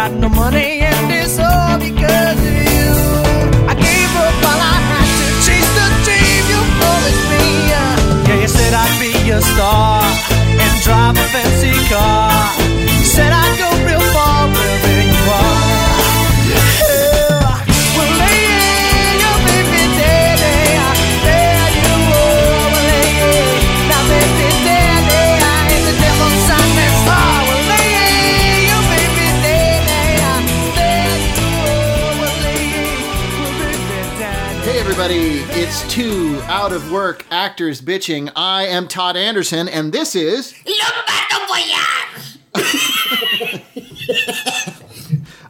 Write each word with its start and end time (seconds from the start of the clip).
got 0.00 0.12
no 0.12 0.30
money 0.30 0.80
and 0.80 1.12
it's 1.12 1.38
all 1.38 1.76
because 1.78 2.38
of 2.48 2.54
you. 2.72 2.90
I 3.72 3.74
gave 3.86 4.12
up 4.24 4.34
while 4.44 4.62
I 4.74 4.78
had 4.90 5.08
to 5.20 5.28
chase 5.44 5.70
the 5.78 5.88
dream 6.06 6.42
you 6.52 6.60
promised 6.78 7.24
me. 7.32 7.44
Yeah, 7.72 8.40
you 8.42 8.48
said 8.48 8.72
I'd 8.82 8.96
be 9.02 9.12
a 9.30 9.40
star 9.42 9.89
out 36.70 36.76
of 36.76 36.92
work 36.92 37.26
actors 37.32 37.82
bitching. 37.82 38.30
I 38.36 38.66
am 38.66 38.86
Todd 38.86 39.16
Anderson, 39.16 39.68
and 39.68 39.92
this 39.92 40.14
is 40.14 40.54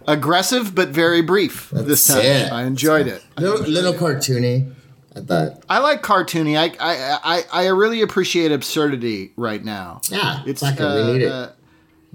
aggressive 0.07 0.75
but 0.75 0.89
very 0.89 1.23
brief 1.23 1.71
this 1.71 2.07
time. 2.07 2.21
it. 2.25 2.53
I 2.53 2.63
enjoyed 2.65 3.07
it. 3.07 3.23
Little, 3.39 3.67
little 3.67 3.93
cartoony. 3.93 4.73
I 5.15 5.21
thought. 5.21 5.63
I 5.69 5.79
like 5.81 6.03
cartoony. 6.03 6.57
I 6.57 6.73
I, 6.81 7.19
I 7.53 7.65
I 7.65 7.67
really 7.69 8.01
appreciate 8.01 8.53
absurdity 8.53 9.33
right 9.37 9.63
now. 9.65 10.01
Yeah, 10.09 10.43
It's 10.47 10.61
fuck 10.63 10.75
it, 10.79 10.81
uh, 10.83 10.95
we 11.07 11.13
need 11.13 11.23
it. 11.23 11.31
uh, 11.33 11.51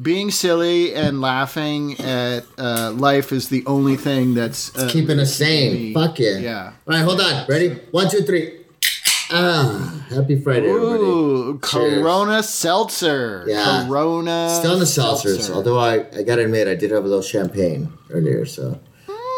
being 0.01 0.31
silly 0.31 0.94
and 0.95 1.22
laughing 1.22 1.99
at 1.99 2.45
uh, 2.57 2.91
life 2.95 3.31
is 3.31 3.49
the 3.49 3.66
only 3.66 3.97
thing 3.97 4.33
that's 4.33 4.75
uh, 4.77 4.89
Keeping 4.89 5.19
us 5.19 5.35
sane. 5.35 5.73
me- 5.73 5.94
Fuck 5.94 6.19
yeah. 6.19 6.38
yeah. 6.38 6.66
All 6.88 6.95
right, 6.95 7.03
hold 7.03 7.22
on. 7.22 7.45
Ready? 7.47 7.69
One, 7.91 8.09
two, 8.09 8.22
three. 8.22 8.61
Ah, 9.31 10.05
happy 10.09 10.39
Friday, 10.39 10.69
everybody. 10.69 11.03
Ooh, 11.03 11.59
Cheers. 11.65 12.01
Corona 12.01 12.43
seltzer. 12.43 13.43
Yeah. 13.47 13.85
Corona. 13.87 14.49
Still 14.59 14.73
on 14.73 14.79
the 14.79 14.85
seltzers, 14.85 15.35
seltzer. 15.37 15.53
although 15.53 15.79
I, 15.79 16.05
I 16.15 16.23
gotta 16.23 16.43
admit, 16.43 16.67
I 16.67 16.75
did 16.75 16.91
have 16.91 17.03
a 17.03 17.07
little 17.07 17.23
champagne 17.23 17.91
earlier, 18.11 18.45
so 18.45 18.79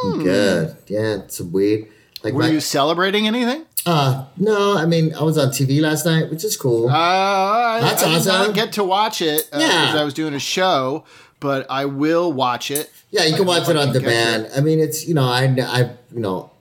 I'm 0.03 0.23
good. 0.23 0.75
Yeah, 0.87 1.21
some 1.27 1.51
weed. 1.51 1.87
Like. 2.23 2.33
Were 2.33 2.41
my, 2.43 2.49
you 2.49 2.59
celebrating 2.59 3.27
anything? 3.27 3.65
uh, 3.85 4.25
no, 4.35 4.77
I 4.77 4.85
mean, 4.85 5.13
I 5.15 5.23
was 5.23 5.37
on 5.37 5.49
TV 5.49 5.79
last 5.79 6.05
night, 6.05 6.29
which 6.29 6.43
is 6.43 6.57
cool. 6.57 6.89
Uh, 6.89 6.93
I, 6.93 7.79
That's 7.81 8.03
I 8.03 8.17
did 8.17 8.25
not 8.25 8.55
get 8.55 8.73
to 8.73 8.83
watch 8.83 9.21
it 9.21 9.47
uh, 9.53 9.59
Yeah. 9.59 9.67
because 9.85 10.01
I 10.01 10.03
was 10.03 10.13
doing 10.13 10.33
a 10.33 10.39
show, 10.39 11.05
but 11.39 11.65
I 11.69 11.85
will 11.85 12.33
watch 12.33 12.69
it. 12.71 12.91
Yeah, 13.11 13.23
you 13.23 13.37
can 13.37 13.45
watch 13.45 13.69
it 13.69 13.77
on 13.77 13.93
demand. 13.93 14.49
I 14.55 14.59
mean, 14.59 14.79
it's 14.79 15.07
you 15.07 15.13
know, 15.13 15.23
I, 15.23 15.43
I 15.45 15.91
you 16.11 16.19
know, 16.19 16.51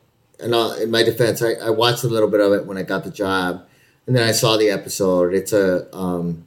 and 0.41 0.55
uh, 0.55 0.75
in 0.81 0.91
my 0.91 1.03
defense, 1.03 1.43
I, 1.43 1.53
I 1.55 1.71
watched 1.71 2.05
a 2.05 2.09
little 2.09 2.29
bit 2.29 2.41
of 2.41 2.53
it 2.53 2.67
when 2.67 2.77
I 2.79 2.83
got 2.83 3.05
the 3.05 3.11
job, 3.11 3.67
and 4.07 4.15
then 4.17 4.27
I 4.29 4.33
saw 4.33 4.57
the 4.57 4.71
episode. 4.71 5.35
It's 5.35 5.53
a 5.53 5.95
um, 5.97 6.47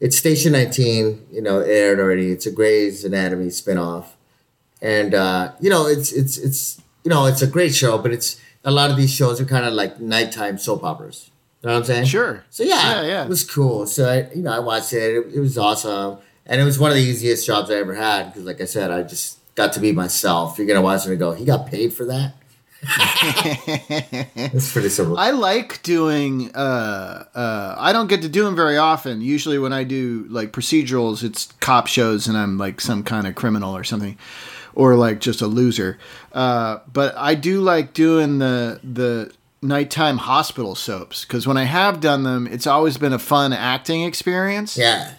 it's 0.00 0.16
Station 0.16 0.52
19. 0.52 1.26
You 1.32 1.42
know, 1.42 1.60
aired 1.60 1.98
already. 2.00 2.30
It's 2.32 2.46
a 2.46 2.52
Grey's 2.52 3.04
Anatomy 3.04 3.46
spinoff, 3.46 4.06
and 4.82 5.14
uh, 5.14 5.52
you 5.60 5.70
know, 5.70 5.86
it's 5.86 6.12
it's 6.12 6.36
it's 6.38 6.80
you 7.04 7.10
know, 7.10 7.26
it's 7.26 7.42
a 7.42 7.46
great 7.46 7.74
show, 7.74 7.98
but 7.98 8.12
it's 8.12 8.40
a 8.64 8.70
lot 8.70 8.90
of 8.90 8.96
these 8.96 9.12
shows 9.12 9.40
are 9.40 9.46
kind 9.46 9.64
of 9.64 9.72
like 9.72 10.00
nighttime 10.00 10.58
soap 10.58 10.84
operas. 10.84 11.30
You 11.62 11.68
know 11.68 11.74
what 11.74 11.80
I'm 11.80 11.84
saying? 11.86 12.04
Sure. 12.06 12.44
So 12.50 12.62
yeah, 12.62 13.02
Yeah, 13.02 13.06
yeah. 13.06 13.22
it 13.24 13.28
was 13.28 13.44
cool. 13.44 13.86
So 13.86 14.08
I, 14.08 14.34
you 14.34 14.42
know, 14.42 14.52
I 14.52 14.58
watched 14.60 14.92
it. 14.94 15.16
it. 15.16 15.34
It 15.34 15.40
was 15.40 15.58
awesome, 15.58 16.18
and 16.46 16.60
it 16.60 16.64
was 16.64 16.78
one 16.78 16.90
of 16.90 16.96
the 16.96 17.02
easiest 17.02 17.46
jobs 17.46 17.70
I 17.70 17.74
ever 17.74 17.94
had 17.94 18.26
because, 18.26 18.44
like 18.44 18.60
I 18.60 18.64
said, 18.66 18.90
I 18.90 19.02
just 19.02 19.38
got 19.54 19.72
to 19.74 19.80
be 19.80 19.92
myself. 19.92 20.56
You're 20.58 20.66
gonna 20.66 20.82
watch 20.82 21.06
it 21.06 21.10
and 21.10 21.18
go, 21.18 21.32
"He 21.32 21.44
got 21.44 21.66
paid 21.66 21.92
for 21.92 22.04
that." 22.06 22.34
it's 24.36 24.72
pretty 24.72 24.88
simple. 24.88 25.18
I 25.18 25.30
like 25.30 25.82
doing. 25.82 26.50
Uh, 26.54 27.24
uh, 27.34 27.74
I 27.78 27.92
don't 27.92 28.06
get 28.08 28.22
to 28.22 28.28
do 28.28 28.44
them 28.44 28.56
very 28.56 28.76
often. 28.76 29.20
Usually, 29.20 29.58
when 29.58 29.72
I 29.72 29.84
do 29.84 30.26
like 30.28 30.52
procedurals, 30.52 31.22
it's 31.22 31.46
cop 31.60 31.86
shows, 31.86 32.26
and 32.26 32.36
I'm 32.36 32.58
like 32.58 32.80
some 32.80 33.02
kind 33.02 33.26
of 33.26 33.34
criminal 33.34 33.76
or 33.76 33.84
something, 33.84 34.18
or 34.74 34.94
like 34.96 35.20
just 35.20 35.40
a 35.42 35.46
loser. 35.46 35.98
Uh, 36.32 36.78
but 36.92 37.14
I 37.16 37.34
do 37.34 37.60
like 37.60 37.92
doing 37.92 38.38
the 38.38 38.80
the 38.82 39.32
nighttime 39.62 40.16
hospital 40.18 40.74
soaps 40.74 41.24
because 41.24 41.46
when 41.46 41.56
I 41.58 41.64
have 41.64 42.00
done 42.00 42.22
them, 42.22 42.46
it's 42.46 42.66
always 42.66 42.96
been 42.96 43.12
a 43.12 43.18
fun 43.18 43.52
acting 43.52 44.02
experience. 44.02 44.76
yeah, 44.78 45.12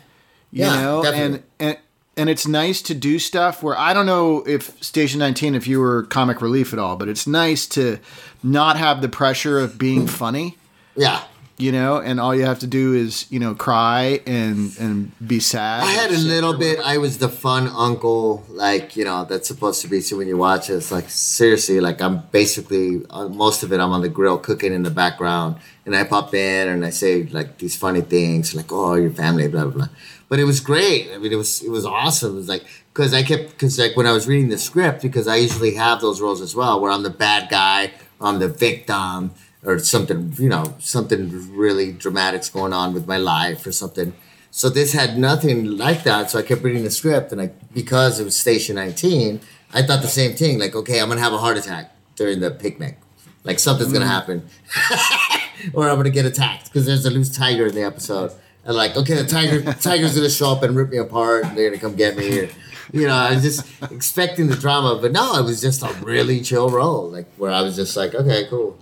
you 0.52 0.66
Yeah, 0.66 0.82
know 0.82 1.04
definitely. 1.04 1.44
and 1.60 1.76
and 1.76 1.78
and 2.18 2.30
it's 2.30 2.48
nice 2.48 2.82
to 2.82 2.94
do 2.94 3.20
stuff 3.20 3.64
where 3.64 3.78
i 3.78 3.94
don't 3.94 4.06
know 4.06 4.44
if 4.46 4.82
station 4.84 5.20
19 5.20 5.56
if 5.56 5.68
you 5.68 5.80
were 5.80 6.04
comic 6.04 6.42
relief 6.42 6.74
at 6.74 6.80
all 6.80 6.96
but 6.96 7.08
it's 7.08 7.28
nice 7.28 7.66
to 7.68 8.00
not 8.44 8.78
have 8.78 9.02
the 9.02 9.10
pressure 9.10 9.60
of 9.60 9.78
being 9.78 10.08
funny 10.08 10.58
yeah. 10.96 11.24
you 11.58 11.72
know 11.72 11.98
and 11.98 12.20
all 12.20 12.36
you 12.36 12.46
have 12.46 12.60
to 12.60 12.68
do 12.68 12.94
is 12.94 13.32
you 13.32 13.40
know 13.40 13.56
cry 13.56 14.20
and 14.26 14.78
and 14.80 15.12
be 15.26 15.40
sad 15.40 15.84
I 15.84 15.92
had 15.92 16.12
a 16.12 16.18
little 16.18 16.58
bit. 16.58 16.80
I 16.80 16.98
was 16.98 17.18
the 17.18 17.30
fun 17.30 17.68
uncle, 17.68 18.44
like 18.50 18.96
you 18.96 19.04
know, 19.06 19.26
that's 19.26 19.48
supposed 19.48 19.82
to 19.82 19.88
be. 19.88 20.02
So 20.02 20.18
when 20.18 20.28
you 20.28 20.38
watch 20.38 20.70
it, 20.70 20.76
it's 20.76 20.92
like 20.92 21.10
seriously, 21.10 21.80
like 21.80 22.02
I'm 22.02 22.24
basically 22.32 23.02
uh, 23.10 23.28
most 23.28 23.64
of 23.64 23.72
it. 23.72 23.80
I'm 23.80 23.92
on 23.92 24.02
the 24.02 24.10
grill 24.10 24.38
cooking 24.38 24.74
in 24.74 24.84
the 24.84 24.90
background, 24.90 25.58
and 25.86 25.96
I 25.96 26.04
pop 26.04 26.34
in 26.34 26.68
and 26.68 26.86
I 26.86 26.90
say 26.90 27.24
like 27.24 27.58
these 27.58 27.76
funny 27.76 28.02
things, 28.02 28.56
like 28.56 28.72
"Oh, 28.72 28.96
your 28.96 29.12
family," 29.12 29.48
blah 29.48 29.66
blah 29.66 29.74
blah. 29.74 29.90
But 30.32 30.40
it 30.40 30.46
was 30.46 30.62
great. 30.62 31.12
I 31.14 31.18
mean, 31.18 31.34
it 31.34 31.36
was 31.36 31.62
it 31.62 31.70
was 31.70 31.86
awesome. 31.86 32.32
It 32.32 32.36
was 32.36 32.48
like 32.48 32.64
because 32.94 33.14
I 33.14 33.22
kept 33.22 33.50
because 33.50 33.78
like 33.78 33.98
when 33.98 34.08
I 34.08 34.14
was 34.14 34.30
reading 34.30 34.48
the 34.48 34.58
script, 34.58 35.02
because 35.02 35.28
I 35.28 35.36
usually 35.36 35.74
have 35.76 36.00
those 36.00 36.22
roles 36.22 36.40
as 36.40 36.56
well, 36.56 36.80
where 36.80 36.90
I'm 36.90 37.04
the 37.04 37.10
bad 37.10 37.50
guy, 37.50 37.92
I'm 38.22 38.40
the 38.40 38.48
victim, 38.48 39.32
or 39.66 39.78
something 39.80 40.34
you 40.38 40.48
know 40.48 40.74
something 40.80 41.52
really 41.52 41.92
dramatic's 41.92 42.48
going 42.48 42.72
on 42.72 42.94
with 42.94 43.08
my 43.08 43.18
life 43.18 43.68
or 43.68 43.74
something. 43.74 44.14
So 44.52 44.70
this 44.70 44.94
had 44.94 45.18
nothing 45.18 45.78
like 45.78 46.04
that. 46.04 46.30
So 46.30 46.40
I 46.40 46.44
kept 46.44 46.64
reading 46.64 46.86
the 46.86 46.92
script, 46.92 47.34
and 47.34 47.42
I 47.42 47.48
because 47.74 48.22
it 48.22 48.24
was 48.24 48.38
Station 48.38 48.78
19, 48.78 49.42
I 49.74 49.82
thought 49.82 50.02
the 50.02 50.08
same 50.08 50.38
thing. 50.38 50.60
Like, 50.60 50.78
okay, 50.78 51.02
I'm 51.02 51.10
gonna 51.10 51.20
have 51.20 51.34
a 51.34 51.40
heart 51.40 51.58
attack 51.58 51.94
during 52.16 52.40
the 52.40 52.52
picnic. 52.52 52.98
Like 53.44 53.60
something's 53.60 53.92
gonna 53.92 54.06
mm. 54.06 54.18
happen, 54.18 54.48
or 55.74 55.90
I'm 55.90 55.98
gonna 55.98 56.10
get 56.10 56.26
attacked 56.26 56.68
because 56.68 56.86
there's 56.86 57.06
a 57.06 57.10
loose 57.10 57.36
tiger 57.36 57.68
in 57.68 57.76
the 57.76 57.84
episode. 57.84 58.32
And 58.66 58.76
like, 58.76 58.96
okay, 58.96 59.16
the 59.16 59.26
tiger 59.26 59.62
tiger's 59.82 60.16
gonna 60.16 60.30
show 60.30 60.52
up 60.52 60.64
and 60.64 60.76
rip 60.76 60.90
me 60.90 60.98
apart. 60.98 61.46
And 61.46 61.58
they're 61.58 61.70
gonna 61.70 61.82
come 61.82 61.96
get 61.96 62.16
me. 62.18 62.40
Or, 62.42 62.50
you 62.94 63.08
know, 63.08 63.16
I 63.16 63.34
was 63.34 63.44
just 63.44 63.66
expecting 63.92 64.48
the 64.48 64.56
drama, 64.56 65.00
but 65.02 65.12
no, 65.12 65.36
it 65.40 65.44
was 65.44 65.62
just 65.62 65.82
a 65.82 65.92
really 66.04 66.42
chill 66.42 66.70
role. 66.70 67.10
Like 67.10 67.28
where 67.38 67.52
I 67.52 67.62
was 67.62 67.76
just 67.76 67.96
like, 67.98 68.14
okay, 68.14 68.46
cool. 68.50 68.78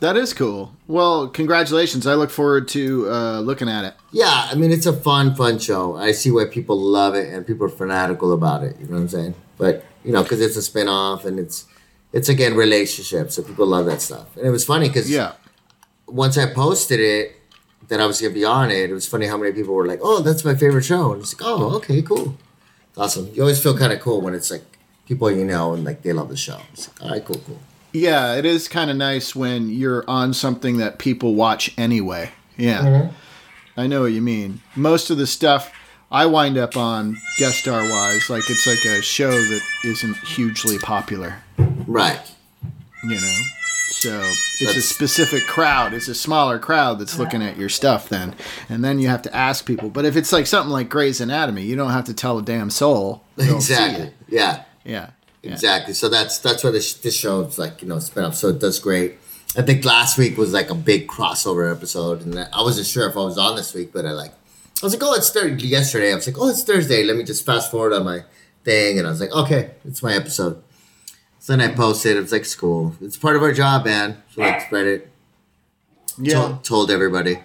that 0.00 0.16
is 0.16 0.34
cool 0.34 0.72
well 0.88 1.28
congratulations 1.28 2.08
i 2.08 2.14
look 2.14 2.28
forward 2.30 2.66
to 2.66 3.08
uh, 3.08 3.38
looking 3.40 3.68
at 3.68 3.84
it 3.84 3.94
Yeah, 4.10 4.48
I 4.50 4.54
mean 4.56 4.72
it's 4.72 4.86
a 4.86 4.92
fun, 4.92 5.34
fun 5.36 5.58
show. 5.60 5.96
I 5.96 6.10
see 6.12 6.30
why 6.32 6.46
people 6.46 6.76
love 6.76 7.14
it 7.14 7.32
and 7.32 7.46
people 7.46 7.66
are 7.66 7.76
fanatical 7.82 8.32
about 8.32 8.64
it. 8.64 8.74
You 8.80 8.86
know 8.88 8.94
what 8.96 9.02
I'm 9.02 9.08
saying? 9.08 9.34
But 9.58 9.84
you 10.04 10.12
know, 10.12 10.22
because 10.24 10.40
it's 10.40 10.56
a 10.56 10.62
spin-off 10.62 11.24
and 11.24 11.38
it's 11.38 11.66
it's 12.12 12.28
again 12.28 12.54
relationships, 12.56 13.36
so 13.36 13.42
people 13.44 13.66
love 13.66 13.86
that 13.86 14.02
stuff. 14.02 14.36
And 14.36 14.44
it 14.44 14.50
was 14.50 14.64
funny 14.64 14.88
because 14.88 15.08
yeah 15.08 15.32
once 16.08 16.36
I 16.36 16.52
posted 16.52 16.98
it 17.00 17.36
that 17.92 18.00
I 18.00 18.06
was 18.06 18.20
gonna 18.20 18.32
be 18.32 18.44
on 18.44 18.70
it, 18.70 18.88
it 18.90 18.92
was 18.94 19.06
funny 19.06 19.26
how 19.26 19.36
many 19.36 19.52
people 19.52 19.74
were 19.74 19.86
like, 19.86 20.00
"Oh, 20.02 20.20
that's 20.22 20.44
my 20.44 20.54
favorite 20.54 20.84
show," 20.84 21.12
and 21.12 21.20
it's 21.22 21.38
like, 21.38 21.46
"Oh, 21.46 21.76
okay, 21.76 22.00
cool, 22.00 22.36
awesome." 22.96 23.28
You 23.34 23.42
always 23.42 23.62
feel 23.62 23.76
kind 23.76 23.92
of 23.92 24.00
cool 24.00 24.20
when 24.22 24.34
it's 24.34 24.50
like 24.50 24.64
people 25.06 25.30
you 25.30 25.44
know 25.44 25.74
and 25.74 25.84
like 25.84 26.02
they 26.02 26.12
love 26.12 26.28
the 26.30 26.36
show. 26.36 26.58
It's 26.72 26.88
like, 26.88 27.02
all 27.02 27.10
right, 27.10 27.24
cool, 27.24 27.40
cool. 27.46 27.58
yeah 27.92 28.34
it 28.36 28.46
is 28.46 28.68
kind 28.68 28.90
of 28.90 28.96
nice 28.96 29.36
when 29.36 29.68
you're 29.68 30.04
on 30.08 30.32
something 30.32 30.78
that 30.78 30.98
people 30.98 31.34
watch 31.34 31.74
anyway 31.76 32.30
yeah 32.56 32.80
Mm-hmm. 32.82 33.14
I 33.76 33.86
know 33.86 34.02
what 34.02 34.12
you 34.12 34.20
mean. 34.22 34.60
Most 34.76 35.10
of 35.10 35.16
the 35.18 35.26
stuff 35.26 35.70
I 36.10 36.26
wind 36.26 36.56
up 36.58 36.76
on 36.76 37.16
guest 37.38 37.58
star 37.60 37.80
wise, 37.88 38.28
like 38.28 38.48
it's 38.50 38.66
like 38.66 38.84
a 38.84 39.00
show 39.02 39.30
that 39.30 39.62
isn't 39.84 40.16
hugely 40.18 40.78
popular, 40.78 41.36
Right. 41.86 42.20
you 43.02 43.18
know. 43.20 43.38
So 44.02 44.20
it's 44.60 44.76
a 44.76 44.82
specific 44.82 45.46
crowd. 45.46 45.94
It's 45.94 46.08
a 46.08 46.14
smaller 46.14 46.58
crowd 46.58 46.98
that's 46.98 47.20
looking 47.20 47.40
at 47.40 47.56
your 47.56 47.68
stuff 47.68 48.08
then, 48.08 48.34
and 48.68 48.84
then 48.84 48.98
you 48.98 49.06
have 49.06 49.22
to 49.22 49.34
ask 49.34 49.64
people. 49.64 49.90
But 49.90 50.04
if 50.04 50.16
it's 50.16 50.32
like 50.32 50.48
something 50.48 50.72
like 50.72 50.88
Grey's 50.88 51.20
Anatomy, 51.20 51.62
you 51.62 51.76
don't 51.76 51.92
have 51.92 52.06
to 52.06 52.14
tell 52.14 52.36
a 52.38 52.42
damn 52.42 52.68
soul. 52.68 53.22
Exactly. 53.38 54.06
it. 54.08 54.14
Yeah. 54.28 54.64
Yeah. 54.84 55.10
yeah. 55.42 55.52
Exactly. 55.52 55.94
So 55.94 56.08
that's 56.08 56.38
that's 56.38 56.64
why 56.64 56.72
this 56.72 56.94
this 56.94 57.16
show 57.16 57.42
is 57.42 57.60
like 57.60 57.80
you 57.80 57.86
know 57.86 58.00
spin 58.00 58.24
off. 58.24 58.34
So 58.34 58.48
it 58.48 58.58
does 58.58 58.80
great. 58.80 59.18
I 59.56 59.62
think 59.62 59.84
last 59.84 60.18
week 60.18 60.36
was 60.36 60.52
like 60.52 60.70
a 60.70 60.74
big 60.74 61.06
crossover 61.06 61.72
episode, 61.72 62.22
and 62.22 62.36
I 62.36 62.62
wasn't 62.62 62.88
sure 62.88 63.08
if 63.08 63.16
I 63.16 63.20
was 63.20 63.38
on 63.38 63.54
this 63.54 63.72
week, 63.72 63.92
but 63.92 64.04
I 64.04 64.10
like 64.10 64.32
I 64.82 64.86
was 64.86 64.94
like, 64.94 65.02
oh, 65.04 65.14
it's 65.14 65.30
Thursday. 65.30 65.68
Yesterday, 65.68 66.10
I 66.10 66.16
was 66.16 66.26
like, 66.26 66.38
oh, 66.40 66.48
it's 66.48 66.64
Thursday. 66.64 67.04
Let 67.04 67.16
me 67.16 67.22
just 67.22 67.46
fast 67.46 67.70
forward 67.70 67.92
on 67.92 68.04
my 68.04 68.24
thing, 68.64 68.98
and 68.98 69.06
I 69.06 69.10
was 69.10 69.20
like, 69.20 69.30
okay, 69.30 69.70
it's 69.84 70.02
my 70.02 70.14
episode. 70.14 70.60
So 71.42 71.56
then 71.56 71.60
I 71.72 71.74
posted. 71.74 72.16
It 72.16 72.20
was 72.20 72.30
like, 72.30 72.44
school. 72.44 72.94
It's 73.00 73.16
part 73.16 73.34
of 73.34 73.42
our 73.42 73.52
job, 73.52 73.84
man. 73.84 74.22
So 74.32 74.42
like 74.42 74.60
spread 74.60 74.86
it. 74.86 75.10
Yeah. 76.16 76.34
Told, 76.34 76.64
told 76.64 76.90
everybody. 76.92 77.40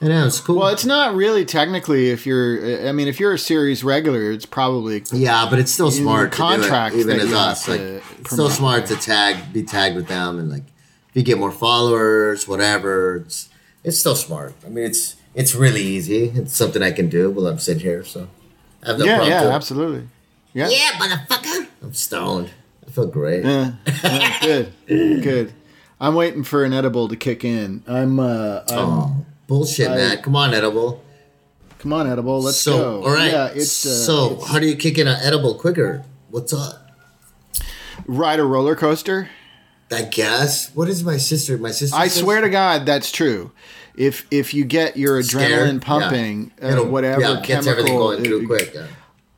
I 0.00 0.06
know 0.06 0.26
it's 0.26 0.40
cool. 0.40 0.56
Well, 0.56 0.68
it's 0.68 0.86
not 0.86 1.14
really 1.14 1.44
technically. 1.44 2.08
If 2.08 2.24
you're, 2.24 2.88
I 2.88 2.92
mean, 2.92 3.08
if 3.08 3.20
you're 3.20 3.34
a 3.34 3.38
series 3.38 3.84
regular, 3.84 4.32
it's 4.32 4.46
probably 4.46 5.02
yeah, 5.12 5.46
but 5.50 5.58
it's 5.58 5.70
still 5.70 5.90
smart 5.90 6.30
the 6.30 6.38
to 6.38 6.58
do 6.58 6.96
it, 6.96 7.00
even 7.00 7.20
as 7.20 7.34
us. 7.34 7.68
Like, 7.68 7.80
to 7.80 8.02
it's 8.20 8.30
still 8.30 8.48
smart 8.48 8.86
to 8.86 8.96
tag, 8.96 9.52
be 9.52 9.62
tagged 9.62 9.94
with 9.94 10.08
them, 10.08 10.38
and 10.38 10.50
like 10.50 10.64
if 11.10 11.16
you 11.16 11.22
get 11.22 11.38
more 11.38 11.52
followers, 11.52 12.48
whatever. 12.48 13.16
It's 13.16 13.50
it's 13.84 13.98
still 13.98 14.16
smart. 14.16 14.54
I 14.64 14.70
mean, 14.70 14.86
it's 14.86 15.16
it's 15.34 15.54
really 15.54 15.82
easy. 15.82 16.30
It's 16.30 16.56
something 16.56 16.82
I 16.82 16.92
can 16.92 17.10
do 17.10 17.30
while 17.30 17.46
I'm 17.46 17.58
sitting 17.58 17.82
here. 17.82 18.04
So 18.04 18.28
I 18.82 18.88
have 18.88 18.98
no 18.98 19.04
yeah, 19.04 19.16
problem. 19.16 19.32
yeah, 19.32 19.42
to 19.42 19.52
absolutely. 19.52 20.08
Yeah, 20.54 20.68
Yeah, 20.70 20.90
motherfucker. 20.92 21.68
I'm 21.82 21.92
stoned. 21.92 22.50
I 22.92 22.94
feel 22.94 23.06
great. 23.06 23.42
Yeah, 23.42 23.72
yeah, 24.04 24.38
good, 24.42 24.72
good. 24.86 25.52
I'm 25.98 26.14
waiting 26.14 26.44
for 26.44 26.62
an 26.64 26.74
edible 26.74 27.08
to 27.08 27.16
kick 27.16 27.42
in. 27.42 27.82
I'm, 27.86 28.20
uh, 28.20 28.60
I'm 28.68 28.78
Oh, 28.78 29.26
bullshit, 29.46 29.88
I- 29.90 29.94
man. 29.96 30.18
Come 30.18 30.36
on, 30.36 30.52
edible. 30.52 31.02
come 31.78 31.94
on, 31.94 32.06
edible, 32.06 32.42
let's 32.42 32.58
so, 32.58 32.76
go. 33.00 33.04
all 33.06 33.14
right. 33.14 33.32
Yeah, 33.32 33.46
it's 33.54 33.86
uh, 33.86 33.88
so, 34.04 34.32
it's- 34.32 34.48
how 34.48 34.58
do 34.58 34.66
you 34.66 34.76
kick 34.76 34.98
in 34.98 35.08
an 35.08 35.18
edible 35.22 35.54
quicker? 35.54 36.04
What's 36.30 36.52
up? 36.52 36.80
ride 38.06 38.40
a 38.40 38.44
roller 38.44 38.74
coaster. 38.76 39.30
I 39.90 40.02
guess. 40.02 40.74
What 40.74 40.88
is 40.88 41.02
my 41.04 41.16
sister? 41.18 41.56
My 41.56 41.70
sister. 41.70 41.96
I 41.96 42.08
says- 42.08 42.20
swear 42.22 42.40
to 42.42 42.50
God, 42.50 42.84
that's 42.84 43.10
true. 43.10 43.52
If 43.96 44.26
if 44.30 44.52
you 44.54 44.64
get 44.66 44.96
your 44.98 45.22
Scared? 45.22 45.50
adrenaline 45.50 45.74
Yeah. 45.74 45.86
pumping, 45.86 46.52
uh, 46.62 46.66
It'll- 46.68 46.86
whatever 46.88 47.20
yeah, 47.22 47.34
gets 47.36 47.46
chemical, 47.46 47.70
everything 47.70 47.96
going 47.98 48.24
through 48.24 48.42
it- 48.42 48.46
quick. 48.46 48.72
Yeah. 48.74 48.86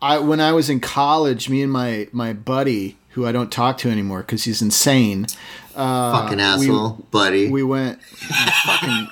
I 0.02 0.18
when 0.18 0.40
I 0.40 0.52
was 0.52 0.70
in 0.70 0.80
college, 0.80 1.48
me 1.48 1.62
and 1.62 1.70
my 1.72 2.08
my 2.12 2.32
buddy, 2.32 2.96
who 3.14 3.26
I 3.26 3.32
don't 3.32 3.50
talk 3.50 3.78
to 3.78 3.90
anymore 3.90 4.20
because 4.20 4.44
he's 4.44 4.60
insane. 4.60 5.26
Uh, 5.74 6.12
fucking 6.22 6.38
we- 6.38 6.42
asshole, 6.44 7.06
buddy. 7.10 7.48
We 7.50 7.62
went 7.62 8.02
fucking 8.02 9.08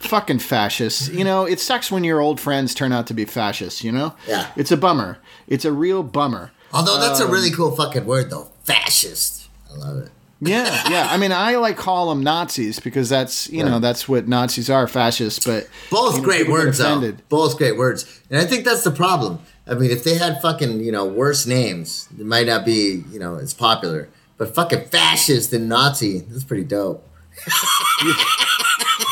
fucking 0.00 0.38
fascists. 0.38 1.08
You 1.08 1.24
know, 1.24 1.44
it 1.44 1.58
sucks 1.60 1.90
when 1.90 2.04
your 2.04 2.20
old 2.20 2.40
friends 2.40 2.74
turn 2.74 2.92
out 2.92 3.06
to 3.08 3.14
be 3.14 3.24
fascists. 3.24 3.82
You 3.82 3.92
know, 3.92 4.14
Yeah. 4.28 4.48
it's 4.56 4.70
a 4.70 4.76
bummer. 4.76 5.18
It's 5.48 5.64
a 5.64 5.72
real 5.72 6.02
bummer. 6.02 6.52
Although 6.72 7.00
that's 7.00 7.20
um, 7.20 7.28
a 7.28 7.32
really 7.32 7.50
cool 7.50 7.74
fucking 7.74 8.04
word, 8.06 8.30
though. 8.30 8.50
Fascist. 8.64 9.48
I 9.72 9.78
love 9.78 9.98
it. 9.98 10.10
Yeah, 10.40 10.90
yeah. 10.90 11.08
I 11.10 11.16
mean, 11.16 11.32
I 11.32 11.56
like 11.56 11.78
call 11.78 12.10
them 12.10 12.22
Nazis 12.22 12.78
because 12.78 13.08
that's 13.08 13.48
you 13.48 13.64
know 13.64 13.78
that's 13.78 14.06
what 14.06 14.28
Nazis 14.28 14.68
are, 14.68 14.86
fascists. 14.86 15.44
But 15.44 15.66
Both 15.90 16.16
you 16.16 16.20
know, 16.20 16.24
great 16.26 16.48
words, 16.48 16.76
though. 16.76 17.12
Both 17.30 17.56
great 17.56 17.78
words. 17.78 18.20
And 18.30 18.38
I 18.38 18.44
think 18.44 18.66
that's 18.66 18.84
the 18.84 18.90
problem. 18.90 19.38
I 19.66 19.74
mean, 19.74 19.90
if 19.90 20.04
they 20.04 20.14
had 20.14 20.40
fucking, 20.40 20.80
you 20.80 20.92
know, 20.92 21.04
worse 21.04 21.46
names, 21.46 22.08
it 22.18 22.24
might 22.24 22.46
not 22.46 22.64
be, 22.64 23.04
you 23.10 23.18
know, 23.18 23.36
as 23.36 23.52
popular. 23.52 24.08
But 24.38 24.54
fucking 24.54 24.86
fascist 24.86 25.52
and 25.52 25.68
Nazi, 25.68 26.20
that's 26.20 26.44
pretty 26.44 26.64
dope. 26.64 27.06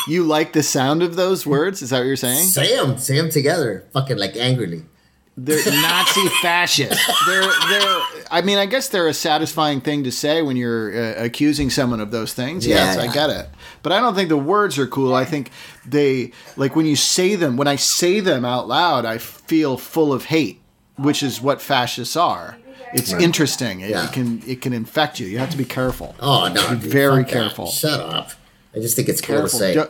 You 0.07 0.23
like 0.23 0.53
the 0.53 0.61
sound 0.61 1.01
of 1.01 1.15
those 1.15 1.47
words? 1.47 1.81
Is 1.81 1.89
that 1.89 1.99
what 1.99 2.05
you're 2.05 2.15
saying? 2.15 2.45
Say 2.45 2.75
them, 2.75 2.97
say 2.99 3.17
them 3.17 3.29
together, 3.29 3.85
fucking 3.91 4.17
like 4.17 4.35
angrily. 4.35 4.83
They're 5.37 5.57
Nazi 5.81 6.27
fascist. 6.41 6.99
They're 7.27 7.41
they're. 7.69 8.01
I 8.31 8.41
mean, 8.43 8.57
I 8.57 8.65
guess 8.65 8.87
they're 8.87 9.07
a 9.09 9.13
satisfying 9.13 9.81
thing 9.81 10.05
to 10.05 10.11
say 10.11 10.41
when 10.41 10.55
you're 10.55 10.95
uh, 10.95 11.23
accusing 11.23 11.69
someone 11.69 11.99
of 11.99 12.11
those 12.11 12.33
things. 12.33 12.65
Yeah, 12.65 12.75
yes, 12.75 12.97
I 12.97 13.07
get 13.13 13.29
it. 13.29 13.49
But 13.83 13.91
I 13.91 13.99
don't 13.99 14.15
think 14.15 14.29
the 14.29 14.37
words 14.37 14.77
are 14.79 14.87
cool. 14.87 15.13
I 15.13 15.25
think 15.25 15.51
they 15.85 16.31
like 16.55 16.75
when 16.75 16.85
you 16.85 16.95
say 16.95 17.35
them. 17.35 17.57
When 17.57 17.67
I 17.67 17.75
say 17.75 18.21
them 18.21 18.45
out 18.45 18.67
loud, 18.69 19.03
I 19.05 19.17
feel 19.17 19.77
full 19.77 20.13
of 20.13 20.25
hate, 20.25 20.61
which 20.97 21.21
is 21.21 21.41
what 21.41 21.61
fascists 21.61 22.15
are. 22.15 22.57
It's 22.93 23.11
interesting. 23.11 23.81
It, 23.81 23.89
Yeah. 23.89 24.05
it 24.05 24.13
can 24.13 24.41
it 24.47 24.61
can 24.61 24.71
infect 24.71 25.19
you. 25.19 25.27
You 25.27 25.39
have 25.39 25.49
to 25.49 25.57
be 25.57 25.65
careful. 25.65 26.15
Oh, 26.21 26.47
no. 26.47 26.75
Very 26.75 27.25
careful. 27.25 27.67
Shut 27.67 27.99
up. 27.99 28.31
I 28.73 28.79
just 28.79 28.95
think 28.95 29.09
it's 29.09 29.19
cool 29.21 29.39
Careful. 29.39 29.59
to 29.59 29.65
say. 29.73 29.85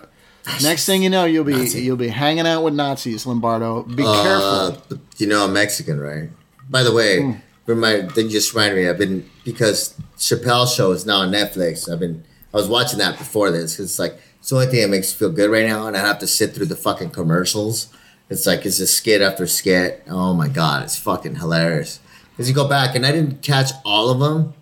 Next 0.62 0.86
thing 0.86 1.01
you 1.03 1.09
know, 1.09 1.25
you'll 1.25 1.44
be 1.44 1.53
Nazi. 1.53 1.81
you'll 1.81 1.97
be 1.97 2.07
hanging 2.09 2.45
out 2.47 2.63
with 2.63 2.74
Nazis, 2.74 3.25
Lombardo. 3.25 3.83
Be 3.83 4.03
Uh, 4.06 4.24
careful. 4.24 5.00
you 5.18 5.27
know 5.27 5.45
I'm 5.45 5.53
Mexican, 5.53 6.00
right? 6.00 6.30
By 6.69 6.83
the 6.83 6.94
way, 6.94 7.21
Hmm. 7.21 7.31
remind 7.65 8.12
they 8.12 8.27
just 8.27 8.53
reminded 8.53 8.77
me. 8.83 8.89
I've 8.89 8.97
been 8.97 9.30
because 9.44 9.94
Chappelle 10.18 10.68
show 10.74 10.92
is 10.92 11.06
now 11.06 11.18
on 11.18 11.31
Netflix. 11.31 11.92
I've 11.92 12.00
been 12.00 12.24
I 12.53 12.57
was 12.57 12.68
watching 12.68 13.00
that 13.00 13.18
before 13.18 13.51
this 13.51 13.80
it's 13.80 14.00
like 14.00 14.18
it's 14.39 14.50
the 14.50 14.56
only 14.56 14.68
thing 14.68 14.81
that 14.81 14.89
makes 14.89 15.12
me 15.13 15.18
feel 15.18 15.31
good 15.31 15.50
right 15.50 15.68
now, 15.68 15.88
and 15.88 15.97
I 15.97 16.00
have 16.00 16.19
to 16.19 16.27
sit 16.27 16.53
through 16.53 16.68
the 16.68 16.75
fucking 16.75 17.09
commercials. 17.09 17.88
It's 18.30 18.45
like 18.45 18.65
it's 18.65 18.80
a 18.80 18.88
skit 18.88 19.21
after 19.21 19.45
skit. 19.48 20.03
Oh 20.09 20.33
my 20.33 20.48
god, 20.48 20.83
it's 20.83 20.95
fucking 20.98 21.36
hilarious. 21.36 22.00
Because 22.31 22.48
you 22.50 22.56
go 22.56 22.68
back 22.68 22.95
and 22.95 23.06
I 23.06 23.12
didn't 23.12 23.41
catch 23.41 23.71
all 23.86 24.09
of 24.09 24.19
them, 24.19 24.53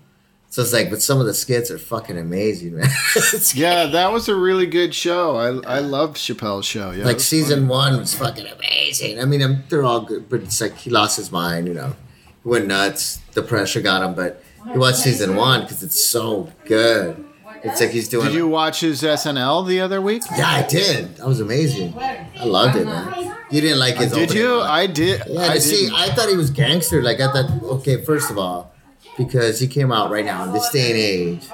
so 0.54 0.62
it's 0.62 0.72
like, 0.72 0.92
but 0.92 1.02
some 1.02 1.20
of 1.20 1.26
the 1.26 1.34
skits 1.34 1.72
are 1.72 1.80
fucking 1.80 2.16
amazing, 2.16 2.76
man. 2.78 2.88
Yeah, 3.56 3.88
that 3.88 4.12
was 4.12 4.30
a 4.30 4.36
really 4.36 4.68
good 4.68 4.94
show. 4.94 5.36
I 5.36 5.78
I 5.78 5.80
love 5.80 6.14
Chappelle's 6.14 6.68
show. 6.68 6.92
Yeah, 6.92 7.06
like 7.06 7.20
season 7.20 7.68
one 7.68 7.98
was 7.98 8.14
fucking 8.14 8.46
amazing. 8.46 9.20
I 9.20 9.26
mean, 9.26 9.42
um 9.42 9.64
they're 9.70 9.84
all 9.84 10.02
good, 10.02 10.30
but 10.30 10.44
it's 10.44 10.62
like 10.62 10.78
he 10.78 10.92
lost 10.92 11.18
his 11.18 11.32
mind. 11.32 11.68
You 11.68 11.74
know, 11.74 11.96
he 12.44 12.48
went 12.48 12.68
nuts. 12.68 13.20
The 13.32 13.42
pressure 13.42 13.82
got 13.82 14.04
him, 14.04 14.14
but 14.14 14.44
he 14.72 14.78
watched 14.78 15.00
season 15.00 15.36
one 15.36 15.62
because 15.62 15.82
it's 15.82 16.00
so 16.00 16.52
good. 16.66 17.26
It's 17.64 17.82
like 17.82 17.90
he's 17.90 18.08
doing. 18.08 18.28
Did 18.28 18.36
you 18.36 18.48
watch 18.48 18.82
his 18.82 19.02
SNL 19.02 19.68
the 19.68 19.82
other 19.82 20.02
week? 20.04 20.22
Yeah, 20.38 20.48
I 20.48 20.68
did. 20.68 21.16
That 21.18 21.26
was 21.26 21.40
amazing. 21.40 21.98
I 21.98 22.44
loved 22.44 22.76
it, 22.76 22.86
man. 22.86 23.36
You 23.50 23.60
didn't 23.62 23.80
like 23.80 23.96
his. 23.96 24.12
Did 24.12 24.32
you? 24.32 24.58
line. 24.58 24.70
I 24.70 24.86
did. 24.86 25.24
Yeah, 25.28 25.42
I 25.42 25.58
see. 25.58 25.90
I 25.92 26.10
thought 26.10 26.30
he 26.30 26.38
was 26.38 26.52
gangster. 26.52 27.02
Like 27.02 27.20
I 27.20 27.32
thought, 27.32 27.64
okay, 27.80 28.06
first 28.06 28.30
of 28.30 28.38
all, 28.38 28.73
because 29.18 29.60
he 29.60 29.68
came 29.68 29.92
out 29.92 30.10
right 30.12 30.26
now 30.26 30.44
in 30.46 30.54
this 30.54 30.70
day 30.70 30.90
and 30.90 31.00
age, 31.00 31.50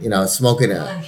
you 0.00 0.08
know, 0.08 0.26
smoking 0.26 0.70
a 0.72 1.02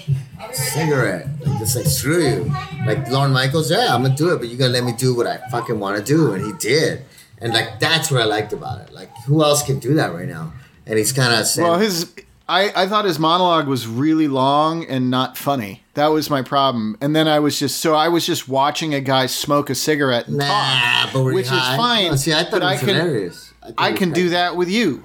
cigarette, 0.52 1.28
like, 1.44 1.58
just 1.58 1.76
like 1.76 1.86
screw 1.86 2.22
you. 2.24 2.54
Like 2.86 3.08
Lorne 3.10 3.32
Michaels, 3.32 3.70
yeah, 3.70 3.94
I'm 3.94 4.02
gonna 4.02 4.14
do 4.16 4.32
it, 4.32 4.38
but 4.38 4.48
you 4.48 4.56
gotta 4.56 4.72
let 4.72 4.84
me 4.84 4.92
do 4.92 5.14
what 5.14 5.26
I 5.26 5.38
fucking 5.50 5.78
want 5.78 5.98
to 5.98 6.04
do, 6.04 6.32
and 6.32 6.44
he 6.44 6.52
did. 6.58 7.04
And 7.38 7.52
like 7.52 7.78
that's 7.80 8.10
what 8.10 8.22
I 8.22 8.24
liked 8.24 8.52
about 8.52 8.80
it. 8.80 8.92
Like 8.92 9.10
who 9.26 9.42
else 9.42 9.62
can 9.62 9.78
do 9.78 9.94
that 9.94 10.14
right 10.14 10.28
now? 10.28 10.52
And 10.86 10.98
he's 10.98 11.12
kind 11.12 11.34
of 11.38 11.46
saying, 11.46 11.68
Well, 11.68 11.78
his. 11.78 12.12
I, 12.48 12.84
I 12.84 12.86
thought 12.86 13.06
his 13.06 13.18
monologue 13.18 13.66
was 13.66 13.88
really 13.88 14.28
long 14.28 14.84
and 14.84 15.10
not 15.10 15.36
funny. 15.36 15.82
That 15.94 16.06
was 16.12 16.30
my 16.30 16.42
problem. 16.42 16.96
And 17.00 17.16
then 17.16 17.26
I 17.26 17.40
was 17.40 17.58
just 17.58 17.78
so 17.78 17.96
I 17.96 18.06
was 18.06 18.24
just 18.24 18.48
watching 18.48 18.94
a 18.94 19.00
guy 19.00 19.26
smoke 19.26 19.68
a 19.68 19.74
cigarette 19.74 20.28
and 20.28 20.36
nah, 20.36 20.46
talk, 20.46 21.12
but 21.12 21.24
we're 21.24 21.34
which 21.34 21.46
is 21.46 21.50
fine. 21.50 22.16
See, 22.16 22.32
I 22.32 22.44
thought 22.44 22.62
it 22.62 22.66
I 22.66 22.72
was 22.74 22.80
can 22.80 22.88
hilarious. 22.94 23.52
thought 23.62 23.74
I 23.78 23.88
it 23.88 23.96
can 23.96 24.12
do 24.12 24.28
that 24.28 24.54
with 24.54 24.70
you, 24.70 25.02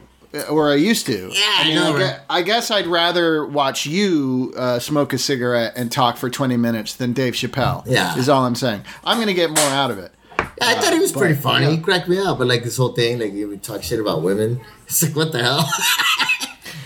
or 0.49 0.71
I 0.71 0.75
used 0.75 1.05
to. 1.07 1.29
Yeah, 1.33 1.41
I 1.57 1.73
know, 1.73 1.89
I, 1.89 1.91
right? 1.93 1.99
guess, 1.99 2.19
I 2.29 2.41
guess 2.41 2.71
I'd 2.71 2.87
rather 2.87 3.45
watch 3.45 3.85
you 3.85 4.53
uh, 4.57 4.79
smoke 4.79 5.13
a 5.13 5.17
cigarette 5.17 5.73
and 5.75 5.91
talk 5.91 6.17
for 6.17 6.29
twenty 6.29 6.57
minutes 6.57 6.95
than 6.95 7.13
Dave 7.13 7.33
Chappelle. 7.33 7.83
Yeah. 7.85 8.17
is 8.17 8.29
all 8.29 8.45
I'm 8.45 8.55
saying. 8.55 8.83
I'm 9.03 9.19
gonna 9.19 9.33
get 9.33 9.49
more 9.49 9.59
out 9.69 9.91
of 9.91 9.97
it. 9.97 10.11
Yeah, 10.39 10.45
I 10.61 10.73
thought 10.75 10.93
he 10.93 10.99
was 10.99 11.11
pretty 11.11 11.33
but, 11.35 11.43
funny. 11.43 11.65
yeah. 11.65 11.71
He 11.71 11.77
cracked 11.79 12.07
me 12.07 12.19
up, 12.19 12.37
but 12.37 12.47
like 12.47 12.63
this 12.63 12.77
whole 12.77 12.93
thing, 12.93 13.19
like 13.19 13.33
he 13.33 13.45
would 13.45 13.63
talk 13.63 13.83
shit 13.83 13.99
about 13.99 14.21
women. 14.21 14.61
It's 14.85 15.01
like 15.03 15.15
what 15.15 15.31
the 15.31 15.41
hell? 15.41 15.65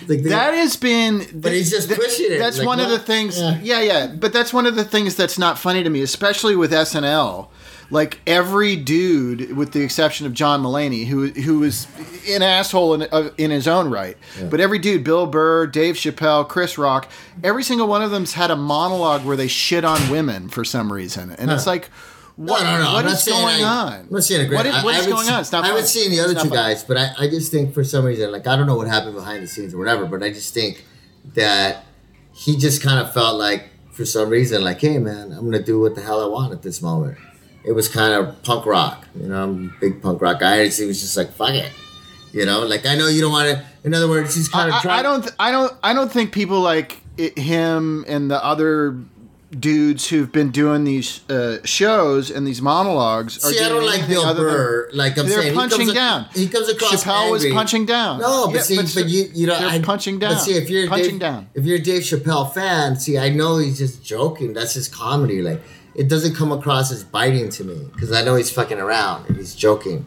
It's 0.02 0.10
like, 0.10 0.24
That 0.24 0.54
has 0.54 0.75
been. 0.75 1.25
But 1.34 1.54
he's 1.54 1.72
just 1.72 1.90
pushing 1.90 2.32
it. 2.34 2.38
That's 2.40 2.60
Like, 2.60 2.68
one 2.68 2.80
of 2.80 2.90
the 2.90 3.00
things. 3.00 3.40
Yeah. 3.40 3.60
Yeah. 3.64 3.82
yeah, 3.82 4.08
But 4.08 4.32
that's 4.32 4.54
one 4.54 4.66
of 4.68 4.75
the 4.75 4.86
things 4.86 5.16
that's 5.16 5.40
not 5.40 5.58
funny 5.58 5.82
to 5.84 5.90
me, 5.90 6.02
especially 6.04 6.56
with 6.56 6.72
SNL. 6.72 7.48
Like 7.92 8.20
every 8.25 8.75
dude, 8.75 9.56
with 9.56 9.72
the 9.72 9.82
exception 9.82 10.25
of 10.25 10.34
John 10.34 10.63
Mulaney, 10.63 11.06
who 11.06 11.27
who 11.27 11.63
is 11.63 11.88
an 12.27 12.42
asshole 12.42 12.96
in, 12.96 13.01
uh, 13.04 13.30
in 13.38 13.51
his 13.51 13.68
own 13.68 13.89
right, 13.92 14.18
but 14.50 14.60
every 14.60 14.80
dude, 14.80 15.04
Bill 15.04 15.27
Burr, 15.27 15.68
Dave 15.68 15.96
Chappelle, 15.96 16.48
Chris 16.48 16.77
Rock, 16.77 17.08
every 17.44 17.62
single 17.63 17.88
one 17.88 18.01
of 18.01 18.10
them's 18.10 18.34
had 18.34 18.50
a 18.50 18.56
monologue 18.56 19.24
where 19.24 19.38
they 19.38 19.48
shit 19.48 19.86
on 19.86 20.10
women 20.10 20.50
for 20.50 20.63
some 20.65 20.92
reason, 20.92 21.32
and 21.32 21.51
it's 21.51 21.68
like, 21.68 21.89
what, 22.36 22.63
no, 22.63 22.77
no, 22.77 22.84
no. 22.84 22.94
what 22.94 23.06
is 23.06 23.24
going 23.25 23.63
I, 23.63 23.63
on? 23.63 23.94
I'm 23.94 24.08
not 24.10 24.24
saying 24.24 24.46
a 24.46 24.50
great. 24.50 24.58
What 24.58 24.65
is, 24.65 24.84
what 24.84 24.96
I 24.96 25.00
is 25.00 25.08
going 25.08 25.25
seen- 25.25 25.34
on? 25.34 25.39
It's 25.42 25.51
not. 25.51 25.63
I 25.63 25.68
haven't 25.68 25.86
seen 25.86 26.12
the 26.12 26.20
other 26.20 26.34
two 26.34 26.50
funny. 26.50 26.51
guys, 26.56 26.84
but 26.84 26.98
I, 26.98 27.12
I 27.20 27.30
just 27.30 27.51
think 27.51 27.74
for 27.74 27.84
some 27.84 28.04
reason, 28.04 28.32
like 28.32 28.48
I 28.48 28.58
don't 28.58 28.68
know 28.68 28.75
what 28.75 28.88
happened 28.88 29.15
behind 29.15 29.44
the 29.44 29.48
scenes 29.48 29.74
or 29.74 29.77
whatever, 29.77 30.06
but 30.06 30.24
I 30.24 30.30
just 30.30 30.54
think 30.54 30.84
that 31.36 31.86
he 32.34 32.58
just 32.58 32.82
kind 32.82 33.00
of 33.00 33.13
felt 33.13 33.38
like 33.38 33.70
for 33.92 34.06
some 34.06 34.30
reason, 34.30 34.63
like, 34.63 34.82
hey 34.82 34.98
man, 34.98 35.32
I'm 35.32 35.46
gonna 35.46 35.63
do 35.63 35.80
what 35.80 35.96
the 35.96 36.01
hell 36.01 36.22
I 36.22 36.27
want 36.27 36.51
at 36.51 36.62
this 36.62 36.82
moment. 36.82 37.18
It 37.65 37.72
was 37.74 37.88
kind 37.89 38.13
of 38.13 38.41
punk 38.43 38.65
rock, 38.65 39.07
you 39.19 39.27
know. 39.27 39.43
I'm 39.43 39.74
a 39.75 39.79
big 39.79 40.01
punk 40.01 40.22
rock 40.22 40.39
guy. 40.39 40.67
He 40.67 40.86
was 40.86 41.01
just 41.01 41.17
like, 41.17 41.31
fuck 41.31 41.53
it, 41.53 41.72
you 42.31 42.45
know. 42.45 42.62
Like 42.65 42.86
I 42.86 42.95
know 42.95 43.07
you 43.07 43.22
don't 43.22 43.31
want 43.31 43.50
to. 43.50 43.65
In 43.84 43.93
other 43.93 44.07
words, 44.07 44.36
he's 44.36 44.48
kind 44.50 44.69
of 44.69 44.75
I, 44.75 44.81
trying. 44.81 45.00
I 45.00 45.01
don't. 45.03 45.22
th- 45.22 45.34
I 45.39 45.51
don't. 45.51 45.74
I 45.84 45.93
don't 45.93 46.12
think 46.12 46.31
people 46.31 46.60
like 46.62 47.01
it, 47.17 47.38
him 47.38 48.05
and 48.07 48.29
the 48.29 48.43
other 48.43 48.95
dudes 49.57 50.10
who've 50.10 50.31
been 50.31 50.51
doing 50.51 50.84
these 50.84 51.22
uh, 51.29 51.60
shows 51.63 52.29
and 52.29 52.45
these 52.45 52.62
monologues. 52.62 53.38
Are 53.45 53.53
See, 53.53 53.63
I 53.63 53.69
don't 53.69 53.86
like 53.86 54.07
Bill 54.07 54.24
other 54.25 54.43
than- 54.43 54.53
Burr. 54.53 54.89
Like 54.93 55.17
I'm 55.17 55.27
They're 55.27 55.41
saying, 55.43 55.55
punching 55.55 55.79
he 55.81 55.86
comes, 55.88 55.95
down. 55.95 56.25
He 56.34 56.48
comes 56.50 56.67
across. 56.69 57.03
Chappelle 57.03 57.31
was 57.31 57.45
punching 57.45 57.86
down. 57.86 58.19
No, 58.19 58.48
but 58.48 58.55
Yeah, 58.55 58.62
see, 58.84 59.01
but, 59.01 59.10
you 59.10 59.29
you 59.34 59.48
know, 59.48 59.55
I, 59.55 59.79
punching 59.79 60.19
But 60.19 60.29
down. 60.31 60.39
see, 60.39 60.53
if 60.53 60.69
you're 60.69 60.88
Punching 60.89 61.12
Dave, 61.12 61.19
down. 61.19 61.50
if 61.53 61.63
you're 61.65 61.77
a 61.77 61.81
Dave 61.81 62.01
Chappelle 62.01 62.53
fan, 62.53 62.98
see, 62.98 63.17
I 63.17 63.29
know 63.29 63.57
he's 63.57 63.77
just 63.77 64.03
joking. 64.03 64.53
That's 64.53 64.74
his 64.74 64.88
comedy. 64.89 65.41
Like 65.41 65.62
it 65.96 66.10
doesn't 66.10 66.36
come 66.36 66.52
across 66.52 66.92
as 66.92 67.04
biting 67.04 67.50
to 67.50 67.64
me 67.64 67.88
because 67.94 68.12
I 68.12 68.24
know 68.24 68.36
he's 68.36 68.52
fucking 68.52 68.80
around 68.80 69.28
and 69.28 69.38
he's 69.38 69.56
joking. 69.56 70.06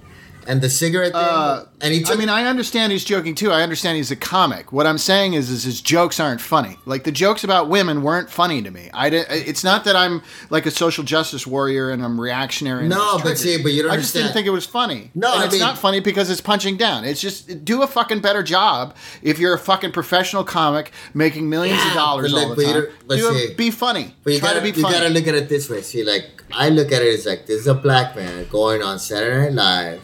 And 0.48 0.62
the 0.62 0.70
cigarette 0.70 1.12
thing. 1.12 1.20
Uh, 1.22 1.66
and 1.82 1.92
he 1.92 2.02
took. 2.02 2.16
I 2.16 2.18
mean, 2.18 2.30
I 2.30 2.44
understand 2.46 2.90
he's 2.90 3.04
joking 3.04 3.34
too. 3.34 3.52
I 3.52 3.62
understand 3.62 3.98
he's 3.98 4.10
a 4.10 4.16
comic. 4.16 4.72
What 4.72 4.86
I'm 4.86 4.96
saying 4.96 5.34
is, 5.34 5.50
is 5.50 5.62
his 5.64 5.82
jokes 5.82 6.18
aren't 6.18 6.40
funny. 6.40 6.78
Like 6.86 7.04
the 7.04 7.12
jokes 7.12 7.44
about 7.44 7.68
women 7.68 8.02
weren't 8.02 8.30
funny 8.30 8.62
to 8.62 8.70
me. 8.70 8.88
I 8.94 9.10
didn't. 9.10 9.30
It's 9.30 9.62
not 9.62 9.84
that 9.84 9.94
I'm 9.94 10.22
like 10.48 10.64
a 10.64 10.70
social 10.70 11.04
justice 11.04 11.46
warrior 11.46 11.90
and 11.90 12.02
I'm 12.02 12.18
reactionary. 12.18 12.80
and 12.86 12.88
No, 12.90 13.18
but 13.22 13.36
see, 13.36 13.62
but 13.62 13.72
you 13.72 13.82
don't 13.82 13.92
I 13.92 13.96
just 13.98 14.14
didn't 14.14 14.32
think 14.32 14.46
it 14.46 14.50
was 14.50 14.64
funny. 14.64 15.10
No, 15.14 15.32
and 15.34 15.42
I 15.42 15.44
it's 15.44 15.52
mean- 15.52 15.60
not 15.60 15.76
funny 15.76 16.00
because 16.00 16.30
it's 16.30 16.40
punching 16.40 16.78
down. 16.78 17.04
It's 17.04 17.20
just 17.20 17.64
do 17.66 17.82
a 17.82 17.86
fucking 17.86 18.20
better 18.20 18.42
job 18.42 18.96
if 19.22 19.38
you're 19.38 19.52
a 19.54 19.58
fucking 19.58 19.92
professional 19.92 20.44
comic 20.44 20.92
making 21.12 21.50
millions 21.50 21.84
of 21.84 21.92
dollars 21.92 22.32
but 22.32 22.42
all 22.42 22.54
the 22.54 22.64
time. 22.64 22.72
don't- 23.06 23.18
Do 23.18 23.28
a- 23.28 23.34
see- 23.34 23.54
be 23.54 23.70
funny. 23.70 24.14
But 24.24 24.32
you 24.32 24.38
Try 24.38 24.48
gotta, 24.48 24.60
to 24.60 24.72
be 24.72 24.76
you 24.78 24.82
funny. 24.82 24.94
gotta 24.98 25.10
look 25.10 25.26
at 25.26 25.34
it 25.34 25.50
this 25.50 25.68
way. 25.68 25.82
See, 25.82 26.02
like 26.04 26.42
I 26.52 26.70
look 26.70 26.90
at 26.90 27.02
it 27.02 27.12
as 27.18 27.26
like 27.26 27.44
this 27.46 27.60
is 27.60 27.66
a 27.66 27.74
black 27.74 28.16
man 28.16 28.46
going 28.50 28.82
on 28.82 28.98
Saturday 28.98 29.54
Night 29.54 29.90
Live, 29.90 30.00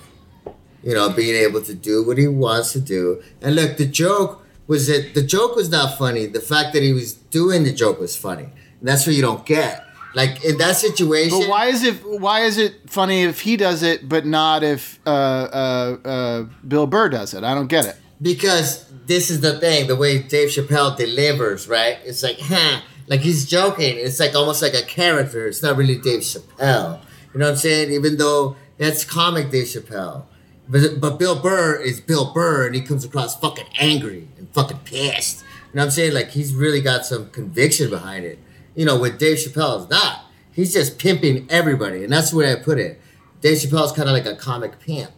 you 0.84 0.94
know, 0.94 1.10
being 1.10 1.34
able 1.34 1.62
to 1.62 1.74
do 1.74 2.04
what 2.06 2.18
he 2.18 2.28
wants 2.28 2.72
to 2.72 2.80
do. 2.80 3.22
And 3.40 3.56
look, 3.56 3.76
the 3.76 3.86
joke 3.86 4.44
was 4.66 4.86
that 4.86 5.14
the 5.14 5.22
joke 5.22 5.56
was 5.56 5.70
not 5.70 5.98
funny. 5.98 6.26
The 6.26 6.40
fact 6.40 6.72
that 6.74 6.82
he 6.82 6.92
was 6.92 7.14
doing 7.14 7.64
the 7.64 7.72
joke 7.72 7.98
was 7.98 8.16
funny. 8.16 8.44
And 8.44 8.88
that's 8.88 9.06
what 9.06 9.16
you 9.16 9.22
don't 9.22 9.44
get. 9.46 9.84
Like 10.14 10.44
in 10.44 10.58
that 10.58 10.76
situation. 10.76 11.40
But 11.40 11.48
why 11.48 11.66
is 11.66 11.82
it 11.82 11.94
why 12.20 12.40
is 12.40 12.56
it 12.58 12.88
funny 12.88 13.22
if 13.22 13.40
he 13.40 13.56
does 13.56 13.82
it, 13.82 14.08
but 14.08 14.24
not 14.24 14.62
if 14.62 15.00
uh, 15.06 15.10
uh, 15.10 15.96
uh, 16.04 16.42
Bill 16.66 16.86
Burr 16.86 17.08
does 17.08 17.34
it? 17.34 17.42
I 17.42 17.54
don't 17.54 17.66
get 17.66 17.86
it. 17.86 17.96
Because 18.22 18.88
this 19.06 19.28
is 19.28 19.40
the 19.40 19.58
thing, 19.58 19.88
the 19.88 19.96
way 19.96 20.22
Dave 20.22 20.50
Chappelle 20.50 20.96
delivers, 20.96 21.66
right? 21.68 21.98
It's 22.04 22.22
like, 22.22 22.38
huh, 22.40 22.80
like 23.08 23.20
he's 23.20 23.44
joking. 23.44 23.96
It's 23.98 24.20
like 24.20 24.36
almost 24.36 24.62
like 24.62 24.74
a 24.74 24.82
character. 24.82 25.48
It's 25.48 25.62
not 25.62 25.76
really 25.76 25.96
Dave 25.96 26.20
Chappelle. 26.20 27.00
You 27.32 27.40
know 27.40 27.46
what 27.46 27.52
I'm 27.52 27.56
saying? 27.56 27.92
Even 27.92 28.16
though 28.16 28.56
that's 28.78 29.04
comic 29.04 29.50
Dave 29.50 29.66
Chappelle. 29.66 30.26
But, 30.68 31.00
but 31.00 31.18
Bill 31.18 31.40
Burr 31.40 31.76
is 31.76 32.00
Bill 32.00 32.32
Burr 32.32 32.66
and 32.66 32.74
he 32.74 32.80
comes 32.80 33.04
across 33.04 33.38
fucking 33.38 33.66
angry 33.78 34.28
and 34.38 34.48
fucking 34.50 34.78
pissed. 34.84 35.40
You 35.42 35.76
know 35.76 35.82
what 35.82 35.84
I'm 35.86 35.90
saying? 35.90 36.14
Like 36.14 36.30
he's 36.30 36.54
really 36.54 36.80
got 36.80 37.04
some 37.04 37.30
conviction 37.30 37.90
behind 37.90 38.24
it. 38.24 38.38
You 38.74 38.84
know, 38.84 38.98
with 38.98 39.18
Dave 39.18 39.38
Chappelle 39.38 39.82
is 39.82 39.90
not. 39.90 40.20
He's 40.52 40.72
just 40.72 40.98
pimping 40.98 41.46
everybody. 41.50 42.04
And 42.04 42.12
that's 42.12 42.30
the 42.30 42.36
way 42.36 42.52
I 42.52 42.56
put 42.56 42.78
it. 42.78 43.00
Dave 43.40 43.58
Chappelle's 43.58 43.92
kind 43.92 44.08
of 44.08 44.14
like 44.14 44.26
a 44.26 44.36
comic 44.36 44.78
pimp. 44.80 45.10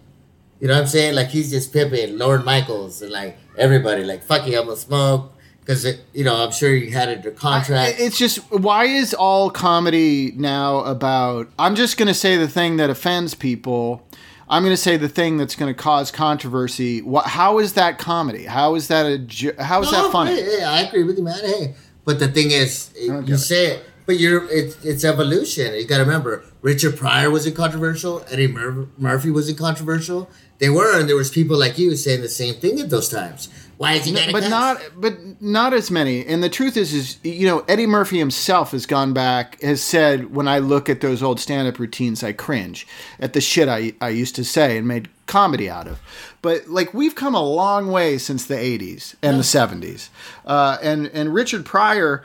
You 0.61 0.69
know 0.69 0.75
what 0.75 0.81
I'm 0.81 0.87
saying? 0.87 1.15
Like 1.15 1.29
he's 1.29 1.51
just 1.51 1.73
pimping 1.73 2.19
Lorne 2.19 2.45
Michaels 2.45 3.03
and 3.03 3.13
like 3.13 3.39
everybody. 3.57 4.03
Like 4.03 4.23
fuck 4.23 4.47
you, 4.47 4.59
I'm 4.59 4.65
gonna 4.65 4.77
smoke 4.77 5.33
because 5.67 5.85
you 6.15 6.25
know 6.25 6.37
I'm 6.37 6.53
sure 6.53 6.75
you 6.75 6.91
had 6.93 7.09
it 7.09 7.25
your 7.25 7.33
contract. 7.33 7.97
It's 7.99 8.17
just 8.17 8.39
why 8.53 8.85
is 8.85 9.13
all 9.13 9.51
comedy 9.51 10.33
now 10.37 10.79
about? 10.81 11.49
I'm 11.59 11.75
just 11.75 11.99
going 11.99 12.09
to 12.09 12.15
say 12.15 12.37
the 12.37 12.49
thing 12.49 12.77
that 12.77 12.89
offends 12.89 13.35
people. 13.35 14.07
I'm 14.49 14.63
going 14.63 14.73
to 14.73 14.77
say 14.81 14.97
the 14.97 15.09
thing 15.09 15.39
that's 15.39 15.57
going 15.57 15.75
to 15.75 15.81
cause 15.81 16.11
controversy. 16.13 17.03
What? 17.03 17.27
How 17.27 17.59
is 17.59 17.73
that 17.75 17.99
comedy? 17.99 18.45
How 18.45 18.75
is 18.77 18.89
that 18.89 19.07
a? 19.07 19.63
How 19.63 19.83
is 19.83 19.91
that 19.91 20.13
funny? 20.13 20.37
Hey, 20.37 20.59
hey, 20.59 20.63
I 20.65 20.81
agree 20.83 21.03
with 21.03 21.19
you, 21.19 21.25
man. 21.25 21.39
Hey, 21.41 21.75
but 22.05 22.19
the 22.19 22.29
thing 22.29 22.51
is, 22.53 22.91
it- 22.95 23.27
you 23.29 23.35
it. 23.35 23.39
say 23.39 23.67
it, 23.73 23.85
but 24.07 24.19
you're 24.19 24.49
it's 24.51 24.77
it's 24.85 25.05
evolution. 25.05 25.75
You 25.75 25.85
got 25.87 25.99
to 25.99 26.05
remember, 26.05 26.45
Richard 26.63 26.97
Pryor 26.97 27.31
wasn't 27.31 27.57
controversial. 27.57 28.25
Eddie 28.31 28.47
Mur- 28.47 28.87
Murphy 28.97 29.31
wasn't 29.31 29.59
controversial. 29.59 30.31
They 30.59 30.69
were, 30.71 30.99
and 30.99 31.09
there 31.09 31.17
was 31.17 31.29
people 31.31 31.59
like 31.59 31.77
you 31.77 31.95
saying 31.97 32.23
the 32.23 32.29
same 32.29 32.55
thing 32.55 32.81
at 32.81 32.89
those 32.89 33.09
times. 33.09 33.49
Why 33.79 33.95
is 33.95 34.07
he 34.07 34.33
but 34.33 34.49
not 34.49 34.81
but 34.97 35.43
not 35.43 35.75
as 35.75 35.91
many. 35.91 36.25
And 36.25 36.43
the 36.43 36.49
truth 36.49 36.77
is 36.77 36.95
is 36.95 37.19
you 37.23 37.47
know 37.47 37.61
eddie 37.69 37.87
murphy 37.87 38.19
himself 38.19 38.71
has 38.71 38.87
gone 38.87 39.13
back 39.13 39.61
has 39.61 39.83
said 39.83 40.35
when 40.35 40.49
i 40.49 40.59
look 40.59 40.89
at 40.89 41.01
those 41.01 41.23
old 41.23 41.39
stand-up 41.41 41.79
routines 41.79 42.23
i 42.23 42.33
cringe 42.33 42.87
at 43.21 43.35
the 43.35 43.41
shit 43.41 43.69
i, 43.69 43.93
I 44.01 44.09
used 44.09 44.35
to 44.37 44.45
say 44.45 44.79
and 44.79 44.89
made 44.89 45.09
comedy 45.27 45.69
out 45.69 45.89
of. 45.89 46.01
But 46.41 46.69
like 46.69 46.95
we've 46.95 47.15
come 47.15 47.35
a 47.35 47.43
long 47.43 47.91
way 47.91 48.17
since 48.19 48.47
the 48.47 48.55
80s 48.55 49.17
and 49.23 49.39
the 49.39 49.43
70s 49.43 50.09
uh, 50.47 50.79
and 50.83 51.09
and 51.09 51.35
richard 51.35 51.67
pryor 51.67 52.23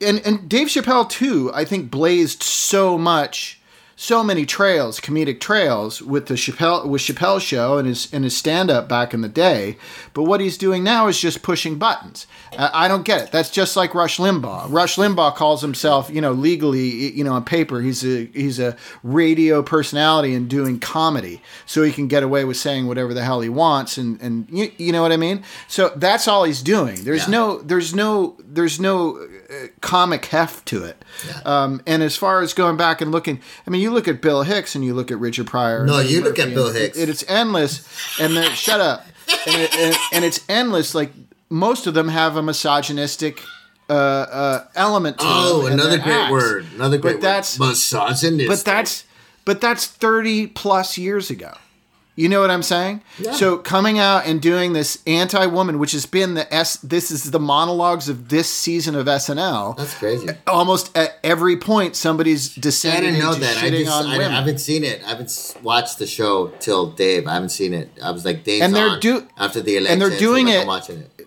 and 0.00 0.20
and 0.24 0.48
dave 0.48 0.68
chappelle 0.68 1.08
too 1.08 1.50
i 1.52 1.64
think 1.64 1.90
blazed 1.90 2.42
so 2.42 2.96
much 2.96 3.59
so 4.02 4.24
many 4.24 4.46
trails, 4.46 4.98
comedic 4.98 5.40
trails 5.40 6.00
with 6.00 6.24
the 6.24 6.32
Chappelle 6.34 6.86
with 6.86 7.02
Chappelle's 7.02 7.42
show 7.42 7.76
and 7.76 7.86
his 7.86 8.10
and 8.14 8.24
his 8.24 8.34
stand 8.34 8.70
up 8.70 8.88
back 8.88 9.12
in 9.12 9.20
the 9.20 9.28
day. 9.28 9.76
But 10.14 10.22
what 10.22 10.40
he's 10.40 10.56
doing 10.56 10.82
now 10.82 11.06
is 11.08 11.20
just 11.20 11.42
pushing 11.42 11.76
buttons. 11.78 12.26
Uh, 12.56 12.70
I 12.72 12.88
don't 12.88 13.04
get 13.04 13.20
it. 13.20 13.30
That's 13.30 13.50
just 13.50 13.76
like 13.76 13.94
Rush 13.94 14.16
Limbaugh. 14.16 14.72
Rush 14.72 14.96
Limbaugh 14.96 15.34
calls 15.36 15.60
himself, 15.60 16.08
you 16.08 16.22
know, 16.22 16.32
legally, 16.32 17.12
you 17.12 17.22
know, 17.22 17.34
on 17.34 17.44
paper, 17.44 17.82
he's 17.82 18.02
a 18.02 18.24
he's 18.32 18.58
a 18.58 18.74
radio 19.02 19.62
personality 19.62 20.34
and 20.34 20.48
doing 20.48 20.80
comedy, 20.80 21.42
so 21.66 21.82
he 21.82 21.92
can 21.92 22.08
get 22.08 22.22
away 22.22 22.46
with 22.46 22.56
saying 22.56 22.86
whatever 22.86 23.12
the 23.12 23.22
hell 23.22 23.42
he 23.42 23.50
wants, 23.50 23.98
and 23.98 24.18
and 24.22 24.48
you, 24.50 24.72
you 24.78 24.92
know 24.92 25.02
what 25.02 25.12
I 25.12 25.18
mean. 25.18 25.42
So 25.68 25.92
that's 25.94 26.26
all 26.26 26.44
he's 26.44 26.62
doing. 26.62 27.04
There's 27.04 27.24
Yeah. 27.26 27.32
no 27.32 27.58
there's 27.58 27.94
no 27.94 28.36
there's 28.38 28.80
no 28.80 29.28
comic 29.80 30.26
heft 30.26 30.66
to 30.66 30.84
it. 30.84 31.02
Um, 31.44 31.82
and 31.86 32.02
as 32.02 32.16
far 32.16 32.40
as 32.40 32.52
going 32.54 32.76
back 32.76 33.00
and 33.00 33.10
looking, 33.12 33.40
I 33.66 33.70
mean, 33.70 33.80
you 33.80 33.90
look 33.90 34.08
at 34.08 34.20
Bill 34.20 34.42
Hicks 34.42 34.74
and 34.74 34.84
you 34.84 34.94
look 34.94 35.10
at 35.10 35.18
Richard 35.18 35.46
Pryor. 35.46 35.84
No, 35.86 35.98
you 36.00 36.22
look 36.22 36.38
at 36.38 36.54
Bill 36.54 36.72
Hicks. 36.72 36.96
It, 36.98 37.08
it's 37.08 37.24
endless, 37.28 37.86
and 38.20 38.36
then 38.36 38.50
shut 38.52 38.80
up. 38.80 39.04
And, 39.46 39.62
it, 39.62 39.76
and, 39.76 39.96
and 40.12 40.24
it's 40.24 40.40
endless. 40.48 40.94
Like 40.94 41.12
most 41.48 41.86
of 41.86 41.94
them 41.94 42.08
have 42.08 42.36
a 42.36 42.42
misogynistic 42.42 43.42
uh, 43.88 43.92
uh, 43.92 44.64
element 44.74 45.18
to 45.18 45.24
Oh, 45.26 45.66
another 45.66 45.98
great 45.98 46.14
acts. 46.14 46.32
word. 46.32 46.66
Another 46.74 46.98
great 46.98 47.14
but 47.14 47.20
that's 47.20 47.58
word. 47.58 47.68
Misogynistic. 47.70 48.48
but 48.48 48.64
that's 48.64 49.04
but 49.44 49.60
that's 49.60 49.86
30 49.86 50.46
plus 50.48 50.96
years 50.98 51.28
ago 51.30 51.52
you 52.20 52.28
know 52.28 52.40
what 52.40 52.50
i'm 52.50 52.62
saying 52.62 53.00
Yeah. 53.18 53.32
so 53.32 53.56
coming 53.58 53.98
out 53.98 54.26
and 54.26 54.40
doing 54.40 54.72
this 54.72 55.02
anti-woman 55.06 55.78
which 55.78 55.92
has 55.92 56.06
been 56.06 56.34
the 56.34 56.46
s 56.54 56.76
this 56.78 57.10
is 57.10 57.30
the 57.30 57.40
monologues 57.40 58.08
of 58.08 58.28
this 58.28 58.48
season 58.48 58.94
of 58.94 59.06
snl 59.06 59.76
That's 59.76 59.94
crazy. 59.94 60.28
almost 60.46 60.96
at 60.96 61.18
every 61.24 61.56
point 61.56 61.96
somebody's 61.96 62.56
I 62.56 63.00
didn't 63.00 63.18
know 63.18 63.34
that. 63.34 63.56
I 63.64 63.70
just 63.70 63.90
on 63.90 64.06
I, 64.06 64.22
haven't 64.22 64.58
seen 64.58 64.84
it. 64.84 65.02
I 65.04 65.08
haven't 65.10 65.56
watched 65.62 65.98
the 65.98 66.06
show 66.06 66.48
till 66.60 66.90
Dave. 66.92 67.26
I 67.26 67.34
haven't 67.34 67.50
seen 67.60 67.72
it. 67.74 67.88
I 68.02 68.10
was 68.10 68.24
like 68.24 68.44
Dave's 68.44 68.64
And 68.64 68.74
they're 68.74 68.98
do- 68.98 69.26
after 69.38 69.60
the 69.60 69.76
election. 69.76 69.92
And 69.92 70.02
they're 70.02 70.18
doing 70.18 70.46
I'm 70.48 70.54
like, 70.54 70.56
it- 70.56 70.60
I'm 70.62 70.66
watching 70.66 70.98
it. 71.18 71.26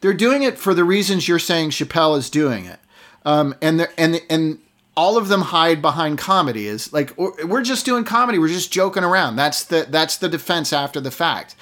they're 0.00 0.14
doing 0.26 0.42
it 0.42 0.58
for 0.58 0.74
the 0.74 0.84
reasons 0.84 1.28
you're 1.28 1.38
saying 1.38 1.70
Chappelle 1.70 2.16
is 2.18 2.28
doing 2.30 2.66
it, 2.66 2.78
um, 3.24 3.54
and 3.62 3.78
they're, 3.80 3.92
and 3.96 4.20
and 4.28 4.58
all 4.96 5.16
of 5.16 5.28
them 5.28 5.42
hide 5.42 5.80
behind 5.82 6.18
comedy. 6.18 6.66
Is 6.66 6.92
like 6.92 7.16
we're 7.18 7.62
just 7.62 7.84
doing 7.84 8.04
comedy. 8.04 8.38
We're 8.38 8.48
just 8.48 8.72
joking 8.72 9.04
around. 9.04 9.36
That's 9.36 9.64
the 9.64 9.86
that's 9.88 10.16
the 10.16 10.28
defense 10.28 10.72
after 10.72 11.00
the 11.00 11.10
fact, 11.10 11.54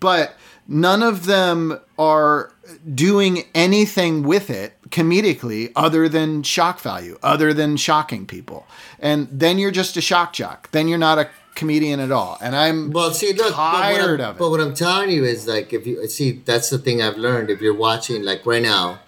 but 0.00 0.36
none 0.68 1.02
of 1.02 1.26
them 1.26 1.80
are 1.98 2.52
doing 2.94 3.44
anything 3.54 4.22
with 4.22 4.48
it 4.48 4.74
comedically 4.90 5.72
other 5.74 6.08
than 6.08 6.42
shock 6.42 6.80
value, 6.80 7.18
other 7.22 7.52
than 7.52 7.76
shocking 7.76 8.26
people. 8.26 8.66
And 8.98 9.28
then 9.30 9.58
you're 9.58 9.70
just 9.72 9.96
a 9.96 10.00
shock 10.00 10.32
jock. 10.32 10.70
Then 10.70 10.86
you're 10.86 10.98
not 10.98 11.18
a 11.18 11.28
comedian 11.54 11.98
at 12.00 12.12
all. 12.12 12.38
And 12.40 12.54
I'm 12.54 12.90
Well, 12.92 13.10
see, 13.12 13.32
look, 13.32 13.54
tired 13.54 14.18
but 14.18 14.20
what, 14.20 14.20
of 14.30 14.36
it. 14.36 14.38
but 14.38 14.50
what 14.50 14.60
I'm 14.60 14.74
telling 14.74 15.10
you 15.10 15.24
is 15.24 15.46
like, 15.46 15.72
if 15.72 15.86
you 15.86 16.06
see, 16.08 16.32
that's 16.44 16.70
the 16.70 16.78
thing 16.78 17.02
I've 17.02 17.16
learned. 17.18 17.50
If 17.50 17.60
you're 17.60 17.74
watching, 17.74 18.22
like 18.22 18.46
right 18.46 18.62
now, 18.62 19.00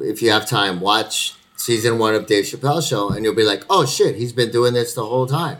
if 0.00 0.20
you 0.20 0.30
have 0.30 0.46
time, 0.48 0.80
watch 0.80 1.34
season 1.58 1.98
one 1.98 2.14
of 2.14 2.26
Dave 2.26 2.44
Chappelle 2.44 2.86
show, 2.86 3.10
and 3.10 3.24
you'll 3.24 3.34
be 3.34 3.44
like, 3.44 3.64
oh 3.68 3.84
shit, 3.84 4.16
he's 4.16 4.32
been 4.32 4.50
doing 4.50 4.74
this 4.74 4.94
the 4.94 5.04
whole 5.04 5.26
time. 5.26 5.58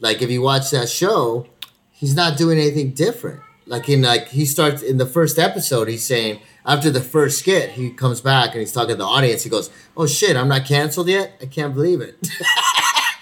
Like 0.00 0.22
if 0.22 0.30
you 0.30 0.40
watch 0.40 0.70
that 0.70 0.88
show, 0.88 1.46
he's 1.90 2.14
not 2.14 2.38
doing 2.38 2.58
anything 2.58 2.92
different. 2.92 3.40
Like 3.66 3.88
in 3.88 4.02
like 4.02 4.28
he 4.28 4.46
starts 4.46 4.82
in 4.82 4.98
the 4.98 5.06
first 5.06 5.38
episode, 5.38 5.88
he's 5.88 6.04
saying 6.06 6.40
after 6.64 6.90
the 6.90 7.00
first 7.00 7.40
skit, 7.40 7.70
he 7.70 7.90
comes 7.90 8.20
back 8.20 8.50
and 8.52 8.60
he's 8.60 8.72
talking 8.72 8.90
to 8.90 8.96
the 8.96 9.04
audience. 9.04 9.42
He 9.42 9.50
goes, 9.50 9.70
"Oh 9.96 10.06
shit, 10.06 10.36
I'm 10.36 10.48
not 10.48 10.64
canceled 10.64 11.08
yet. 11.08 11.32
I 11.42 11.46
can't 11.46 11.74
believe 11.74 12.00
it." 12.00 12.16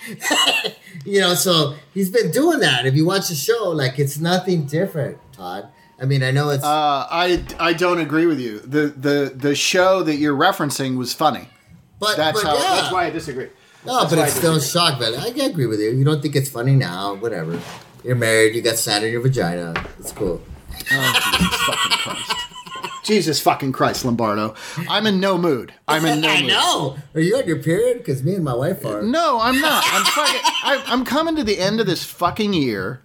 you 1.07 1.21
know, 1.21 1.35
so 1.35 1.75
he's 1.95 2.11
been 2.11 2.31
doing 2.31 2.61
that. 2.61 2.85
If 2.85 2.95
you 2.95 3.07
watch 3.07 3.29
the 3.29 3.35
show, 3.35 3.71
like 3.71 3.99
it's 3.99 4.19
nothing 4.19 4.67
different, 4.67 5.17
Todd. 5.33 5.69
I 5.99 6.05
mean, 6.05 6.23
I 6.23 6.31
know 6.31 6.51
it's 6.51 6.65
Uh, 6.65 7.07
I 7.11 7.43
I 7.59 7.73
don't 7.73 8.01
agree 8.01 8.27
with 8.27 8.41
you. 8.41 8.59
The 8.61 8.89
the 8.89 9.33
the 9.35 9.55
show 9.55 10.03
that 10.03 10.17
you're 10.17 10.37
referencing 10.37 10.99
was 10.99 11.15
funny. 11.15 11.49
But 12.05 12.17
That's 12.17 12.43
but 12.43 12.49
how. 12.49 12.55
yeah. 12.57 12.81
That's 12.81 12.93
why 12.93 13.05
I 13.07 13.11
disagree. 13.11 13.49
No, 13.87 14.01
That's 14.01 14.15
but 14.15 14.19
it's 14.29 14.35
still 14.35 14.55
disagree. 14.55 14.81
shock 14.91 14.99
value. 14.99 15.19
I 15.19 15.47
agree 15.47 15.67
with 15.67 15.81
you. 15.81 15.91
You 15.91 16.05
don't 16.05 16.23
think 16.23 16.37
it's 16.37 16.49
funny 16.49 16.75
now, 16.75 17.15
whatever. 17.15 17.61
You're 18.03 18.17
married, 18.17 18.55
you 18.55 18.63
got 18.63 18.77
sand 18.77 19.05
in 19.05 19.13
your 19.13 19.21
vagina. 19.23 19.75
It's 19.99 20.13
cool. 20.13 20.41
Oh, 20.91 21.21
Jesus 21.23 21.61
fucking 21.67 21.99
Christ. 21.99 22.33
Jesus 23.05 23.41
fucking 23.41 23.73
Christ, 23.73 24.05
Lombardo. 24.07 24.55
I'm 24.89 25.07
in 25.07 25.21
no 25.21 25.37
mood. 25.37 25.75
I'm 25.87 26.05
in 26.07 26.21
no 26.23 26.29
I 26.33 26.41
mood. 26.41 26.49
know. 26.49 26.97
Are 27.15 27.21
you 27.21 27.37
on 27.37 27.47
your 27.47 27.63
period? 27.63 27.99
Because 27.99 28.23
me 28.23 28.35
and 28.35 28.43
my 28.45 28.55
wife 28.55 28.85
are. 28.87 29.03
No, 29.03 29.39
I'm 29.41 29.61
not. 29.61 29.85
I'm 29.89 30.05
fucking. 30.07 30.41
I, 30.65 30.83
I'm 30.87 31.05
coming 31.05 31.37
to 31.37 31.45
the 31.45 31.59
end 31.59 31.81
of 31.81 31.87
this 31.87 32.03
fucking 32.05 32.55
year. 32.55 33.03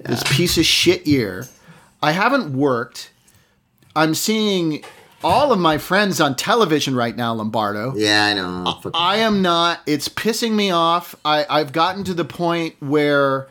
This 0.00 0.22
piece 0.36 0.58
of 0.58 0.64
shit 0.66 1.06
year. 1.06 1.46
I 2.02 2.12
haven't 2.12 2.52
worked. 2.56 3.10
I'm 3.96 4.14
seeing 4.14 4.84
all 5.22 5.52
of 5.52 5.58
my 5.58 5.78
friends 5.78 6.20
on 6.20 6.36
television 6.36 6.94
right 6.94 7.16
now, 7.16 7.34
Lombardo. 7.34 7.94
Yeah, 7.96 8.24
I 8.26 8.34
know. 8.34 8.80
I 8.94 9.16
am 9.16 9.42
not. 9.42 9.80
It's 9.86 10.08
pissing 10.08 10.52
me 10.52 10.70
off. 10.70 11.14
I, 11.24 11.46
I've 11.48 11.72
gotten 11.72 12.04
to 12.04 12.14
the 12.14 12.24
point 12.24 12.76
where, 12.80 13.48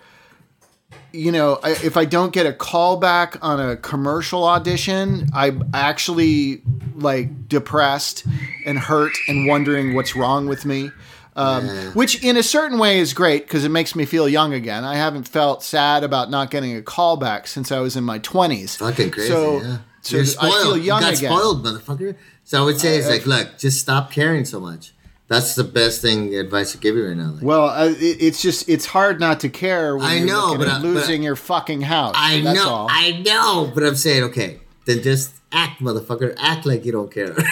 you 1.12 1.32
know, 1.32 1.60
I, 1.64 1.72
if 1.72 1.98
I 1.98 2.06
don't 2.06 2.32
get 2.32 2.46
a 2.46 2.54
call 2.54 2.98
back 2.98 3.38
on 3.44 3.60
a 3.60 3.76
commercial 3.76 4.44
audition, 4.46 5.30
I'm 5.34 5.70
actually 5.74 6.62
like 6.96 7.50
depressed 7.50 8.26
and 8.66 8.80
hurt 8.80 9.14
and 9.28 9.48
wondering 9.48 9.94
what's 9.94 10.16
wrong 10.16 10.48
with 10.48 10.66
me. 10.66 10.92
Um, 11.36 11.68
Which, 11.94 12.24
in 12.24 12.36
a 12.36 12.42
certain 12.42 12.80
way, 12.80 12.98
is 12.98 13.14
great 13.14 13.44
because 13.44 13.64
it 13.64 13.70
makes 13.70 13.96
me 13.96 14.06
feel 14.06 14.28
young 14.28 14.54
again. 14.54 14.84
I 14.84 14.96
haven't 14.96 15.28
felt 15.28 15.62
sad 15.62 16.04
about 16.04 16.32
not 16.32 16.50
getting 16.50 16.76
a 16.76 16.82
call 16.82 17.16
back 17.16 17.46
since 17.46 17.72
I 17.72 17.80
was 17.80 17.96
in 17.96 18.04
my 18.04 18.18
20s. 18.18 18.78
Fucking 18.78 19.12
crazy. 19.12 19.30
So, 19.30 19.62
yeah. 19.62 19.78
So 20.08 20.18
You're 20.18 20.24
I 20.24 20.28
spoiled. 20.28 20.54
feel 20.64 20.78
young 20.78 21.02
you 21.02 21.08
got 21.10 21.18
again. 21.18 21.32
spoiled, 21.32 21.66
motherfucker. 21.66 22.16
So 22.44 22.62
I 22.62 22.66
would 22.66 22.80
say 22.80 22.98
it's 22.98 23.10
like, 23.10 23.26
look, 23.26 23.58
just 23.58 23.80
stop 23.80 24.12
caring 24.12 24.46
so 24.46 24.60
much. 24.60 24.94
That's 25.28 25.56
the 25.56 25.66
best 25.66 26.02
thing 26.02 26.34
advice 26.36 26.74
I 26.74 26.80
give 26.80 26.96
you 26.96 27.06
right 27.08 27.18
now. 27.18 27.32
Like, 27.32 27.44
Well, 27.44 27.66
uh, 27.70 27.88
it, 27.90 27.96
it's 28.22 28.42
just 28.42 28.70
it's 28.70 28.86
hard 28.86 29.20
not 29.20 29.42
to 29.42 29.50
care 29.50 29.98
when 29.98 30.06
I 30.06 30.16
you're 30.20 30.28
know, 30.28 30.58
but 30.58 30.70
I- 30.70 30.80
but 30.80 30.84
losing 30.84 31.22
your 31.22 31.36
fucking 31.36 31.82
house. 31.82 32.16
I 32.18 32.40
That's 32.42 32.58
know, 32.58 32.70
all. 32.70 32.88
I 32.90 33.22
know, 33.26 33.70
but 33.76 33.84
I'm 33.84 33.96
saying, 33.96 34.24
okay, 34.26 34.62
then 34.86 35.04
just 35.04 35.34
act, 35.52 35.82
motherfucker. 35.82 36.34
Act 36.38 36.66
like 36.66 36.86
you 36.86 36.92
don't 36.94 37.12
care. 37.12 37.36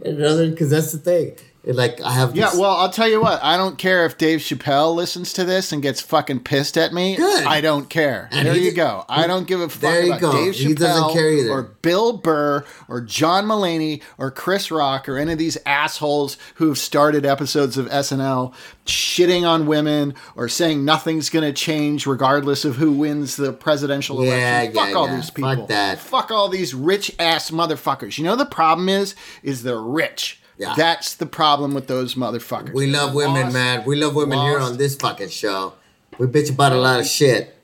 Because 0.00 0.70
that's 0.70 0.90
the 0.92 0.98
thing. 0.98 1.36
Like 1.66 2.00
I 2.00 2.12
have. 2.12 2.36
Yeah, 2.36 2.50
this- 2.50 2.58
well, 2.60 2.70
I'll 2.76 2.90
tell 2.90 3.08
you 3.08 3.20
what. 3.20 3.42
I 3.42 3.56
don't 3.56 3.76
care 3.76 4.06
if 4.06 4.16
Dave 4.16 4.38
Chappelle 4.38 4.94
listens 4.94 5.32
to 5.32 5.44
this 5.44 5.72
and 5.72 5.82
gets 5.82 6.00
fucking 6.00 6.40
pissed 6.40 6.78
at 6.78 6.92
me. 6.92 7.16
Good. 7.16 7.44
I 7.44 7.60
don't 7.60 7.90
care. 7.90 8.28
And 8.30 8.46
there 8.46 8.54
he 8.54 8.66
you 8.66 8.72
go. 8.72 9.04
I 9.08 9.26
don't 9.26 9.48
give 9.48 9.60
a 9.60 9.68
fuck 9.68 9.80
There 9.80 10.02
you 10.02 10.08
about 10.12 10.20
go. 10.20 10.32
Dave 10.32 10.54
Chappelle 10.54 10.66
He 10.68 10.74
doesn't 10.74 11.12
care 11.12 11.32
either. 11.32 11.50
or 11.50 11.62
Bill 11.82 12.18
Burr 12.18 12.64
or 12.88 13.00
John 13.00 13.46
Mulaney 13.46 14.00
or 14.16 14.30
Chris 14.30 14.70
Rock 14.70 15.08
or 15.08 15.18
any 15.18 15.32
of 15.32 15.38
these 15.38 15.58
assholes 15.66 16.38
who've 16.54 16.78
started 16.78 17.26
episodes 17.26 17.76
of 17.76 17.86
SNL 17.88 18.54
shitting 18.86 19.44
on 19.44 19.66
women 19.66 20.14
or 20.36 20.48
saying 20.48 20.84
nothing's 20.84 21.28
going 21.30 21.44
to 21.44 21.52
change 21.52 22.06
regardless 22.06 22.64
of 22.64 22.76
who 22.76 22.92
wins 22.92 23.34
the 23.34 23.52
presidential 23.52 24.24
Yeah, 24.24 24.60
election. 24.62 24.74
Fuck 24.74 24.88
yeah, 24.90 24.94
all 24.94 25.08
yeah. 25.08 25.16
these 25.16 25.30
people. 25.30 25.56
Fuck 25.56 25.68
that. 25.68 25.98
Fuck 25.98 26.30
all 26.30 26.48
these 26.48 26.74
rich 26.74 27.10
ass 27.18 27.50
motherfuckers. 27.50 28.18
You 28.18 28.24
know 28.24 28.36
the 28.36 28.46
problem 28.46 28.88
is 28.88 29.16
is 29.42 29.64
they're 29.64 29.80
rich. 29.82 30.40
Yeah. 30.58 30.74
That's 30.76 31.14
the 31.14 31.26
problem 31.26 31.74
with 31.74 31.86
those 31.86 32.14
motherfuckers. 32.14 32.72
we 32.72 32.86
love 32.86 33.14
women, 33.14 33.42
Lost. 33.44 33.52
man. 33.54 33.84
We 33.84 33.96
love 33.96 34.14
women 34.14 34.38
here 34.38 34.58
on 34.58 34.76
this 34.78 34.96
fucking 34.96 35.28
show. 35.28 35.74
We 36.18 36.26
bitch 36.26 36.50
about 36.50 36.72
a 36.72 36.76
lot 36.80 36.98
of 37.00 37.06
shit, 37.06 37.54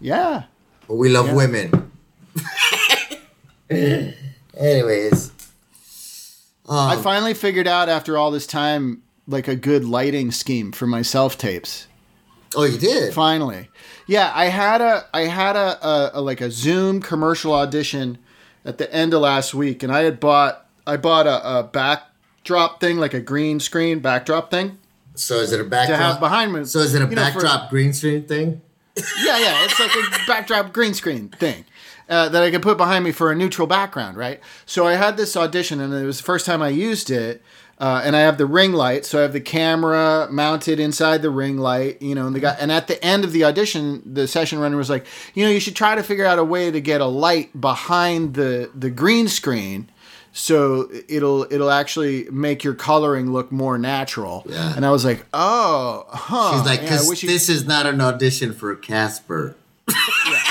Yeah. 0.00 0.44
but 0.88 0.94
we 0.96 1.10
love 1.10 1.26
Yeah. 1.26 1.34
women. 1.34 1.90
Anyways. 3.70 5.30
I 6.68 6.94
Um, 6.94 7.02
finally 7.02 7.34
figured 7.34 7.66
out 7.68 7.88
after 7.88 8.16
all 8.16 8.30
this 8.30 8.46
time 8.46 9.02
like 9.26 9.48
a 9.48 9.56
good 9.56 9.84
lighting 9.84 10.30
scheme 10.30 10.72
for 10.72 10.86
my 10.86 11.02
self 11.02 11.36
tapes. 11.36 11.86
oh, 12.54 12.64
you 12.64 12.78
did? 12.78 13.12
Finally. 13.14 13.68
Yeah, 14.06 14.30
I 14.34 14.46
had 14.46 14.80
a 14.80 15.04
I 15.14 15.22
had 15.22 15.56
a, 15.56 15.86
a, 15.86 16.10
a 16.14 16.20
like 16.20 16.40
a 16.40 16.50
Zoom 16.50 17.00
commercial 17.00 17.52
audition 17.54 18.18
at 18.64 18.78
the 18.78 18.92
end 18.92 19.12
of 19.14 19.20
last 19.22 19.54
week 19.54 19.82
and 19.82 19.92
I 19.92 20.02
had 20.02 20.18
bought 20.20 20.66
I 20.86 20.96
bought 20.96 21.26
a, 21.26 21.58
a 21.58 21.62
backdrop 22.42 22.80
thing 22.80 22.98
like 22.98 23.14
a 23.14 23.20
green 23.20 23.60
screen 23.60 24.00
backdrop 24.00 24.50
thing 24.50 24.78
So 25.14 25.36
is 25.36 25.52
it 25.52 25.60
a 25.60 25.64
backdrop? 25.64 25.86
to 25.86 25.92
backdrop? 25.92 26.12
have 26.12 26.20
behind 26.20 26.52
me. 26.52 26.64
So 26.64 26.80
is 26.80 26.94
it 26.94 27.02
a 27.02 27.06
you 27.08 27.14
know, 27.14 27.24
for- 27.30 27.40
backdrop 27.40 27.70
green 27.70 27.92
screen 27.92 28.24
thing? 28.24 28.60
Yeah, 29.24 29.38
yeah, 29.38 29.64
it's 29.64 29.80
like 29.80 29.90
a 29.94 30.26
backdrop 30.26 30.72
green 30.72 30.92
screen 30.92 31.28
thing 31.30 31.64
uh, 32.10 32.28
that 32.28 32.42
I 32.42 32.50
could 32.50 32.60
put 32.62 32.76
behind 32.76 33.04
me 33.04 33.12
for 33.12 33.32
a 33.32 33.34
neutral 33.34 33.66
background, 33.66 34.18
right? 34.18 34.38
So 34.66 34.86
I 34.86 34.94
had 34.96 35.16
this 35.16 35.34
audition, 35.34 35.80
and 35.80 35.94
it 35.94 36.04
was 36.04 36.18
the 36.18 36.24
first 36.24 36.44
time 36.44 36.60
I 36.60 36.68
used 36.68 37.10
it. 37.10 37.42
Uh, 37.78 38.02
and 38.04 38.14
I 38.14 38.20
have 38.20 38.36
the 38.36 38.44
ring 38.46 38.72
light, 38.74 39.06
so 39.06 39.18
I 39.18 39.22
have 39.22 39.32
the 39.32 39.40
camera 39.40 40.28
mounted 40.30 40.78
inside 40.78 41.22
the 41.22 41.30
ring 41.30 41.56
light, 41.56 42.02
you 42.02 42.14
know. 42.14 42.26
And 42.26 42.36
the 42.36 42.40
guy, 42.40 42.54
and 42.60 42.70
at 42.70 42.86
the 42.86 43.02
end 43.02 43.24
of 43.24 43.32
the 43.32 43.44
audition, 43.44 44.02
the 44.04 44.28
session 44.28 44.58
runner 44.58 44.76
was 44.76 44.90
like, 44.90 45.06
you 45.34 45.42
know, 45.44 45.50
you 45.50 45.58
should 45.58 45.74
try 45.74 45.94
to 45.94 46.02
figure 46.02 46.26
out 46.26 46.38
a 46.38 46.44
way 46.44 46.70
to 46.70 46.80
get 46.82 47.00
a 47.00 47.06
light 47.06 47.58
behind 47.58 48.34
the 48.34 48.70
the 48.74 48.90
green 48.90 49.26
screen, 49.26 49.88
so 50.32 50.88
it'll 51.08 51.46
it'll 51.52 51.70
actually 51.70 52.26
make 52.30 52.64
your 52.64 52.74
coloring 52.74 53.32
look 53.32 53.52
more 53.52 53.76
natural. 53.78 54.44
Yeah. 54.48 54.74
And 54.74 54.84
I 54.86 54.90
was 54.90 55.04
like, 55.04 55.24
oh, 55.34 56.04
huh. 56.08 56.52
She's 56.56 56.66
like, 56.66 56.80
yeah, 56.80 56.84
because 56.90 57.22
you- 57.22 57.28
this 57.28 57.48
is 57.48 57.66
not 57.66 57.86
an 57.86 58.00
audition 58.00 58.52
for 58.52 58.74
Casper. 58.74 59.54
yeah, 60.28 60.42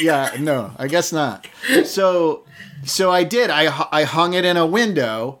yeah, 0.00 0.36
no, 0.40 0.72
I 0.78 0.88
guess 0.88 1.12
not. 1.12 1.46
So, 1.84 2.44
so 2.84 3.10
I 3.10 3.24
did. 3.24 3.50
I 3.50 3.86
I 3.92 4.02
hung 4.04 4.34
it 4.34 4.44
in 4.44 4.56
a 4.56 4.66
window, 4.66 5.38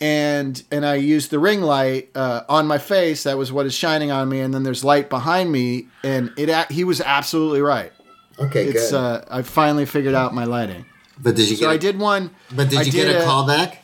and 0.00 0.62
and 0.70 0.84
I 0.84 0.96
used 0.96 1.30
the 1.30 1.38
ring 1.38 1.62
light 1.62 2.10
uh, 2.14 2.42
on 2.48 2.66
my 2.66 2.78
face. 2.78 3.22
That 3.22 3.38
was 3.38 3.52
what 3.52 3.64
is 3.66 3.74
shining 3.74 4.10
on 4.10 4.28
me, 4.28 4.40
and 4.40 4.52
then 4.52 4.64
there's 4.64 4.84
light 4.84 5.08
behind 5.08 5.50
me, 5.52 5.86
and 6.02 6.32
it. 6.36 6.50
He 6.70 6.84
was 6.84 7.00
absolutely 7.00 7.60
right. 7.62 7.92
Okay, 8.38 8.64
It's. 8.66 8.90
good. 8.90 8.96
Uh, 8.96 9.24
I 9.30 9.42
finally 9.42 9.86
figured 9.86 10.14
out 10.14 10.34
my 10.34 10.44
lighting. 10.44 10.84
But 11.18 11.34
did 11.36 11.48
you 11.50 11.56
So 11.56 11.60
get? 11.62 11.70
I 11.70 11.74
a- 11.74 11.78
did 11.78 11.98
one. 11.98 12.30
But 12.54 12.68
did 12.70 12.78
I 12.80 12.82
you 12.82 12.92
get 12.92 13.22
a 13.22 13.24
call 13.24 13.46
back? 13.46 13.82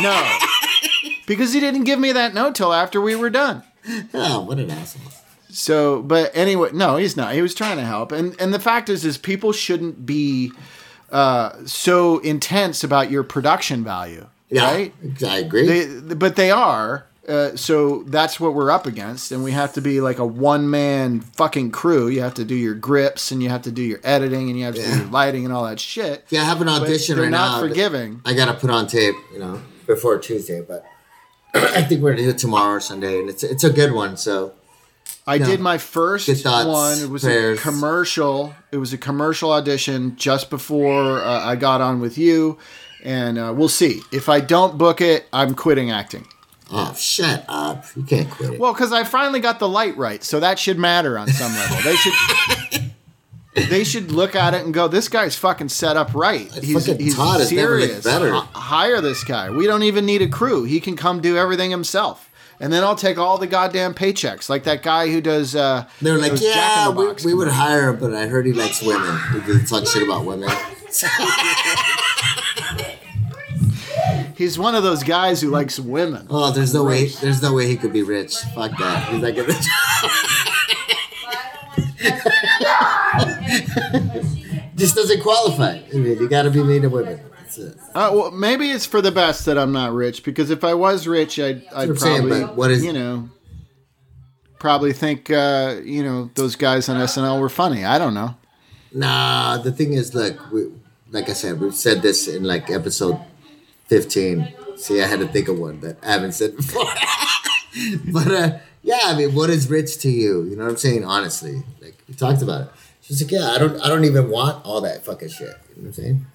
No, 0.00 0.38
because 1.26 1.52
he 1.52 1.60
didn't 1.60 1.84
give 1.84 1.98
me 1.98 2.12
that 2.12 2.34
note 2.34 2.54
till 2.54 2.72
after 2.72 3.00
we 3.00 3.14
were 3.16 3.30
done. 3.30 3.62
Oh, 4.14 4.40
what 4.40 4.58
an 4.58 4.70
asshole! 4.70 5.12
So, 5.50 6.02
but 6.02 6.30
anyway, 6.34 6.70
no, 6.72 6.96
he's 6.96 7.16
not. 7.16 7.34
He 7.34 7.42
was 7.42 7.54
trying 7.54 7.76
to 7.78 7.84
help, 7.84 8.12
and 8.12 8.34
and 8.40 8.52
the 8.52 8.58
fact 8.60 8.88
is, 8.88 9.04
is 9.04 9.18
people 9.18 9.52
shouldn't 9.52 10.04
be 10.06 10.52
uh, 11.10 11.52
so 11.66 12.18
intense 12.18 12.84
about 12.84 13.10
your 13.10 13.22
production 13.22 13.82
value, 13.84 14.26
Yeah, 14.50 14.64
right? 14.70 14.94
I 15.26 15.38
agree. 15.38 15.66
They, 15.66 16.14
but 16.14 16.36
they 16.36 16.50
are. 16.50 17.06
Uh, 17.28 17.54
so 17.56 18.02
that's 18.04 18.40
what 18.40 18.54
we're 18.54 18.70
up 18.70 18.86
against, 18.86 19.32
and 19.32 19.44
we 19.44 19.52
have 19.52 19.74
to 19.74 19.82
be 19.82 20.00
like 20.00 20.18
a 20.18 20.24
one 20.24 20.70
man 20.70 21.20
fucking 21.20 21.70
crew. 21.70 22.08
You 22.08 22.22
have 22.22 22.32
to 22.34 22.44
do 22.44 22.54
your 22.54 22.74
grips, 22.74 23.30
and 23.30 23.42
you 23.42 23.50
have 23.50 23.62
to 23.62 23.70
do 23.70 23.82
your 23.82 24.00
editing, 24.02 24.48
and 24.48 24.58
you 24.58 24.64
have 24.64 24.74
to 24.76 24.80
Yeah. 24.80 24.92
do 24.94 25.00
your 25.02 25.10
lighting, 25.10 25.44
and 25.44 25.52
all 25.52 25.64
that 25.66 25.78
shit. 25.78 26.24
yeah, 26.30 26.40
I 26.40 26.44
have 26.44 26.60
an 26.62 26.68
But 26.68 26.82
audition 26.82 27.16
they're 27.16 27.24
right 27.24 27.30
not 27.30 27.60
now. 27.60 27.68
forgiving. 27.68 28.22
I 28.24 28.32
gotta 28.32 28.54
put 28.54 28.70
on 28.70 28.86
tape, 28.86 29.14
you 29.32 29.38
know, 29.38 29.60
before 29.86 30.16
Tuesday, 30.18 30.62
but 30.66 30.84
I 31.54 31.82
think 31.82 32.00
we're 32.02 32.12
gonna 32.12 32.22
do 32.22 32.30
it 32.30 32.38
tomorrow 32.38 32.76
or 32.76 32.80
Sunday, 32.80 33.18
and 33.20 33.28
it's 33.28 33.42
it's 33.44 33.62
a 33.64 33.70
good 33.70 33.92
one. 33.92 34.16
So 34.16 34.52
I 35.26 35.34
Yeah. 35.34 35.44
did 35.46 35.60
my 35.60 35.76
first 35.76 36.28
thoughts, 36.42 36.66
one. 36.66 36.98
It 36.98 37.10
was 37.10 37.24
prayers. 37.24 37.58
a 37.58 37.60
commercial. 37.62 38.54
It 38.72 38.78
was 38.78 38.94
a 38.94 38.98
commercial 38.98 39.52
audition 39.52 40.14
just 40.16 40.48
before 40.48 41.20
uh, 41.22 41.44
I 41.44 41.56
got 41.56 41.82
on 41.82 42.00
with 42.00 42.16
you, 42.16 42.56
and 43.04 43.38
uh, 43.38 43.52
we'll 43.54 43.68
see. 43.68 44.00
If 44.12 44.30
I 44.30 44.40
don't 44.40 44.78
book 44.78 45.02
it, 45.02 45.26
I'm 45.30 45.54
quitting 45.54 45.90
acting. 45.90 46.26
Oh, 46.70 46.94
shut 46.94 47.44
up! 47.48 47.84
You 47.96 48.02
can't 48.02 48.30
quit 48.30 48.54
it. 48.54 48.60
Well, 48.60 48.72
because 48.72 48.92
I 48.92 49.04
finally 49.04 49.40
got 49.40 49.58
the 49.58 49.68
light 49.68 49.96
right, 49.96 50.22
so 50.22 50.40
that 50.40 50.58
should 50.58 50.78
matter 50.78 51.18
on 51.18 51.28
some 51.28 51.52
level. 51.52 51.78
They 51.82 51.96
should. 51.96 52.12
They 53.54 53.82
should 53.82 54.12
look 54.12 54.36
at 54.36 54.54
it 54.54 54.64
and 54.64 54.72
go, 54.72 54.86
"This 54.86 55.08
guy's 55.08 55.34
fucking 55.34 55.70
set 55.70 55.96
up 55.96 56.14
right. 56.14 56.48
He's, 56.62 56.86
he's 56.86 57.16
Todd 57.16 57.40
serious. 57.40 58.04
better." 58.04 58.36
H- 58.36 58.42
hire 58.52 59.00
this 59.00 59.24
guy. 59.24 59.50
We 59.50 59.66
don't 59.66 59.82
even 59.82 60.06
need 60.06 60.22
a 60.22 60.28
crew. 60.28 60.62
He 60.62 60.78
can 60.78 60.94
come 60.96 61.20
do 61.20 61.36
everything 61.36 61.72
himself, 61.72 62.30
and 62.60 62.72
then 62.72 62.84
I'll 62.84 62.94
take 62.94 63.18
all 63.18 63.36
the 63.36 63.48
goddamn 63.48 63.94
paychecks, 63.94 64.48
like 64.48 64.62
that 64.64 64.84
guy 64.84 65.10
who 65.10 65.20
does. 65.20 65.56
Uh, 65.56 65.88
they 66.00 66.12
were 66.12 66.18
like, 66.18 66.30
those 66.32 66.42
Jack 66.42 66.50
in 66.50 66.56
yeah, 66.56 66.84
the 66.84 66.90
we, 66.92 67.06
Box 67.06 67.24
we 67.24 67.34
would 67.34 67.48
hire 67.48 67.88
him, 67.90 67.98
but 67.98 68.14
I 68.14 68.28
heard 68.28 68.46
he 68.46 68.52
likes 68.52 68.80
women. 68.82 69.18
He 69.32 69.40
did 69.40 69.66
talk 69.66 69.88
shit 69.88 70.04
about 70.04 70.24
women. 70.24 70.50
He's 74.38 74.56
one 74.56 74.76
of 74.76 74.84
those 74.84 75.02
guys 75.02 75.40
who 75.40 75.50
likes 75.50 75.80
women. 75.80 76.28
Oh, 76.30 76.52
there's 76.52 76.72
no 76.72 76.84
way. 76.84 77.06
There's 77.08 77.42
no 77.42 77.52
way 77.52 77.66
he 77.66 77.76
could 77.76 77.92
be 77.92 78.04
rich. 78.04 78.36
Fuck 78.54 78.70
that. 78.78 79.08
He's 79.08 79.20
not 79.20 79.34
gonna. 79.34 79.52
Just 84.76 84.94
doesn't 84.94 85.22
qualify. 85.22 85.80
I 85.92 85.96
mean, 85.96 86.18
you 86.18 86.28
got 86.28 86.42
to 86.42 86.50
be 86.50 86.62
made 86.62 86.84
of 86.84 86.92
women. 86.92 87.20
That's 87.40 87.58
it. 87.58 87.76
Uh, 87.94 88.10
well, 88.14 88.30
maybe 88.30 88.70
it's 88.70 88.86
for 88.86 89.00
the 89.02 89.10
best 89.10 89.44
that 89.46 89.58
I'm 89.58 89.72
not 89.72 89.92
rich 89.92 90.22
because 90.22 90.50
if 90.50 90.62
I 90.62 90.74
was 90.74 91.08
rich, 91.08 91.40
I'd, 91.40 91.64
I'd 91.74 91.74
what 91.74 91.88
I'm 91.88 91.96
saying, 91.96 92.18
probably, 92.28 92.40
but 92.42 92.56
what 92.56 92.70
is- 92.70 92.84
you 92.84 92.92
know, 92.92 93.28
probably 94.60 94.92
think, 94.92 95.30
uh, 95.30 95.76
you 95.82 96.04
know, 96.04 96.30
those 96.36 96.54
guys 96.54 96.88
on 96.88 96.96
SNL 97.00 97.40
were 97.40 97.48
funny. 97.48 97.84
I 97.84 97.98
don't 97.98 98.14
know. 98.14 98.36
Nah, 98.92 99.58
the 99.58 99.72
thing 99.72 99.94
is, 99.94 100.14
look, 100.14 100.38
we, 100.52 100.68
like 101.10 101.28
I 101.28 101.32
said, 101.32 101.60
we've 101.60 101.74
said 101.74 102.02
this 102.02 102.28
in 102.28 102.44
like 102.44 102.70
episode 102.70 103.18
15. 103.88 104.54
See, 104.76 105.02
I 105.02 105.06
had 105.06 105.18
to 105.20 105.26
think 105.26 105.48
of 105.48 105.58
one 105.58 105.80
that 105.80 105.98
I 106.02 106.12
haven't 106.12 106.32
said 106.32 106.56
before. 106.56 106.84
but 108.12 108.28
uh, 108.28 108.58
yeah, 108.82 109.00
I 109.04 109.16
mean, 109.16 109.34
what 109.34 109.50
is 109.50 109.68
rich 109.68 109.98
to 109.98 110.10
you? 110.10 110.44
You 110.44 110.56
know 110.56 110.64
what 110.64 110.70
I'm 110.70 110.76
saying? 110.76 111.04
Honestly, 111.04 111.62
like 111.80 111.96
we 112.06 112.14
talked 112.14 112.42
about 112.42 112.62
it. 112.62 112.68
She's 113.02 113.22
like, 113.22 113.32
yeah, 113.32 113.48
I 113.50 113.58
don't, 113.58 113.80
I 113.80 113.88
don't 113.88 114.04
even 114.04 114.30
want 114.30 114.64
all 114.64 114.82
that 114.82 115.04
fucking 115.04 115.28
shit. 115.30 115.48
You 115.48 115.48
know 115.48 115.56
what 115.76 115.86
I'm 115.86 115.92
saying? 115.94 116.26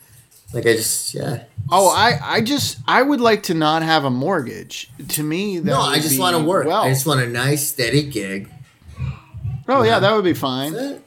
Like 0.53 0.65
I 0.67 0.73
just, 0.73 1.13
yeah. 1.13 1.43
Oh, 1.71 1.89
I, 1.89 2.19
I 2.21 2.41
just, 2.41 2.79
I 2.87 3.01
would 3.01 3.21
like 3.21 3.43
to 3.43 3.53
not 3.53 3.81
have 3.81 4.05
a 4.05 4.09
mortgage. 4.09 4.91
To 5.09 5.23
me, 5.23 5.59
that 5.59 5.65
No, 5.65 5.79
I 5.79 5.99
just 5.99 6.19
want 6.19 6.35
to 6.35 6.43
work. 6.43 6.67
Well, 6.67 6.83
I 6.83 6.89
just 6.89 7.05
want 7.07 7.21
a 7.21 7.27
nice, 7.27 7.67
steady 7.67 8.03
gig. 8.03 8.49
oh 9.67 9.83
yeah, 9.83 9.99
that 9.99 10.13
would 10.13 10.23
be 10.23 10.33
fine. 10.33 10.73
That's 10.73 10.85
it. 10.97 11.05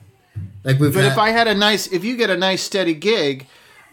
Like 0.65 0.79
we've 0.81 0.93
But 0.93 1.05
had, 1.05 1.13
if 1.13 1.19
I 1.19 1.31
had 1.31 1.47
a 1.47 1.55
nice, 1.55 1.87
if 1.93 2.05
you 2.05 2.17
get 2.17 2.31
a 2.31 2.37
nice 2.37 2.63
steady 2.63 2.95
gig 2.95 3.47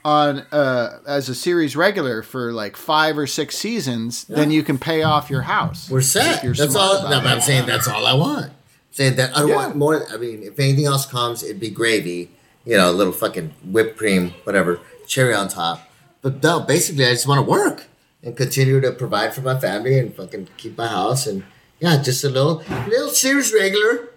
on 0.05 0.39
uh, 0.51 0.99
as 1.07 1.29
a 1.29 1.35
series 1.35 1.75
regular 1.75 2.21
for 2.23 2.51
like 2.51 2.75
five 2.75 3.17
or 3.17 3.25
six 3.27 3.57
seasons, 3.57 4.25
then 4.25 4.51
you 4.51 4.63
can 4.63 4.77
pay 4.77 5.03
off 5.03 5.29
your 5.29 5.43
house. 5.43 5.89
we're 5.89 6.01
set. 6.01 6.41
That's 6.43 6.75
all. 6.75 7.09
No, 7.09 7.19
I'm 7.19 7.41
saying 7.41 7.65
that's 7.65 7.87
all 7.87 8.05
I 8.05 8.13
want. 8.13 8.51
Saying 8.91 9.15
that 9.15 9.35
I 9.35 9.39
don't 9.39 9.49
Yeah. 9.49 9.55
want 9.55 9.75
more. 9.75 10.05
I 10.13 10.17
mean, 10.17 10.43
if 10.43 10.59
anything 10.59 10.85
else 10.85 11.05
comes, 11.05 11.41
it'd 11.43 11.59
be 11.59 11.69
gravy. 11.69 12.29
You 12.65 12.77
know, 12.77 12.89
a 12.89 12.93
little 12.93 13.11
fucking 13.13 13.53
whipped 13.65 13.97
cream, 13.97 14.33
whatever, 14.45 14.79
cherry 15.07 15.33
on 15.33 15.47
top. 15.49 15.89
But 16.21 16.41
no, 16.43 16.61
basically, 16.61 17.05
I 17.05 17.11
just 17.11 17.27
want 17.27 17.39
to 17.45 17.49
work 17.49 17.85
and 18.21 18.37
continue 18.37 18.79
to 18.79 18.91
provide 18.91 19.33
for 19.33 19.41
my 19.41 19.59
family 19.59 19.99
and 19.99 20.15
fucking 20.15 20.47
keep 20.57 20.77
my 20.77 20.87
house 20.87 21.27
and 21.27 21.43
yeah, 21.79 22.01
just 22.01 22.23
a 22.23 22.29
little, 22.29 22.63
little 22.87 23.09
series 23.09 23.51
regular. 23.53 24.07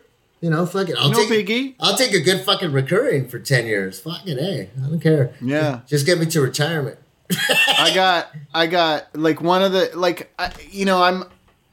You 0.41 0.51
know, 0.51 0.67
fucking. 0.67 0.95
I'll 0.99 1.11
No 1.11 1.27
take, 1.27 1.47
biggie. 1.47 1.75
I'll 1.81 1.97
take 1.97 2.13
a 2.13 2.21
good 2.21 2.41
fucking 2.43 2.73
recurring 2.73 3.29
for 3.29 3.39
ten 3.39 3.67
years. 3.67 3.99
Fucking 4.01 4.37
hey, 4.39 4.71
I 4.77 4.89
don't 4.89 5.01
care. 5.01 5.35
Yeah. 5.41 5.81
Just 5.87 6.05
get 6.07 6.19
me 6.19 6.27
to 6.27 6.41
retirement. 6.41 6.99
I 7.79 7.91
got 7.95 8.29
I 8.55 8.67
got 8.67 9.07
like 9.17 9.41
one 9.41 9.63
of 9.63 9.73
the 9.73 9.91
like 9.95 10.33
I, 10.39 10.53
you 10.71 10.85
know 10.85 11.03
I'm 11.03 11.25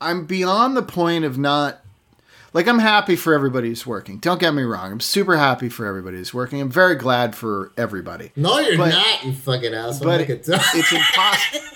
I'm 0.02 0.26
beyond 0.26 0.76
the 0.78 0.82
point 0.82 1.26
of 1.26 1.38
not 1.38 1.82
like 2.54 2.68
I'm 2.68 2.80
happy 2.80 3.16
for 3.16 3.34
everybody 3.34 3.68
who's 3.68 3.86
working. 3.86 4.18
Don't 4.20 4.40
get 4.40 4.54
me 4.54 4.64
wrong. 4.64 4.92
I'm 4.94 5.00
super 5.00 5.38
happy 5.38 5.70
for 5.70 5.86
everybody 5.86 6.18
who's 6.18 6.34
working. 6.34 6.60
I'm 6.62 6.72
very 6.72 6.96
glad 6.96 7.36
for 7.36 7.72
everybody. 7.78 8.32
No, 8.36 8.60
you're 8.60 8.78
But- 8.78 8.90
not, 8.90 9.26
you 9.26 9.34
fucking 9.34 9.74
asshole. 9.74 10.06
But 10.08 10.22
it- 10.22 10.30
it's 10.48 10.92
impossible. 10.92 11.60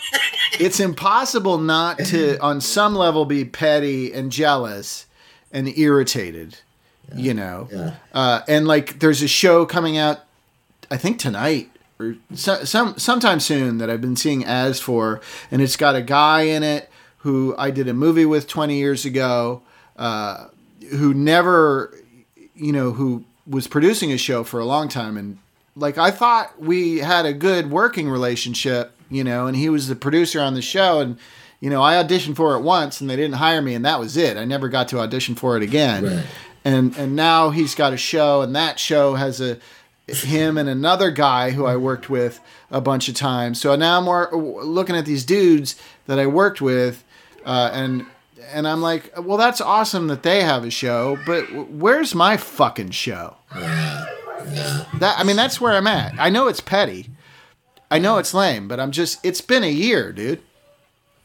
It's 0.60 0.80
impossible 0.80 1.60
not 1.60 2.00
to, 2.00 2.38
on 2.40 2.62
some 2.62 2.96
level, 2.96 3.26
be 3.26 3.46
petty 3.46 4.12
and 4.12 4.32
jealous 4.32 5.06
and 5.52 5.68
irritated. 5.78 6.58
You 7.16 7.34
know, 7.34 7.68
Yeah. 7.72 7.94
uh, 8.14 8.42
and 8.48 8.68
like 8.68 9.00
there's 9.00 9.22
a 9.22 9.28
show 9.28 9.66
coming 9.66 9.98
out, 9.98 10.20
I 10.92 10.98
think 10.98 11.20
tonight 11.20 11.70
or 12.00 12.16
so, 12.34 12.64
some 12.64 12.98
sometime 12.98 13.40
soon 13.40 13.78
that 13.78 13.90
I've 13.90 14.02
been 14.02 14.16
seeing 14.18 14.44
ads 14.46 14.80
for, 14.80 15.22
and 15.50 15.62
it's 15.62 15.78
got 15.78 15.96
a 15.96 16.02
guy 16.02 16.42
in 16.42 16.64
it 16.64 16.90
who 17.20 17.56
I 17.58 17.72
did 17.72 17.88
a 17.88 17.94
movie 17.94 18.26
with 18.26 18.48
20 18.48 18.76
years 18.78 19.04
ago, 19.06 19.62
uh, 19.98 20.48
who 20.92 21.14
never, 21.14 21.94
you 22.56 22.72
know, 22.72 22.92
who 22.92 23.24
was 23.48 23.68
producing 23.68 24.12
a 24.12 24.18
show 24.18 24.44
for 24.44 24.60
a 24.60 24.66
long 24.66 24.88
time, 24.90 25.18
and 25.18 25.38
like 25.76 25.98
I 25.98 26.12
thought 26.12 26.62
we 26.62 26.98
had 27.00 27.26
a 27.26 27.34
good 27.34 27.72
working 27.72 28.10
relationship, 28.10 28.92
you 29.10 29.24
know, 29.24 29.48
and 29.48 29.56
he 29.56 29.70
was 29.70 29.88
the 29.88 29.96
producer 29.96 30.40
on 30.42 30.54
the 30.56 30.62
show, 30.62 31.00
and 31.00 31.18
you 31.62 31.70
know 31.70 31.82
I 31.82 31.96
auditioned 31.96 32.36
for 32.36 32.56
it 32.56 32.62
once, 32.62 33.00
and 33.02 33.10
they 33.10 33.16
didn't 33.16 33.36
hire 33.36 33.62
me, 33.62 33.74
and 33.74 33.84
that 33.86 34.00
was 34.00 34.18
it. 34.18 34.38
I 34.38 34.46
never 34.46 34.70
got 34.70 34.88
to 34.90 35.00
audition 35.00 35.34
for 35.36 35.56
it 35.58 35.64
again 35.64 36.04
Right. 36.06 36.26
And 36.68 36.98
and 36.98 37.16
now 37.16 37.50
he's 37.50 37.76
got 37.76 37.94
a 37.94 37.98
show 37.98 38.42
and 38.42 38.56
that 38.56 38.78
show 38.78 39.16
has 39.16 39.40
a 39.40 39.58
him 40.08 40.58
and 40.58 40.70
another 40.70 41.12
guy 41.12 41.52
who 41.52 41.66
I 41.66 41.78
worked 41.78 42.10
with 42.10 42.40
a 42.72 42.80
bunch 42.80 43.10
of 43.10 43.16
times. 43.16 43.60
So 43.60 43.76
now 43.76 43.98
I'm 43.98 44.06
more 44.06 44.30
looking 44.32 44.96
at 44.96 45.06
these 45.06 45.26
dudes 45.26 45.76
that 46.06 46.20
I 46.20 46.28
worked 46.28 46.62
with, 46.62 47.04
uh, 47.46 47.70
and 47.74 48.06
and 48.52 48.68
I'm 48.68 48.82
like, 48.82 49.12
well, 49.18 49.38
that's 49.38 49.60
awesome 49.62 50.08
that 50.08 50.24
they 50.24 50.44
have 50.44 50.64
a 50.64 50.70
show, 50.70 51.18
but 51.26 51.44
where's 51.70 52.16
my 52.16 52.38
fucking 52.38 52.92
show? 52.92 53.36
That 53.54 55.16
I 55.18 55.24
mean, 55.24 55.36
that's 55.36 55.60
where 55.60 55.74
I'm 55.74 55.88
at. 55.88 56.16
I 56.20 56.30
know 56.30 56.48
it's 56.48 56.62
petty, 56.62 57.10
I 57.90 58.00
know 58.00 58.18
it's 58.18 58.34
lame, 58.34 58.68
but 58.68 58.80
I'm 58.80 58.92
just. 58.92 59.26
It's 59.26 59.42
been 59.42 59.64
a 59.64 59.72
year, 59.72 60.12
dude. 60.12 60.42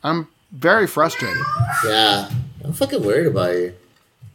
I'm 0.04 0.28
very 0.52 0.86
frustrated. 0.86 1.44
Yeah, 1.84 2.30
I'm 2.64 2.72
fucking 2.72 3.02
worried 3.04 3.26
about 3.26 3.54
you. 3.54 3.74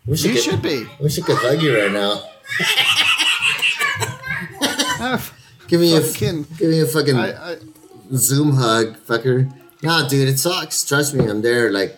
Wish 0.08 0.26
I 0.26 0.30
You 0.30 0.34
could- 0.36 0.44
should 0.44 0.62
be. 0.62 0.86
Wish 1.00 1.20
I 1.20 1.22
could 1.22 1.38
hug 1.38 1.62
you 1.62 1.78
right 1.78 1.92
now. 1.92 2.24
Give 5.68 5.82
me 5.82 6.00
Fucking- 6.00 6.48
a 6.50 6.58
give 6.58 6.70
me 6.70 6.80
a 6.80 6.86
fucking 6.86 7.18
I, 7.18 7.52
I, 7.52 7.56
Zoom 8.14 8.54
hug, 8.56 8.98
fucker. 9.06 9.52
Nah, 9.84 10.08
dude, 10.08 10.30
it 10.30 10.40
sucks. 10.40 10.86
Trust 10.86 11.14
me, 11.14 11.28
I'm 11.28 11.42
there. 11.42 11.72
Like, 11.74 11.98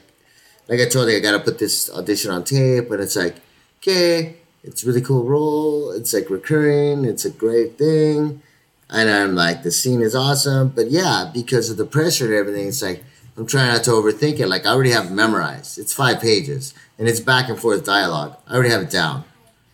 like 0.67 0.79
I 0.79 0.87
told 0.89 1.07
you, 1.09 1.15
I 1.15 1.19
gotta 1.19 1.39
put 1.39 1.59
this 1.59 1.87
audition 1.91 2.31
on 2.31 2.43
tape, 2.43 2.89
and 2.89 2.99
it's 2.99 3.15
like, 3.15 3.35
okay, 3.79 4.37
it's 4.63 4.83
a 4.83 4.87
really 4.87 5.01
cool 5.01 5.23
role. 5.23 5.91
It's 5.91 6.13
like 6.15 6.31
recurring. 6.31 7.05
It's 7.05 7.25
a 7.25 7.29
great 7.29 7.77
thing, 7.77 8.41
and 8.89 9.09
I'm 9.09 9.35
like, 9.35 9.61
the 9.61 9.71
scene 9.71 10.01
is 10.01 10.15
awesome. 10.15 10.69
But 10.69 10.89
yeah, 10.89 11.29
because 11.31 11.69
of 11.69 11.77
the 11.77 11.85
pressure 11.85 12.25
and 12.25 12.33
everything, 12.33 12.69
it's 12.69 12.81
like 12.81 13.03
I'm 13.37 13.45
trying 13.45 13.67
not 13.71 13.83
to 13.83 13.91
overthink 13.91 14.39
it. 14.39 14.47
Like 14.47 14.65
I 14.65 14.71
already 14.71 14.91
have 14.91 15.11
memorized. 15.11 15.77
It's 15.77 15.93
five 15.93 16.19
pages, 16.19 16.73
and 16.99 17.07
it's 17.07 17.21
back 17.21 17.49
and 17.49 17.57
forth 17.57 17.85
dialogue. 17.85 18.37
I 18.45 18.53
already 18.53 18.69
have 18.69 18.81
it 18.81 18.91
down. 18.91 19.23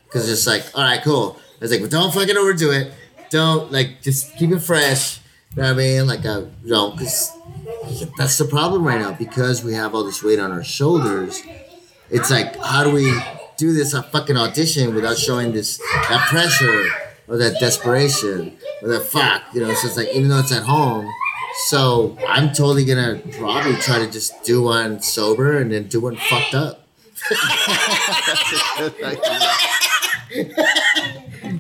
Cause 0.10 0.30
it's 0.30 0.48
like, 0.48 0.64
all 0.74 0.84
right, 0.84 1.02
cool. 1.04 1.38
I 1.56 1.58
was 1.62 1.72
like, 1.72 1.82
but 1.82 1.92
don't 1.92 2.14
fucking 2.14 2.38
overdo 2.38 2.72
it. 2.72 2.94
Don't 3.30 3.72
like, 3.72 4.02
just 4.02 4.38
keep 4.38 4.52
it 4.52 4.60
fresh. 4.60 5.20
You 5.56 5.64
know 5.64 5.70
what 5.70 5.74
I 5.74 5.78
mean? 5.78 6.08
Like, 6.08 6.26
uh, 6.26 6.44
you 6.64 6.72
know, 6.72 6.92
cause 6.92 7.32
that's 8.18 8.38
the 8.38 8.46
problem 8.46 8.86
right 8.86 9.02
now 9.02 9.14
because 9.14 9.64
we 9.64 9.74
have 9.74 9.94
all 9.94 10.04
this 10.04 10.24
weight 10.24 10.40
on 10.40 10.52
our 10.52 10.64
shoulders. 10.64 11.42
It's 12.10 12.30
like, 12.30 12.56
how 12.58 12.84
do 12.84 12.92
we 12.92 13.12
do 13.58 13.74
this 13.74 13.94
a 13.94 14.04
fucking 14.04 14.38
audition 14.38 14.94
without 14.94 15.18
showing 15.18 15.52
this 15.52 15.80
that 16.10 16.28
pressure 16.30 16.86
or 17.28 17.38
that 17.38 17.60
desperation 17.60 18.58
or 18.82 18.90
that 18.90 19.02
fuck? 19.02 19.42
You 19.54 19.62
know, 19.62 19.74
so 19.74 19.88
it's 19.88 19.98
like 19.98 20.10
even 20.10 20.30
though 20.30 20.40
it's 20.40 20.52
at 20.52 20.64
home. 20.64 21.12
So 21.68 22.18
I'm 22.28 22.50
totally 22.50 22.86
gonna 22.86 23.22
probably 23.32 23.76
try 23.78 24.00
to 24.00 24.12
just 24.12 24.44
do 24.44 24.64
one 24.64 25.02
sober 25.02 25.58
and 25.58 25.72
then 25.72 25.88
do 25.88 26.02
one 26.02 26.18
fucked 26.18 26.54
up. 26.54 26.85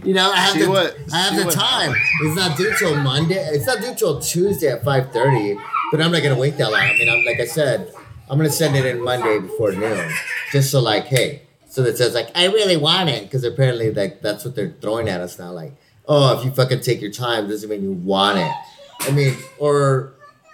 You 0.04 0.14
know, 0.14 0.32
I 0.32 0.38
have 0.38 0.54
See 0.54 0.64
the 0.64 0.70
what- 0.70 0.98
I 1.14 1.18
have 1.18 1.36
the 1.36 1.46
what 1.46 1.54
time. 1.54 1.96
It's 2.24 2.36
not 2.36 2.58
due 2.58 2.74
till 2.78 2.96
Monday. 2.98 3.36
It's 3.54 3.66
not 3.66 3.82
due 3.82 3.96
till 3.96 4.20
Tuesday 4.20 4.68
at 4.68 4.84
five 4.84 5.12
thirty. 5.12 5.58
But 5.92 6.02
I'm 6.02 6.12
not 6.12 6.24
gonna 6.24 6.38
wait 6.38 6.58
that 6.58 6.72
long. 6.72 6.82
I 6.82 6.94
mean, 6.94 7.10
I'm 7.10 7.24
like 7.26 7.40
I 7.40 7.46
said, 7.46 7.92
I'm 8.30 8.38
gonna 8.38 8.50
send 8.50 8.76
it 8.76 8.86
in 8.86 9.04
Monday 9.04 9.40
before 9.40 9.72
noon, 9.72 10.12
just 10.52 10.72
so 10.72 10.80
like, 10.82 11.06
hey, 11.06 11.44
so 11.70 11.84
that 11.84 11.98
says 11.98 12.14
like, 12.14 12.30
I 12.36 12.46
really 12.48 12.76
want 12.78 13.10
it, 13.10 13.24
because 13.24 13.44
apparently 13.44 13.92
like 13.94 14.22
that's 14.22 14.44
what 14.44 14.56
they're 14.56 14.74
throwing 14.82 15.08
at 15.10 15.22
us 15.22 15.38
now. 15.40 15.52
Like, 15.52 15.74
oh, 16.08 16.38
if 16.38 16.44
you 16.46 16.52
fucking 16.52 16.82
take 16.82 17.02
your 17.02 17.12
time, 17.12 17.48
doesn't 17.48 17.70
mean 17.70 17.84
you 17.84 17.92
want 17.94 18.40
it. 18.40 18.52
I 19.02 19.12
mean, 19.12 19.36
or 19.60 20.14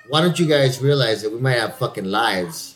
why 0.09 0.21
don't 0.21 0.37
you 0.37 0.45
guys 0.47 0.81
realize 0.81 1.21
that 1.23 1.31
we 1.31 1.39
might 1.39 1.53
have 1.57 1.77
fucking 1.77 2.05
lives? 2.05 2.75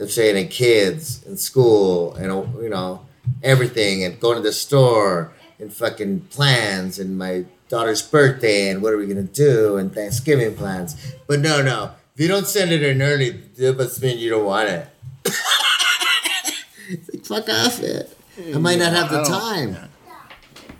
I'm 0.00 0.08
saying, 0.08 0.36
and 0.36 0.50
kids, 0.50 1.22
and 1.26 1.38
school, 1.38 2.14
and 2.14 2.26
you 2.62 2.68
know, 2.70 3.06
everything, 3.42 4.02
and 4.04 4.18
going 4.18 4.36
to 4.36 4.42
the 4.42 4.52
store, 4.52 5.32
and 5.58 5.72
fucking 5.72 6.20
plans, 6.30 6.98
and 6.98 7.18
my 7.18 7.44
daughter's 7.68 8.00
birthday, 8.02 8.70
and 8.70 8.82
what 8.82 8.92
are 8.92 8.96
we 8.96 9.06
gonna 9.06 9.22
do, 9.22 9.76
and 9.76 9.94
Thanksgiving 9.94 10.54
plans. 10.56 10.96
But 11.26 11.40
no, 11.40 11.60
no, 11.62 11.90
if 12.14 12.20
you 12.20 12.28
don't 12.28 12.46
send 12.46 12.72
it 12.72 12.82
in 12.82 13.02
early, 13.02 13.30
that 13.58 13.76
must 13.76 14.02
mean 14.02 14.18
you 14.18 14.30
don't 14.30 14.44
want 14.46 14.68
it. 14.70 14.88
It's 16.88 17.30
like, 17.30 17.44
fuck 17.46 17.54
off 17.54 17.80
it. 17.82 18.16
I 18.54 18.58
might 18.58 18.78
not 18.78 18.92
have 18.92 19.10
the 19.10 19.20
I 19.20 19.22
don't- 19.24 19.30
time. 19.30 19.76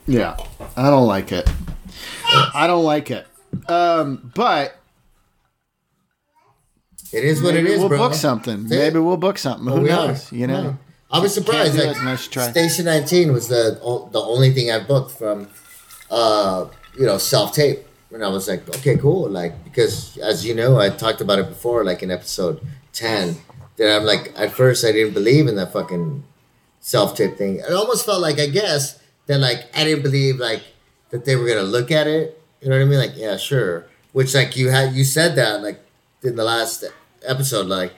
Yeah, 0.06 0.36
I 0.76 0.90
don't 0.90 1.06
like 1.06 1.30
it. 1.30 1.48
I 2.24 2.66
don't 2.66 2.84
like 2.84 3.10
it. 3.10 3.26
Um, 3.68 4.32
but 4.34 4.79
It 7.12 7.24
is 7.24 7.42
what 7.42 7.54
maybe 7.54 7.68
it 7.70 7.72
is, 7.74 7.78
we'll 7.80 7.88
bro. 7.88 7.98
book 7.98 8.14
something. 8.14 8.68
See? 8.68 8.76
Maybe 8.76 8.98
we'll 8.98 9.16
book 9.16 9.38
something. 9.38 9.66
Who 9.66 9.80
We 9.82 9.90
are. 9.90 10.08
knows? 10.08 10.30
You 10.32 10.46
know. 10.46 10.62
Yeah. 10.62 10.74
I 11.12 11.18
was 11.18 11.34
surprised. 11.34 11.76
Like, 11.76 11.96
it. 11.96 12.50
Station 12.52 12.84
19 12.84 13.32
was 13.32 13.48
the 13.48 13.78
the 14.12 14.20
only 14.20 14.52
thing 14.52 14.70
I 14.70 14.78
booked 14.78 15.10
from, 15.18 15.48
uh, 16.10 16.66
you 16.98 17.04
know, 17.06 17.18
self 17.18 17.52
tape. 17.54 17.80
And 18.12 18.24
I 18.24 18.28
was 18.28 18.48
like, 18.48 18.68
okay, 18.76 18.96
cool. 18.96 19.28
Like, 19.28 19.62
because 19.64 20.16
as 20.18 20.44
you 20.44 20.54
know, 20.54 20.78
I 20.78 20.90
talked 20.90 21.20
about 21.20 21.38
it 21.38 21.48
before, 21.48 21.84
like 21.84 22.02
in 22.02 22.10
episode 22.10 22.60
10, 22.92 23.36
that 23.76 23.96
I'm 23.96 24.04
like, 24.04 24.32
at 24.36 24.50
first 24.52 24.84
I 24.84 24.90
didn't 24.90 25.14
believe 25.14 25.46
in 25.46 25.54
that 25.56 25.72
fucking 25.72 26.24
self 26.80 27.16
tape 27.16 27.36
thing. 27.36 27.58
It 27.58 27.72
almost 27.72 28.04
felt 28.04 28.20
like, 28.20 28.40
I 28.40 28.46
guess, 28.46 28.98
that 29.26 29.38
like, 29.38 29.66
I 29.76 29.84
didn't 29.84 30.02
believe 30.02 30.36
like 30.40 30.62
that 31.10 31.24
they 31.24 31.36
were 31.36 31.46
going 31.46 31.58
to 31.58 31.64
look 31.64 31.90
at 31.92 32.06
it. 32.08 32.40
You 32.60 32.68
know 32.70 32.76
what 32.76 32.82
I 32.82 32.86
mean? 32.86 32.98
Like, 32.98 33.16
yeah, 33.16 33.36
sure. 33.36 33.86
Which, 34.12 34.34
like, 34.34 34.56
you 34.56 34.70
had, 34.70 34.92
you 34.92 35.04
said 35.04 35.36
that, 35.36 35.62
like, 35.62 35.80
in 36.22 36.34
the 36.36 36.44
last 36.44 36.84
episode, 37.26 37.66
like, 37.66 37.92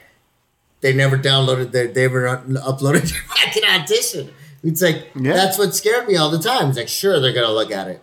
they 0.80 0.92
never 0.92 1.16
downloaded 1.16 1.72
their, 1.72 1.87
they 1.88 2.02
never 2.02 2.28
un- 2.28 2.56
uploaded 2.56 3.02
their 3.11 3.22
fucking 3.37 3.64
audition. 3.64 4.30
It's 4.64 4.82
like, 4.82 5.08
Yeah. 5.14 5.32
that's 5.35 5.58
what 5.58 5.74
scared 5.74 6.06
me 6.08 6.16
all 6.16 6.30
the 6.30 6.38
time. 6.38 6.68
It's 6.68 6.78
like, 6.78 6.88
sure, 6.88 7.20
they're 7.20 7.32
going 7.32 7.46
to 7.46 7.52
look 7.52 7.70
at 7.72 7.88
it. 7.88 8.02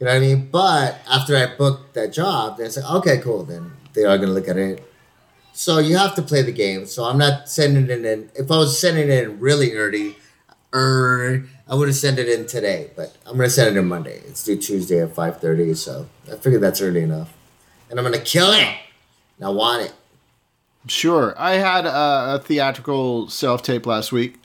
You 0.00 0.06
know 0.06 0.12
what 0.12 0.16
I 0.16 0.20
mean? 0.20 0.48
But 0.50 0.98
after 1.08 1.36
I 1.36 1.54
booked 1.56 1.94
that 1.94 2.12
job, 2.12 2.58
they 2.58 2.68
said, 2.68 2.84
okay, 2.84 3.18
cool, 3.18 3.44
then 3.44 3.72
they 3.94 4.02
are 4.04 4.16
going 4.16 4.28
to 4.28 4.34
look 4.34 4.48
at 4.48 4.56
it. 4.56 4.82
So 5.52 5.78
you 5.78 5.96
have 5.96 6.14
to 6.16 6.22
play 6.22 6.42
the 6.42 6.50
game. 6.52 6.86
So 6.86 7.04
I'm 7.04 7.18
not 7.18 7.48
sending 7.48 7.84
it 7.90 8.04
in. 8.04 8.30
If 8.34 8.50
I 8.50 8.56
was 8.58 8.80
sending 8.80 9.08
it 9.10 9.24
in 9.24 9.38
really 9.38 9.74
early, 9.74 10.16
er, 10.74 11.44
I 11.68 11.74
would 11.74 11.88
have 11.88 11.96
sent 11.96 12.18
it 12.18 12.28
in 12.28 12.46
today. 12.46 12.90
But 12.96 13.16
I'm 13.26 13.36
going 13.36 13.48
to 13.48 13.50
send 13.54 13.76
it 13.76 13.78
in 13.78 13.86
Monday. 13.86 14.22
It's 14.26 14.42
due 14.44 14.56
Tuesday 14.56 15.00
at 15.02 15.14
5.30. 15.14 15.76
So 15.76 16.08
I 16.32 16.36
figured 16.36 16.62
that's 16.62 16.80
early 16.80 17.02
enough. 17.02 17.32
And 17.90 17.98
I'm 18.00 18.04
going 18.04 18.18
to 18.18 18.24
kill 18.24 18.50
it. 18.52 18.66
And 19.38 19.46
I 19.46 19.50
want 19.50 19.84
it. 19.84 19.92
Sure. 20.86 21.34
I 21.38 21.52
had 21.52 21.86
a, 21.86 22.34
a 22.34 22.42
theatrical 22.42 23.28
self 23.28 23.62
tape 23.62 23.86
last 23.86 24.12
week. 24.12 24.36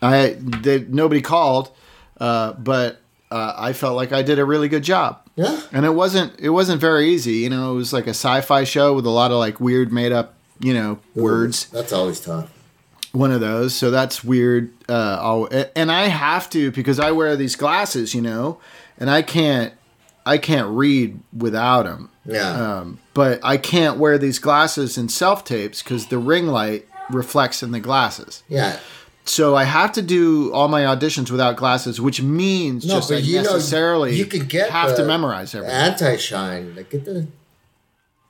I 0.00 0.36
they, 0.38 0.80
nobody 0.80 1.20
called, 1.20 1.70
uh, 2.18 2.54
but 2.54 3.00
uh, 3.30 3.54
I 3.56 3.72
felt 3.72 3.96
like 3.96 4.12
I 4.12 4.22
did 4.22 4.38
a 4.38 4.44
really 4.44 4.68
good 4.68 4.82
job. 4.82 5.20
Yeah. 5.36 5.60
And 5.72 5.86
it 5.86 5.94
wasn't 5.94 6.38
it 6.40 6.50
wasn't 6.50 6.80
very 6.80 7.10
easy. 7.10 7.36
You 7.36 7.50
know, 7.50 7.72
it 7.72 7.76
was 7.76 7.92
like 7.92 8.06
a 8.06 8.10
sci-fi 8.10 8.64
show 8.64 8.94
with 8.94 9.06
a 9.06 9.10
lot 9.10 9.30
of 9.30 9.38
like 9.38 9.60
weird 9.60 9.92
made 9.92 10.12
up 10.12 10.34
you 10.60 10.74
know 10.74 10.98
words. 11.14 11.66
That's 11.66 11.92
always 11.92 12.20
tough. 12.20 12.50
one 13.12 13.32
of 13.32 13.40
those, 13.40 13.74
so 13.74 13.90
that's 13.90 14.24
weird. 14.24 14.72
Uh, 14.88 15.18
I'll, 15.20 15.48
and 15.76 15.90
I 15.92 16.08
have 16.08 16.48
to 16.50 16.70
because 16.70 16.98
I 16.98 17.10
wear 17.10 17.36
these 17.36 17.56
glasses, 17.56 18.14
you 18.14 18.22
know, 18.22 18.58
and 18.98 19.10
I 19.10 19.22
can't 19.22 19.74
I 20.24 20.38
can't 20.38 20.68
read 20.68 21.20
without 21.36 21.84
them. 21.84 22.10
Yeah. 22.24 22.78
Um, 22.78 22.98
but 23.14 23.40
I 23.42 23.56
can't 23.56 23.98
wear 23.98 24.16
these 24.18 24.38
glasses 24.38 24.96
in 24.96 25.08
self 25.08 25.44
tapes 25.44 25.82
because 25.82 26.06
the 26.06 26.18
ring 26.18 26.46
light 26.46 26.86
reflects 27.10 27.62
in 27.62 27.72
the 27.72 27.80
glasses. 27.80 28.42
yeah. 28.48 28.78
So 29.24 29.54
I 29.54 29.62
have 29.62 29.92
to 29.92 30.02
do 30.02 30.52
all 30.52 30.66
my 30.66 30.82
auditions 30.82 31.30
without 31.30 31.56
glasses, 31.56 32.00
which 32.00 32.20
means 32.20 32.84
No, 32.84 32.94
just 32.94 33.12
I 33.12 33.18
you 33.18 33.36
know, 33.36 33.42
necessarily 33.52 34.16
you 34.16 34.26
can 34.26 34.46
get 34.46 34.70
have 34.70 34.96
to 34.96 35.04
memorize 35.04 35.54
everything. 35.54 35.76
Anti 35.76 36.16
shine. 36.16 36.74
Like 36.74 36.90
get 36.90 37.04
the 37.04 37.28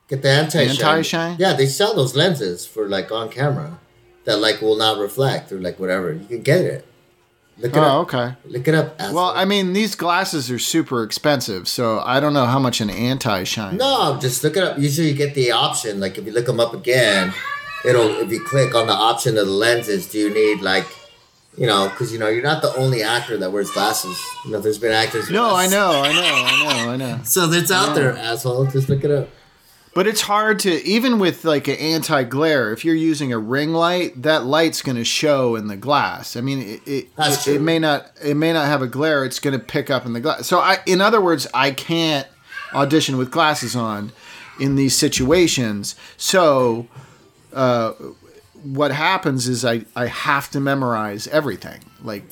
get 0.08 0.20
the 0.20 0.28
anti 0.28 0.66
shine. 0.68 0.88
Anti-shine? 0.96 1.36
Yeah, 1.38 1.54
they 1.54 1.64
sell 1.64 1.94
those 1.94 2.14
lenses 2.14 2.66
for 2.66 2.88
like 2.90 3.10
on 3.10 3.30
camera 3.30 3.80
that 4.24 4.36
like 4.36 4.60
will 4.60 4.76
not 4.76 4.98
reflect 4.98 5.50
or 5.50 5.58
like 5.60 5.80
whatever. 5.80 6.12
You 6.12 6.26
can 6.26 6.42
get 6.42 6.60
it. 6.60 6.86
Look 7.58 7.72
it 7.76 7.78
Oh, 7.78 7.82
up. 7.82 8.14
okay. 8.14 8.34
Look 8.46 8.66
it 8.66 8.74
up. 8.74 8.96
asshole. 8.98 9.14
Well, 9.14 9.32
I 9.34 9.44
mean, 9.44 9.72
these 9.72 9.94
glasses 9.94 10.50
are 10.50 10.58
super 10.58 11.02
expensive, 11.04 11.68
so 11.68 12.00
I 12.04 12.18
don't 12.18 12.32
know 12.32 12.46
how 12.46 12.58
much 12.58 12.80
an 12.80 12.90
anti 12.90 13.44
shine. 13.44 13.76
No, 13.76 14.18
just 14.20 14.42
look 14.42 14.56
it 14.56 14.62
up. 14.62 14.78
Usually 14.78 15.08
you 15.08 15.14
get 15.14 15.34
the 15.34 15.52
option. 15.52 16.00
Like 16.00 16.18
if 16.18 16.24
you 16.26 16.32
look 16.32 16.46
them 16.46 16.58
up 16.60 16.74
again, 16.74 17.32
it'll 17.84 18.08
if 18.20 18.30
you 18.30 18.42
click 18.44 18.74
on 18.74 18.86
the 18.86 18.92
option 18.94 19.36
of 19.38 19.46
the 19.46 19.52
lenses. 19.52 20.06
Do 20.06 20.18
you 20.18 20.32
need 20.32 20.60
like, 20.62 20.86
you 21.56 21.66
know, 21.66 21.88
because 21.90 22.12
you 22.12 22.18
know 22.18 22.28
you're 22.28 22.42
not 22.42 22.62
the 22.62 22.74
only 22.76 23.02
actor 23.02 23.36
that 23.36 23.52
wears 23.52 23.70
glasses. 23.70 24.18
You 24.44 24.52
know, 24.52 24.60
there's 24.60 24.78
been 24.78 24.92
actors. 24.92 25.30
No, 25.30 25.54
I 25.54 25.66
know, 25.68 25.90
I 26.02 26.12
know, 26.12 26.20
I 26.22 26.84
know, 26.84 26.90
I 26.92 26.96
know. 26.96 27.20
So 27.24 27.50
it's 27.52 27.70
out 27.70 27.94
there, 27.94 28.16
asshole. 28.16 28.66
Just 28.66 28.88
look 28.88 29.04
it 29.04 29.10
up. 29.10 29.28
But 29.94 30.06
it's 30.06 30.22
hard 30.22 30.58
to 30.60 30.82
even 30.84 31.18
with 31.18 31.44
like 31.44 31.68
an 31.68 31.76
anti 31.76 32.24
glare. 32.24 32.72
If 32.72 32.84
you're 32.84 32.94
using 32.94 33.32
a 33.32 33.38
ring 33.38 33.72
light, 33.72 34.22
that 34.22 34.44
light's 34.44 34.80
going 34.80 34.96
to 34.96 35.04
show 35.04 35.54
in 35.54 35.66
the 35.66 35.76
glass. 35.76 36.34
I 36.36 36.40
mean, 36.40 36.60
it 36.60 36.80
it, 36.86 37.08
it, 37.18 37.48
it 37.48 37.60
may 37.60 37.78
not 37.78 38.10
it 38.24 38.34
may 38.34 38.52
not 38.52 38.66
have 38.66 38.80
a 38.80 38.86
glare. 38.86 39.24
It's 39.24 39.38
going 39.38 39.58
to 39.58 39.64
pick 39.64 39.90
up 39.90 40.06
in 40.06 40.14
the 40.14 40.20
glass. 40.20 40.46
So 40.46 40.60
I, 40.60 40.78
in 40.86 41.00
other 41.00 41.20
words, 41.20 41.46
I 41.52 41.72
can't 41.72 42.26
audition 42.72 43.18
with 43.18 43.30
glasses 43.30 43.76
on 43.76 44.12
in 44.58 44.76
these 44.76 44.96
situations. 44.96 45.94
So. 46.16 46.88
Uh, 47.52 47.92
what 48.62 48.92
happens 48.92 49.48
is 49.48 49.64
I, 49.64 49.84
I 49.96 50.06
have 50.06 50.50
to 50.52 50.60
memorize 50.60 51.26
everything. 51.28 51.80
Like 52.02 52.24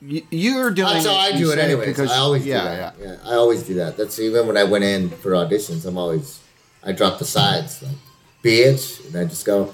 you're 0.00 0.70
doing. 0.70 0.88
That's 0.88 1.06
how 1.06 1.14
I 1.14 1.32
do 1.32 1.50
it 1.50 1.58
anyway. 1.58 1.88
anyways. 1.88 2.10
I 2.10 2.16
always 2.16 2.46
yeah, 2.46 2.58
do 2.58 2.64
that. 2.64 2.94
Yeah. 2.98 3.06
Yeah. 3.06 3.30
I 3.30 3.34
always 3.34 3.62
do 3.62 3.74
that. 3.74 3.96
That's 3.96 4.18
even 4.18 4.46
when 4.46 4.56
I 4.56 4.64
went 4.64 4.84
in 4.84 5.10
for 5.10 5.32
auditions. 5.32 5.84
I'm 5.86 5.98
always 5.98 6.40
I 6.84 6.92
drop 6.92 7.18
the 7.18 7.24
sides 7.24 7.82
like 7.82 7.96
bitch, 8.42 9.06
and 9.06 9.16
I 9.16 9.24
just 9.24 9.44
go. 9.44 9.72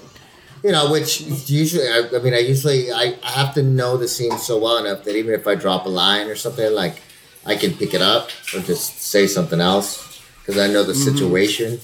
You 0.63 0.71
know, 0.71 0.91
which 0.91 1.21
usually 1.21 1.87
I, 1.87 2.09
I 2.15 2.19
mean 2.19 2.33
I 2.33 2.39
usually 2.39 2.91
I, 2.91 3.15
I 3.23 3.31
have 3.31 3.53
to 3.53 3.61
know 3.61 3.97
the 3.97 4.07
scene 4.07 4.37
so 4.39 4.57
well 4.57 4.83
enough 4.83 5.03
that 5.03 5.15
even 5.15 5.33
if 5.33 5.45
I 5.45 5.53
drop 5.53 5.85
a 5.85 5.89
line 5.89 6.27
or 6.27 6.35
something 6.35 6.73
like 6.73 7.01
I 7.45 7.55
can 7.55 7.73
pick 7.73 7.93
it 7.93 8.01
up 8.01 8.29
or 8.53 8.61
just 8.61 8.99
say 8.99 9.27
something 9.27 9.61
else 9.61 10.21
because 10.39 10.59
I 10.59 10.71
know 10.71 10.83
the 10.83 10.93
mm-hmm. 10.93 11.15
situation. 11.15 11.79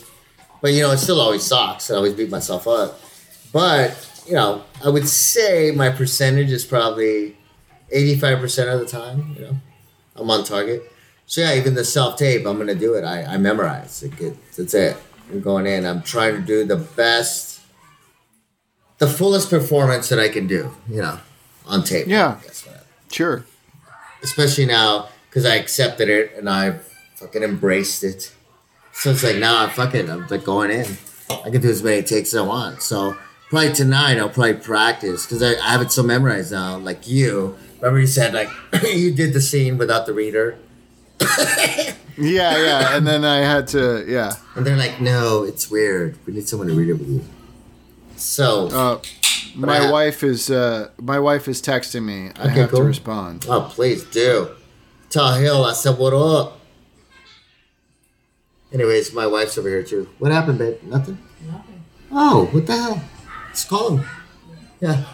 But 0.62 0.74
you 0.74 0.82
know, 0.82 0.92
it 0.92 0.98
still 0.98 1.22
always 1.22 1.44
sucks. 1.44 1.92
I 1.92 1.96
always 1.96 2.14
beat 2.14 2.32
myself 2.32 2.68
up. 2.68 3.00
But 3.52 4.24
you 4.28 4.34
know, 4.34 4.64
I 4.84 4.90
would 4.90 5.08
say 5.08 5.72
my 5.72 5.90
percentage 5.90 6.52
is 6.52 6.66
probably 6.66 7.38
eighty-five 7.92 8.40
percent 8.40 8.70
of 8.70 8.80
the 8.80 8.86
time. 8.86 9.36
You 9.38 9.46
know, 9.46 9.56
I'm 10.16 10.30
on 10.30 10.44
target. 10.44 10.92
So 11.26 11.42
yeah, 11.42 11.56
even 11.56 11.76
the 11.76 11.86
self 11.86 12.18
tape, 12.18 12.46
I'm 12.46 12.58
gonna 12.58 12.76
do 12.76 12.96
it. 12.96 13.04
I, 13.04 13.24
I 13.24 13.38
memorize. 13.38 14.04
Like 14.04 14.20
it, 14.22 14.38
that's 14.56 14.74
it. 14.74 14.98
I'm 15.32 15.42
going 15.42 15.66
in. 15.66 15.86
I'm 15.86 16.02
trying 16.02 16.36
to 16.36 16.42
do 16.42 16.66
the 16.66 16.78
best, 16.78 17.62
the 18.98 19.08
fullest 19.08 19.50
performance 19.50 20.10
that 20.10 20.20
I 20.20 20.30
can 20.30 20.48
do. 20.48 20.72
You 20.90 21.02
know, 21.02 21.20
on 21.66 21.84
tape. 21.84 22.08
Yeah. 22.08 22.40
I. 22.44 22.52
Sure. 23.12 23.46
Especially 24.24 24.66
now 24.66 25.10
because 25.30 25.46
I 25.46 25.56
accepted 25.56 26.10
it 26.10 26.34
and 26.38 26.50
I've 26.50 26.82
fucking 27.16 27.44
embraced 27.44 28.04
it. 28.04 28.34
So 28.94 29.12
it's 29.12 29.24
like 29.24 29.38
now 29.38 29.64
I 29.66 29.70
fucking 29.70 30.10
I'm 30.10 30.28
like 30.28 30.44
going 30.44 30.72
in. 30.72 30.98
I 31.30 31.50
can 31.50 31.62
do 31.62 31.70
as 31.70 31.82
many 31.82 32.04
takes 32.04 32.34
as 32.34 32.42
I 32.42 32.46
want. 32.46 32.82
So 32.82 33.16
probably 33.50 33.74
tonight 33.74 34.18
I'll 34.18 34.30
probably 34.30 34.56
practice 34.56 35.26
because 35.26 35.42
I, 35.42 35.54
I 35.66 35.72
have 35.72 35.82
it 35.82 35.92
so 35.92 36.04
memorized 36.04 36.52
now. 36.52 36.78
Like 36.78 37.08
you, 37.08 37.58
remember 37.80 38.00
you 38.00 38.08
said 38.08 38.34
like 38.34 38.50
you 38.94 39.14
did 39.14 39.34
the 39.34 39.42
scene 39.42 39.78
without 39.78 40.06
the 40.06 40.14
reader, 40.14 40.58
Yeah, 42.18 42.56
yeah. 42.58 42.96
And 42.96 43.08
then 43.08 43.24
I 43.26 43.38
had 43.38 43.68
to, 43.70 44.06
yeah. 44.08 44.34
and 44.56 44.64
they're 44.66 44.76
like, 44.78 45.02
no, 45.02 45.44
it's 45.44 45.72
weird. 45.72 46.18
We 46.28 46.34
need 46.34 46.48
someone 46.48 46.68
to 46.68 46.76
read 46.76 46.90
it 46.90 46.94
with 46.94 47.10
you. 47.10 47.24
So 48.16 48.68
Uh, 48.68 49.02
my 49.56 49.88
I- 49.88 49.92
wife 49.92 50.24
is 50.24 50.52
uh, 50.52 50.90
my 51.02 51.18
wife 51.18 51.48
is 51.48 51.62
texting 51.62 52.04
me. 52.04 52.30
I 52.36 52.50
have 52.50 52.70
cool. 52.70 52.80
to 52.80 52.86
respond. 52.86 53.46
oh 53.50 53.72
please 53.74 54.04
do 54.04 54.50
tell 55.10 55.34
Hill 55.36 55.64
I 55.66 55.74
said 55.74 55.98
what 55.98 56.14
up. 56.14 56.60
Anyways, 58.72 59.14
my 59.14 59.26
wife's 59.28 59.58
over 59.58 59.70
here 59.70 59.84
too. 59.84 60.08
What 60.20 60.32
happened, 60.32 60.60
babe? 60.60 60.78
Nothing. 60.84 61.18
Nothing. 61.50 61.84
Oh, 62.12 62.46
what 62.52 62.68
the 62.68 62.74
hell? 62.74 63.04
Let's 63.48 63.66
call 63.66 63.98
him. 63.98 64.06
Yeah. 64.80 65.06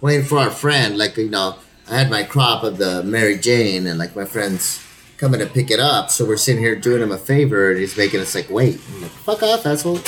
Waiting 0.00 0.24
for 0.26 0.38
our 0.38 0.50
friend. 0.50 0.96
Like, 0.98 1.16
you 1.16 1.28
know, 1.30 1.56
I 1.88 1.98
had 1.98 2.10
my 2.10 2.24
crop 2.24 2.64
of 2.64 2.78
the 2.78 3.02
Mary 3.02 3.36
Jane, 3.38 3.86
and 3.86 3.98
like 3.98 4.16
my 4.16 4.24
friend's 4.24 4.82
coming 5.18 5.40
to 5.40 5.46
pick 5.46 5.70
it 5.70 5.80
up. 5.80 6.10
So 6.10 6.24
we're 6.24 6.36
sitting 6.36 6.62
here 6.62 6.76
doing 6.76 7.02
him 7.02 7.12
a 7.12 7.18
favor, 7.18 7.70
and 7.70 7.80
he's 7.80 7.96
making 7.96 8.20
us 8.20 8.34
like 8.34 8.48
wait. 8.50 8.80
I'm 8.94 9.02
like, 9.02 9.10
fuck 9.10 9.42
off, 9.42 9.66
asshole. 9.66 10.00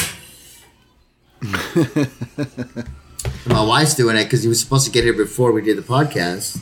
My 3.46 3.62
wife's 3.62 3.94
doing 3.94 4.16
it 4.16 4.24
because 4.24 4.42
he 4.42 4.48
was 4.48 4.60
supposed 4.60 4.84
to 4.86 4.92
get 4.92 5.04
here 5.04 5.12
before 5.14 5.52
we 5.52 5.62
did 5.62 5.76
the 5.78 5.82
podcast. 5.82 6.60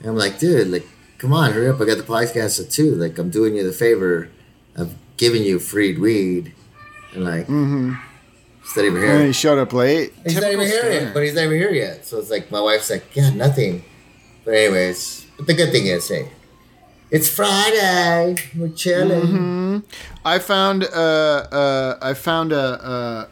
And 0.00 0.08
I'm 0.10 0.16
like, 0.16 0.38
dude, 0.38 0.68
like, 0.68 0.86
come 1.18 1.32
on, 1.32 1.52
hurry 1.52 1.68
up. 1.68 1.80
I 1.80 1.84
got 1.84 1.96
the 1.98 2.04
podcast 2.04 2.62
at 2.64 2.70
two. 2.70 2.94
Like, 2.94 3.18
I'm 3.18 3.30
doing 3.30 3.56
you 3.56 3.64
the 3.64 3.72
favor 3.72 4.28
of 4.76 4.94
giving 5.16 5.42
you 5.42 5.58
free 5.58 5.96
weed. 5.98 6.54
And 7.14 7.24
like, 7.24 7.46
Mm-hmm. 7.46 7.94
he's 8.62 8.76
not 8.76 8.84
even 8.84 9.02
here. 9.02 9.16
And 9.16 9.26
he 9.26 9.32
showed 9.32 9.58
up 9.58 9.72
late. 9.72 10.12
He's 10.24 10.40
not 10.40 10.52
even 10.52 10.66
here 10.66 10.90
yet, 10.92 11.14
but 11.14 11.22
he's 11.22 11.34
not 11.34 11.44
even 11.44 11.58
here 11.58 11.72
yet. 11.72 12.04
So 12.06 12.18
it's 12.18 12.30
like 12.30 12.50
my 12.50 12.60
wife's 12.60 12.90
like, 12.90 13.14
yeah, 13.16 13.30
nothing. 13.30 13.84
But 14.44 14.54
anyways, 14.54 15.26
but 15.36 15.46
the 15.46 15.54
good 15.54 15.72
thing 15.72 15.86
is, 15.86 16.08
hey, 16.08 16.30
it's 17.10 17.28
Friday. 17.28 18.36
We're 18.56 18.68
chilling. 18.70 19.84
I 20.24 20.38
found 20.38 20.84
uh, 20.84 20.88
uh, 21.52 21.98
I 22.02 22.14
found 22.14 22.52
a, 22.52 22.58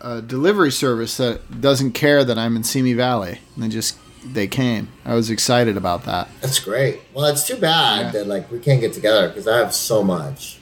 a, 0.02 0.16
a 0.18 0.22
delivery 0.22 0.70
service 0.72 1.16
that 1.16 1.60
doesn't 1.60 1.92
care 1.92 2.24
that 2.24 2.38
I'm 2.38 2.56
in 2.56 2.64
Simi 2.64 2.92
Valley. 2.94 3.38
And 3.54 3.64
they 3.64 3.68
just 3.68 3.98
they 4.24 4.46
came. 4.46 4.88
I 5.04 5.14
was 5.14 5.28
excited 5.30 5.76
about 5.76 6.04
that. 6.04 6.28
That's 6.40 6.58
great. 6.60 7.00
Well, 7.12 7.26
it's 7.26 7.46
too 7.46 7.56
bad 7.56 8.06
Yeah. 8.06 8.10
that 8.12 8.26
like 8.26 8.50
we 8.50 8.58
can't 8.58 8.80
get 8.80 8.92
together 8.92 9.28
because 9.28 9.48
I 9.48 9.58
have 9.58 9.74
so 9.74 10.02
much 10.02 10.58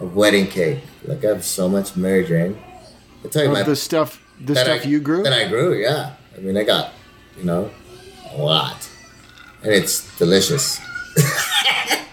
of 0.00 0.14
wedding 0.14 0.46
cake. 0.46 0.80
Like 1.04 1.24
I 1.24 1.28
have 1.28 1.44
so 1.44 1.68
much 1.68 1.96
Mary 1.96 2.24
Jane. 2.24 2.56
I 3.24 3.28
tell 3.28 3.42
you, 3.44 3.50
my 3.50 3.62
the 3.64 3.76
stuff 3.76 4.22
the 4.40 4.54
stuff 4.54 4.82
I, 4.84 4.88
you 4.88 5.00
grew. 5.00 5.22
That 5.24 5.32
I 5.32 5.48
grew, 5.48 5.74
yeah. 5.74 6.14
I 6.36 6.40
mean, 6.40 6.56
I 6.56 6.62
got 6.62 6.92
you 7.38 7.44
know 7.44 7.70
a 8.32 8.36
lot, 8.36 8.88
and 9.62 9.72
it's 9.72 10.16
delicious. 10.18 10.78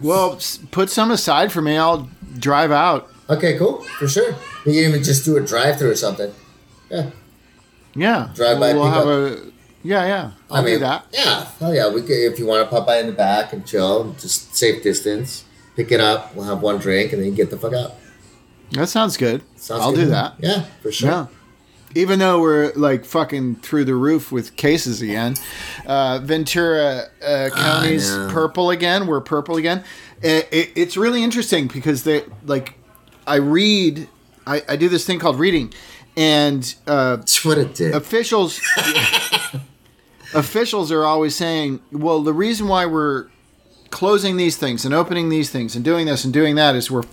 well, 0.00 0.38
put 0.70 0.90
some 0.90 1.10
aside 1.10 1.52
for 1.52 1.62
me. 1.62 1.76
I'll 1.76 2.08
drive 2.38 2.70
out. 2.70 3.10
Okay, 3.28 3.58
cool, 3.58 3.82
for 3.98 4.06
sure. 4.08 4.30
You 4.64 4.72
can 4.72 4.74
even 4.74 5.02
just 5.02 5.24
do 5.24 5.36
a 5.36 5.40
drive-through 5.40 5.90
or 5.90 5.96
something. 5.96 6.32
Yeah. 6.90 7.10
Yeah. 7.94 8.30
Drive 8.34 8.60
by, 8.60 8.72
We'll 8.74 8.84
pick 8.84 8.92
have 8.94 9.06
up. 9.08 9.38
a. 9.38 9.52
Yeah, 9.82 10.04
yeah. 10.06 10.30
I'll 10.50 10.64
do 10.64 10.78
that. 10.80 11.06
Yeah, 11.12 11.44
hell 11.60 11.74
yeah. 11.74 11.88
We 11.92 12.02
could, 12.02 12.10
if 12.10 12.38
you 12.38 12.46
want 12.46 12.64
to 12.68 12.70
pop 12.74 12.86
by 12.86 12.98
in 12.98 13.06
the 13.06 13.12
back 13.12 13.52
and 13.52 13.64
chill, 13.66 14.12
just 14.18 14.54
safe 14.54 14.82
distance, 14.82 15.44
pick 15.76 15.92
it 15.92 16.00
up. 16.00 16.34
We'll 16.34 16.44
have 16.46 16.60
one 16.60 16.78
drink 16.78 17.12
and 17.12 17.22
then 17.22 17.30
you 17.30 17.34
get 17.36 17.50
the 17.50 17.56
fuck 17.56 17.72
out. 17.72 17.92
That 18.72 18.88
sounds 18.88 19.16
good. 19.16 19.42
Sounds 19.56 19.82
I'll 19.82 19.92
good 19.92 20.06
do 20.06 20.10
that. 20.10 20.34
Yeah, 20.40 20.64
for 20.82 20.90
sure. 20.90 21.08
Yeah. 21.08 21.26
Even 21.96 22.18
though 22.18 22.40
we're 22.40 22.72
like 22.74 23.04
fucking 23.04 23.56
through 23.56 23.86
the 23.86 23.94
roof 23.94 24.30
with 24.30 24.54
cases 24.56 25.00
again, 25.00 25.34
uh, 25.86 26.20
Ventura 26.22 27.04
uh, 27.24 27.48
County's 27.54 28.10
purple 28.10 28.70
again. 28.70 29.06
We're 29.06 29.22
purple 29.22 29.56
again. 29.56 29.82
It, 30.22 30.46
it, 30.52 30.70
it's 30.76 30.96
really 30.96 31.24
interesting 31.24 31.68
because 31.68 32.04
they 32.04 32.24
like, 32.44 32.74
I 33.26 33.36
read, 33.36 34.08
I, 34.46 34.62
I 34.68 34.76
do 34.76 34.88
this 34.90 35.06
thing 35.06 35.18
called 35.18 35.38
reading, 35.38 35.72
and 36.16 36.74
uh, 36.86 37.16
That's 37.16 37.44
what 37.44 37.56
it 37.58 37.74
did. 37.74 37.94
officials 37.94 38.60
officials 40.34 40.92
are 40.92 41.04
always 41.04 41.34
saying, 41.34 41.80
well, 41.92 42.22
the 42.22 42.34
reason 42.34 42.68
why 42.68 42.86
we're 42.86 43.28
closing 43.90 44.36
these 44.36 44.56
things 44.56 44.84
and 44.84 44.92
opening 44.92 45.30
these 45.30 45.50
things 45.50 45.74
and 45.74 45.84
doing 45.84 46.06
this 46.06 46.24
and 46.24 46.32
doing 46.32 46.56
that 46.56 46.74
is 46.76 46.90
we're 46.90 47.04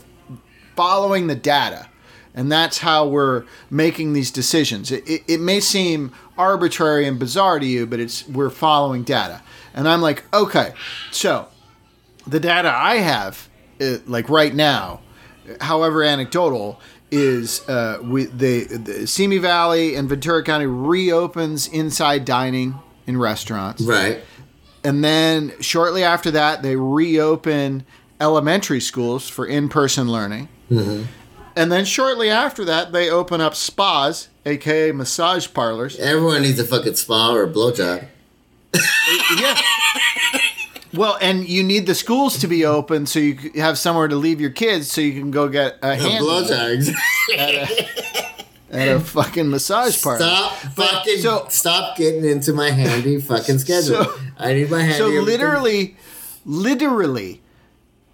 following 0.75 1.27
the 1.27 1.35
data. 1.35 1.87
And 2.35 2.51
that's 2.51 2.79
how 2.79 3.07
we're 3.07 3.45
making 3.69 4.13
these 4.13 4.31
decisions. 4.31 4.91
It, 4.91 5.07
it, 5.07 5.23
it 5.27 5.39
may 5.39 5.59
seem 5.59 6.11
arbitrary 6.37 7.05
and 7.07 7.19
bizarre 7.19 7.59
to 7.59 7.65
you, 7.65 7.85
but 7.85 7.99
it's 7.99 8.27
we're 8.27 8.49
following 8.49 9.03
data. 9.03 9.41
And 9.75 9.87
I'm 9.87 10.01
like, 10.01 10.23
okay, 10.33 10.73
so 11.11 11.47
the 12.25 12.39
data 12.39 12.71
I 12.75 12.95
have, 12.95 13.49
uh, 13.79 13.97
like 14.07 14.29
right 14.29 14.53
now, 14.53 15.01
however 15.61 16.03
anecdotal, 16.03 16.79
is 17.11 17.67
uh, 17.69 17.99
we 18.01 18.25
they 18.25 18.63
the 18.63 19.05
Simi 19.05 19.37
Valley 19.37 19.93
and 19.95 20.09
Ventura 20.09 20.43
County 20.43 20.65
reopens 20.65 21.67
inside 21.67 22.25
dining 22.25 22.73
in 23.05 23.17
restaurants, 23.17 23.83
Right. 23.83 24.21
and 24.83 25.03
then 25.03 25.53
shortly 25.59 26.03
after 26.03 26.31
that 26.31 26.63
they 26.63 26.75
reopen 26.75 27.85
elementary 28.19 28.79
schools 28.79 29.27
for 29.29 29.45
in-person 29.45 30.11
learning, 30.11 30.47
and 31.55 31.71
then 31.71 31.85
shortly 31.85 32.29
after 32.29 32.63
that 32.65 32.91
they 32.91 33.09
open 33.09 33.41
up 33.41 33.55
spas, 33.55 34.29
aka 34.45 34.91
massage 34.91 35.47
parlors. 35.53 35.97
Everyone 35.99 36.41
needs 36.41 36.59
a 36.59 36.63
fucking 36.65 36.95
spa 36.95 37.33
or 37.33 37.43
a 37.43 37.47
blowjob. 37.47 38.07
yeah. 39.39 39.59
Well, 40.93 41.17
and 41.21 41.47
you 41.47 41.63
need 41.63 41.87
the 41.87 41.95
schools 41.95 42.37
to 42.39 42.47
be 42.47 42.65
open 42.65 43.05
so 43.07 43.17
you 43.19 43.35
have 43.55 43.77
somewhere 43.79 44.07
to 44.07 44.15
leave 44.15 44.39
your 44.39 44.51
kids 44.51 44.91
so 44.91 45.01
you 45.01 45.19
can 45.19 45.31
go 45.31 45.47
get 45.47 45.77
a 45.81 45.91
A 45.91 45.95
hand 45.95 46.23
blowjob. 46.23 46.93
at 48.71 48.87
a 48.87 48.99
fucking 48.99 49.49
massage 49.49 50.01
parlor. 50.01 50.19
Stop 50.19 50.53
fucking. 50.75 51.17
so- 51.19 51.47
stop 51.49 51.97
getting 51.97 52.25
into 52.25 52.53
my 52.53 52.69
handy 52.71 53.19
fucking 53.21 53.57
schedule. 53.65 54.03
So- 54.03 54.19
I 54.37 54.53
need 54.53 54.69
my 54.71 54.81
handy. 54.81 54.97
So 54.97 55.05
everything. 55.07 55.25
literally, 55.25 55.97
literally, 56.45 57.41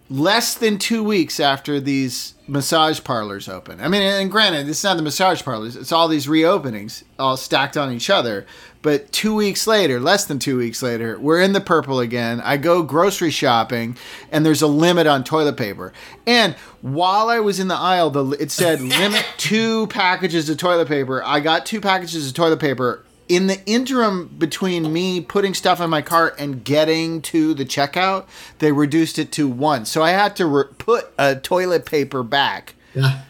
less 0.10 0.56
than 0.56 0.78
two 0.78 1.04
weeks 1.04 1.40
after 1.40 1.80
these 1.80 2.34
massage 2.48 3.04
parlors 3.04 3.48
open. 3.48 3.80
I 3.80 3.88
mean, 3.88 4.02
and 4.02 4.32
granted, 4.32 4.68
it's 4.68 4.84
not 4.84 4.98
the 4.98 5.04
massage 5.04 5.44
parlors; 5.44 5.76
it's 5.76 5.92
all 5.92 6.08
these 6.08 6.28
reopenings, 6.28 7.04
all 7.18 7.38
stacked 7.38 7.78
on 7.78 7.92
each 7.92 8.10
other. 8.10 8.46
But 8.82 9.12
two 9.12 9.36
weeks 9.36 9.68
later, 9.68 10.00
less 10.00 10.24
than 10.24 10.40
two 10.40 10.58
weeks 10.58 10.82
later, 10.82 11.20
we're 11.20 11.42
in 11.42 11.52
the 11.52 11.60
purple 11.60 12.00
again. 12.00 12.40
I 12.42 12.56
go 12.56 12.82
grocery 12.82 13.30
shopping, 13.30 13.98
and 14.32 14.46
there's 14.46 14.62
a 14.62 14.68
limit 14.68 15.06
on 15.06 15.26
toilet 15.26 15.58
paper. 15.58 15.92
And 16.26 16.56
while 16.82 17.30
I 17.30 17.42
was 17.42 17.60
in 17.60 17.68
the 17.68 17.76
aisle, 17.76 18.10
the 18.10 18.26
it 18.40 18.52
said 18.52 18.82
limit 18.82 19.26
two 19.38 19.88
packages 19.88 20.50
of 20.50 20.58
toilet 20.58 20.88
paper. 20.88 21.22
I 21.24 21.42
got 21.42 21.66
two 21.66 21.82
packages 21.82 22.28
of 22.28 22.34
toilet 22.34 22.60
paper 22.60 23.04
in 23.30 23.46
the 23.46 23.64
interim 23.66 24.28
between 24.40 24.92
me 24.92 25.22
putting 25.22 25.54
stuff 25.54 25.80
in 25.80 25.90
my 25.90 26.02
cart 26.02 26.36
and 26.40 26.64
getting 26.64 27.22
to 27.22 27.54
the 27.54 27.64
checkout, 27.64 28.26
they 28.58 28.72
reduced 28.72 29.20
it 29.20 29.32
to 29.34 29.48
one. 29.48 29.86
So 29.86 30.02
I 30.02 30.10
had 30.12 30.36
to 30.38 30.48
re- 30.48 30.64
put 30.80 31.14
a 31.18 31.36
toilet 31.36 31.86
paper 31.86 32.24
back. 32.24 32.74
Yeah. 32.94 33.22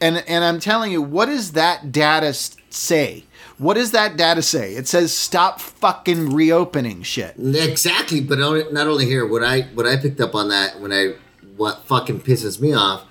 And 0.00 0.24
and 0.26 0.42
I'm 0.42 0.58
telling 0.58 0.90
you, 0.90 1.00
what 1.00 1.26
does 1.26 1.52
that 1.52 1.92
data 1.92 2.32
say? 2.34 3.24
What 3.58 3.74
does 3.74 3.92
that 3.92 4.16
data 4.16 4.42
say? 4.42 4.74
It 4.74 4.88
says 4.88 5.12
stop 5.12 5.60
fucking 5.60 6.30
reopening 6.32 7.02
shit. 7.02 7.36
Exactly, 7.38 8.20
but 8.20 8.38
not 8.38 8.72
not 8.72 8.88
only 8.88 9.04
here. 9.04 9.26
What 9.26 9.44
I 9.44 9.62
what 9.74 9.86
I 9.86 9.96
picked 9.96 10.20
up 10.20 10.34
on 10.34 10.48
that 10.48 10.80
when 10.80 10.92
I 10.92 11.14
what 11.56 11.84
fucking 11.84 12.22
pisses 12.22 12.60
me 12.60 12.72
off 12.72 13.04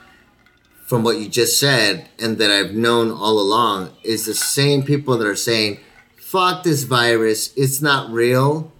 from 0.86 1.04
what 1.04 1.18
you 1.18 1.30
just 1.30 1.60
said 1.60 2.10
and 2.20 2.38
that 2.40 2.52
I've 2.52 2.74
known 2.74 3.10
all 3.10 3.40
along 3.40 3.92
is 4.04 4.26
the 4.26 4.34
same 4.34 4.84
people 4.84 5.18
that 5.18 5.26
are 5.26 5.36
saying, 5.36 5.80
"Fuck 6.34 6.64
this 6.64 6.84
virus, 6.84 7.54
it's 7.56 7.80
not 7.80 8.12
real," 8.12 8.72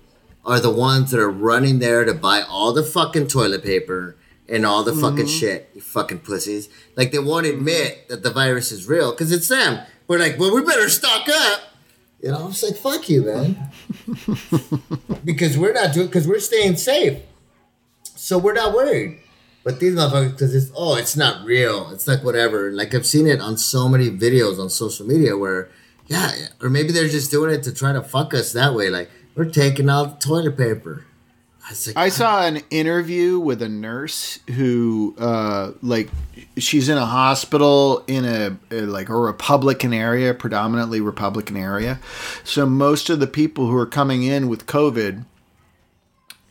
are 0.44 0.60
the 0.60 0.72
ones 0.72 1.12
that 1.12 1.20
are 1.20 1.30
running 1.30 1.78
there 1.78 2.04
to 2.04 2.14
buy 2.14 2.42
all 2.42 2.74
the 2.74 2.82
fucking 2.82 3.28
toilet 3.28 3.64
paper 3.64 4.16
and 4.50 4.66
all 4.66 4.84
the 4.84 4.92
mm-hmm. 4.92 5.02
fucking 5.02 5.28
shit. 5.28 5.70
You 5.76 5.82
fucking 5.82 6.20
pussies! 6.20 6.68
Like 6.96 7.12
they 7.12 7.20
won't 7.20 7.46
mm-hmm. 7.46 7.60
admit 7.60 8.10
that 8.10 8.24
the 8.24 8.32
virus 8.32 8.72
is 8.72 8.88
real 8.88 9.12
because 9.12 9.32
it's 9.32 9.48
them. 9.48 9.86
We're 10.08 10.18
like, 10.18 10.40
well, 10.40 10.54
we 10.56 10.64
better 10.64 10.90
stock 10.90 11.30
up. 11.30 11.62
You 12.22 12.32
know, 12.32 12.46
I'm 12.46 12.52
just 12.52 12.64
like, 12.64 12.78
fuck 12.78 13.08
you, 13.10 13.24
man 13.24 13.70
because 15.26 15.58
we're 15.58 15.74
not 15.74 15.94
doing 15.94 16.08
because 16.08 16.28
we're 16.28 16.40
staying 16.40 16.78
safe. 16.78 17.22
So 18.16 18.38
we're 18.38 18.54
not 18.54 18.74
worried. 18.74 19.20
But 19.64 19.80
these 19.80 19.94
motherfuckers, 19.94 20.32
because 20.32 20.56
it's 20.56 20.72
oh, 20.76 20.96
it's 20.96 21.16
not 21.16 21.46
real. 21.46 21.90
It's 21.92 22.08
like 22.08 22.24
whatever. 22.24 22.72
Like 22.72 22.94
I've 22.94 23.06
seen 23.06 23.28
it 23.28 23.40
on 23.40 23.58
so 23.58 23.88
many 23.88 24.10
videos 24.10 24.60
on 24.60 24.70
social 24.70 25.06
media 25.06 25.38
where, 25.38 25.70
yeah, 26.08 26.32
or 26.62 26.70
maybe 26.70 26.92
they're 26.92 27.08
just 27.08 27.32
doing 27.32 27.54
it 27.54 27.64
to 27.64 27.74
try 27.74 27.94
to 27.94 28.02
fuck 28.02 28.34
us 28.34 28.54
that 28.54 28.74
way. 28.74 28.90
Like 28.90 29.10
we're 29.36 29.46
taking 29.46 29.90
out 29.90 30.20
the 30.20 30.28
toilet 30.28 30.58
paper. 30.58 31.06
I, 31.66 31.74
like, 31.88 31.98
I 31.98 32.10
saw 32.10 32.46
an 32.46 32.62
interview 32.72 33.40
with 33.40 33.62
a 33.62 33.70
nurse 33.70 34.40
who, 34.54 35.16
uh, 35.18 35.72
like, 35.82 36.10
she's 36.58 36.90
in 36.90 36.98
a 36.98 37.06
hospital 37.06 38.04
in 38.06 38.26
a, 38.26 38.58
a 38.70 38.82
like 38.82 39.08
a 39.08 39.16
Republican 39.16 39.94
area, 39.94 40.34
predominantly 40.34 41.00
Republican 41.00 41.56
area. 41.56 42.02
So 42.44 42.66
most 42.66 43.10
of 43.10 43.22
the 43.22 43.28
people 43.28 43.68
who 43.68 43.78
are 43.78 43.86
coming 43.86 44.24
in 44.24 44.50
with 44.50 44.66
COVID 44.66 45.24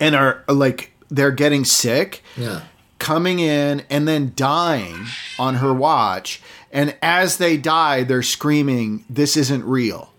and 0.01 0.15
are 0.17 0.45
like 0.49 0.93
they're 1.11 1.31
getting 1.31 1.67
sick, 1.67 2.23
yeah, 2.35 2.63
coming 2.99 3.39
in 3.39 3.83
and 3.91 4.09
then 4.09 4.33
dying 4.35 5.05
on 5.39 5.57
her 5.57 5.75
watch, 5.75 6.41
and 6.73 6.97
as 7.03 7.37
they 7.37 7.57
die, 7.57 8.03
they're 8.03 8.23
screaming, 8.23 9.05
"This 9.09 9.37
isn't 9.37 9.65
real. 9.65 10.13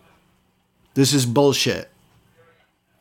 This 0.93 1.13
is 1.13 1.25
bullshit." 1.25 1.89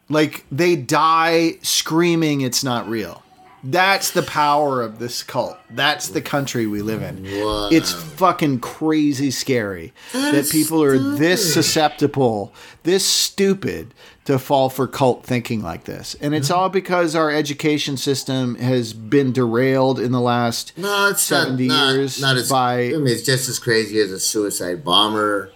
Like 0.09 0.45
they 0.51 0.77
die 0.77 1.59
screaming 1.63 2.41
it's 2.41 2.65
not 2.65 2.89
real. 2.89 3.23
That's 3.65 4.11
the 4.11 4.23
power 4.23 4.83
of 4.83 4.99
this 4.99 5.23
cult. 5.23 5.57
That's 5.71 6.09
the 6.09 6.21
country 6.21 6.67
we 6.67 6.83
live 6.83 7.01
in. 7.01 7.23
Wow. 7.23 7.69
It's 7.71 7.93
fucking 7.93 8.59
crazy 8.59 9.31
scary 9.31 9.93
that 10.13 10.49
people 10.51 10.83
are 10.83 10.99
this 10.99 11.55
susceptible, 11.55 12.53
this 12.83 13.07
stupid 13.07 13.95
to 14.25 14.39
fall 14.39 14.69
for 14.69 14.87
cult 14.87 15.25
thinking 15.25 15.63
like 15.63 15.85
this. 15.85 16.15
And 16.21 16.35
it's 16.35 16.51
all 16.51 16.69
because 16.69 17.17
our 17.17 17.31
education 17.31 17.97
system 17.97 18.55
has 18.57 18.93
been 18.93 19.33
derailed 19.33 19.99
in 19.99 20.13
the 20.13 20.21
last 20.21 20.77
no, 20.79 21.09
it's 21.09 21.23
70 21.23 21.67
not, 21.67 21.95
years 21.95 22.21
Not, 22.21 22.35
not 22.35 22.37
as 22.37 22.49
by 22.49 22.75
I 22.85 22.91
mean, 22.93 23.09
it's 23.09 23.23
just 23.23 23.49
as 23.49 23.59
crazy 23.59 23.99
as 23.99 24.11
a 24.11 24.21
suicide 24.21 24.85
bomber. 24.85 25.51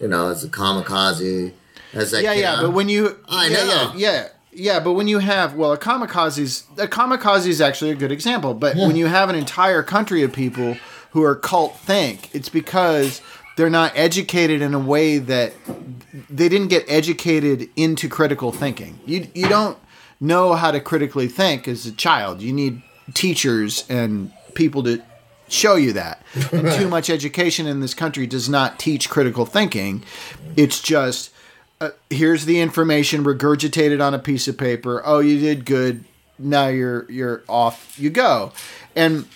You 0.00 0.08
know, 0.08 0.30
as 0.30 0.42
a 0.42 0.48
kamikaze. 0.48 1.52
As 1.92 2.12
like 2.12 2.24
yeah, 2.24 2.32
yeah. 2.32 2.62
But 2.62 2.70
when 2.70 2.88
you, 2.88 3.18
I 3.28 3.48
yeah, 3.48 3.54
know. 3.54 3.64
yeah, 3.64 3.92
yeah, 3.96 4.28
yeah. 4.50 4.80
But 4.80 4.94
when 4.94 5.08
you 5.08 5.18
have, 5.18 5.54
well, 5.54 5.72
a 5.72 5.78
kamikaze's 5.78 6.64
a 6.78 6.88
kamikaze 6.88 7.46
is 7.46 7.60
actually 7.60 7.90
a 7.90 7.94
good 7.94 8.10
example. 8.10 8.54
But 8.54 8.76
when 8.76 8.96
you 8.96 9.06
have 9.06 9.28
an 9.28 9.36
entire 9.36 9.82
country 9.82 10.22
of 10.22 10.32
people 10.32 10.78
who 11.10 11.22
are 11.22 11.36
cult 11.36 11.76
think, 11.80 12.34
it's 12.34 12.48
because 12.48 13.20
they're 13.60 13.68
not 13.68 13.92
educated 13.94 14.62
in 14.62 14.72
a 14.72 14.78
way 14.78 15.18
that 15.18 15.52
they 16.30 16.48
didn't 16.48 16.68
get 16.68 16.82
educated 16.88 17.68
into 17.76 18.08
critical 18.08 18.52
thinking. 18.52 18.98
You 19.04 19.28
you 19.34 19.50
don't 19.50 19.76
know 20.18 20.54
how 20.54 20.70
to 20.70 20.80
critically 20.80 21.28
think 21.28 21.68
as 21.68 21.84
a 21.84 21.92
child. 21.92 22.40
You 22.40 22.54
need 22.54 22.80
teachers 23.12 23.84
and 23.90 24.32
people 24.54 24.82
to 24.84 25.02
show 25.48 25.74
you 25.74 25.92
that. 25.92 26.22
And 26.52 26.72
too 26.78 26.88
much 26.88 27.10
education 27.10 27.66
in 27.66 27.80
this 27.80 27.92
country 27.92 28.26
does 28.26 28.48
not 28.48 28.78
teach 28.78 29.10
critical 29.10 29.44
thinking. 29.44 30.04
It's 30.56 30.80
just 30.80 31.30
uh, 31.82 31.90
here's 32.08 32.46
the 32.46 32.60
information 32.60 33.24
regurgitated 33.24 34.02
on 34.02 34.14
a 34.14 34.18
piece 34.18 34.48
of 34.48 34.56
paper. 34.56 35.02
Oh, 35.04 35.18
you 35.18 35.38
did 35.38 35.66
good. 35.66 36.06
Now 36.38 36.68
you're 36.68 37.04
you're 37.10 37.42
off. 37.46 37.98
You 37.98 38.08
go, 38.08 38.52
and 38.96 39.26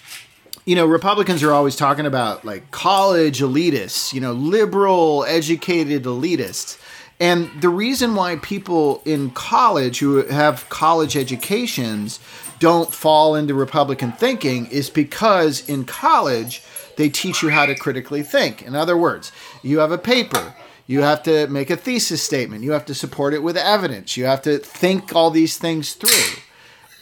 you 0.65 0.75
know 0.75 0.87
Republicans 0.87 1.43
are 1.43 1.53
always 1.53 1.77
talking 1.77 2.07
about 2.07 2.45
like 2.45 2.71
college 2.71 3.41
elitists. 3.41 4.13
You 4.13 4.21
know, 4.21 4.33
liberal 4.33 5.25
educated 5.25 6.05
elitists. 6.05 6.79
And 7.21 7.51
the 7.61 7.69
reason 7.69 8.17
why 8.17 8.37
people 8.37 9.01
in 9.05 9.31
college 9.31 10.01
who 10.01 10.27
have 10.27 10.69
college 10.69 11.17
educations 11.17 12.19
don't 12.59 12.93
fall 12.93 13.35
into 13.35 13.55
Republican 13.55 14.13
thinking 14.13 14.67
is 14.67 14.91
because 14.91 15.69
in 15.69 15.85
college 15.85 16.63
they 16.97 17.09
teach 17.09 17.43
you 17.43 17.51
how 17.51 17.67
to 17.67 17.75
critically 17.75 18.23
think. 18.23 18.63
In 18.63 18.75
other 18.75 18.97
words, 18.97 19.33
you 19.63 19.79
have 19.79 19.93
a 19.93 19.99
paper, 19.99 20.55
you 20.87 21.03
have 21.03 21.23
to 21.25 21.47
make 21.49 21.71
a 21.71 21.77
thesis 21.77 22.23
statement, 22.23 22.65
you 22.65 22.73
have 22.73 22.87
to 22.87 22.95
support 22.95 23.35
it 23.35 23.43
with 23.43 23.57
evidence, 23.57 24.17
you 24.17 24.25
have 24.25 24.43
to 24.43 24.59
think 24.59 25.15
all 25.15 25.31
these 25.31 25.57
things 25.57 25.95
through. 25.95 26.43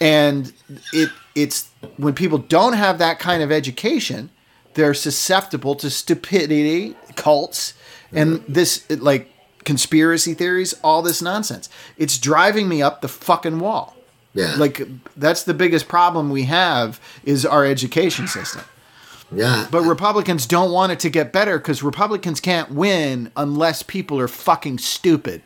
And 0.00 0.52
it 0.92 1.10
it's 1.34 1.70
when 1.96 2.14
people 2.14 2.38
don't 2.38 2.74
have 2.74 2.98
that 2.98 3.18
kind 3.18 3.42
of 3.42 3.50
education, 3.50 4.30
they're 4.74 4.94
susceptible 4.94 5.74
to 5.76 5.90
stupidity, 5.90 6.94
cults, 7.16 7.74
and 8.12 8.42
this 8.48 8.88
like 8.90 9.30
conspiracy 9.64 10.34
theories, 10.34 10.74
all 10.82 11.02
this 11.02 11.22
nonsense. 11.22 11.68
It's 11.96 12.18
driving 12.18 12.68
me 12.68 12.82
up 12.82 13.00
the 13.00 13.08
fucking 13.08 13.60
wall. 13.60 13.96
yeah, 14.34 14.54
Like 14.56 14.82
that's 15.16 15.44
the 15.44 15.54
biggest 15.54 15.88
problem 15.88 16.30
we 16.30 16.44
have 16.44 17.00
is 17.24 17.46
our 17.46 17.64
education 17.64 18.26
system. 18.26 18.62
yeah. 19.30 19.66
But 19.70 19.82
Republicans 19.82 20.46
don't 20.46 20.72
want 20.72 20.92
it 20.92 21.00
to 21.00 21.10
get 21.10 21.32
better 21.32 21.58
because 21.58 21.82
Republicans 21.82 22.40
can't 22.40 22.70
win 22.72 23.30
unless 23.36 23.82
people 23.82 24.18
are 24.20 24.28
fucking 24.28 24.78
stupid. 24.78 25.42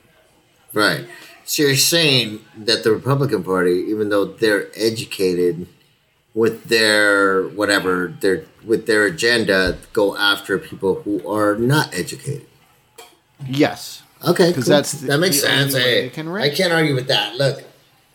Right. 0.72 1.06
So 1.44 1.62
you're 1.62 1.76
saying 1.76 2.40
that 2.56 2.82
the 2.82 2.90
Republican 2.90 3.44
Party, 3.44 3.84
even 3.88 4.08
though 4.08 4.24
they're 4.24 4.68
educated 4.74 5.68
with 6.36 6.64
their 6.64 7.42
whatever, 7.48 8.14
their 8.20 8.44
with 8.64 8.86
their 8.86 9.06
agenda, 9.06 9.78
go 9.94 10.16
after 10.16 10.58
people 10.58 11.00
who 11.02 11.26
are 11.28 11.56
not 11.56 11.92
educated. 11.94 12.46
Yes. 13.48 14.02
Okay, 14.26 14.52
'Cause 14.52 14.64
cool. 14.64 14.70
that's 14.74 14.92
the- 14.92 15.06
that 15.08 15.18
makes 15.18 15.40
sense. 15.40 15.72
they 15.74 16.10
can 16.10 16.28
I 16.28 16.50
can't 16.50 16.72
argue 16.72 16.94
with 16.94 17.08
that. 17.08 17.36
Look, 17.36 17.62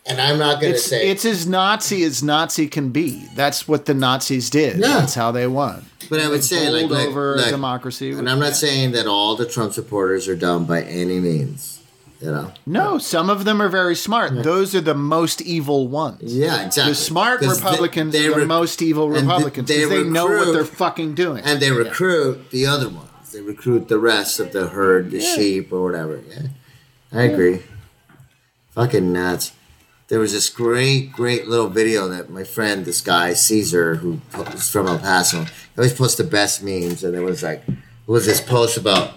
and 0.06 0.20
I'm 0.20 0.38
not 0.38 0.60
gonna 0.60 0.74
It's 0.74 0.84
say 0.84 1.08
it's 1.10 1.24
as 1.24 1.46
Nazi 1.46 2.02
as 2.04 2.22
Nazi 2.22 2.66
can 2.68 2.90
be. 2.90 3.26
That's 3.36 3.66
what 3.68 3.86
the 3.86 3.94
Nazis 3.94 4.50
did. 4.50 4.78
Yeah. 4.78 5.00
That's 5.00 5.14
how 5.14 5.32
they 5.32 5.46
won. 5.46 5.86
But 6.10 6.20
I 6.20 6.28
would 6.28 6.44
say, 6.44 6.68
like, 6.70 6.90
like, 6.90 7.06
over 7.08 7.36
like- 7.36 7.50
democracy. 7.50 8.10
and 8.12 8.28
I'm 8.28 8.40
not 8.40 8.54
saying 8.56 8.92
that 8.92 9.06
all 9.06 9.34
the 9.36 9.46
Trump 9.46 9.72
supporters 9.72 10.28
are 10.28 10.36
dumb 10.36 10.64
by 10.64 10.82
any 10.82 11.18
means. 11.20 11.78
You 12.22 12.30
know. 12.30 12.52
No, 12.66 12.98
some 12.98 13.28
of 13.28 13.44
them 13.44 13.60
are 13.60 13.68
very 13.68 13.96
smart. 13.96 14.44
Those 14.44 14.76
are 14.76 14.80
the 14.80 14.94
most 14.94 15.42
evil 15.42 15.88
ones. 15.88 16.32
Yeah, 16.32 16.66
exactly. 16.66 16.92
The 16.92 16.94
smart 16.94 17.40
Republicans 17.40 18.12
they 18.12 18.28
are 18.28 18.38
the 18.38 18.46
most 18.46 18.80
evil 18.80 19.08
Republicans 19.08 19.66
they 19.66 19.78
because 19.80 19.90
they, 19.90 20.04
know 20.08 20.26
what 20.26 20.52
they're 20.52 20.64
fucking 20.64 21.14
doing. 21.16 21.42
and 21.44 21.58
they 21.60 21.72
recruit 21.72 22.50
the 22.50 22.64
other 22.66 22.88
ones. 22.88 23.32
They 23.32 23.40
recruit 23.40 23.88
the 23.88 23.98
rest 23.98 24.38
of 24.38 24.52
the 24.52 24.68
herd, 24.68 25.10
the 25.10 25.18
Yeah. 25.18 25.34
sheep 25.34 25.72
or 25.72 25.82
whatever. 25.82 26.22
Yeah, 26.28 26.42
I 27.12 27.22
agree. 27.22 27.62
Fucking 28.70 29.12
nuts. 29.12 29.52
There 30.06 30.20
was 30.20 30.32
this 30.32 30.48
great, 30.48 31.12
great 31.12 31.48
little 31.48 31.68
video 31.70 32.06
that 32.08 32.30
my 32.30 32.44
friend, 32.44 32.84
this 32.84 33.00
guy 33.00 33.32
Caesar, 33.32 33.96
who 33.96 34.20
is 34.54 34.68
from 34.70 34.86
El 34.86 34.98
Paso, 34.98 35.44
he 35.44 35.50
always 35.76 35.94
posts 35.94 36.18
the 36.18 36.24
best 36.24 36.62
memes, 36.62 37.02
and 37.02 37.16
it 37.16 37.20
was 37.22 37.42
like, 37.42 37.64
it 37.66 37.76
was 38.06 38.26
this 38.26 38.40
post 38.40 38.76
about? 38.76 39.14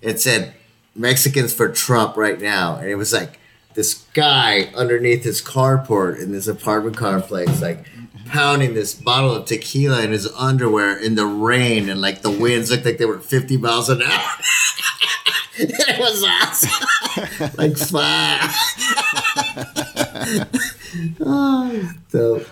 It 0.00 0.20
said 0.20 0.54
Mexicans 0.94 1.52
for 1.52 1.68
Trump 1.68 2.16
right 2.16 2.40
now, 2.40 2.76
and 2.76 2.88
it 2.88 2.96
was 2.96 3.12
like 3.12 3.38
this 3.74 3.94
guy 4.14 4.70
underneath 4.74 5.24
his 5.24 5.40
carport 5.40 6.20
in 6.20 6.32
this 6.32 6.46
apartment 6.48 6.96
complex, 6.96 7.62
like 7.62 7.84
pounding 8.26 8.74
this 8.74 8.94
bottle 8.94 9.34
of 9.34 9.46
tequila 9.46 10.02
in 10.02 10.12
his 10.12 10.26
underwear 10.32 10.98
in 10.98 11.14
the 11.14 11.26
rain, 11.26 11.88
and 11.88 12.00
like 12.00 12.22
the 12.22 12.30
winds 12.30 12.70
looked 12.70 12.84
like 12.84 12.98
they 12.98 13.04
were 13.04 13.18
fifty 13.18 13.56
miles 13.56 13.88
an 13.88 14.02
hour. 14.02 14.30
it 15.58 15.98
was 15.98 16.24
awesome, 16.24 17.50
like 17.58 17.76
fire. 17.76 18.48
oh. 21.20 22.46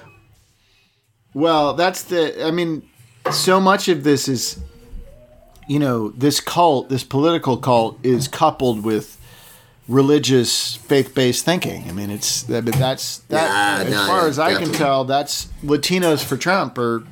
Well, 1.34 1.74
that's 1.74 2.05
the. 2.05 2.47
I 2.47 2.51
mean, 2.51 2.89
so 3.30 3.61
much 3.61 3.89
of 3.89 4.05
this 4.05 4.28
is, 4.28 4.59
you 5.66 5.78
know, 5.78 6.10
this 6.10 6.40
cult, 6.40 6.88
this 6.88 7.04
political 7.04 7.56
cult, 7.56 7.98
is 8.04 8.28
coupled 8.28 8.84
with 8.84 9.20
religious, 9.88 10.76
faith-based 10.76 11.44
thinking. 11.44 11.88
I 11.88 11.92
mean, 11.92 12.10
it's. 12.10 12.48
Mean, 12.48 12.64
that's 12.64 13.18
that. 13.28 13.86
As 13.86 14.06
far 14.06 14.22
yeah, 14.22 14.28
as 14.28 14.38
I 14.38 14.54
can 14.54 14.72
tell, 14.72 15.04
that's 15.04 15.46
Latinos 15.62 16.24
for 16.24 16.36
Trump 16.36 16.78
or 16.78 17.04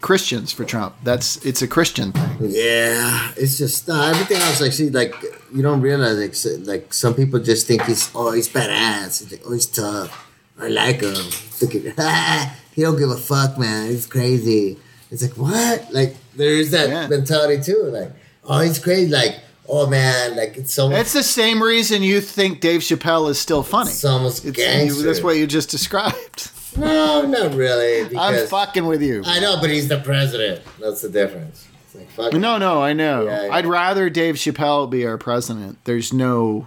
Christians 0.00 0.52
for 0.52 0.64
Trump. 0.64 0.94
That's 1.02 1.44
it's 1.44 1.62
a 1.62 1.68
Christian 1.68 2.12
thing. 2.12 2.30
Yeah, 2.40 3.32
it's 3.36 3.58
just 3.58 3.88
no, 3.88 4.00
everything 4.00 4.38
else. 4.38 4.60
Like, 4.60 4.72
see, 4.72 4.90
like 4.90 5.14
you 5.54 5.62
don't 5.62 5.80
realize, 5.80 6.44
like, 6.46 6.66
like 6.66 6.94
some 6.94 7.14
people 7.14 7.40
just 7.40 7.66
think 7.66 7.82
he's 7.82 8.10
oh 8.14 8.32
he's 8.32 8.48
badass. 8.48 9.22
He's 9.22 9.32
like, 9.32 9.42
oh 9.46 9.52
he's 9.52 9.66
tough. 9.66 10.26
I 10.58 10.68
like 10.68 11.02
him. 11.02 11.14
Look 11.60 11.74
at 11.74 12.56
he 12.74 12.82
don't 12.82 12.98
give 12.98 13.10
a 13.10 13.16
fuck, 13.16 13.58
man. 13.58 13.88
He's 13.88 14.06
crazy. 14.06 14.78
It's 15.10 15.22
like 15.22 15.36
what? 15.36 15.92
Like 15.92 16.16
there's 16.38 16.70
that 16.70 16.88
Yeah. 16.88 17.06
mentality 17.08 17.62
too. 17.62 17.82
Like 17.92 18.10
oh 18.44 18.60
he's 18.60 18.78
crazy. 18.78 19.10
Like 19.10 19.40
oh 19.68 19.86
man, 19.86 20.36
like 20.36 20.56
it's 20.56 20.72
so 20.72 20.90
It's 20.90 21.12
the 21.12 21.22
same 21.22 21.62
reason 21.62 22.02
you 22.02 22.20
think 22.22 22.60
Dave 22.60 22.80
Chappelle 22.80 23.28
is 23.30 23.38
still 23.38 23.62
funny. 23.62 23.90
it's 23.90 24.04
almost 24.04 24.44
It's, 24.46 24.56
gangster. 24.56 25.02
that's 25.02 25.22
what 25.22 25.36
you 25.36 25.46
just 25.46 25.68
described. 25.70 26.50
no, 26.78 27.22
not 27.26 27.54
really. 27.54 28.16
I'm 28.16 28.46
fucking 28.46 28.86
with 28.86 29.02
you. 29.02 29.22
I 29.26 29.40
know, 29.40 29.58
but 29.60 29.68
he's 29.70 29.88
the 29.88 29.98
president. 30.00 30.62
That's 30.80 31.02
the 31.02 31.08
difference. 31.10 31.66
It's 31.84 31.94
like 31.94 32.10
fuck. 32.10 32.32
No, 32.40 32.56
no, 32.58 32.82
I 32.82 32.92
know. 32.94 33.24
Yeah, 33.26 33.46
yeah. 33.46 33.54
I'd 33.54 33.66
rather 33.66 34.08
Dave 34.10 34.36
Chappelle 34.36 34.88
be 34.88 35.04
our 35.06 35.18
president. 35.18 35.78
There's 35.84 36.12
no. 36.12 36.66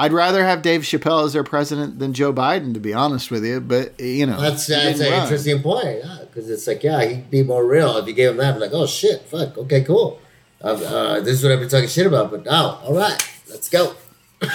I'd 0.00 0.12
rather 0.12 0.44
have 0.44 0.62
Dave 0.62 0.82
Chappelle 0.82 1.26
as 1.26 1.32
their 1.32 1.42
president 1.42 1.98
than 1.98 2.12
Joe 2.14 2.32
Biden, 2.32 2.72
to 2.74 2.80
be 2.80 2.94
honest 2.94 3.30
with 3.32 3.44
you. 3.44 3.60
But 3.60 3.98
you 4.00 4.26
know, 4.26 4.40
That's 4.40 4.66
that's 4.68 5.00
an 5.00 5.10
run. 5.10 5.22
interesting 5.24 5.60
point. 5.60 5.98
Yeah, 6.04 6.18
because 6.22 6.48
it's 6.48 6.66
like, 6.68 6.84
yeah, 6.84 7.04
he'd 7.04 7.30
be 7.30 7.42
more 7.42 7.66
real 7.66 7.96
if 7.96 8.06
you 8.06 8.12
gave 8.14 8.30
him 8.30 8.36
that. 8.36 8.60
Like, 8.60 8.70
oh 8.72 8.86
shit, 8.86 9.22
fuck, 9.22 9.58
okay, 9.58 9.82
cool. 9.82 10.20
Uh, 10.62 10.68
uh, 10.68 11.20
this 11.20 11.34
is 11.38 11.42
what 11.42 11.52
I've 11.52 11.60
been 11.60 11.68
talking 11.68 11.88
shit 11.88 12.06
about, 12.06 12.30
but 12.30 12.44
now, 12.44 12.76
all 12.84 12.94
right, 12.94 13.18
let's 13.50 13.68
go. 13.68 13.94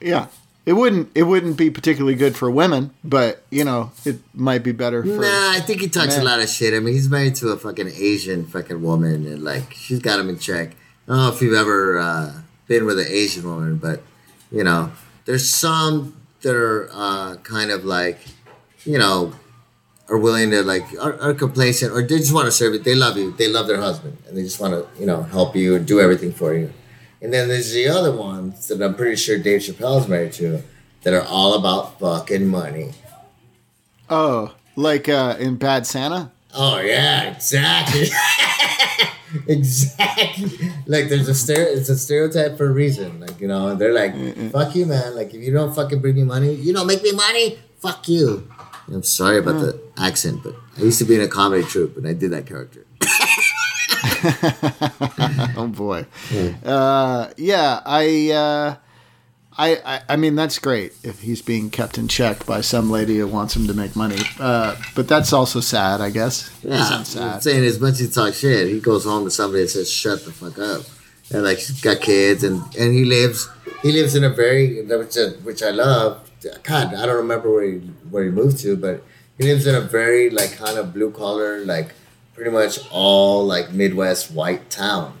Yeah, 0.00 0.28
it 0.64 0.74
wouldn't. 0.74 1.10
It 1.16 1.24
wouldn't 1.24 1.56
be 1.56 1.70
particularly 1.70 2.14
good 2.14 2.36
for 2.36 2.48
women, 2.50 2.92
but 3.02 3.42
you 3.50 3.64
know, 3.64 3.90
it 4.04 4.18
might 4.34 4.62
be 4.62 4.70
better 4.72 5.02
for. 5.02 5.08
Nah, 5.08 5.50
I 5.50 5.60
think 5.60 5.80
he 5.80 5.88
talks 5.88 6.16
Man. 6.16 6.20
a 6.20 6.24
lot 6.24 6.40
of 6.40 6.48
shit. 6.48 6.72
I 6.74 6.78
mean, 6.78 6.94
he's 6.94 7.08
married 7.10 7.34
to 7.36 7.48
a 7.48 7.56
fucking 7.56 7.88
Asian 7.88 8.46
fucking 8.46 8.80
woman, 8.82 9.26
and 9.26 9.42
like, 9.42 9.74
she's 9.74 9.98
got 9.98 10.20
him 10.20 10.28
in 10.28 10.38
check. 10.38 10.76
I 11.08 11.12
don't 11.12 11.16
know 11.16 11.32
if 11.32 11.42
you've 11.42 11.54
ever 11.54 11.98
uh, 11.98 12.32
been 12.68 12.84
with 12.86 13.00
an 13.00 13.06
Asian 13.08 13.42
woman, 13.44 13.76
but 13.78 14.02
you 14.50 14.64
know, 14.64 14.92
there's 15.24 15.48
some 15.48 16.16
that 16.42 16.54
are 16.54 16.88
uh, 16.92 17.36
kind 17.36 17.70
of 17.70 17.84
like, 17.84 18.18
you 18.84 18.98
know, 18.98 19.32
are 20.08 20.18
willing 20.18 20.50
to 20.50 20.62
like 20.62 20.84
are, 21.00 21.20
are 21.20 21.34
complacent 21.34 21.92
or 21.92 22.00
they 22.02 22.18
just 22.18 22.32
want 22.32 22.46
to 22.46 22.52
serve 22.52 22.74
it. 22.74 22.84
They 22.84 22.94
love 22.94 23.16
you. 23.16 23.32
They 23.32 23.48
love 23.48 23.66
their 23.66 23.80
husband, 23.80 24.16
and 24.26 24.36
they 24.36 24.42
just 24.42 24.60
want 24.60 24.74
to 24.74 25.00
you 25.00 25.06
know 25.06 25.22
help 25.22 25.54
you 25.54 25.76
and 25.76 25.86
do 25.86 26.00
everything 26.00 26.32
for 26.32 26.54
you. 26.54 26.72
And 27.20 27.32
then 27.32 27.48
there's 27.48 27.72
the 27.72 27.88
other 27.88 28.14
ones 28.14 28.68
that 28.68 28.80
I'm 28.80 28.94
pretty 28.94 29.16
sure 29.16 29.38
Dave 29.38 29.60
Chappelle's 29.60 30.08
married 30.08 30.32
to 30.34 30.62
that 31.02 31.12
are 31.12 31.24
all 31.24 31.54
about 31.54 31.98
fucking 31.98 32.46
money. 32.46 32.92
Oh, 34.08 34.54
like 34.76 35.08
uh, 35.08 35.36
in 35.38 35.56
Bad 35.56 35.86
Santa. 35.86 36.30
Oh 36.54 36.78
yeah, 36.78 37.34
exactly. 37.34 38.06
exactly. 39.46 40.70
Like 40.86 41.08
there's 41.08 41.28
a 41.28 41.32
stere- 41.32 41.76
it's 41.76 41.88
a 41.88 41.98
stereotype 41.98 42.56
for 42.56 42.66
a 42.66 42.72
reason. 42.72 43.20
Like, 43.20 43.40
you 43.40 43.48
know, 43.48 43.74
they're 43.74 43.92
like, 43.92 44.14
fuck 44.52 44.74
you, 44.74 44.86
man. 44.86 45.14
Like 45.14 45.34
if 45.34 45.42
you 45.42 45.52
don't 45.52 45.74
fucking 45.74 46.00
bring 46.00 46.16
me 46.16 46.24
money, 46.24 46.54
you 46.54 46.72
don't 46.72 46.86
make 46.86 47.02
me 47.02 47.12
money, 47.12 47.58
fuck 47.78 48.08
you. 48.08 48.48
I'm 48.90 49.02
sorry 49.02 49.38
about 49.38 49.60
the 49.60 49.80
accent, 49.98 50.42
but 50.42 50.54
I 50.78 50.82
used 50.82 50.98
to 51.00 51.04
be 51.04 51.14
in 51.14 51.20
a 51.20 51.28
comedy 51.28 51.62
troupe 51.62 51.96
and 51.98 52.06
I 52.06 52.14
did 52.14 52.30
that 52.30 52.46
character. 52.46 52.86
oh 55.56 55.68
boy. 55.68 56.06
Uh, 56.64 57.28
yeah, 57.36 57.80
I, 57.84 58.30
uh, 58.30 58.76
I, 59.58 59.80
I, 59.84 60.00
I 60.10 60.16
mean, 60.16 60.36
that's 60.36 60.58
great 60.60 60.92
if 61.02 61.20
he's 61.20 61.42
being 61.42 61.68
kept 61.70 61.98
in 61.98 62.06
check 62.06 62.46
by 62.46 62.60
some 62.60 62.90
lady 62.90 63.18
who 63.18 63.26
wants 63.26 63.56
him 63.56 63.66
to 63.66 63.74
make 63.74 63.96
money. 63.96 64.20
Uh, 64.38 64.76
but 64.94 65.08
that's 65.08 65.32
also 65.32 65.58
sad, 65.60 66.00
I 66.00 66.10
guess. 66.10 66.48
Yeah, 66.62 67.02
sad. 67.02 67.42
saying 67.42 67.64
as 67.64 67.80
much 67.80 67.94
as 67.94 68.00
he 68.00 68.08
talks 68.08 68.38
shit, 68.38 68.68
he 68.68 68.78
goes 68.78 69.04
home 69.04 69.24
to 69.24 69.30
somebody 69.30 69.62
and 69.62 69.70
says, 69.70 69.90
"Shut 69.90 70.24
the 70.24 70.30
fuck 70.30 70.58
up," 70.58 70.82
and 71.32 71.42
like 71.42 71.58
he's 71.58 71.80
got 71.80 72.00
kids 72.00 72.44
and 72.44 72.62
and 72.76 72.94
he 72.94 73.04
lives 73.04 73.48
he 73.82 73.90
lives 73.90 74.14
in 74.14 74.22
a 74.22 74.30
very 74.30 74.84
which 74.84 75.16
I, 75.18 75.28
which 75.42 75.62
I 75.62 75.70
love. 75.70 76.30
God, 76.62 76.94
I 76.94 77.04
don't 77.06 77.16
remember 77.16 77.52
where 77.52 77.64
he 77.64 77.78
where 78.10 78.22
he 78.24 78.30
moved 78.30 78.58
to, 78.60 78.76
but 78.76 79.02
he 79.38 79.44
lives 79.44 79.66
in 79.66 79.74
a 79.74 79.80
very 79.80 80.30
like 80.30 80.56
kind 80.56 80.78
of 80.78 80.94
blue 80.94 81.10
collar, 81.10 81.64
like 81.64 81.94
pretty 82.34 82.52
much 82.52 82.78
all 82.92 83.44
like 83.44 83.72
Midwest 83.72 84.30
white 84.30 84.70
town, 84.70 85.18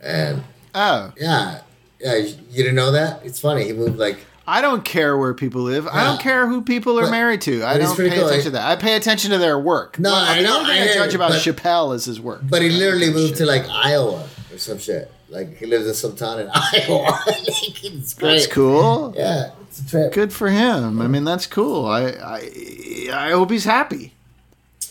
and 0.00 0.44
Oh, 0.74 1.12
yeah, 1.18 1.62
yeah, 2.02 2.16
you 2.16 2.34
didn't 2.64 2.74
know 2.74 2.92
that? 2.92 3.20
It's 3.24 3.40
funny. 3.40 3.64
He 3.64 3.72
moved 3.72 3.98
like 3.98 4.18
I 4.46 4.60
don't 4.60 4.84
care 4.84 5.16
where 5.16 5.34
people 5.34 5.62
live. 5.62 5.86
I 5.86 6.02
don't 6.02 6.20
care 6.20 6.48
who 6.48 6.62
people 6.62 6.98
are 6.98 7.02
But- 7.04 7.10
married 7.12 7.40
to. 7.42 7.64
I 7.64 7.78
don't 7.78 7.96
pay 7.96 8.10
cool. 8.10 8.26
attention 8.26 8.44
to 8.44 8.50
that. 8.50 8.66
I 8.66 8.76
pay 8.76 8.96
attention 8.96 9.30
to 9.30 9.38
their 9.38 9.58
work. 9.58 9.98
No, 10.00 10.12
I 10.12 10.38
the 10.38 10.42
know, 10.42 10.58
only 10.58 10.72
thing 10.74 10.82
I 10.82 10.90
I, 10.90 10.94
judge 10.94 11.14
about 11.14 11.30
but- 11.30 11.40
Chappelle 11.42 11.94
is 11.94 12.04
his 12.06 12.20
work. 12.20 12.40
But 12.42 12.60
he 12.62 12.68
literally 12.70 13.10
moved 13.12 13.28
Shit. 13.30 13.36
to 13.38 13.46
like 13.46 13.64
Iowa 13.68 14.28
or 14.52 14.58
some 14.58 14.78
shit. 14.78 15.10
Like 15.28 15.56
he 15.56 15.66
lives 15.66 15.86
in 15.86 15.94
some 15.94 16.14
town 16.16 16.40
in 16.40 16.48
Iowa. 16.54 17.18
it's 17.26 18.14
great. 18.14 18.32
That's 18.40 18.46
cool. 18.48 19.14
Yeah, 19.16 19.52
it's 19.62 19.80
a 19.80 19.86
trip. 19.88 20.12
Good 20.12 20.32
for 20.32 20.48
him. 20.50 21.00
I 21.00 21.06
mean, 21.06 21.24
that's 21.24 21.46
cool. 21.46 21.86
I 21.86 22.08
I, 22.10 23.08
I 23.12 23.30
hope 23.30 23.50
he's 23.50 23.64
happy. 23.64 24.12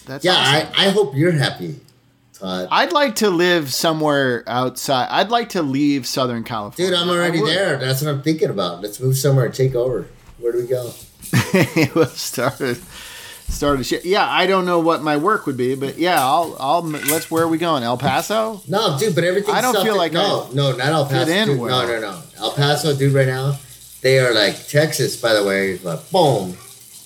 That's 0.06 0.24
Yeah, 0.26 0.34
awesome. 0.34 0.74
I, 0.78 0.88
I 0.88 0.90
hope 0.90 1.14
you're 1.16 1.32
happy, 1.34 1.76
Todd. 2.42 2.68
I'd 2.72 2.92
like 2.92 3.16
to 3.18 3.30
live 3.30 3.72
somewhere 3.74 4.44
outside. 4.48 5.08
I'd 5.10 5.30
like 5.30 5.50
to 5.50 5.62
leave 5.62 6.08
Southern 6.08 6.44
California. 6.44 6.92
Dude, 6.92 7.00
I'm 7.00 7.10
already 7.10 7.40
there. 7.40 7.78
That's 7.78 8.02
what 8.02 8.10
I'm 8.10 8.22
thinking 8.22 8.50
about. 8.50 8.82
Let's 8.82 9.00
move 9.00 9.18
somewhere 9.18 9.46
and 9.46 9.54
take 9.54 9.76
over. 9.76 10.08
Where 10.40 10.52
do 10.52 10.58
we 10.58 10.68
go? 10.68 10.92
we'll 11.96 12.08
start 12.08 12.60
a, 12.62 12.76
start 13.48 13.80
a 13.80 13.84
shit. 13.84 14.06
Yeah, 14.06 14.28
I 14.28 14.48
don't 14.48 14.66
know 14.66 14.80
what 14.80 15.04
my 15.04 15.18
work 15.18 15.46
would 15.46 15.56
be, 15.56 15.76
but 15.76 15.98
yeah, 15.98 16.20
I'll 16.20 16.58
I'll 16.60 16.82
let's. 16.82 17.30
Where 17.30 17.44
are 17.44 17.48
we 17.48 17.58
going? 17.60 17.84
El 17.84 17.98
Paso? 17.98 18.62
No, 18.68 18.98
dude, 19.00 19.14
but 19.16 19.24
everything. 19.24 19.54
I 19.54 19.62
don't 19.62 19.82
feel 19.84 19.96
like 19.96 20.12
no, 20.12 20.50
no, 20.54 20.76
not 20.76 20.88
El 20.88 21.06
Paso. 21.06 21.46
dude, 21.46 21.60
well. 21.60 21.88
No, 21.88 21.94
no, 21.94 22.02
no. 22.02 22.22
El 22.38 22.52
Paso, 22.54 22.96
dude. 22.96 23.14
Right 23.14 23.28
now, 23.28 23.58
they 24.02 24.20
are 24.20 24.34
like 24.34 24.68
Texas. 24.68 25.16
By 25.22 25.34
the 25.34 25.44
way, 25.44 25.72
is 25.72 25.84
like 25.86 26.10
boom. 26.10 26.58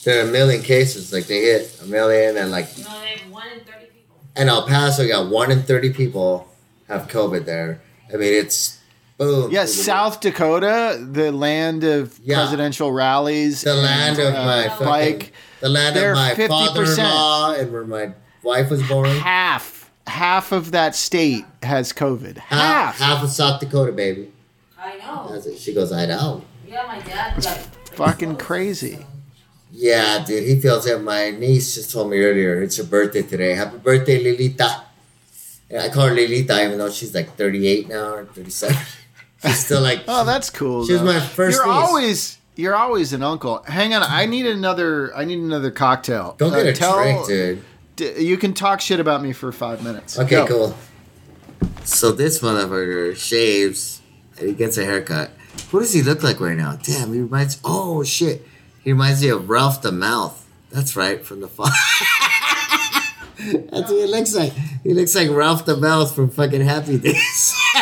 There 0.06 0.24
are 0.24 0.30
a 0.30 0.32
million 0.32 0.62
cases. 0.64 1.12
Like 1.12 1.26
they 1.26 1.42
hit 1.42 1.80
a 1.84 1.86
million, 1.86 2.38
and 2.38 2.52
like 2.52 2.66
No, 2.78 3.00
they 3.02 3.18
have 3.18 3.32
one 3.32 3.48
in 3.50 3.60
30 3.60 3.72
people. 3.72 3.85
And 4.36 4.50
El 4.50 4.68
Paso 4.68 5.08
got 5.08 5.30
one 5.30 5.52
in 5.52 5.64
thirty 5.64 5.92
people 5.92 6.48
have 6.88 7.08
COVID 7.08 7.46
there. 7.46 7.82
I 8.14 8.18
mean, 8.18 8.34
it's 8.34 8.80
boom. 9.18 9.52
Yes, 9.52 9.74
South 9.74 10.20
Dakota, 10.22 11.00
the 11.12 11.32
land 11.32 11.84
of 11.84 12.20
Yeah. 12.24 12.36
presidential 12.38 12.92
rallies. 12.92 13.62
the 13.62 13.74
land 13.76 14.20
of 14.20 14.34
uh, 14.36 14.46
my 14.46 14.70
fucking, 14.70 14.86
bike. 14.86 15.34
the 15.62 15.70
land 15.70 15.98
of 15.98 16.16
my 16.16 16.34
50%. 16.36 16.48
father-in-law, 16.48 17.54
and 17.56 17.72
where 17.74 17.86
my 17.86 18.12
wife 18.44 18.70
was 18.70 18.88
born. 18.88 19.10
Half 19.10 19.90
half 20.08 20.52
of 20.52 20.72
that 20.72 20.96
state 20.96 21.46
has 21.64 21.92
COVID. 21.92 22.38
Half. 22.38 23.00
half 23.00 23.24
of 23.24 23.32
South 23.32 23.60
Dakota, 23.60 23.92
baby. 23.92 24.32
I 24.80 24.98
know. 24.98 25.28
That's 25.32 25.48
it. 25.48 25.58
She 25.58 25.74
goes, 25.74 25.92
I 25.92 26.06
know. 26.06 26.44
Yeah, 26.68 26.84
my 26.88 27.00
dad 27.00 27.42
got 27.42 27.58
fucking 27.94 28.36
crazy. 28.38 29.06
Yeah, 29.78 30.24
dude, 30.26 30.44
he 30.48 30.60
feels 30.62 30.86
it. 30.88 31.02
My 31.02 31.32
niece 31.32 31.76
just 31.76 31.92
told 31.92 32.10
me 32.10 32.18
earlier 32.20 32.62
it's 32.64 32.78
her 32.78 32.84
birthday 32.84 33.24
today. 33.24 33.54
Happy 33.56 33.78
birthday, 33.78 34.24
Lilita. 34.24 34.84
And 35.70 35.82
I 35.82 35.90
call 35.90 36.08
her 36.08 36.16
Lilita 36.16 36.64
even 36.66 36.78
though 36.78 36.90
she's 36.90 37.14
like 37.14 37.36
38 37.36 37.90
now 37.90 38.14
or 38.16 38.26
37. 38.26 38.78
She's 39.46 39.66
still 39.66 39.82
like, 39.82 40.04
Oh, 40.08 40.26
that's 40.26 40.50
cool. 40.50 40.86
She 40.88 40.94
was 40.94 41.02
though. 41.02 41.08
my 41.14 41.20
first 41.20 41.58
You're 41.58 41.68
niece. 41.68 41.76
always 41.76 42.38
you're 42.56 42.76
always 42.76 43.12
an 43.14 43.22
uncle. 43.22 43.62
Hang 43.68 43.94
on, 43.94 44.02
I 44.02 44.26
need 44.26 44.48
another. 44.48 45.16
I 45.16 45.26
need 45.26 45.38
another 45.40 45.70
cocktail. 45.72 46.36
don't 46.40 46.52
get 46.54 46.66
Uh, 46.66 46.70
a 46.70 46.74
tell- 46.74 46.96
drink, 47.04 47.28
dude. 47.28 47.62
D- 47.98 48.24
you 48.24 48.38
can 48.38 48.54
talk 48.54 48.80
shit 48.82 49.00
about 49.00 49.22
me 49.22 49.34
for 49.34 49.52
five 49.52 49.84
minutes. 49.84 50.18
Okay, 50.18 50.36
Go. 50.36 50.48
cool. 50.48 50.78
So 51.84 52.12
this 52.12 52.40
motherfucker 52.40 53.16
shaves 53.16 54.02
and 54.40 54.48
he 54.50 54.56
gets 54.56 54.78
a 54.78 54.86
haircut. 54.86 55.30
What 55.72 55.82
does 55.82 55.94
he 55.94 56.02
look 56.02 56.24
like 56.24 56.40
right 56.40 56.58
now? 56.58 56.78
Damn, 56.82 57.14
he 57.14 57.20
reminds. 57.20 57.60
Oh 57.64 58.04
shit, 58.04 58.48
he 58.86 58.94
reminds 58.94 59.22
me 59.24 59.30
of 59.30 59.50
Ralph 59.50 59.82
the 59.82 59.92
Mouth. 59.92 60.48
That's 60.70 60.96
right, 60.96 61.26
from 61.26 61.42
the. 61.42 61.48
Fa- 61.48 61.64
That's 63.72 63.92
what 63.92 64.00
he 64.00 64.06
looks 64.06 64.34
like. 64.36 64.54
He 64.84 64.94
looks 64.94 65.16
like 65.16 65.30
Ralph 65.32 65.66
the 65.66 65.76
Mouth 65.76 66.16
from 66.16 66.30
fucking 66.30 66.62
Happy 66.62 67.00
Days. 67.00 67.56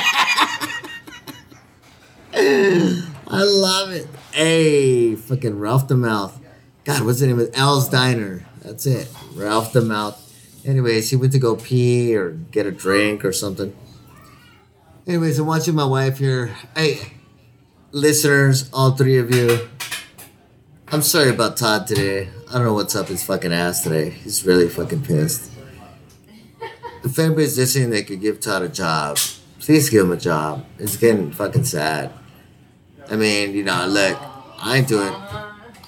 I 2.33 3.43
love 3.43 3.91
it. 3.91 4.07
Hey, 4.31 5.15
fucking 5.15 5.59
Ralph 5.59 5.89
the 5.89 5.97
Mouth. 5.97 6.39
God, 6.85 7.03
what's 7.03 7.19
the 7.19 7.27
name 7.27 7.39
of 7.39 7.49
it? 7.49 7.57
Al's 7.57 7.89
Diner. 7.89 8.45
That's 8.61 8.85
it. 8.85 9.09
Ralph 9.35 9.73
the 9.73 9.81
Mouth. 9.81 10.19
Anyways, 10.65 11.09
he 11.09 11.17
went 11.17 11.33
to 11.33 11.39
go 11.39 11.57
pee 11.57 12.15
or 12.15 12.31
get 12.31 12.65
a 12.65 12.71
drink 12.71 13.25
or 13.25 13.33
something. 13.33 13.75
Anyways, 15.05 15.37
I'm 15.37 15.47
watching 15.47 15.75
my 15.75 15.83
wife 15.85 16.17
here. 16.19 16.55
Hey, 16.75 17.13
listeners, 17.91 18.69
all 18.71 18.91
three 18.91 19.17
of 19.17 19.35
you. 19.35 19.67
I'm 20.93 21.01
sorry 21.01 21.31
about 21.31 21.57
Todd 21.57 21.87
today. 21.87 22.29
I 22.49 22.53
don't 22.53 22.65
know 22.65 22.75
what's 22.75 22.95
up 22.95 23.07
his 23.07 23.23
fucking 23.23 23.51
ass 23.51 23.81
today. 23.81 24.11
He's 24.11 24.45
really 24.45 24.69
fucking 24.69 25.01
pissed. 25.01 25.49
If 27.03 27.17
anybody's 27.17 27.57
listening, 27.57 27.89
they 27.89 28.03
could 28.03 28.21
give 28.21 28.39
Todd 28.39 28.61
a 28.61 28.69
job. 28.69 29.17
Please 29.59 29.89
give 29.89 30.05
him 30.05 30.11
a 30.11 30.17
job. 30.17 30.63
It's 30.77 30.95
getting 30.95 31.31
fucking 31.31 31.63
sad. 31.63 32.11
I 33.09 33.15
mean, 33.15 33.55
you 33.55 33.63
know, 33.63 33.87
look, 33.87 34.19
I 34.59 34.77
ain't 34.77 34.87
doing, 34.87 35.11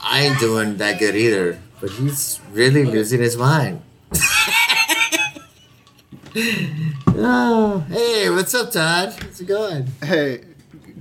I 0.02 0.22
ain't 0.24 0.40
doing 0.40 0.78
that 0.78 0.98
good 0.98 1.16
either. 1.16 1.60
But 1.80 1.92
he's 1.92 2.40
really 2.52 2.84
losing 2.84 3.22
his 3.22 3.38
mind. 3.38 3.84
oh, 7.10 7.86
hey, 7.90 8.32
what's 8.32 8.56
up, 8.56 8.72
Todd? 8.72 9.14
How's 9.22 9.40
it 9.40 9.46
going? 9.46 9.86
Hey, 10.04 10.46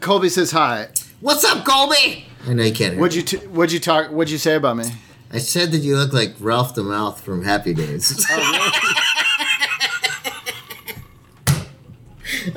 Colby 0.00 0.28
says 0.28 0.50
hi. 0.50 0.88
What's 1.20 1.42
up, 1.46 1.64
Colby? 1.64 2.26
I 2.47 2.53
know 2.55 2.62
you 2.64 2.72
can't. 2.72 2.99
What'd 2.99 3.14
you 3.14 3.22
t- 3.22 3.47
What'd 3.47 3.72
you 3.72 3.80
talk? 3.80 4.11
What'd 4.11 4.30
you 4.30 4.38
say 4.38 4.55
about 4.55 4.76
me? 4.76 4.84
I 5.32 5.38
said 5.38 5.72
that 5.72 5.78
you 5.78 5.97
look 5.97 6.12
like 6.12 6.34
Ralph 6.38 6.74
the 6.74 6.82
Mouth 6.84 7.20
from 7.20 7.45
Happy 7.45 7.74
Days. 7.74 8.24
Oh, 8.36 8.70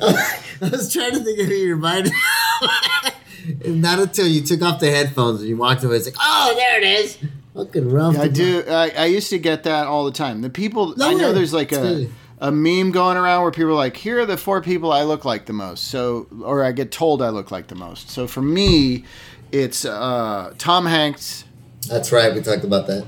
oh, 0.00 0.42
I 0.62 0.68
was 0.68 0.92
trying 0.92 1.12
to 1.12 1.20
think 1.20 1.38
of 1.40 1.46
who 1.46 1.54
you 1.54 1.74
reminded 1.74 2.12
Not 3.66 3.98
until 3.98 4.26
you 4.26 4.42
took 4.42 4.60
off 4.62 4.80
the 4.80 4.90
headphones 4.90 5.40
and 5.40 5.48
you 5.48 5.56
walked 5.56 5.82
away. 5.84 5.96
It's 5.96 6.06
like, 6.06 6.16
oh, 6.20 6.52
there 6.56 6.78
it 6.78 6.84
is. 6.84 7.18
Fucking 7.54 7.88
Ralph. 7.90 8.18
I 8.18 8.28
do. 8.28 8.62
I, 8.68 8.90
I 8.90 9.06
used 9.06 9.30
to 9.30 9.38
get 9.38 9.62
that 9.64 9.86
all 9.86 10.04
the 10.04 10.12
time. 10.12 10.42
The 10.42 10.50
people 10.50 10.94
No 10.96 11.08
I 11.10 11.14
know 11.14 11.28
way. 11.28 11.34
there's 11.34 11.54
like 11.54 11.72
It's 11.72 11.78
a 11.78 11.82
good. 11.82 12.12
a 12.40 12.52
meme 12.52 12.90
going 12.92 13.16
around 13.16 13.42
where 13.42 13.50
people 13.50 13.70
are 13.70 13.74
like, 13.74 13.96
"Here 13.96 14.20
are 14.20 14.26
the 14.26 14.36
four 14.36 14.60
people 14.60 14.92
I 14.92 15.02
look 15.04 15.24
like 15.24 15.46
the 15.46 15.52
most." 15.54 15.84
So, 15.84 16.26
or 16.42 16.62
I 16.62 16.72
get 16.72 16.92
told 16.92 17.22
I 17.22 17.30
look 17.30 17.50
like 17.50 17.68
the 17.68 17.74
most. 17.74 18.10
So 18.10 18.26
for 18.26 18.42
me, 18.42 19.04
it's 19.52 19.84
uh, 19.84 20.52
Tom 20.58 20.86
Hanks, 20.86 21.44
That's 21.88 22.12
right. 22.12 22.34
We 22.34 22.40
talked 22.40 22.64
about 22.64 22.86
that. 22.88 23.06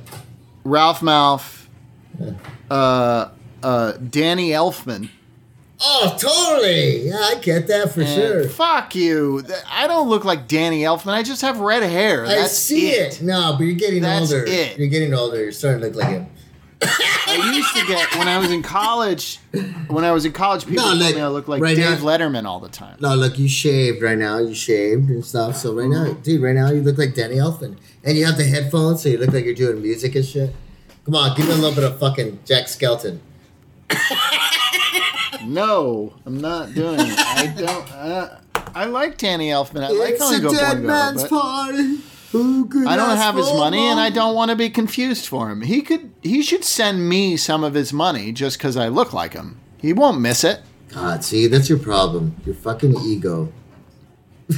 Ralph 0.65 1.01
Malph, 1.01 1.67
uh, 2.71 3.29
uh, 3.63 3.93
Danny 3.93 4.51
Elfman. 4.51 5.11
Oh, 5.83 6.15
totally. 6.21 7.09
Yeah, 7.09 7.17
I 7.17 7.37
get 7.41 7.67
that 7.69 7.93
for 7.93 8.01
And 8.03 8.09
sure. 8.11 8.49
Fuck 8.51 8.95
you! 8.95 9.43
I 9.71 9.87
don't 9.87 10.09
look 10.11 10.25
like 10.27 10.47
Danny 10.47 10.83
Elfman. 10.83 11.13
I 11.15 11.23
just 11.23 11.41
have 11.41 11.59
red 11.61 11.83
hair. 11.83 12.27
I 12.27 12.35
That's 12.35 12.53
see 12.59 12.91
it. 12.91 13.23
No, 13.23 13.55
but 13.57 13.65
you're 13.65 13.75
getting 13.77 14.03
That's 14.03 14.31
older. 14.31 14.45
it. 14.47 14.79
You're 14.79 14.89
getting 14.89 15.15
older. 15.15 15.43
You're 15.43 15.53
starting 15.53 15.81
to 15.81 15.87
look 15.87 15.97
like 15.97 16.09
him. 16.11 16.27
I 16.83 17.53
used 17.55 17.75
to 17.77 17.87
get 17.87 18.15
when 18.17 18.27
I 18.29 18.39
was 18.39 18.51
in 18.51 18.63
college. 18.63 19.39
When 19.89 20.05
I 20.05 20.13
was 20.13 20.25
in 20.25 20.33
college, 20.33 20.67
people 20.67 20.85
No, 20.85 20.99
told 20.99 21.15
me 21.15 21.21
I 21.21 21.29
look 21.29 21.47
like 21.49 21.61
right 21.63 21.77
Dave 21.77 22.01
now- 22.03 22.07
Letterman 22.07 22.45
all 22.47 22.61
the 22.61 22.69
time. 22.69 22.97
No, 23.01 23.15
look, 23.15 23.39
you 23.39 23.49
shaved 23.49 24.03
right 24.03 24.17
now. 24.19 24.39
You 24.39 24.55
shaved 24.55 25.11
and 25.11 25.25
stuff. 25.25 25.57
So 25.57 25.75
right 25.75 25.89
now, 25.89 26.13
dude, 26.15 26.41
right 26.43 26.55
now 26.55 26.71
you 26.71 26.81
look 26.83 26.97
like 26.99 27.15
Danny 27.15 27.37
Elfman, 27.37 27.77
and 28.05 28.17
you 28.17 28.25
have 28.25 28.37
the 28.37 28.45
headphones, 28.45 29.03
so 29.03 29.09
you 29.11 29.19
look 29.19 29.33
like 29.33 29.45
you're 29.45 29.55
doing 29.55 29.83
music 29.83 30.15
and 30.15 30.25
shit. 30.25 30.55
Come 31.05 31.15
on, 31.15 31.37
give 31.37 31.47
me 31.47 31.53
a 31.53 31.57
little 31.57 31.75
bit 31.75 31.85
of 31.85 31.99
fucking 31.99 32.41
Jack 32.45 32.69
Skelton. 32.69 33.21
No, 35.45 36.15
I'm 36.27 36.41
not 36.41 36.75
doing 36.75 37.01
it. 37.01 37.19
I 37.19 37.55
don't. 37.57 37.91
Uh, 37.93 38.39
I 38.75 38.85
like 38.85 39.17
Danny 39.19 39.49
Elfman. 39.49 39.83
I 39.85 39.89
like 39.91 40.11
it's 40.15 40.21
a 40.21 40.35
Oingo 40.41 40.51
dead 40.53 40.77
Boingo, 40.79 40.83
man's 40.83 41.23
but 41.23 41.31
party. 41.31 41.99
Who 42.33 42.67
could 42.67 42.87
I 42.87 42.97
don't 42.97 43.17
have 43.17 43.35
his 43.35 43.53
money, 43.53 43.79
and? 43.79 43.99
I 43.99 44.11
don't 44.11 44.35
want 44.37 44.51
to 44.51 44.57
be 44.57 44.71
confused 44.71 45.27
for 45.27 45.51
him. 45.51 45.63
He 45.63 45.83
could. 45.83 46.13
He 46.23 46.43
should 46.43 46.65
send 46.65 47.09
me 47.09 47.37
some 47.37 47.65
of 47.65 47.75
his 47.75 47.93
money 47.93 48.31
just 48.31 48.59
because 48.59 48.77
I 48.77 48.89
look 48.89 49.13
like 49.13 49.33
him. 49.33 49.59
He 49.79 49.93
won't 49.93 50.21
miss 50.21 50.45
it. 50.45 50.61
God, 50.89 51.25
see, 51.25 51.47
that's 51.47 51.69
your 51.69 51.79
problem. 51.79 52.37
Your 52.45 52.55
fucking 52.55 52.95
ego. 53.01 53.53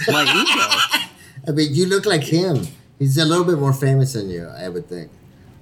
My 0.08 0.22
ego. 0.22 1.08
I 1.48 1.50
mean, 1.52 1.74
you 1.74 1.86
look 1.86 2.06
like 2.06 2.24
him. 2.24 2.66
He's 2.98 3.18
a 3.18 3.24
little 3.24 3.44
bit 3.44 3.58
more 3.58 3.72
famous 3.72 4.12
than 4.12 4.30
you, 4.30 4.46
I 4.46 4.68
would 4.68 4.88
think. 4.88 5.10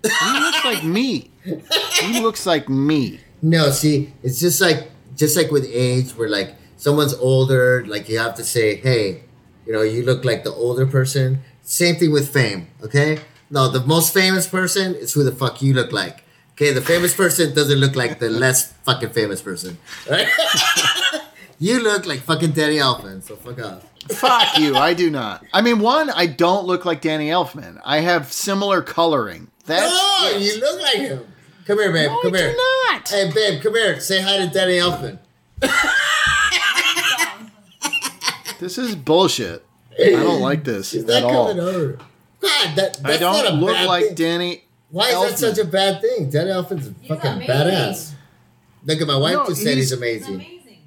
He 0.03 0.33
looks 0.33 0.65
like 0.65 0.85
me. 0.85 1.31
He 1.45 2.21
looks 2.21 2.45
like 2.47 2.69
me. 2.69 3.21
No, 3.43 3.71
see, 3.71 4.13
it's 4.23 4.41
just 4.41 4.61
like 4.61 4.91
just 5.17 5.37
like 5.37 5.51
with 5.51 5.65
age, 5.71 6.11
where 6.13 6.29
like 6.29 6.55
someone's 6.77 7.15
older, 7.15 7.85
like 7.87 8.09
you 8.09 8.19
have 8.19 8.35
to 8.35 8.45
say, 8.45 8.77
hey, 8.77 9.23
you 9.67 9.73
know, 9.73 9.83
you 9.83 10.05
look 10.05 10.25
like 10.25 10.45
the 10.45 10.53
older 10.53 10.87
person. 10.87 11.41
Same 11.71 11.95
thing 11.95 12.11
with 12.11 12.33
fame, 12.33 12.67
okay? 12.83 13.21
No, 13.49 13.69
the 13.69 13.79
most 13.87 14.13
famous 14.13 14.45
person 14.45 14.93
is 14.97 15.13
who 15.13 15.23
the 15.23 15.31
fuck 15.31 15.63
you 15.63 15.73
look 15.73 15.93
like. 15.93 16.25
Okay, 16.55 16.73
the 16.73 16.81
famous 16.83 17.15
person 17.15 17.55
doesn't 17.55 17.79
look 17.79 17.95
like 17.95 18.19
the 18.19 18.29
less 18.29 18.73
fucking 18.83 19.11
famous 19.11 19.41
person. 19.41 19.79
Right? 20.11 20.27
you 21.61 21.81
look 21.81 22.07
like 22.07 22.21
fucking 22.23 22.51
Danny 22.51 22.79
Elfman, 22.79 23.23
so 23.23 23.37
fuck 23.37 23.63
off. 23.65 23.85
Fuck 24.11 24.59
you. 24.59 24.75
I 24.75 24.95
do 24.95 25.11
not. 25.11 25.45
I 25.53 25.61
mean, 25.63 25.79
one, 25.79 26.11
I 26.11 26.27
don't 26.27 26.67
look 26.67 26.85
like 26.85 27.03
Danny 27.03 27.29
Elfman. 27.29 27.81
I 27.85 28.01
have 28.01 28.33
similar 28.33 28.83
coloring. 28.83 29.49
That's 29.67 29.93
No, 29.93 30.29
it. 30.37 30.43
you 30.43 30.61
look 30.61 30.83
like 30.83 30.97
him. 30.97 31.25
Come 31.67 31.79
here, 31.79 31.93
babe. 31.93 32.11
No, 32.11 32.21
come 32.23 32.35
I 32.35 32.39
here. 32.39 32.51
do 32.51 32.57
not. 32.91 33.09
Hey, 33.09 33.31
babe, 33.33 33.63
come 33.63 33.75
here. 33.77 34.01
Say 34.01 34.21
hi 34.21 34.39
to 34.39 34.49
Danny 34.53 34.79
Elfman. 34.79 35.19
This 38.59 38.77
is 38.77 38.97
bullshit. 38.97 39.65
I 39.99 40.11
don't 40.11 40.41
like 40.51 40.65
this 40.65 40.93
He's 40.93 41.05
at 41.09 41.23
not 41.23 41.33
all. 41.33 41.49
coming 41.49 41.63
over. 41.63 41.93
God, 42.41 42.77
that, 42.77 42.99
that's 43.03 43.05
I 43.05 43.19
not 43.21 43.45
a 43.45 43.49
don't 43.51 43.61
look 43.61 43.75
bad 43.75 43.87
like 43.87 44.05
thing. 44.07 44.15
Danny. 44.15 44.65
Why 44.91 45.09
is 45.11 45.15
that 45.15 45.33
Elfman. 45.51 45.55
such 45.57 45.59
a 45.59 45.69
bad 45.69 46.01
thing? 46.01 46.31
Danny 46.31 46.51
Elfman's 46.51 46.89
a 46.89 46.95
fucking 47.09 47.31
amazing. 47.33 47.49
badass. 47.55 48.13
Look 48.87 49.01
at 49.01 49.07
my 49.07 49.17
wife 49.17 49.35
No, 49.35 49.47
just 49.47 49.63
said 49.63 49.77
he's 49.77 49.91
he's- 49.91 49.93
amazing. 49.99 50.35
amazing. 50.37 50.79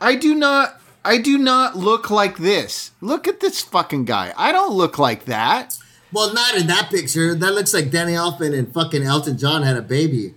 I 0.00 0.14
do 0.14 0.34
not. 0.34 0.80
I 1.04 1.18
do 1.18 1.38
not 1.38 1.76
look 1.76 2.10
like 2.10 2.38
this. 2.38 2.90
Look 3.00 3.26
at 3.26 3.40
this 3.40 3.60
fucking 3.62 4.04
guy. 4.04 4.32
I 4.36 4.52
don't 4.52 4.74
look 4.74 4.98
like 4.98 5.24
that. 5.24 5.76
Well, 6.12 6.32
not 6.34 6.56
in 6.56 6.66
that 6.68 6.90
picture. 6.90 7.34
That 7.34 7.54
looks 7.54 7.72
like 7.74 7.90
Danny 7.90 8.12
Elfman 8.12 8.56
and 8.58 8.72
fucking 8.72 9.02
Elton 9.02 9.38
John 9.38 9.62
had 9.62 9.76
a 9.76 9.82
baby. 9.82 10.34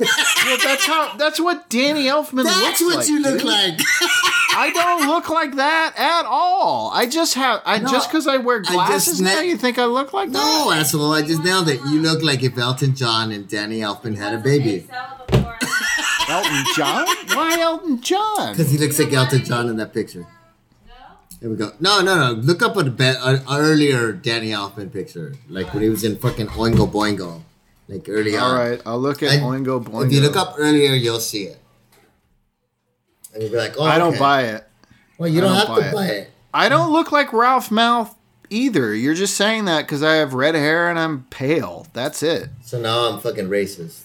Well, 0.00 0.58
that's 0.62 0.84
how. 0.86 1.16
That's 1.16 1.38
what 1.40 1.68
Danny 1.70 2.06
Elfman 2.06 2.32
looks 2.44 2.50
like. 2.54 2.62
That's 2.62 2.80
looks 2.80 2.94
what 2.94 2.96
like. 2.96 3.08
you 3.08 3.20
look 3.22 3.38
dude. 3.38 3.44
like. 3.46 3.80
I 4.54 4.70
don't 4.74 5.08
look 5.08 5.28
like 5.30 5.56
that 5.56 5.94
at 5.96 6.24
all. 6.26 6.90
I 6.92 7.06
just 7.06 7.34
have. 7.34 7.62
I 7.64 7.78
No, 7.78 7.90
just 7.90 8.10
because 8.10 8.26
I 8.26 8.36
wear 8.36 8.58
I 8.58 8.62
just 8.62 8.72
glasses 8.74 9.20
now. 9.20 9.40
You 9.40 9.56
think 9.56 9.78
I 9.78 9.86
look 9.86 10.12
like 10.12 10.30
that? 10.30 10.38
no, 10.38 10.70
asshole. 10.72 11.12
I 11.12 11.22
just 11.22 11.42
nailed 11.42 11.68
it. 11.68 11.80
You 11.90 12.00
look 12.00 12.22
like 12.22 12.42
if 12.42 12.56
Elton 12.58 12.94
John 12.94 13.32
and 13.32 13.48
Danny 13.48 13.78
Elfman 13.80 14.16
had 14.16 14.34
a 14.34 14.38
baby. 14.38 14.86
Elton 16.28 16.64
John? 16.76 17.06
Why 17.34 17.58
Elton 17.60 18.00
John? 18.00 18.52
Because 18.52 18.70
he 18.70 18.78
looks 18.78 18.98
like 18.98 19.12
Elton 19.12 19.44
John 19.44 19.68
in 19.68 19.76
that 19.76 19.92
picture. 19.92 20.26
No? 20.86 20.94
There 21.40 21.50
we 21.50 21.56
go. 21.56 21.72
No, 21.80 22.00
no, 22.00 22.14
no. 22.16 22.32
Look 22.40 22.62
up 22.62 22.76
a 22.76 22.84
be- 22.84 23.04
an 23.04 23.42
earlier 23.50 24.12
Danny 24.12 24.50
Elfman 24.50 24.92
picture, 24.92 25.34
like 25.48 25.72
when 25.74 25.82
he 25.82 25.88
was 25.88 26.04
in 26.04 26.16
fucking 26.16 26.48
Oingo 26.48 26.90
Boingo, 26.90 27.42
like 27.88 28.06
early 28.08 28.36
on. 28.36 28.42
All 28.44 28.54
right, 28.58 28.80
I'll 28.86 29.00
look 29.00 29.22
at 29.22 29.32
And 29.32 29.42
Oingo 29.42 29.82
Boingo. 29.82 30.06
If 30.06 30.12
you 30.12 30.20
look 30.20 30.36
up 30.36 30.54
earlier, 30.58 30.94
you'll 30.94 31.20
see 31.20 31.44
it. 31.44 31.58
And 33.32 33.42
you'll 33.42 33.52
be 33.52 33.58
like, 33.58 33.74
oh, 33.78 33.84
I 33.84 33.98
don't 33.98 34.18
buy 34.18 34.42
it. 34.44 34.64
Well, 35.18 35.28
you 35.28 35.40
don't, 35.40 35.50
don't 35.50 35.58
have 35.66 35.68
buy 35.68 35.80
to 35.82 35.88
it. 35.88 35.92
buy 35.94 36.06
it. 36.06 36.30
I 36.54 36.68
don't 36.68 36.92
look 36.92 37.12
like 37.12 37.32
Ralph 37.32 37.70
Mouth 37.70 38.14
either. 38.50 38.94
You're 38.94 39.14
just 39.14 39.36
saying 39.36 39.64
that 39.66 39.82
because 39.82 40.02
I 40.02 40.14
have 40.16 40.34
red 40.34 40.54
hair 40.54 40.90
and 40.90 40.98
I'm 40.98 41.24
pale. 41.30 41.86
That's 41.92 42.22
it. 42.22 42.50
So 42.62 42.78
now 42.80 43.08
I'm 43.08 43.20
fucking 43.20 43.48
racist. 43.48 44.02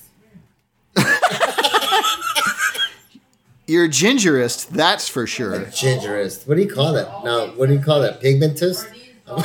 You're 3.69 3.89
gingerist, 3.89 4.69
that's 4.69 5.09
for 5.09 5.27
sure. 5.27 5.59
Gingerist. 5.65 6.47
What 6.47 6.55
do 6.55 6.61
you 6.61 6.73
call 6.73 6.93
that? 6.93 7.25
Now, 7.25 7.47
what 7.47 7.67
do 7.67 7.73
you 7.73 7.81
call 7.81 7.99
that? 8.01 8.21
Pigmentist? 8.21 8.87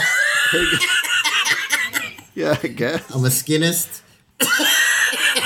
Yeah, 2.35 2.57
I 2.63 2.69
guess. 2.69 3.11
I'm 3.15 3.25
a 3.27 3.29
skinist. 3.29 4.01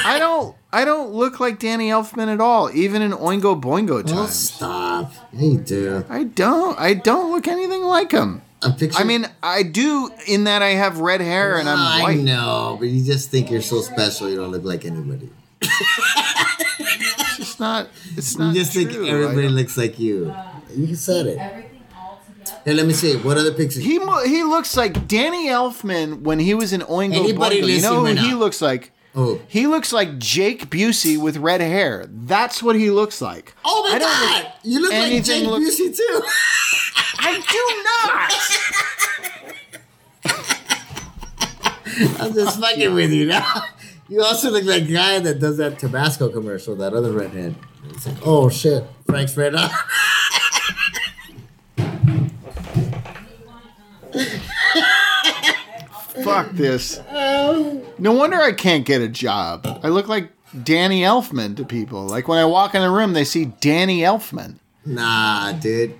I 0.07 0.19
don't. 0.19 0.55
I 0.73 0.85
don't 0.85 1.13
look 1.13 1.41
like 1.41 1.59
Danny 1.59 1.89
Elfman 1.89 2.29
at 2.29 2.41
all, 2.41 2.71
even 2.75 3.01
in 3.03 3.13
Oingo 3.13 3.61
Boingo 3.61 4.01
Oh, 4.01 4.03
times. 4.03 4.35
stop. 4.51 5.13
Yeah, 5.33 5.43
you 5.53 5.59
do. 5.59 6.05
I 6.09 6.25
don't. 6.25 6.79
I 6.79 6.95
don't 6.95 7.33
look 7.33 7.49
anything 7.49 7.83
like 7.83 8.13
him. 8.13 8.43
I'm 8.63 8.73
picturing. 8.75 8.95
I 9.05 9.05
mean, 9.07 9.27
I 9.43 9.63
do 9.63 10.11
in 10.27 10.45
that 10.45 10.63
I 10.63 10.71
have 10.71 10.99
red 10.99 11.21
hair 11.21 11.59
and 11.59 11.69
I'm 11.69 12.03
white. 12.03 12.19
I 12.19 12.21
know, 12.21 12.77
but 12.79 12.89
you 12.89 13.05
just 13.05 13.31
think 13.31 13.51
you're 13.51 13.63
so 13.63 13.81
special. 13.81 14.29
You 14.29 14.37
don't 14.37 14.51
look 14.51 14.65
like 14.65 14.85
anybody. 14.85 15.31
It's 17.39 17.59
not. 17.61 17.89
It's 18.17 18.37
not. 18.39 18.55
You 18.55 18.61
just 18.61 18.73
think 18.73 18.93
everybody 18.93 19.49
looks 19.49 19.77
like 19.77 19.99
you. 19.99 20.35
You 20.75 20.95
said 20.95 21.27
it. 21.27 21.39
Everything 21.39 21.81
all 21.97 22.21
together. 22.27 22.61
Hey, 22.65 22.75
let 22.75 22.87
me 22.87 22.93
see. 22.93 23.17
What 23.17 23.37
other 23.39 23.53
pictures? 23.53 23.83
He 23.85 23.99
mo- 23.99 24.25
he 24.25 24.43
looks 24.43 24.77
like 24.77 25.07
Danny 25.07 25.49
Elfman 25.49 26.23
when 26.23 26.39
he 26.39 26.55
was 26.55 26.73
in 26.73 26.81
Oingo 26.83 27.15
Anybody 27.15 27.63
Boingo. 27.63 27.69
You 27.77 27.83
know 27.83 28.01
who 28.01 28.07
right 28.07 28.19
he 28.19 28.31
now? 28.31 28.37
looks 28.39 28.61
like? 28.61 28.93
Oh. 29.19 29.41
He 29.49 29.67
looks 29.67 29.95
like 29.95 30.19
Jake 30.19 30.69
Busey 30.69 31.17
with 31.19 31.39
red 31.39 31.63
hair. 31.63 32.05
That's 32.11 32.63
what 32.63 32.77
he 32.77 32.91
looks 32.91 33.23
like. 33.23 33.55
Oh 33.65 33.83
my 33.89 33.95
I 33.97 33.99
don't 33.99 34.11
god! 34.11 34.45
look- 34.45 34.53
you 34.63 34.81
look 34.83 34.93
like 34.93 35.25
Jake 35.25 35.47
look- 35.47 35.63
Busey 35.63 35.97
too. 35.97 36.21
I 37.19 37.41
do 37.51 37.83
not. 42.13 42.21
I'm 42.21 42.35
just 42.35 42.61
fucking 42.65 42.93
with 42.95 43.11
you 43.11 43.27
now. 43.27 43.63
You 44.09 44.23
also 44.23 44.51
look 44.51 44.65
like 44.65 44.83
a 44.83 44.93
guy 44.93 45.19
that 45.19 45.41
does 45.41 45.57
that 45.57 45.79
Tabasco 45.79 46.29
commercial, 46.29 46.77
that 46.77 46.93
other 46.93 47.11
redhead. 47.13 47.55
It's 47.89 48.07
like, 48.07 48.17
oh 48.25 48.49
shit, 48.51 48.85
Frank's 49.07 49.37
red 49.37 49.55
eye. 49.57 49.75
do 51.79 51.83
not. 54.15 54.53
Fuck 56.25 56.51
this. 56.53 57.01
No 57.11 58.13
wonder 58.13 58.37
I 58.37 58.53
can't 58.53 58.85
get 58.87 59.01
a 59.03 59.09
job. 59.09 59.81
I 59.83 59.89
look 59.89 60.09
like 60.09 60.31
Danny 60.63 61.03
Elfman 61.03 61.57
to 61.57 61.65
people. 61.65 62.07
Like 62.07 62.29
when 62.29 62.39
I 62.39 62.45
walk 62.45 62.75
in 62.75 62.81
the 62.83 62.91
room, 62.91 63.13
they 63.13 63.25
see 63.25 63.47
Danny 63.61 64.01
Elfman. 64.01 64.57
Nah, 64.85 65.53
dude. 65.53 65.95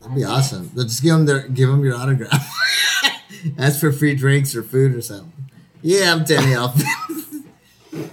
That'd 0.00 0.16
be 0.16 0.24
awesome. 0.24 0.70
But 0.74 0.84
Just 0.84 1.02
give 1.02 1.12
them 1.12 1.26
their, 1.26 1.46
give 1.48 1.68
them 1.68 1.84
your 1.84 1.94
autograph. 1.94 2.50
Ask 3.58 3.80
for 3.80 3.92
free 3.92 4.14
drinks 4.14 4.54
or 4.56 4.62
food 4.62 4.94
or 4.94 5.00
something. 5.02 5.32
Yeah, 5.82 6.12
I'm 6.12 6.24
Danny 6.24 6.52
Elfman. 6.52 7.44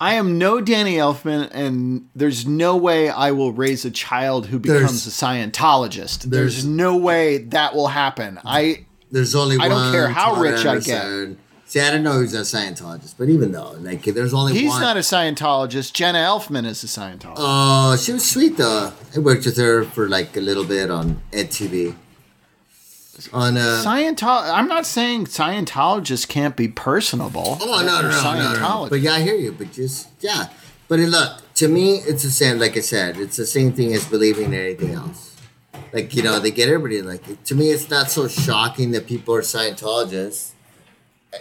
I 0.00 0.14
am 0.14 0.38
no 0.38 0.60
Danny 0.60 0.94
Elfman, 0.94 1.50
and 1.52 2.08
there's 2.14 2.46
no 2.46 2.76
way 2.76 3.08
I 3.10 3.32
will 3.32 3.52
raise 3.52 3.84
a 3.84 3.90
child 3.90 4.46
who 4.46 4.58
becomes 4.60 5.04
There's- 5.04 5.06
a 5.06 5.10
Scientologist. 5.10 6.22
There's, 6.22 6.30
there's- 6.62 6.64
no 6.64 6.96
way 6.96 7.38
that 7.38 7.74
will 7.74 7.88
happen. 7.88 8.38
I 8.44 8.86
There's 9.10 9.34
only 9.34 9.56
one. 9.56 9.66
I 9.66 9.68
don't 9.68 9.92
care 9.92 10.08
how 10.08 10.34
Todd 10.34 10.42
rich 10.42 10.66
I 10.66 10.78
get. 10.80 11.36
See, 11.68 11.80
I 11.80 11.90
don't 11.90 12.02
know 12.02 12.12
who's 12.12 12.32
a 12.32 12.40
Scientologist, 12.40 13.16
but 13.18 13.28
even 13.28 13.52
though, 13.52 13.72
like, 13.80 14.02
there's 14.02 14.32
only 14.32 14.52
one 14.52 14.60
he's 14.60 14.70
one. 14.70 14.80
not 14.80 14.96
a 14.96 15.00
Scientologist. 15.00 15.92
Jenna 15.92 16.20
Elfman 16.20 16.64
is 16.64 16.82
a 16.82 16.86
Scientologist. 16.86 17.34
Oh, 17.36 17.94
she 17.96 18.12
was 18.12 18.28
sweet 18.28 18.56
though. 18.56 18.92
I 19.14 19.18
worked 19.18 19.44
with 19.44 19.58
her 19.58 19.84
for 19.84 20.08
like 20.08 20.34
a 20.36 20.40
little 20.40 20.64
bit 20.64 20.90
on 20.90 21.20
EdTV. 21.30 21.94
On 23.32 23.56
uh, 23.56 23.82
Scientol. 23.84 24.50
I'm 24.50 24.68
not 24.68 24.86
saying 24.86 25.26
Scientologists 25.26 26.26
can't 26.26 26.56
be 26.56 26.68
personable. 26.68 27.58
oh 27.60 27.82
no 27.84 28.00
no 28.00 28.08
no, 28.08 28.34
no, 28.34 28.52
no, 28.54 28.60
no. 28.84 28.86
But 28.88 29.00
yeah, 29.00 29.14
I 29.14 29.20
hear 29.20 29.34
you. 29.34 29.52
But 29.52 29.72
just 29.72 30.08
yeah. 30.20 30.48
But 30.86 31.00
look, 31.00 31.54
to 31.56 31.68
me, 31.68 31.96
it's 31.96 32.22
the 32.22 32.30
same. 32.30 32.58
Like 32.58 32.76
I 32.78 32.80
said, 32.80 33.18
it's 33.18 33.36
the 33.36 33.44
same 33.44 33.72
thing 33.72 33.92
as 33.92 34.06
believing 34.06 34.46
in 34.46 34.54
anything 34.54 34.92
else. 34.92 35.27
Like 35.92 36.14
you 36.14 36.22
know, 36.22 36.38
they 36.38 36.50
get 36.50 36.68
everybody 36.68 37.02
like. 37.02 37.44
To 37.44 37.54
me, 37.54 37.70
it's 37.70 37.88
not 37.90 38.10
so 38.10 38.28
shocking 38.28 38.90
that 38.92 39.06
people 39.06 39.34
are 39.34 39.42
Scientologists. 39.42 40.52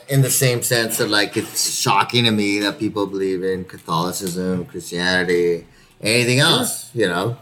In 0.09 0.21
the 0.21 0.29
same 0.29 0.63
sense 0.63 0.97
that 0.97 1.09
like 1.09 1.37
it's 1.37 1.79
shocking 1.79 2.25
to 2.25 2.31
me 2.31 2.59
that 2.59 2.77
people 2.77 3.07
believe 3.07 3.41
in 3.41 3.63
Catholicism, 3.63 4.65
Christianity, 4.65 5.65
anything 6.01 6.39
else. 6.39 6.93
You 6.93 7.07
know. 7.07 7.37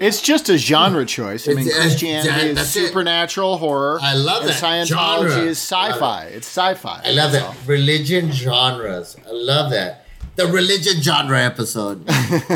It's 0.00 0.22
just 0.22 0.48
a 0.48 0.56
genre 0.56 1.04
choice. 1.04 1.46
I 1.46 1.52
mean, 1.52 1.66
It's- 1.66 1.78
Christianity 1.80 2.48
is 2.48 2.56
that's 2.56 2.74
it. 2.74 2.86
supernatural 2.86 3.58
horror. 3.58 3.98
I 4.02 4.14
love 4.14 4.44
that. 4.44 4.54
Scientology 4.54 5.28
Genre. 5.28 5.42
is 5.44 5.58
sci-fi. 5.58 6.24
It's 6.32 6.46
sci-fi. 6.46 7.02
I 7.04 7.10
love 7.10 7.32
that. 7.32 7.54
Religion 7.66 8.32
genres. 8.32 9.14
I 9.26 9.30
love 9.30 9.70
that. 9.72 10.06
The 10.36 10.46
religion 10.46 11.02
genre 11.02 11.38
episode. 11.38 11.98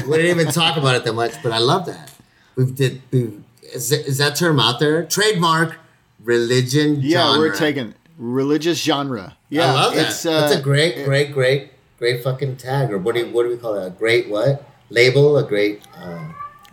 we 0.08 0.16
didn't 0.16 0.40
even 0.40 0.46
talk 0.52 0.78
about 0.78 0.96
it 0.96 1.04
that 1.04 1.12
much, 1.12 1.34
but 1.42 1.52
I 1.52 1.58
love 1.58 1.84
that. 1.84 2.10
We've 2.56 2.74
did. 2.74 3.02
We've, 3.10 3.43
is, 3.74 3.88
that- 3.90 4.06
is 4.06 4.18
that 4.18 4.36
term 4.36 4.58
out 4.60 4.78
there? 4.80 5.04
Trademark 5.04 5.76
religion 6.22 6.98
Yeah, 7.02 7.18
genre. 7.26 7.38
we're 7.40 7.54
taking 7.54 7.94
religious 8.18 8.78
genre. 8.82 9.36
Yeah, 9.50 9.66
I 9.70 9.72
love 9.72 9.94
that. 9.94 10.08
It's, 10.08 10.24
uh, 10.26 10.40
That's 10.40 10.54
a 10.54 10.62
great, 10.62 11.04
great, 11.04 11.32
great, 11.32 11.72
great 11.98 12.22
fucking 12.22 12.56
tag. 12.56 12.90
Or 12.90 12.98
what 12.98 13.14
do 13.14 13.20
you, 13.22 13.26
what 13.32 13.42
do 13.44 13.50
we 13.50 13.56
call 13.56 13.74
it? 13.76 13.86
A 13.86 13.90
great 13.90 14.28
what? 14.28 14.64
Label? 14.90 15.36
A 15.38 15.42
great, 15.46 15.82
uh, 15.96 16.24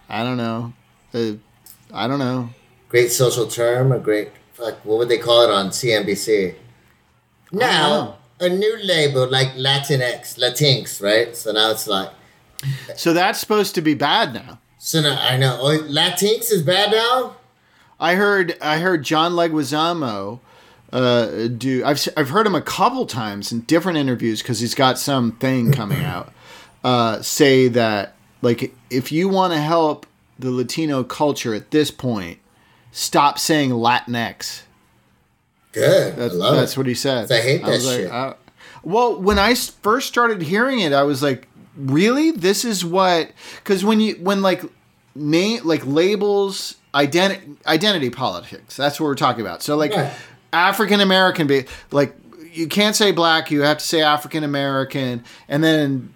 I 0.09 0.23
don't 0.23 0.37
know. 0.37 0.73
Uh, 1.13 1.33
I 1.93 2.07
don't 2.07 2.19
know. 2.19 2.49
great 2.89 3.11
social 3.11 3.47
term? 3.47 3.91
A 3.91 3.99
great 3.99 4.29
fuck? 4.53 4.83
What 4.85 4.97
would 4.99 5.09
they 5.09 5.17
call 5.17 5.43
it 5.43 5.49
on 5.49 5.69
CNBC? 5.69 6.55
Now 7.51 8.17
a 8.39 8.49
new 8.49 8.77
label 8.83 9.29
like 9.29 9.49
Latinx, 9.55 10.37
Latinx, 10.39 11.01
right? 11.01 11.35
So 11.35 11.51
now 11.51 11.71
it's 11.71 11.87
like. 11.87 12.09
So 12.95 13.13
that's 13.13 13.39
supposed 13.39 13.75
to 13.75 13.81
be 13.81 13.93
bad 13.93 14.33
now. 14.33 14.59
So 14.83 14.99
now 14.99 15.15
I 15.21 15.37
know. 15.37 15.59
Oh, 15.61 15.77
Latinx 15.77 16.51
is 16.51 16.63
bad 16.63 16.89
now. 16.91 17.35
I 17.99 18.15
heard. 18.15 18.57
I 18.59 18.79
heard 18.79 19.03
John 19.03 19.33
Leguizamo 19.33 20.39
uh, 20.91 21.47
do. 21.49 21.85
I've 21.85 22.07
I've 22.17 22.29
heard 22.29 22.47
him 22.47 22.55
a 22.55 22.63
couple 22.63 23.05
times 23.05 23.51
in 23.51 23.61
different 23.61 23.99
interviews 23.99 24.41
because 24.41 24.59
he's 24.59 24.73
got 24.73 24.97
some 24.97 25.33
thing 25.33 25.71
coming 25.71 26.03
out. 26.03 26.33
Uh, 26.83 27.21
say 27.21 27.67
that 27.67 28.15
like 28.41 28.73
if 28.89 29.11
you 29.11 29.29
want 29.29 29.53
to 29.53 29.59
help 29.59 30.07
the 30.39 30.49
Latino 30.49 31.03
culture 31.03 31.53
at 31.53 31.69
this 31.69 31.91
point, 31.91 32.39
stop 32.91 33.37
saying 33.37 33.69
Latinx. 33.69 34.63
Good. 35.73 36.15
That's, 36.15 36.33
I 36.33 36.55
that's 36.55 36.75
what 36.75 36.87
he 36.87 36.95
said. 36.95 37.31
I 37.31 37.39
hate 37.39 37.61
that 37.61 37.67
like, 37.67 37.81
shit. 37.81 38.11
I- 38.11 38.33
well, 38.83 39.21
when 39.21 39.37
I 39.37 39.53
first 39.53 40.07
started 40.07 40.41
hearing 40.41 40.79
it, 40.79 40.91
I 40.91 41.03
was 41.03 41.21
like, 41.21 41.47
"Really? 41.75 42.31
This 42.31 42.65
is 42.65 42.83
what?" 42.85 43.31
Because 43.57 43.83
when 43.83 43.99
you 43.99 44.15
when 44.15 44.41
like 44.41 44.63
name 45.15 45.61
like 45.63 45.85
labels 45.85 46.75
identity 46.93 47.53
identity 47.65 48.09
politics. 48.09 48.75
That's 48.75 48.99
what 48.99 49.07
we're 49.07 49.15
talking 49.15 49.41
about. 49.41 49.61
So 49.63 49.75
like 49.75 49.93
Right. 49.95 50.11
African 50.53 50.99
American, 50.99 51.47
be 51.47 51.65
like 51.91 52.15
you 52.51 52.67
can't 52.67 52.95
say 52.95 53.11
black. 53.11 53.51
You 53.51 53.61
have 53.61 53.77
to 53.77 53.85
say 53.85 54.01
African 54.01 54.43
American, 54.43 55.23
and 55.47 55.63
then 55.63 56.13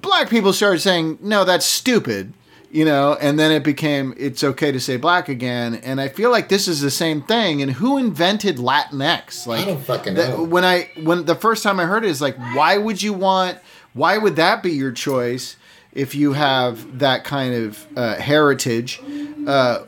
black 0.00 0.30
people 0.30 0.52
started 0.52 0.80
saying, 0.80 1.18
"No, 1.20 1.44
that's 1.44 1.66
stupid." 1.66 2.32
You 2.70 2.84
know, 2.84 3.16
and 3.20 3.38
then 3.38 3.52
it 3.52 3.62
became 3.62 4.14
it's 4.16 4.42
okay 4.42 4.72
to 4.72 4.80
say 4.80 4.96
black 4.96 5.28
again, 5.28 5.76
and 5.76 6.00
I 6.00 6.08
feel 6.08 6.30
like 6.30 6.48
this 6.48 6.66
is 6.66 6.80
the 6.80 6.90
same 6.90 7.22
thing. 7.22 7.62
And 7.62 7.70
who 7.70 7.98
invented 7.98 8.56
Latinx? 8.56 9.46
Like, 9.46 9.60
I 9.60 9.64
don't 9.66 9.84
fucking 9.84 10.14
know. 10.14 10.42
when 10.42 10.64
I 10.64 10.90
when 11.02 11.24
the 11.24 11.36
first 11.36 11.62
time 11.62 11.78
I 11.78 11.84
heard 11.84 12.04
it 12.04 12.10
is 12.10 12.20
like, 12.20 12.36
why 12.56 12.76
would 12.78 13.00
you 13.02 13.12
want? 13.12 13.58
Why 13.94 14.18
would 14.18 14.36
that 14.36 14.62
be 14.62 14.72
your 14.72 14.92
choice 14.92 15.56
if 15.92 16.14
you 16.14 16.32
have 16.34 16.98
that 16.98 17.24
kind 17.24 17.54
of 17.54 17.86
uh, 17.96 18.16
heritage? 18.16 19.00
Uh, 19.46 19.78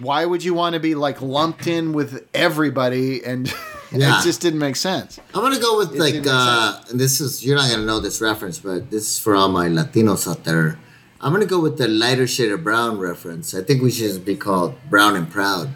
why 0.00 0.24
would 0.24 0.44
you 0.44 0.54
want 0.54 0.74
to 0.74 0.80
be 0.80 0.94
like 0.94 1.22
lumped 1.22 1.66
in 1.66 1.92
with 1.92 2.26
everybody? 2.34 3.24
And 3.24 3.52
Yeah. 3.90 4.20
it 4.20 4.22
just 4.22 4.42
didn't 4.42 4.58
make 4.58 4.76
sense. 4.76 5.18
I'm 5.34 5.40
gonna 5.40 5.58
go 5.58 5.78
with 5.78 5.92
didn't 5.92 6.24
like 6.26 6.26
uh, 6.28 6.78
this 6.92 7.22
is 7.22 7.42
you're 7.42 7.56
not 7.56 7.70
gonna 7.70 7.86
know 7.86 8.00
this 8.00 8.20
reference, 8.20 8.58
but 8.58 8.90
this 8.90 9.12
is 9.12 9.18
for 9.18 9.34
all 9.34 9.48
my 9.48 9.66
Latinos 9.66 10.28
out 10.30 10.44
there. 10.44 10.78
I'm 11.22 11.32
gonna 11.32 11.46
go 11.46 11.58
with 11.58 11.78
the 11.78 11.88
lighter 11.88 12.26
shade 12.26 12.52
of 12.52 12.62
brown 12.62 12.98
reference. 12.98 13.54
I 13.54 13.62
think 13.62 13.80
we 13.82 13.90
should 13.90 14.08
just 14.08 14.26
be 14.26 14.36
called 14.36 14.74
brown 14.90 15.16
and 15.16 15.30
proud. 15.30 15.70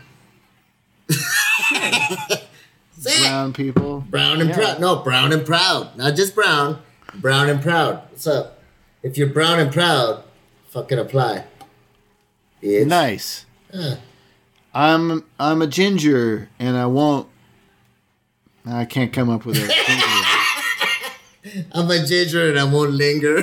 Brown 3.02 3.52
people. 3.52 4.04
Brown 4.10 4.40
and 4.40 4.50
Yeah. 4.50 4.56
proud. 4.56 4.80
No, 4.80 4.96
brown 4.96 5.32
and 5.32 5.44
proud. 5.44 5.96
Not 5.96 6.14
just 6.14 6.34
brown. 6.34 6.78
Brown 7.14 7.48
and 7.48 7.60
proud. 7.60 8.02
What's 8.10 8.26
up? 8.26 8.58
If 9.02 9.18
you're 9.18 9.28
brown 9.28 9.58
and 9.60 9.72
proud, 9.72 10.24
fucking 10.68 10.98
apply. 10.98 11.44
It's 12.60 12.86
Nice. 12.86 13.46
I'm 14.74 15.24
I'm 15.38 15.60
a 15.62 15.66
ginger, 15.66 16.48
and 16.58 16.76
I 16.76 16.86
won't. 16.86 17.28
I 18.64 18.84
can't 18.84 19.12
come 19.12 19.28
up 19.28 19.44
with 19.44 19.56
a. 19.56 19.60
ginger. 21.44 21.68
I'm 21.72 21.90
a 21.90 22.06
ginger 22.06 22.48
and 22.48 22.58
I 22.58 22.64
won't 22.64 22.92
linger. 22.92 23.42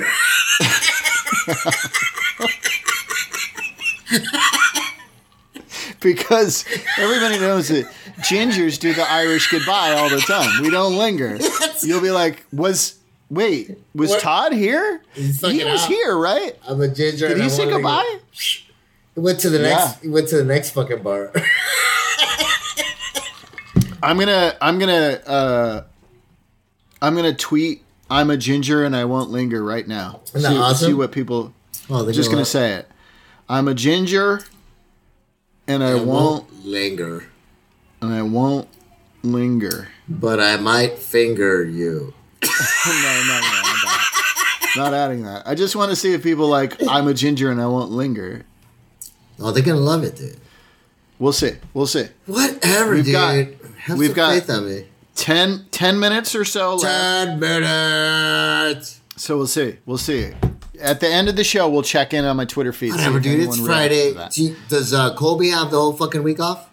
because 6.00 6.64
everybody 6.98 7.38
knows 7.38 7.68
that 7.68 7.84
gingers 8.20 8.80
do 8.80 8.94
the 8.94 9.02
Irish 9.08 9.50
goodbye 9.50 9.92
all 9.92 10.08
the 10.08 10.20
time. 10.20 10.62
We 10.62 10.70
don't 10.70 10.96
linger. 10.96 11.38
You'll 11.82 12.00
be 12.00 12.10
like, 12.10 12.44
was 12.52 12.99
wait, 13.30 13.78
was 13.94 14.10
What? 14.10 14.20
Todd 14.20 14.52
here? 14.52 15.02
He 15.14 15.28
was 15.28 15.44
out. 15.82 15.88
here, 15.88 16.16
right? 16.16 16.56
I'm 16.68 16.80
a 16.80 16.88
ginger. 16.88 17.28
Did 17.28 17.38
he 17.38 17.48
say 17.48 17.68
goodbye? 17.68 18.18
He 19.14 19.20
went 19.20 19.40
to 19.40 19.50
the 19.50 19.58
next. 19.58 20.02
He 20.02 20.08
went 20.08 20.28
to 20.28 20.36
the 20.36 20.44
next 20.44 20.70
fucking 20.70 21.02
bar. 21.02 21.32
I'm 24.02 24.18
gonna 24.18 24.56
I'm 24.60 24.78
gonna 24.78 25.20
uh, 25.26 25.82
I'm 27.02 27.14
gonna 27.14 27.34
tweet. 27.34 27.84
I'm 28.08 28.30
a 28.30 28.36
ginger 28.36 28.84
and 28.84 28.96
I 28.96 29.04
won't 29.04 29.30
linger 29.30 29.62
right 29.62 29.86
now. 29.86 30.20
Isn't 30.34 30.42
that 30.42 30.50
see, 30.50 30.58
awesome? 30.58 30.86
see 30.88 30.94
what 30.94 31.12
people. 31.12 31.52
Oh, 31.88 32.02
they're 32.02 32.14
just 32.14 32.30
gonna 32.30 32.44
say 32.44 32.74
it. 32.74 32.88
I'm 33.48 33.68
a 33.68 33.74
ginger, 33.74 34.40
and 35.66 35.82
I 35.84 35.92
I 35.92 35.94
won't 36.02 36.64
linger, 36.64 37.24
and 38.00 38.12
I 38.12 38.22
won't 38.22 38.68
linger. 39.22 39.88
but 40.08 40.40
I 40.40 40.56
might 40.56 40.98
finger 40.98 41.64
you. 41.64 42.14
no, 42.86 43.22
no, 43.26 43.40
no, 43.40 44.82
not. 44.84 44.94
adding 44.94 45.22
that. 45.24 45.42
I 45.46 45.54
just 45.54 45.76
want 45.76 45.90
to 45.90 45.96
see 45.96 46.12
if 46.12 46.22
people 46.22 46.48
like 46.48 46.76
I'm 46.88 47.08
a 47.08 47.14
ginger 47.14 47.50
and 47.50 47.60
I 47.60 47.66
won't 47.66 47.90
linger. 47.90 48.44
Oh, 49.38 49.50
they're 49.50 49.62
gonna 49.62 49.78
love 49.80 50.04
it, 50.04 50.16
dude. 50.16 50.36
We'll 51.18 51.32
see. 51.32 51.52
We'll 51.74 51.86
see. 51.86 52.06
Whatever, 52.26 52.94
We've 52.94 53.04
dude. 53.04 53.12
got- 53.12 53.46
Have 53.80 53.98
we've 53.98 54.14
got- 54.14 54.32
faith 54.34 54.50
on 54.50 54.66
me. 54.66 54.86
10, 55.16 55.66
10 55.70 55.98
minutes 55.98 56.34
or 56.34 56.44
so 56.46 56.76
left. 56.76 56.84
Ten 57.28 57.38
minutes. 57.40 59.00
So 59.16 59.36
we'll 59.36 59.46
see. 59.46 59.76
We'll 59.84 59.98
see. 59.98 60.30
At 60.80 61.00
the 61.00 61.08
end 61.08 61.28
of 61.28 61.36
the 61.36 61.44
show, 61.44 61.68
we'll 61.68 61.82
check 61.82 62.14
in 62.14 62.24
on 62.24 62.38
my 62.38 62.46
Twitter 62.46 62.72
feed. 62.72 62.92
Whatever, 62.92 63.20
dude. 63.20 63.40
It's 63.40 63.58
Friday. 63.60 64.14
Do 64.32 64.42
you- 64.42 64.56
Does 64.70 64.94
uh, 64.94 65.14
Colby 65.14 65.50
have 65.50 65.70
the 65.70 65.78
whole 65.78 65.92
fucking 65.92 66.22
week 66.22 66.40
off? 66.40 66.69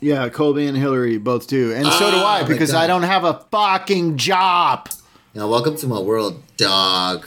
Yeah, 0.00 0.28
Colby 0.28 0.66
and 0.66 0.76
Hillary 0.76 1.18
both 1.18 1.46
do, 1.46 1.72
and 1.72 1.86
so 1.86 2.10
do 2.10 2.16
Ah, 2.18 2.36
I 2.36 2.42
because 2.42 2.74
I 2.74 2.86
don't 2.86 3.02
have 3.02 3.24
a 3.24 3.44
fucking 3.50 4.16
job. 4.16 4.88
Now, 5.34 5.48
welcome 5.48 5.76
to 5.78 5.86
my 5.86 5.98
world, 6.00 6.42
dog. 6.56 7.26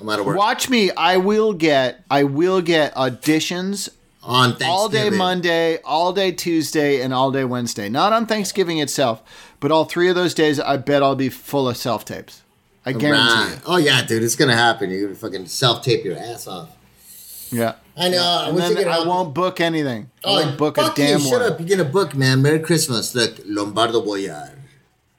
I'm 0.00 0.08
out 0.08 0.20
of 0.20 0.26
work 0.26 0.36
Watch 0.36 0.68
me. 0.70 0.90
I 0.92 1.16
will 1.16 1.52
get. 1.52 2.04
I 2.10 2.22
will 2.24 2.60
get 2.60 2.94
auditions 2.94 3.88
on 4.22 4.50
Thanksgiving. 4.50 4.68
all 4.70 4.88
day 4.88 5.10
Monday, 5.10 5.78
all 5.82 6.12
day 6.12 6.32
Tuesday, 6.32 7.00
and 7.00 7.12
all 7.12 7.30
day 7.30 7.44
Wednesday. 7.44 7.88
Not 7.88 8.12
on 8.12 8.26
Thanksgiving 8.26 8.78
itself, 8.78 9.22
but 9.60 9.70
all 9.72 9.84
three 9.84 10.08
of 10.08 10.14
those 10.14 10.34
days. 10.34 10.60
I 10.60 10.76
bet 10.76 11.02
I'll 11.02 11.16
be 11.16 11.28
full 11.28 11.68
of 11.68 11.76
self 11.76 12.04
tapes. 12.04 12.42
I 12.86 12.92
guarantee 12.92 13.54
Right. 13.54 13.60
Oh 13.66 13.76
yeah, 13.76 14.02
dude, 14.04 14.22
it's 14.22 14.36
gonna 14.36 14.56
happen. 14.56 14.90
You're 14.90 15.02
gonna 15.02 15.14
fucking 15.14 15.46
self 15.46 15.82
tape 15.82 16.04
your 16.04 16.16
ass 16.16 16.46
off. 16.46 16.70
Yeah. 17.52 17.74
I 17.96 18.08
know. 18.10 18.22
I 18.46 18.50
wish 18.50 18.64
I 18.76 18.82
I 18.82 19.06
won't 19.06 19.34
book 19.34 19.60
anything. 19.60 20.10
I 20.24 20.28
Oh, 20.28 20.44
won't 20.44 20.58
book 20.58 20.78
a 20.78 20.92
damn 20.94 21.18
you! 21.18 21.24
Shut 21.28 21.40
one. 21.40 21.52
up! 21.52 21.60
You 21.60 21.66
get 21.66 21.80
a 21.80 21.84
book, 21.84 22.14
man. 22.14 22.42
Merry 22.42 22.60
Christmas. 22.60 23.14
Look, 23.14 23.40
Lombardo 23.44 24.00
Boyar. 24.04 24.50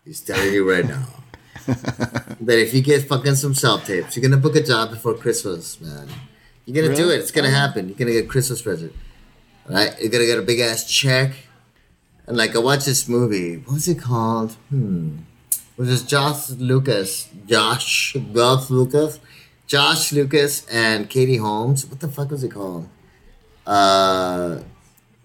He's 0.06 0.22
telling 0.22 0.54
you 0.54 0.70
right 0.70 0.86
now 0.86 1.06
that 1.68 2.58
if 2.60 2.74
you 2.74 2.82
get 2.82 3.08
fucking 3.08 3.36
some 3.36 3.54
self 3.54 3.86
tapes, 3.86 4.16
you're 4.16 4.24
gonna 4.24 4.42
book 4.42 4.56
a 4.56 4.64
job 4.64 4.92
before 4.92 5.14
Christmas, 5.16 5.80
man. 5.82 6.08
You're 6.66 6.82
gonna 6.84 6.96
do 6.96 7.10
it. 7.10 7.20
It's 7.20 7.32
gonna 7.32 7.50
happen. 7.50 7.90
You're 7.90 7.98
gonna 7.98 8.12
get 8.12 8.26
a 8.26 8.28
Christmas 8.28 8.62
present. 8.62 8.94
Right? 9.68 9.94
You're 10.00 10.10
gonna 10.10 10.26
get 10.26 10.40
a 10.40 10.44
big 10.44 10.60
ass 10.60 10.86
check. 10.90 11.32
And 12.28 12.38
like 12.38 12.56
I 12.56 12.60
watched 12.60 12.86
this 12.86 13.08
movie. 13.10 13.56
What's 13.68 13.88
it 13.88 14.00
called? 14.00 14.54
Hmm. 14.70 15.18
Was 15.78 15.88
this 15.90 16.04
Josh 16.04 16.50
Lucas? 16.52 17.28
Josh 17.48 18.14
Josh 18.34 18.70
Lucas? 18.70 19.20
Josh 19.70 20.12
Lucas 20.12 20.66
and 20.66 21.08
Katie 21.12 21.38
Holmes. 21.38 21.86
What 21.86 22.00
the 22.00 22.08
fuck 22.08 22.32
was 22.32 22.44
it 22.44 22.50
called? 22.50 22.90
Uh 23.68 24.62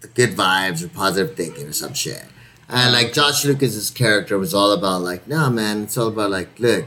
the 0.03 0.09
good 0.09 0.33
vibes 0.33 0.85
or 0.85 0.89
positive 0.89 1.35
thinking 1.35 1.67
or 1.67 1.73
some 1.73 1.95
shit. 1.95 2.27
And 2.69 2.93
like 2.93 3.15
Josh 3.15 3.47
Lucas's 3.47 3.91
character 3.91 4.39
was 4.39 4.53
all 4.53 4.73
about 4.73 5.01
like, 5.01 5.27
nah 5.27 5.49
man, 5.49 5.85
it's 5.85 5.97
all 5.97 6.09
about 6.09 6.31
like, 6.31 6.61
look, 6.61 6.85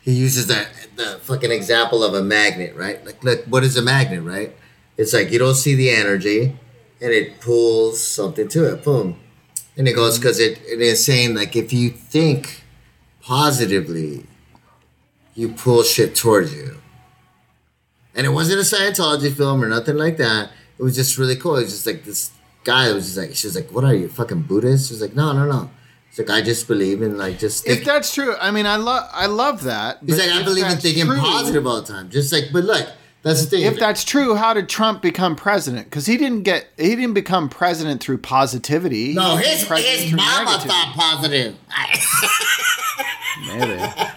he 0.00 0.12
uses 0.12 0.46
that 0.46 0.68
the 0.96 1.18
fucking 1.20 1.50
example 1.50 2.02
of 2.02 2.14
a 2.14 2.22
magnet, 2.22 2.74
right? 2.74 3.04
Like, 3.04 3.22
look, 3.22 3.44
what 3.48 3.64
is 3.64 3.76
a 3.76 3.82
magnet, 3.82 4.22
right? 4.22 4.56
It's 4.96 5.12
like 5.12 5.30
you 5.30 5.38
don't 5.38 5.56
see 5.56 5.74
the 5.74 5.90
energy, 5.90 6.56
and 7.02 7.10
it 7.10 7.38
pulls 7.40 8.02
something 8.02 8.48
to 8.48 8.72
it. 8.72 8.82
Boom, 8.82 9.20
and 9.76 9.86
it 9.86 9.92
goes 9.92 10.18
because 10.18 10.38
it, 10.38 10.58
it 10.66 10.80
is 10.80 11.04
saying 11.04 11.34
like 11.34 11.54
if 11.54 11.70
you 11.70 11.90
think 11.90 12.64
positively, 13.20 14.26
you 15.34 15.50
pull 15.50 15.82
shit 15.82 16.14
towards 16.14 16.54
you. 16.54 16.80
And 18.14 18.26
it 18.26 18.30
wasn't 18.30 18.60
a 18.60 18.62
Scientology 18.62 19.32
film 19.34 19.62
or 19.62 19.68
nothing 19.68 19.96
like 19.96 20.16
that. 20.18 20.50
It 20.78 20.82
was 20.82 20.94
just 20.94 21.18
really 21.18 21.36
cool. 21.36 21.56
It 21.56 21.62
was 21.64 21.72
just 21.72 21.86
like 21.86 22.04
this 22.04 22.30
guy 22.64 22.92
was 22.92 23.06
just 23.06 23.18
like, 23.18 23.34
she 23.34 23.46
was 23.46 23.56
like, 23.56 23.70
"What 23.70 23.84
are 23.84 23.94
you, 23.94 24.08
fucking 24.08 24.42
Buddhist?" 24.42 24.88
She 24.88 24.94
was 24.94 25.00
like, 25.02 25.14
"No, 25.14 25.32
no, 25.32 25.46
no." 25.46 25.70
It's 26.08 26.18
like 26.18 26.30
I 26.30 26.42
just 26.42 26.68
believe 26.68 27.02
in 27.02 27.18
like 27.18 27.38
just. 27.38 27.66
If 27.66 27.84
that's 27.84 28.14
true, 28.14 28.36
I 28.40 28.50
mean, 28.52 28.66
I 28.66 28.76
love, 28.76 29.08
I 29.12 29.26
love 29.26 29.64
that. 29.64 29.98
He's 30.04 30.18
like, 30.18 30.30
I 30.30 30.42
believe 30.44 30.66
in 30.66 30.78
thinking 30.78 31.06
true- 31.06 31.18
positive 31.18 31.66
all 31.66 31.80
the 31.80 31.92
time. 31.92 32.08
Just 32.10 32.32
like, 32.32 32.50
but 32.52 32.64
look, 32.64 32.88
that's 33.22 33.44
the 33.44 33.50
thing. 33.50 33.62
If 33.62 33.78
that's 33.78 34.04
true, 34.04 34.36
how 34.36 34.54
did 34.54 34.68
Trump 34.68 35.02
become 35.02 35.34
president? 35.34 35.86
Because 35.86 36.06
he 36.06 36.16
didn't 36.16 36.42
get, 36.42 36.66
he 36.76 36.90
didn't 36.90 37.14
become 37.14 37.48
president 37.48 38.00
through 38.00 38.18
positivity. 38.18 39.14
No, 39.14 39.36
his 39.36 39.62
his 39.62 40.12
mama 40.12 40.50
negativity. 40.50 40.66
thought 40.68 40.94
positive. 40.94 41.56
Maybe. 43.46 43.82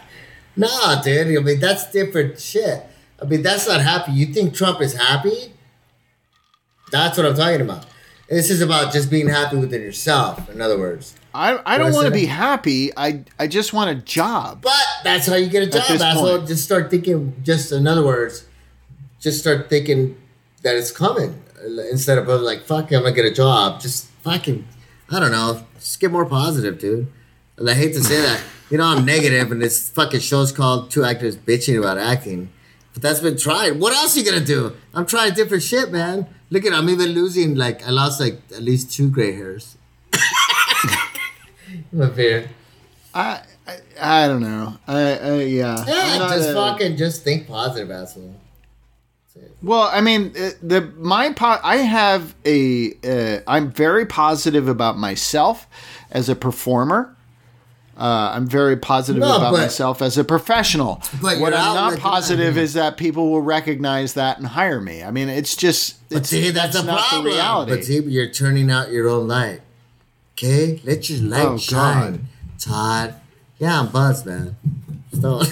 No, 0.60 1.00
dude. 1.04 1.38
I 1.38 1.42
mean, 1.42 1.60
that's 1.60 1.92
different 1.92 2.40
shit. 2.40 2.84
I 3.22 3.26
mean, 3.26 3.42
that's 3.42 3.68
not 3.68 3.82
happy. 3.82 4.12
You 4.12 4.28
think 4.28 4.54
Trump 4.54 4.82
is 4.82 4.94
happy? 4.94 5.54
That's 6.92 7.18
what 7.18 7.26
I'm 7.26 7.36
talking 7.36 7.62
about. 7.62 7.86
This 8.30 8.50
is 8.50 8.62
about 8.62 8.92
just 8.92 9.10
being 9.10 9.28
happy 9.30 9.56
within 9.58 9.82
yourself. 9.82 10.50
In 10.50 10.62
other 10.62 10.78
words, 10.78 11.16
I, 11.34 11.60
I 11.66 11.78
don't 11.78 11.94
want 11.94 12.08
to 12.08 12.12
be 12.12 12.26
happy. 12.26 12.92
I, 12.98 13.24
I 13.40 13.48
just 13.48 13.72
want 13.74 13.90
a 13.90 13.96
job. 14.02 14.62
but 14.62 14.74
that's 15.04 15.28
how 15.28 15.36
you 15.36 15.48
get 15.48 15.64
a 15.64 15.68
job. 15.68 16.02
asshole. 16.02 16.42
Just 16.46 16.64
start 16.66 16.92
thinking. 16.92 17.36
Just 17.44 17.72
in 17.72 17.88
other 17.88 18.04
words, 18.06 18.46
just 19.20 19.40
start 19.40 19.70
thinking 19.70 20.18
that 20.64 20.76
it's 20.76 20.92
coming 20.92 21.42
instead 21.90 22.18
of 22.18 22.28
like, 22.42 22.64
"Fuck, 22.66 22.92
I'm 22.92 23.04
gonna 23.04 23.14
get 23.14 23.26
a 23.26 23.32
job." 23.34 23.80
Just 23.80 24.08
fucking, 24.24 24.68
I 25.10 25.20
don't 25.22 25.32
know. 25.32 25.64
Just 25.76 26.00
get 26.02 26.12
more 26.12 26.26
positive, 26.26 26.80
dude. 26.80 27.08
And 27.56 27.70
I 27.70 27.74
hate 27.76 27.94
to 27.94 28.04
say 28.04 28.22
that. 28.22 28.42
You 28.70 28.78
know, 28.78 28.84
I'm 28.86 29.06
negative, 29.06 29.54
and 29.54 29.62
this 29.62 29.90
fucking 29.92 30.20
show's 30.20 30.52
called 30.52 30.92
Two 30.92 31.06
Actors 31.06 31.38
Bitching 31.38 31.80
About 31.80 31.98
Acting. 31.98 32.50
But 32.98 33.04
that's 33.04 33.20
been 33.20 33.38
tried. 33.38 33.80
What 33.80 33.94
else 33.94 34.16
are 34.18 34.20
you 34.22 34.26
gonna 34.26 34.44
do? 34.44 34.76
I'm 34.92 35.06
trying 35.06 35.36
different 35.36 35.62
shit, 35.62 35.92
man. 35.92 36.26
Look 36.50 36.66
at 36.66 36.74
I'm 36.74 36.90
even 36.90 37.10
losing 37.10 37.54
like 37.54 37.86
I 37.86 37.92
lost 37.92 38.20
like 38.20 38.42
at 38.52 38.64
least 38.64 38.92
two 38.92 39.12
gray 39.12 39.34
hairs. 39.34 39.78
My 41.92 42.08
beard. 42.08 42.50
I, 43.14 43.42
I, 43.68 43.78
I 44.02 44.28
don't 44.28 44.42
know. 44.42 44.80
I, 44.88 45.00
I 45.20 45.34
yeah. 45.44 45.86
Yeah, 45.86 46.18
just 46.18 46.50
a- 46.50 46.54
fucking 46.56 46.98
just 46.98 47.24
think 47.24 47.48
positive, 47.48 47.92
asshole. 47.92 48.34
Well, 49.62 49.88
I 49.94 50.02
mean, 50.02 50.34
uh, 50.36 50.50
the 50.64 50.82
my 50.98 51.34
po- 51.34 51.60
I 51.64 51.78
have 51.78 52.34
a 52.46 52.94
uh, 53.04 53.42
I'm 53.46 53.70
very 53.72 54.08
positive 54.08 54.68
about 54.68 54.98
myself 54.98 55.68
as 56.10 56.30
a 56.30 56.36
performer. 56.36 57.16
Uh, 57.98 58.32
I'm 58.36 58.46
very 58.46 58.78
positive 58.78 59.22
No, 59.22 59.38
about 59.38 59.52
but- 59.54 59.62
myself 59.62 60.02
as 60.04 60.18
a 60.20 60.24
professional. 60.24 61.02
But 61.22 61.40
what 61.40 61.54
I'm 61.54 61.74
not 61.74 62.00
positive 62.00 62.58
is 62.58 62.74
that 62.76 62.96
people 62.98 63.32
will 63.32 63.42
recognize 63.42 64.14
that 64.14 64.38
and 64.38 64.46
hire 64.48 64.80
me. 64.80 65.02
I 65.04 65.10
mean, 65.12 65.30
it's 65.30 65.56
just 65.56 66.08
But 66.10 66.20
it's, 66.20 66.30
see, 66.30 66.52
that's, 66.52 66.76
a 66.76 66.84
not 66.84 67.00
problem. 67.00 67.24
the 67.24 67.30
reality. 67.38 67.72
But 67.76 67.84
see, 67.86 68.00
you're 68.02 68.30
turning 68.30 68.70
out 68.70 68.92
your 68.92 69.10
own 69.10 69.28
light. 69.28 69.62
Okay, 70.34 70.80
let 70.84 71.10
your 71.10 71.22
light 71.28 71.46
Oh, 71.48 71.58
shine, 71.58 72.28
Todd. 72.60 73.16
Yeah, 73.58 73.80
I'm 73.80 73.88
buzzed, 73.88 74.28
man. 74.28 74.56
So, 75.20 75.42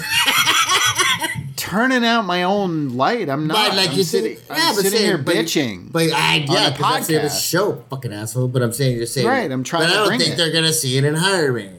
Turning 1.56 2.04
out 2.04 2.22
my 2.26 2.44
own 2.44 2.90
light. 2.90 3.28
I'm 3.28 3.46
not. 3.48 3.56
but 3.70 3.76
like 3.76 3.90
I'm 3.90 3.96
you 3.96 4.04
sitting, 4.04 4.36
said, 4.36 4.50
I'm 4.50 4.56
yeah, 4.56 4.68
but 4.68 4.74
sitting 4.76 4.90
saying, 4.92 5.04
here 5.04 5.18
but, 5.18 5.34
bitching. 5.34 5.90
But 5.90 6.12
I, 6.12 6.36
yeah, 6.36 6.68
a 6.68 6.70
because 6.70 6.94
that's 6.94 7.06
the 7.08 7.18
other 7.18 7.28
podcast. 7.28 7.50
show, 7.50 7.84
fucking 7.90 8.12
asshole. 8.12 8.48
But 8.48 8.62
I'm 8.62 8.72
saying 8.72 8.96
you're 8.98 9.06
saying 9.06 9.26
Right, 9.26 9.50
I'm 9.50 9.64
trying 9.64 9.88
But 9.88 9.90
I 9.90 9.94
don't 10.06 10.18
think 10.18 10.34
it. 10.34 10.36
they're 10.36 10.52
gonna 10.52 10.72
see 10.72 10.96
it 10.96 11.04
and 11.04 11.16
hire 11.16 11.52
me. 11.52 11.70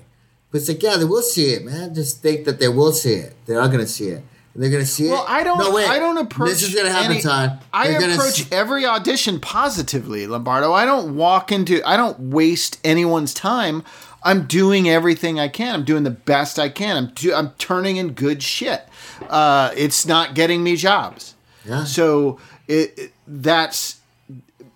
But 0.52 0.60
it's 0.60 0.70
like, 0.70 0.82
yeah, 0.82 0.98
they 0.98 1.06
will 1.06 1.22
see 1.22 1.50
it, 1.52 1.64
man. 1.66 1.94
Just 1.94 2.22
think 2.22 2.46
that 2.46 2.60
they 2.60 2.68
will 2.70 2.92
see 2.94 3.14
it. 3.16 3.36
They 3.46 3.56
are 3.56 3.68
gonna 3.68 3.88
see 3.88 4.08
it. 4.08 4.24
And 4.54 4.64
they're 4.64 4.70
gonna 4.72 4.86
see 4.86 5.10
Well, 5.10 5.24
it. 5.24 5.30
I 5.30 5.44
don't. 5.44 5.58
No, 5.60 5.72
wait. 5.72 5.88
I 5.90 6.00
don't 6.00 6.18
approach. 6.18 6.50
This 6.50 6.64
is 6.64 6.74
gonna 6.76 6.90
happen, 6.92 7.12
any- 7.12 7.22
Todd. 7.22 7.60
I 7.74 7.88
approach 7.90 8.44
see- 8.44 8.48
every 8.52 8.86
audition 8.86 9.40
positively, 9.40 10.26
Lombardo. 10.26 10.72
I 10.74 10.86
don't 10.86 11.16
walk 11.16 11.52
into. 11.52 11.82
I 11.88 11.98
don't 11.98 12.20
waste 12.32 12.80
anyone's 12.84 13.34
time. 13.34 13.84
I'm 14.24 14.46
doing 14.48 14.90
everything 14.90 15.40
I 15.40 15.48
can. 15.48 15.76
I'm 15.76 15.84
doing 15.84 16.04
the 16.04 16.10
best 16.12 16.58
I 16.58 16.70
can. 16.70 16.98
I'm. 16.98 17.08
Do, 17.14 17.34
I'm 17.34 17.52
turning 17.60 17.98
in 17.98 18.14
good 18.14 18.42
shit. 18.42 18.84
Uh, 19.30 19.72
it's 19.76 20.06
not 20.06 20.34
getting 20.34 20.64
me 20.64 20.76
jobs. 20.76 21.36
Yeah. 21.66 21.84
So 21.84 22.40
it, 22.68 22.94
it- 22.98 23.14
that's 23.28 23.98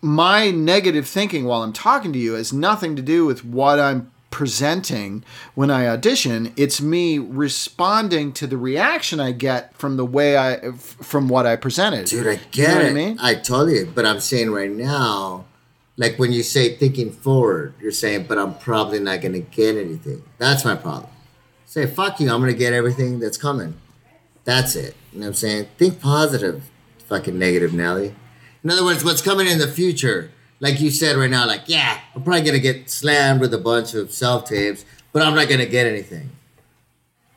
my 0.01 0.51
negative 0.51 1.07
thinking 1.07 1.45
while 1.45 1.63
I'm 1.63 1.73
talking 1.73 2.11
to 2.13 2.19
you 2.19 2.33
has 2.33 2.51
nothing 2.51 2.95
to 2.97 3.01
do 3.01 3.25
with 3.25 3.45
what 3.45 3.79
I'm 3.79 4.11
presenting 4.31 5.23
when 5.53 5.69
I 5.69 5.87
audition. 5.87 6.53
It's 6.57 6.81
me 6.81 7.19
responding 7.19 8.33
to 8.33 8.47
the 8.47 8.57
reaction 8.57 9.19
I 9.19 9.31
get 9.31 9.75
from 9.77 9.97
the 9.97 10.05
way 10.05 10.37
I 10.37 10.71
from 10.71 11.29
what 11.29 11.45
I 11.45 11.55
presented. 11.55 12.07
Dude, 12.07 12.25
I 12.27 12.31
You 12.33 12.39
get 12.51 12.69
know 12.69 12.75
what 12.77 12.85
it. 12.85 12.89
I 12.89 12.93
mean? 12.93 13.17
I 13.21 13.35
totally. 13.35 13.83
But 13.85 14.05
I'm 14.05 14.19
saying 14.19 14.51
right 14.51 14.71
now, 14.71 15.45
like 15.97 16.17
when 16.17 16.31
you 16.31 16.41
say 16.41 16.75
thinking 16.75 17.11
forward, 17.11 17.75
you're 17.79 17.91
saying, 17.91 18.25
but 18.27 18.39
I'm 18.39 18.55
probably 18.55 18.99
not 18.99 19.21
going 19.21 19.33
to 19.33 19.41
get 19.41 19.75
anything. 19.77 20.23
That's 20.39 20.65
my 20.65 20.75
problem. 20.75 21.11
Say, 21.65 21.85
fuck 21.85 22.19
you, 22.19 22.31
I'm 22.31 22.41
going 22.41 22.51
to 22.51 22.57
get 22.57 22.73
everything 22.73 23.19
that's 23.19 23.37
coming. 23.37 23.75
That's 24.43 24.75
it. 24.75 24.95
You 25.13 25.19
know 25.19 25.25
what 25.25 25.29
I'm 25.29 25.33
saying? 25.35 25.67
Think 25.77 26.01
positive, 26.01 26.63
fucking 27.05 27.37
negative, 27.37 27.73
Nelly. 27.73 28.15
In 28.63 28.69
other 28.69 28.83
words, 28.83 29.03
what's 29.03 29.21
coming 29.21 29.47
in 29.47 29.59
the 29.59 29.67
future, 29.67 30.31
like 30.61 30.79
you 30.79 30.89
said 30.91 31.17
right 31.17 31.29
now, 31.29 31.45
like 31.45 31.63
yeah, 31.65 31.99
I'm 32.15 32.23
probably 32.23 32.43
gonna 32.43 32.59
get 32.59 32.89
slammed 32.89 33.41
with 33.41 33.53
a 33.53 33.57
bunch 33.57 33.93
of 33.93 34.13
self 34.13 34.45
tapes, 34.45 34.85
but 35.11 35.21
I'm 35.21 35.35
not 35.35 35.49
gonna 35.49 35.65
get 35.65 35.85
anything. 35.87 36.29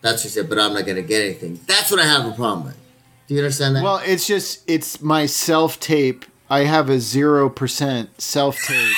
That's 0.02 0.18
what 0.18 0.24
you 0.24 0.30
said, 0.30 0.48
but 0.48 0.58
I'm 0.60 0.74
not 0.74 0.86
gonna 0.86 1.02
get 1.02 1.22
anything. 1.24 1.58
That's 1.66 1.90
what 1.90 1.98
I 1.98 2.04
have 2.04 2.26
a 2.26 2.32
problem 2.32 2.66
with. 2.66 2.76
Do 3.26 3.34
you 3.34 3.40
understand 3.40 3.74
that? 3.76 3.82
Well, 3.82 4.00
it's 4.04 4.26
just 4.26 4.62
it's 4.70 5.00
my 5.00 5.26
self 5.26 5.80
tape. 5.80 6.26
I 6.50 6.60
have 6.60 6.90
a 6.90 7.00
zero 7.00 7.48
percent 7.48 8.20
self 8.20 8.58
tape 8.62 8.92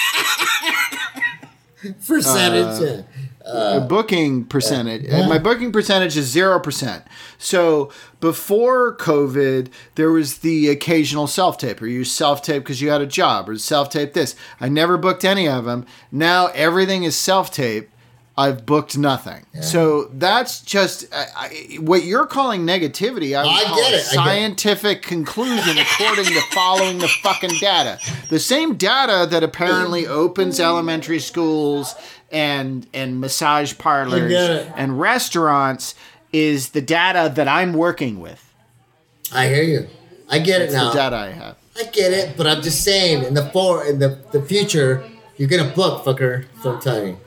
Percentage. 2.07 2.81
yeah. 2.83 2.97
Uh, 2.97 3.03
uh, 3.47 3.81
booking 3.81 4.45
percentage. 4.45 5.05
And 5.07 5.29
My 5.29 5.39
booking 5.39 5.73
percentage 5.73 6.17
is 6.17 6.27
zero 6.27 6.59
percent. 6.59 7.05
So 7.39 7.91
before 8.21 8.97
COVID, 8.97 9.69
there 9.95 10.11
was 10.11 10.39
the 10.39 10.69
occasional 10.69 11.27
self 11.27 11.59
tape, 11.59 11.81
or 11.81 11.87
you 11.87 12.05
self 12.05 12.43
tape 12.43 12.63
because 12.63 12.81
you 12.81 12.91
had 12.91 13.01
a 13.01 13.07
job, 13.07 13.49
or 13.49 13.57
self 13.59 13.91
tape 13.91 14.15
this. 14.15 14.35
I 14.61 14.69
never 14.69 14.97
booked 14.99 15.25
any 15.25 15.49
of 15.49 15.65
them. 15.65 15.87
Now 16.11 16.49
everything 16.49 17.05
is 17.05 17.17
self 17.17 17.51
tape. 17.51 17.91
I've 18.39 18.67
booked 18.67 18.99
nothing. 18.99 19.47
So 19.63 20.11
that's 20.13 20.61
just 20.61 21.07
I, 21.15 21.27
I, 21.35 21.49
what 21.81 22.05
you're 22.05 22.27
calling 22.27 22.67
negativity. 22.67 23.35
I, 23.37 23.43
I 23.45 23.65
call 23.65 23.77
get 23.77 23.93
a 23.93 23.97
it, 23.97 23.99
I 23.99 24.01
get 24.01 24.01
it. 24.01 24.05
scientific 24.05 25.03
conclusion 25.03 25.79
according 25.79 26.27
to 26.27 26.41
following 26.53 26.99
the 26.99 27.09
fucking 27.09 27.55
data. 27.61 27.99
The 28.29 28.39
same 28.39 28.75
data 28.77 29.27
that 29.31 29.43
apparently 29.43 30.07
opens 30.07 30.61
elementary 30.61 31.19
schools 31.19 31.95
and 32.31 32.87
and 32.93 33.21
massage 33.21 33.79
parlors 33.79 34.33
and 34.77 35.01
restaurants 35.01 35.95
is 36.33 36.71
the 36.71 36.83
data 36.83 37.33
that 37.35 37.49
I'm 37.49 37.73
working 37.73 38.21
with. 38.21 38.53
I 39.33 39.49
hear 39.49 39.63
you. 39.63 39.89
I 40.29 40.41
get 40.41 40.61
it 40.61 40.73
now. 40.73 40.91
the 40.91 40.95
data 40.95 41.17
I 41.17 41.31
have. 41.31 41.57
I 41.79 41.85
get 41.85 42.13
it, 42.13 42.37
but 42.37 42.47
I'm 42.47 42.63
just 42.63 42.85
saying, 42.85 43.25
in 43.25 43.35
the 43.35 43.49
for 43.51 43.85
in 43.87 43.99
the, 43.99 44.19
the 44.33 44.43
future, 44.43 45.05
you're 45.37 45.49
gonna 45.49 45.73
book, 45.75 46.05
fucker. 46.05 46.47
So 46.63 46.75
I'm 46.75 46.81
telling 46.81 47.09
you, 47.09 47.19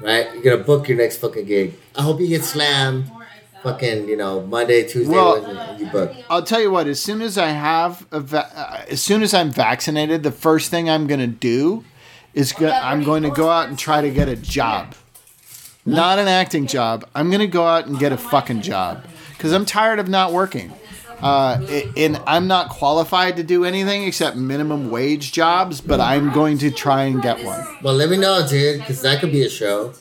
right? 0.00 0.32
You're 0.34 0.42
gonna 0.42 0.64
book 0.64 0.88
your 0.88 0.98
next 0.98 1.18
fucking 1.18 1.46
gig. 1.46 1.74
I 1.94 2.02
hope 2.02 2.20
you 2.20 2.28
get 2.28 2.44
slammed, 2.44 3.10
fucking, 3.62 4.08
you 4.08 4.16
know, 4.16 4.40
Monday, 4.46 4.82
Tuesday, 4.86 5.12
Well- 5.12 5.42
Wednesday, 5.42 5.84
you 5.84 5.90
book. 5.90 6.12
I'll 6.30 6.42
tell 6.42 6.60
you 6.60 6.70
what. 6.70 6.86
As 6.86 7.00
soon 7.00 7.22
as 7.22 7.36
I 7.38 7.48
have, 7.48 8.06
a 8.12 8.20
va- 8.20 8.50
uh, 8.54 8.80
as 8.90 9.02
soon 9.02 9.22
as 9.22 9.32
I'm 9.34 9.50
vaccinated, 9.50 10.22
the 10.22 10.30
first 10.32 10.70
thing 10.70 10.88
I'm 10.90 11.06
to 11.20 11.26
do 11.26 11.84
is 12.34 12.52
go- 12.52 12.68
I'm 12.70 13.02
going 13.02 13.22
to 13.22 13.30
go 13.30 13.48
out 13.48 13.68
and 13.68 13.78
try 13.78 14.00
to 14.02 14.10
get 14.10 14.28
a 14.28 14.36
job, 14.36 14.94
not 15.84 16.18
an 16.18 16.28
acting 16.28 16.66
job. 16.66 17.06
I'm 17.14 17.28
to 17.40 17.46
go 17.46 17.66
out 17.66 17.86
and 17.86 17.98
get 17.98 18.12
a 18.12 18.16
fucking 18.18 18.60
job 18.62 19.04
because 19.30 19.52
I'm 19.52 19.64
tired 19.64 19.98
of 19.98 20.08
not 20.08 20.32
working. 20.32 20.72
Uh, 21.20 21.66
and 21.96 22.20
I'm 22.26 22.46
not 22.46 22.68
qualified 22.68 23.36
to 23.36 23.42
do 23.42 23.64
anything 23.64 24.04
except 24.04 24.36
minimum 24.36 24.90
wage 24.90 25.32
jobs, 25.32 25.80
but 25.80 26.00
I'm 26.00 26.32
going 26.32 26.58
to 26.58 26.70
try 26.70 27.04
and 27.04 27.22
get 27.22 27.42
one. 27.42 27.64
Well, 27.82 27.94
let 27.94 28.10
me 28.10 28.16
know, 28.16 28.46
dude, 28.46 28.80
because 28.80 29.00
that 29.02 29.20
could 29.20 29.32
be 29.32 29.42
a 29.42 29.50
show. 29.50 29.94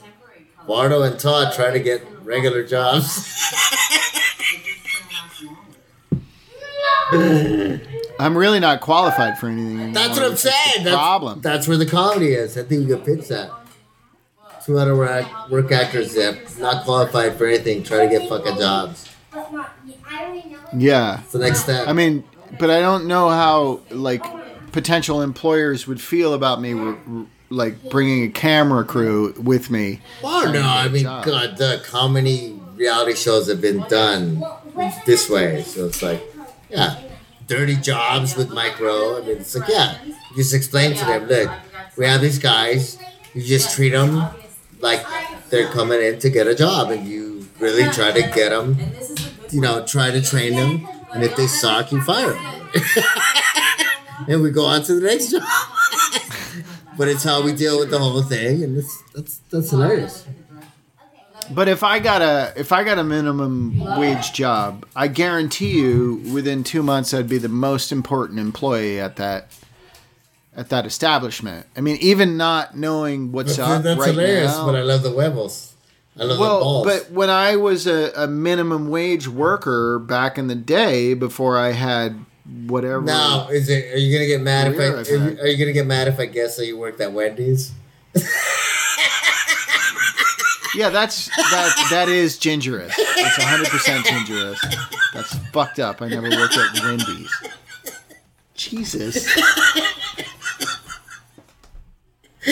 Bardo 0.67 1.03
and 1.03 1.19
Todd 1.19 1.53
try 1.53 1.71
to 1.71 1.79
get 1.79 2.03
regular 2.23 2.65
jobs. 2.65 3.31
I'm 8.17 8.37
really 8.37 8.59
not 8.59 8.81
qualified 8.81 9.37
for 9.37 9.47
anything. 9.47 9.79
Anymore. 9.79 9.93
That's 9.93 10.17
what 10.17 10.31
I'm 10.31 10.37
saying. 10.37 10.83
That's, 10.83 10.95
problem. 10.95 11.41
That's 11.41 11.67
where 11.67 11.77
the 11.77 11.85
comedy 11.85 12.33
is. 12.33 12.57
I 12.57 12.63
think 12.63 12.87
we 12.87 12.95
could 12.95 13.05
pitch 13.05 13.27
that. 13.27 13.51
Two 14.65 14.79
out 14.79 14.87
of 14.87 14.97
work, 14.97 15.51
work 15.51 15.71
actors 15.71 16.15
that 16.15 16.57
not 16.57 16.85
qualified 16.85 17.37
for 17.37 17.45
anything 17.45 17.83
try 17.83 18.07
to 18.07 18.09
get 18.09 18.27
fucking 18.27 18.57
jobs. 18.57 19.14
Yeah. 20.73 21.21
It's 21.21 21.31
the 21.33 21.39
next 21.39 21.59
step. 21.63 21.87
I 21.87 21.93
mean, 21.93 22.23
but 22.59 22.69
I 22.69 22.79
don't 22.79 23.07
know 23.07 23.29
how 23.29 23.81
like 23.89 24.23
potential 24.71 25.21
employers 25.21 25.87
would 25.87 26.01
feel 26.01 26.33
about 26.33 26.61
me 26.61 26.73
r- 26.73 26.97
r- 27.07 27.25
like 27.49 27.89
bringing 27.89 28.23
a 28.25 28.29
camera 28.29 28.83
crew 28.83 29.33
with 29.37 29.69
me. 29.69 30.01
Oh 30.23 30.49
no! 30.51 30.61
I 30.61 30.87
mean, 30.89 31.03
job. 31.03 31.25
God, 31.25 31.57
the 31.57 31.85
how 31.91 32.07
many 32.07 32.59
reality 32.75 33.15
shows 33.15 33.47
have 33.47 33.61
been 33.61 33.79
done 33.87 34.43
this 35.05 35.29
way? 35.29 35.63
So 35.63 35.85
it's 35.87 36.01
like, 36.01 36.21
yeah, 36.69 36.99
dirty 37.47 37.75
jobs 37.75 38.35
with 38.35 38.51
Mike 38.51 38.79
Rowe. 38.79 39.21
I 39.21 39.25
mean, 39.25 39.37
it's 39.37 39.55
like, 39.55 39.69
yeah, 39.69 39.97
you 40.03 40.35
just 40.37 40.53
explain 40.53 40.95
to 40.95 41.05
them, 41.05 41.27
look, 41.27 41.51
we 41.97 42.05
have 42.05 42.21
these 42.21 42.39
guys. 42.39 42.97
You 43.33 43.43
just 43.43 43.75
treat 43.75 43.89
them 43.91 44.23
like 44.79 45.05
they're 45.49 45.69
coming 45.69 46.01
in 46.01 46.19
to 46.19 46.29
get 46.29 46.47
a 46.47 46.55
job, 46.55 46.89
and 46.91 47.07
you 47.07 47.47
really 47.59 47.89
try 47.91 48.11
to 48.11 48.21
get 48.21 48.49
them. 48.49 48.77
You 49.55 49.61
know, 49.61 49.85
try 49.85 50.11
to 50.11 50.21
train 50.21 50.53
them, 50.53 50.85
and 51.13 51.23
if 51.23 51.37
they 51.37 51.47
suck, 51.47 51.93
you 51.93 52.01
fire 52.01 52.33
them. 52.33 52.69
and 54.27 54.41
we 54.41 54.51
go 54.51 54.65
on 54.65 54.83
to 54.83 54.95
the 54.99 55.07
next 55.07 55.31
job. 55.31 55.43
but 56.97 57.07
it's 57.07 57.23
how 57.23 57.41
we 57.41 57.53
deal 57.53 57.79
with 57.79 57.89
the 57.89 57.97
whole 57.97 58.21
thing, 58.21 58.65
and 58.65 58.77
that's 58.77 59.03
that's 59.13 59.37
that's 59.49 59.69
hilarious. 59.69 60.25
But 61.51 61.69
if 61.69 61.83
I 61.83 61.99
got 61.99 62.21
a 62.21 62.51
if 62.57 62.73
I 62.73 62.83
got 62.83 62.99
a 62.99 63.03
minimum 63.05 63.79
wage 63.97 64.33
job, 64.33 64.85
I 64.93 65.07
guarantee 65.07 65.71
you 65.71 66.15
within 66.33 66.65
2 66.65 66.83
months 66.83 67.13
I'd 67.13 67.29
be 67.29 67.37
the 67.37 67.47
most 67.47 67.93
important 67.93 68.39
employee 68.39 68.99
at 68.99 69.15
that 69.15 69.53
at 70.53 70.67
that 70.67 70.85
establishment. 70.85 71.65
I 71.77 71.81
mean, 71.81 71.97
even 72.01 72.35
not 72.35 72.75
knowing 72.75 73.31
what's 73.31 73.55
That's, 73.55 73.69
up 73.69 73.83
that's 73.83 73.99
right 73.99 74.09
hilarious, 74.09 74.51
now. 74.51 74.65
but 74.65 74.75
I 74.75 74.81
love 74.81 75.03
the 75.03 75.11
huevos. 75.11 75.74
I 76.17 76.23
love 76.23 76.37
the 76.37 76.41
Well, 76.41 76.59
balls. 76.61 76.85
but 76.85 77.11
when 77.11 77.29
I 77.29 77.57
was 77.57 77.87
a, 77.87 78.11
a 78.15 78.25
minimum 78.27 78.87
wage 78.89 79.27
worker 79.27 79.99
back 79.99 80.37
in 80.37 80.47
the 80.47 80.55
day, 80.55 81.13
before 81.13 81.57
I 81.57 81.71
had 81.73 82.23
whatever. 82.67 83.01
now, 83.01 83.49
is 83.49 83.67
it? 83.69 83.93
Are 83.93 83.97
you 83.97 84.15
gonna 84.15 84.27
get 84.27 84.39
mad 84.41 84.71
if 84.73 84.79
I? 84.79 84.83
Are 84.85 85.01
you, 85.03 85.39
are 85.41 85.47
you 85.47 85.57
gonna 85.57 85.73
get 85.73 85.85
mad 85.87 86.07
if 86.07 86.17
I 86.19 86.25
guess 86.27 86.55
that 86.57 86.67
you 86.67 86.77
worked 86.77 87.01
at 87.01 87.11
Wendy's? 87.13 87.71
Yeah, 90.75 90.89
that's 90.89 91.27
that. 91.37 91.87
That 91.89 92.09
is 92.09 92.37
gingerous. 92.37 92.93
It's 92.97 93.41
hundred 93.41 93.69
percent 93.69 94.05
gingerous. 94.05 94.59
That's 95.13 95.33
fucked 95.53 95.79
up. 95.79 96.01
I 96.01 96.09
never 96.09 96.29
worked 96.29 96.57
at 96.57 96.83
Wendy's. 96.83 97.31
Jesus. 98.55 99.25
I 102.45 102.51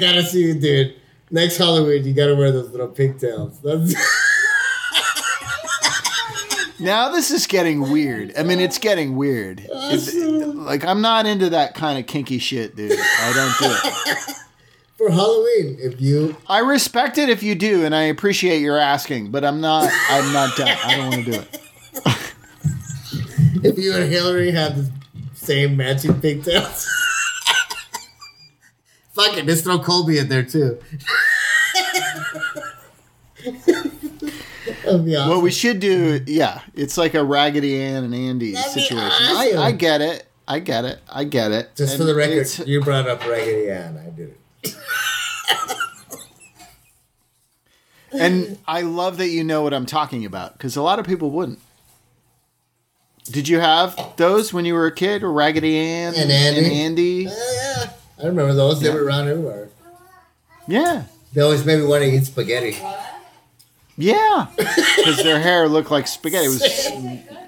gotta 0.00 0.22
see 0.22 0.42
you, 0.46 0.54
dude. 0.54 0.94
Next 1.32 1.56
Halloween, 1.56 2.04
you 2.04 2.12
gotta 2.14 2.36
wear 2.36 2.52
those 2.52 2.70
little 2.70 2.88
pigtails. 2.88 3.58
Now 6.78 7.10
this 7.12 7.30
is 7.30 7.46
getting 7.46 7.92
weird. 7.92 8.32
I 8.36 8.42
mean, 8.42 8.58
it's 8.58 8.78
getting 8.78 9.14
weird. 9.14 9.60
It's- 9.60 10.12
like 10.16 10.84
I'm 10.84 11.00
not 11.00 11.26
into 11.26 11.50
that 11.50 11.76
kind 11.76 11.96
of 11.96 12.06
kinky 12.06 12.40
shit, 12.40 12.74
dude. 12.74 12.98
I 12.98 13.32
don't 13.32 13.56
do 13.58 13.66
it. 13.72 14.36
for 14.96 15.08
Halloween. 15.10 15.76
If 15.80 16.00
you, 16.00 16.36
I 16.48 16.58
respect 16.58 17.18
it 17.18 17.28
if 17.28 17.40
you 17.40 17.54
do, 17.54 17.84
and 17.84 17.94
I 17.94 18.02
appreciate 18.04 18.60
your 18.62 18.78
asking, 18.78 19.30
but 19.30 19.44
I'm 19.44 19.60
not. 19.60 19.92
I'm 20.08 20.32
not 20.32 20.56
done. 20.56 20.76
I 20.84 20.96
don't 20.96 21.10
want 21.10 21.24
to 21.24 21.30
do 21.30 21.38
it. 21.38 21.60
if 23.64 23.78
you 23.78 23.94
and 23.94 24.10
Hillary 24.10 24.50
have 24.50 24.76
the 24.76 24.90
same 25.34 25.76
matching 25.76 26.20
pigtails. 26.20 26.88
Fuck 29.12 29.36
it, 29.36 29.46
just 29.46 29.64
throw 29.64 29.78
Colby 29.78 30.18
in 30.18 30.28
there 30.28 30.42
too. 30.42 30.78
Awesome. 34.84 35.28
What 35.28 35.42
we 35.42 35.50
should 35.50 35.80
do, 35.80 36.20
yeah, 36.26 36.60
it's 36.74 36.96
like 36.96 37.14
a 37.14 37.24
Raggedy 37.24 37.80
Ann 37.80 38.04
and 38.04 38.14
Andy 38.14 38.52
That'd 38.52 38.72
situation. 38.72 38.98
awesome. 38.98 39.58
I, 39.58 39.66
I 39.66 39.72
get 39.72 40.00
it. 40.00 40.26
I 40.46 40.58
get 40.58 40.84
it. 40.84 41.00
I 41.08 41.24
get 41.24 41.52
it. 41.52 41.74
Just 41.76 41.96
for 41.96 42.04
the 42.04 42.14
record, 42.14 42.66
you 42.66 42.80
brought 42.80 43.08
up 43.08 43.24
Raggedy 43.26 43.70
Ann. 43.70 43.96
I 43.98 44.10
did 44.10 44.34
it. 44.62 44.76
and 48.12 48.58
I 48.66 48.82
love 48.82 49.18
that 49.18 49.28
you 49.28 49.44
know 49.44 49.62
what 49.62 49.72
I'm 49.74 49.86
talking 49.86 50.24
about 50.24 50.54
because 50.54 50.76
a 50.76 50.82
lot 50.82 50.98
of 50.98 51.06
people 51.06 51.30
wouldn't. 51.30 51.60
Did 53.24 53.48
you 53.48 53.60
have 53.60 53.96
those 54.16 54.52
when 54.52 54.64
you 54.64 54.74
were 54.74 54.86
a 54.86 54.94
kid, 54.94 55.22
or 55.22 55.32
Raggedy 55.32 55.76
Ann 55.78 56.14
And 56.14 56.30
Andy. 56.30 56.58
And 56.58 56.72
Andy? 56.72 57.26
Uh, 57.28 57.30
yeah, 57.30 57.74
yeah. 57.84 57.90
I 58.22 58.26
remember 58.26 58.54
those. 58.54 58.80
They 58.80 58.88
Yeah. 58.88 58.94
were 58.94 59.04
around 59.04 59.28
everywhere. 59.28 59.68
Yeah, 60.68 61.04
They 61.32 61.40
always 61.40 61.64
made 61.64 61.80
me 61.80 61.86
want 61.86 62.02
to 62.04 62.08
eat 62.10 62.24
spaghetti. 62.26 62.76
yeah, 63.96 64.46
because 64.56 65.22
their 65.22 65.40
hair 65.40 65.68
looked 65.68 65.90
like 65.90 66.06
spaghetti. 66.06 66.46
It 66.46 66.48
was 66.48 66.62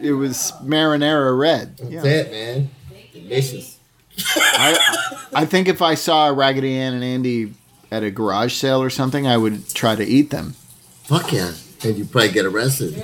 it 0.02 0.12
was 0.12 0.52
marinara 0.62 1.36
red. 1.38 1.76
That's 1.78 1.90
Yeah. 1.90 2.04
it, 2.04 2.30
man. 2.32 2.70
Delicious. 3.12 3.78
I, 4.36 5.26
I 5.34 5.44
think 5.44 5.68
if 5.68 5.80
I 5.82 5.94
saw 5.94 6.28
Raggedy 6.28 6.76
Ann 6.76 6.92
and 6.94 7.04
Andy 7.04 7.54
at 7.90 8.02
a 8.02 8.10
garage 8.10 8.54
sale 8.54 8.82
or 8.82 8.90
something, 8.90 9.26
I 9.26 9.36
would 9.36 9.68
try 9.74 9.94
to 9.96 10.04
eat 10.04 10.30
them. 10.30 10.54
Fuck 11.04 11.32
yeah. 11.32 11.52
And 11.84 11.96
you'd 11.98 12.10
probably 12.10 12.30
get 12.30 12.44
arrested. 12.46 13.02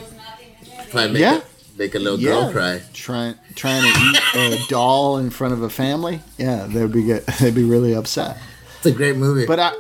Probably 0.91 1.21
Yeah. 1.21 1.39
a, 1.39 1.43
make 1.81 1.95
a 1.95 1.99
little 1.99 2.21
Yeah. 2.21 2.31
girl 2.33 2.53
cry. 2.53 2.83
Trying 2.93 3.35
trying 3.57 3.83
to 3.83 3.89
eat 3.89 4.21
a 4.37 4.67
doll 4.69 5.17
in 5.17 5.31
front 5.31 5.55
of 5.55 5.63
a 5.63 5.71
family. 5.71 6.21
Yeah, 6.39 6.67
they'd 6.69 6.93
be 6.93 7.03
get, 7.03 7.27
they'd 7.41 7.55
be 7.55 7.65
really 7.65 7.95
upset. 7.95 8.37
It's 8.77 8.87
a 8.87 8.93
great 8.93 9.17
movie. 9.17 9.47
But 9.47 9.59
I 9.59 9.73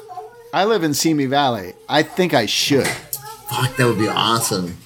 I 0.52 0.64
live 0.64 0.82
in 0.82 0.94
Simi 0.94 1.26
Valley. 1.26 1.74
I 1.88 2.02
think 2.02 2.34
I 2.34 2.46
should. 2.46 2.86
Fuck, 2.86 3.76
that 3.76 3.86
would 3.86 3.98
be 3.98 4.08
awesome. 4.08 4.76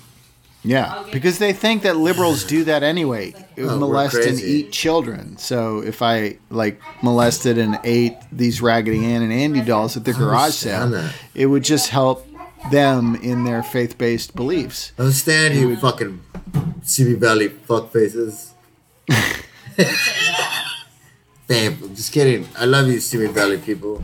Yeah, 0.66 1.04
because 1.12 1.38
they 1.38 1.52
think 1.52 1.82
that 1.82 1.96
liberals 1.98 2.42
do 2.44 2.64
that 2.64 2.82
anyway, 2.82 3.34
Oh, 3.58 3.78
molest 3.78 4.16
and 4.16 4.40
eat 4.40 4.72
children. 4.72 5.36
So 5.36 5.80
if 5.80 6.00
I 6.00 6.38
like 6.50 6.80
molested 7.02 7.58
and 7.58 7.78
ate 7.84 8.14
these 8.32 8.62
Raggedy 8.62 9.04
Ann 9.04 9.20
and 9.22 9.32
Andy 9.32 9.60
dolls 9.60 9.96
at 9.96 10.04
the 10.04 10.14
garage 10.14 10.54
sale, 10.54 11.10
it 11.34 11.46
would 11.46 11.64
just 11.64 11.90
help 11.90 12.26
them 12.72 13.14
in 13.16 13.44
their 13.44 13.62
faith-based 13.62 14.34
beliefs. 14.34 14.92
I 14.98 15.02
understand 15.02 15.54
you 15.54 15.76
fucking 15.76 16.20
Simi 16.82 17.14
Valley 17.14 17.48
fuck 17.48 17.90
faces. 17.92 18.52
Babe, 21.46 21.76
I'm 21.82 21.94
just 21.94 22.10
kidding. 22.12 22.48
I 22.58 22.64
love 22.64 22.86
you, 22.88 23.00
Simi 23.00 23.26
Valley 23.26 23.58
people. 23.58 24.02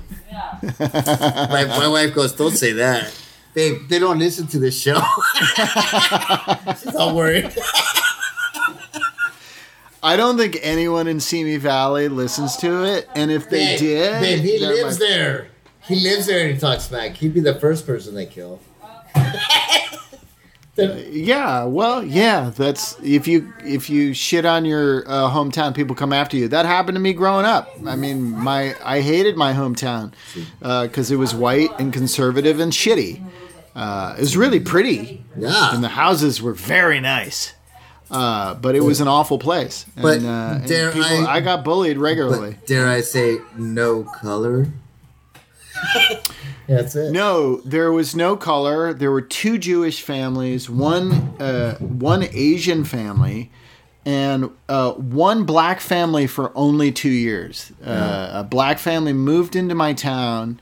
my, 0.62 1.64
my 1.64 1.88
wife 1.88 2.14
goes, 2.14 2.32
don't 2.32 2.50
say 2.56 2.72
that. 2.72 3.14
Babe, 3.54 3.88
they 3.88 3.98
don't 3.98 4.18
listen 4.18 4.46
to 4.48 4.58
this 4.58 4.78
show. 4.80 4.94
She's 6.82 6.94
all 6.94 7.16
worried. 7.16 7.50
I 10.02 10.16
don't 10.16 10.36
think 10.38 10.58
anyone 10.62 11.08
in 11.08 11.18
Simi 11.20 11.56
Valley 11.56 12.08
listens 12.08 12.56
to 12.58 12.84
it, 12.84 13.08
and 13.14 13.30
if 13.30 13.48
they 13.50 13.76
Babe, 13.76 13.78
did, 13.78 14.20
babe, 14.20 14.40
he 14.40 14.58
lives 14.58 14.98
might- 15.00 15.06
there. 15.08 15.46
He 15.82 15.96
lives 16.00 16.26
there 16.26 16.44
and 16.44 16.54
he 16.54 16.60
talks 16.60 16.84
smack. 16.84 17.12
He'd 17.16 17.34
be 17.34 17.40
the 17.40 17.54
first 17.58 17.84
person 17.86 18.14
they 18.14 18.26
kill. 18.26 18.60
Yeah, 21.10 21.64
well, 21.64 22.02
yeah. 22.04 22.50
That's 22.56 22.96
if 23.02 23.26
you 23.28 23.52
if 23.64 23.90
you 23.90 24.14
shit 24.14 24.44
on 24.44 24.64
your 24.64 25.04
uh, 25.08 25.30
hometown, 25.30 25.74
people 25.74 25.94
come 25.96 26.12
after 26.12 26.36
you. 26.36 26.48
That 26.48 26.66
happened 26.66 26.96
to 26.96 27.00
me 27.00 27.12
growing 27.12 27.44
up. 27.46 27.70
I 27.86 27.96
mean, 27.96 28.30
my 28.30 28.74
I 28.84 29.00
hated 29.00 29.36
my 29.36 29.52
hometown 29.52 30.12
because 30.60 31.10
it 31.10 31.16
was 31.16 31.34
white 31.34 31.70
and 31.78 31.92
conservative 31.92 32.60
and 32.60 32.72
shitty. 32.72 33.22
Uh, 33.74 34.14
it 34.18 34.20
was 34.20 34.36
really 34.36 34.60
pretty, 34.60 35.24
Yeah. 35.36 35.74
and 35.74 35.82
the 35.84 35.88
houses 35.90 36.42
were 36.42 36.54
very 36.54 37.00
nice. 37.00 37.54
Uh, 38.10 38.54
but 38.54 38.74
it 38.74 38.80
was 38.80 39.00
an 39.00 39.06
awful 39.06 39.38
place. 39.38 39.86
And, 39.94 40.02
But 40.02 40.18
uh, 40.24 40.54
and 40.58 40.66
dare 40.66 40.90
people, 40.90 41.06
I- 41.28 41.36
I 41.36 41.40
got 41.40 41.62
bullied 41.62 41.96
regularly. 41.96 42.56
But 42.58 42.66
dare 42.66 42.88
I 42.88 43.02
say, 43.02 43.38
no 43.56 44.02
color? 44.02 44.66
That's 46.70 46.94
it. 46.94 47.10
No, 47.10 47.56
there 47.62 47.90
was 47.90 48.14
no 48.14 48.36
color. 48.36 48.94
There 48.94 49.10
were 49.10 49.20
two 49.22 49.58
Jewish 49.58 50.02
families, 50.02 50.70
one 50.70 51.10
uh, 51.40 51.74
one 51.78 52.22
Asian 52.32 52.84
family, 52.84 53.50
and 54.06 54.50
uh, 54.68 54.92
one 54.92 55.44
black 55.44 55.80
family 55.80 56.28
for 56.28 56.52
only 56.54 56.92
two 56.92 57.10
years. 57.10 57.72
Uh, 57.84 58.30
a 58.34 58.44
black 58.44 58.78
family 58.78 59.12
moved 59.12 59.56
into 59.56 59.74
my 59.74 59.92
town, 59.94 60.60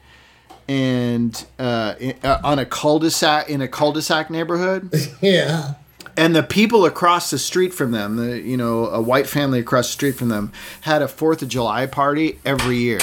and 0.67 1.45
uh, 1.59 1.95
uh, 2.25 2.39
on 2.43 2.59
a 2.59 2.65
cul-de-sac 2.65 3.51
in 3.51 3.61
a 3.61 3.69
cul-de-sac 3.69 4.31
neighborhood. 4.31 4.91
Yeah. 5.21 5.75
and 6.17 6.35
the 6.35 6.43
people 6.43 6.85
across 6.87 7.31
the 7.31 7.39
street 7.39 7.75
from 7.75 7.91
them, 7.93 8.17
the 8.17 8.41
you 8.41 8.57
know 8.57 8.87
a 8.89 9.01
white 9.01 9.27
family 9.27 9.59
across 9.61 9.89
the 9.89 9.93
street 9.93 10.13
from 10.17 10.31
them, 10.31 10.53
had 10.83 11.03
a 11.03 11.09
Fourth 11.09 11.43
of 11.43 11.49
July 11.49 11.85
party 11.87 12.39
every 12.47 12.77
year, 12.79 13.01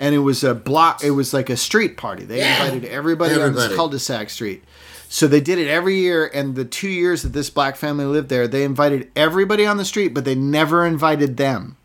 and 0.00 0.14
it 0.14 0.18
was 0.18 0.42
a 0.44 0.54
block. 0.54 1.02
It 1.04 1.12
was 1.12 1.32
like 1.34 1.50
a 1.50 1.56
street 1.56 1.96
party. 1.96 2.24
They 2.24 2.38
Yeah. 2.38 2.64
invited 2.64 2.84
everybody, 2.88 3.34
on 3.34 3.40
Everybody. 3.40 3.68
this 3.68 3.76
cul-de-sac 3.76 4.30
street. 4.30 4.62
So 5.08 5.26
they 5.28 5.40
did 5.40 5.58
it 5.58 5.68
every 5.68 5.98
year, 6.00 6.28
and 6.34 6.56
the 6.56 6.64
two 6.64 6.88
years 6.88 7.22
that 7.22 7.32
this 7.32 7.48
black 7.50 7.76
family 7.76 8.04
lived 8.04 8.28
there, 8.30 8.48
they 8.48 8.64
invited 8.64 9.10
everybody 9.14 9.64
on 9.64 9.76
the 9.76 9.84
street, 9.84 10.08
but 10.14 10.24
they 10.24 10.34
never 10.34 10.84
invited 10.84 11.36
them. 11.36 11.76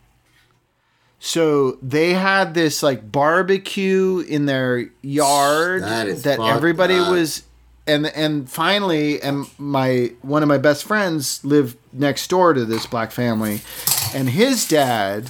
So 1.19 1.77
they 1.81 2.13
had 2.13 2.53
this 2.53 2.81
like 2.81 3.11
barbecue 3.11 4.19
in 4.27 4.45
their 4.45 4.89
yard 5.01 5.83
That 5.83 6.23
that 6.23 6.39
everybody 6.39 6.95
up. 6.95 7.11
was 7.11 7.43
and 7.85 8.07
and 8.07 8.49
finally 8.49 9.21
and 9.21 9.45
my 9.57 10.13
one 10.21 10.43
of 10.43 10.47
my 10.49 10.57
best 10.57 10.85
friends 10.85 11.43
lived 11.43 11.75
next 11.91 12.29
door 12.29 12.53
to 12.53 12.63
this 12.63 12.85
black 12.85 13.11
family 13.11 13.61
and 14.13 14.29
his 14.29 14.65
dad 14.67 15.29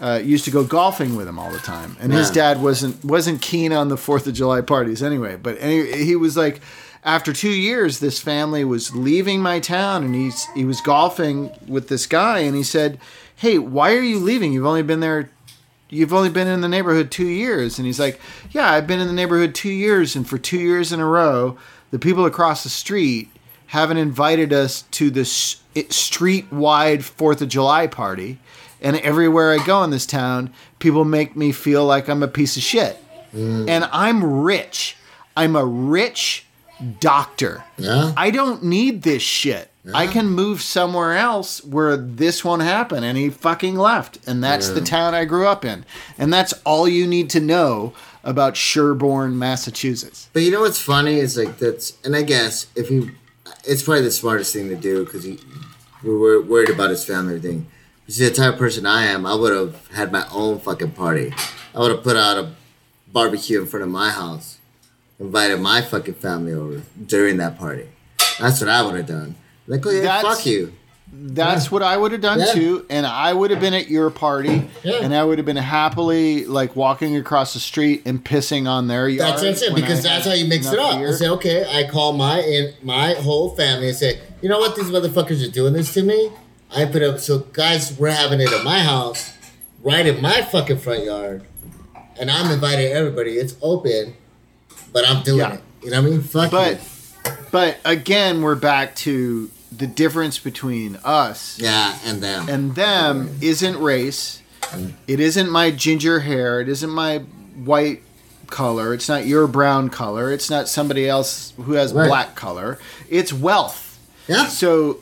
uh, 0.00 0.20
used 0.22 0.44
to 0.46 0.50
go 0.50 0.64
golfing 0.64 1.14
with 1.14 1.28
him 1.28 1.38
all 1.38 1.50
the 1.50 1.58
time. 1.58 1.96
And 2.00 2.12
his 2.12 2.30
dad 2.30 2.62
wasn't 2.62 3.04
wasn't 3.04 3.42
keen 3.42 3.72
on 3.72 3.88
the 3.88 3.96
fourth 3.96 4.26
of 4.26 4.34
july 4.34 4.62
parties 4.62 5.02
anyway. 5.02 5.36
But 5.36 5.58
anyway, 5.60 6.02
he 6.02 6.16
was 6.16 6.36
like 6.36 6.60
after 7.04 7.32
two 7.32 7.50
years 7.50 7.98
this 7.98 8.20
family 8.20 8.64
was 8.64 8.94
leaving 8.94 9.40
my 9.40 9.60
town 9.60 10.04
and 10.04 10.14
he's 10.14 10.46
he 10.54 10.64
was 10.64 10.80
golfing 10.80 11.50
with 11.66 11.88
this 11.88 12.06
guy 12.06 12.40
and 12.40 12.56
he 12.56 12.62
said 12.62 12.98
hey 13.36 13.58
why 13.58 13.94
are 13.94 14.02
you 14.02 14.18
leaving? 14.18 14.52
You've 14.52 14.66
only 14.66 14.82
been 14.82 15.00
there 15.00 15.30
you've 15.90 16.14
only 16.14 16.30
been 16.30 16.46
in 16.46 16.60
the 16.60 16.68
neighborhood 16.68 17.10
two 17.10 17.26
years. 17.26 17.78
And 17.78 17.86
he's 17.86 18.00
like 18.00 18.18
yeah 18.52 18.70
i've 18.70 18.86
been 18.86 19.00
in 19.00 19.06
the 19.06 19.12
neighborhood 19.12 19.54
two 19.54 19.70
years 19.70 20.16
and 20.16 20.26
for 20.26 20.38
two 20.38 20.58
years 20.58 20.92
in 20.92 21.00
a 21.00 21.06
row 21.06 21.58
the 21.90 21.98
people 21.98 22.24
across 22.24 22.62
the 22.62 22.70
street 22.70 23.28
haven't 23.66 23.98
invited 23.98 24.52
us 24.52 24.82
to 24.90 25.10
this 25.10 25.60
street 25.90 26.50
wide 26.50 27.04
fourth 27.04 27.42
of 27.42 27.48
july 27.48 27.86
party 27.86 28.38
and 28.80 28.96
everywhere 28.98 29.52
i 29.52 29.64
go 29.64 29.82
in 29.82 29.90
this 29.90 30.06
town 30.06 30.52
people 30.78 31.04
make 31.04 31.36
me 31.36 31.52
feel 31.52 31.84
like 31.84 32.08
i'm 32.08 32.22
a 32.22 32.28
piece 32.28 32.56
of 32.56 32.62
shit 32.62 32.96
mm. 33.34 33.68
and 33.68 33.84
i'm 33.92 34.42
rich 34.42 34.96
i'm 35.36 35.56
a 35.56 35.64
rich 35.64 36.46
doctor 36.98 37.64
Yeah. 37.76 38.12
i 38.16 38.30
don't 38.30 38.64
need 38.64 39.02
this 39.02 39.22
shit 39.22 39.70
I 39.94 40.06
can 40.06 40.26
move 40.28 40.60
somewhere 40.60 41.16
else 41.16 41.64
where 41.64 41.96
this 41.96 42.44
won't 42.44 42.62
happen. 42.62 43.02
And 43.02 43.16
he 43.16 43.30
fucking 43.30 43.76
left. 43.76 44.18
And 44.26 44.44
that's 44.44 44.68
the 44.68 44.80
town 44.80 45.14
I 45.14 45.24
grew 45.24 45.46
up 45.46 45.64
in. 45.64 45.84
And 46.18 46.32
that's 46.32 46.52
all 46.64 46.88
you 46.88 47.06
need 47.06 47.30
to 47.30 47.40
know 47.40 47.94
about 48.22 48.54
Sherborn, 48.54 49.34
Massachusetts. 49.36 50.28
But 50.32 50.42
you 50.42 50.50
know 50.50 50.60
what's 50.60 50.80
funny 50.80 51.18
is 51.18 51.36
like 51.36 51.58
that's, 51.58 51.96
and 52.04 52.14
I 52.14 52.22
guess 52.22 52.66
if 52.76 52.90
you, 52.90 53.12
it's 53.64 53.82
probably 53.82 54.02
the 54.02 54.10
smartest 54.10 54.52
thing 54.52 54.68
to 54.68 54.76
do 54.76 55.04
because 55.04 55.24
he, 55.24 55.38
we're 56.02 56.42
worried 56.42 56.70
about 56.70 56.90
his 56.90 57.04
family 57.04 57.40
thing. 57.40 57.66
You 58.10 58.14
see, 58.14 58.24
the 58.28 58.34
type 58.34 58.54
of 58.54 58.58
person 58.58 58.86
I 58.86 59.04
am, 59.06 59.24
I 59.24 59.36
would 59.36 59.54
have 59.54 59.86
had 59.94 60.10
my 60.10 60.26
own 60.32 60.58
fucking 60.58 60.90
party. 60.90 61.32
I 61.72 61.78
would 61.78 61.92
have 61.92 62.02
put 62.02 62.16
out 62.16 62.38
a 62.38 62.50
barbecue 63.12 63.60
in 63.60 63.66
front 63.68 63.84
of 63.84 63.88
my 63.88 64.10
house, 64.10 64.58
invited 65.20 65.60
my 65.60 65.80
fucking 65.80 66.14
family 66.14 66.52
over 66.52 66.82
during 67.06 67.36
that 67.36 67.56
party. 67.56 67.86
That's 68.40 68.60
what 68.60 68.68
I 68.68 68.82
would 68.82 68.96
have 68.96 69.06
done. 69.06 69.36
Like, 69.68 69.86
oh 69.86 69.90
yeah, 69.90 70.00
That's- 70.02 70.24
fuck 70.38 70.44
you. 70.44 70.72
That's 71.12 71.70
what 71.70 71.84
I 71.84 71.96
would 71.96 72.10
have 72.10 72.20
done 72.20 72.40
Yeah. 72.40 72.46
too. 72.52 72.86
And 72.90 73.06
I 73.06 73.32
would 73.32 73.52
have 73.52 73.60
been 73.60 73.74
at 73.74 73.88
your 73.88 74.10
party. 74.10 74.68
Yeah. 74.82 74.94
And 75.02 75.14
I 75.14 75.22
would 75.22 75.38
have 75.38 75.46
been 75.46 75.56
happily 75.56 76.46
like 76.46 76.74
walking 76.74 77.16
across 77.16 77.54
the 77.54 77.60
street 77.60 78.02
and 78.06 78.24
pissing 78.24 78.68
on 78.68 78.88
their 78.88 79.08
yard. 79.08 79.30
That's 79.34 79.42
that's 79.42 79.62
it 79.62 79.74
because 79.76 80.04
I 80.04 80.08
that's 80.14 80.26
how 80.26 80.32
you 80.32 80.46
mix 80.46 80.66
it 80.72 80.78
up. 80.80 80.98
beer. 80.98 81.10
I 81.10 81.12
say, 81.12 81.28
okay, 81.28 81.64
I 81.68 81.88
call 81.88 82.12
my 82.12 82.72
my 82.82 83.14
whole 83.14 83.50
family 83.54 83.88
and 83.88 83.96
say, 83.96 84.18
you 84.42 84.48
know 84.48 84.58
what, 84.58 84.74
these 84.74 84.86
motherfuckers 84.90 85.46
are 85.46 85.50
doing 85.52 85.74
this 85.74 85.94
to 85.94 86.02
me. 86.02 86.30
I 86.74 86.84
put 86.86 87.02
up 87.02 87.18
so 87.18 87.40
guys, 87.40 87.98
we're 87.98 88.10
having 88.10 88.40
it 88.40 88.52
at 88.52 88.64
my 88.64 88.80
house, 88.80 89.32
right 89.82 90.06
in 90.06 90.20
my 90.22 90.42
fucking 90.42 90.78
front 90.78 91.04
yard, 91.04 91.44
and 92.18 92.30
I'm 92.30 92.50
inviting 92.50 92.86
everybody. 92.92 93.32
It's 93.32 93.56
open, 93.62 94.14
but 94.92 95.08
I'm 95.08 95.22
doing 95.22 95.38
Yeah. 95.40 95.54
it. 95.54 95.60
You 95.82 95.90
know 95.90 96.02
what 96.02 96.06
I 96.08 96.10
mean? 96.10 96.22
Fuck 96.22 96.50
But 96.50 96.72
you. 97.24 97.32
but 97.50 97.78
again, 97.84 98.42
we're 98.42 98.54
back 98.54 98.94
to 98.96 99.50
the 99.76 99.86
difference 99.86 100.38
between 100.38 100.96
us 101.04 101.56
Yeah, 101.58 101.96
and 102.04 102.22
them. 102.22 102.48
and 102.48 102.74
them 102.74 103.36
isn't 103.40 103.78
race. 103.78 104.40
It 105.08 105.18
isn't 105.20 105.50
my 105.50 105.70
ginger 105.70 106.20
hair. 106.20 106.60
It 106.60 106.68
isn't 106.68 106.90
my 106.90 107.18
white 107.64 108.02
color. 108.48 108.92
It's 108.94 109.08
not 109.08 109.26
your 109.26 109.46
brown 109.46 109.88
color. 109.88 110.32
It's 110.32 110.50
not 110.50 110.68
somebody 110.68 111.08
else 111.08 111.52
who 111.56 111.72
has 111.72 111.92
Right. 111.92 112.08
black 112.08 112.34
color. 112.36 112.78
It's 113.08 113.32
wealth. 113.32 113.98
yeah. 114.28 114.46
So, 114.48 114.98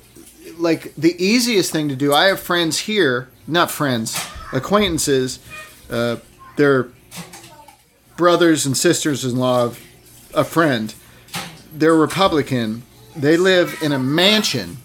like, 0.58 0.94
the 0.96 1.14
easiest 1.22 1.72
thing 1.72 1.88
to 1.88 1.96
do, 1.96 2.12
I 2.12 2.26
have 2.26 2.40
friends 2.40 2.78
here, 2.80 3.28
not 3.46 3.70
friends, 3.70 4.18
acquaintances, 4.52 5.38
uh, 5.90 6.16
they're 6.56 6.88
brothers 8.16 8.66
and 8.66 8.76
sisters 8.76 9.24
in 9.24 9.36
law 9.36 9.64
of 9.64 9.80
a 10.34 10.44
friend. 10.44 10.94
They're 11.72 11.94
Republican. 11.94 12.82
They 13.16 13.36
live 13.36 13.78
in 13.82 13.92
a 13.92 13.98
mansion 13.98 14.78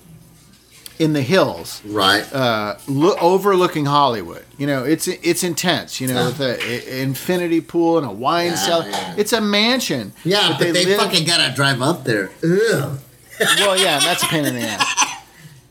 in 1.00 1.14
the 1.14 1.22
hills 1.22 1.82
Right. 1.86 2.32
uh, 2.34 2.76
lo- 2.88 3.16
overlooking 3.20 3.86
Hollywood. 3.86 4.46
You 4.58 4.68
know, 4.68 4.84
it's 4.84 5.08
it's 5.08 5.44
intense. 5.44 6.00
You 6.00 6.08
know, 6.08 6.26
with 6.28 6.40
an 6.40 6.60
infinity 7.00 7.62
pool 7.62 7.98
and 7.98 8.06
a 8.06 8.12
wine 8.12 8.52
Yeah, 8.52 8.56
cellar. 8.56 8.90
yeah. 8.90 9.16
It's 9.18 9.34
a 9.34 9.42
mansion. 9.42 10.14
yeah, 10.24 10.56
but, 10.60 10.72
they, 10.74 10.86
live- 10.86 11.00
fucking 11.00 11.26
gotta 11.26 11.54
drive 11.56 11.82
up 11.82 12.04
there. 12.04 12.30
Ugh. 12.44 13.00
well, 13.40 13.78
yeah, 13.80 14.00
that's 14.00 14.22
a 14.24 14.28
pain 14.28 14.46
in 14.46 14.54
the 14.56 14.62
ass. 14.62 14.86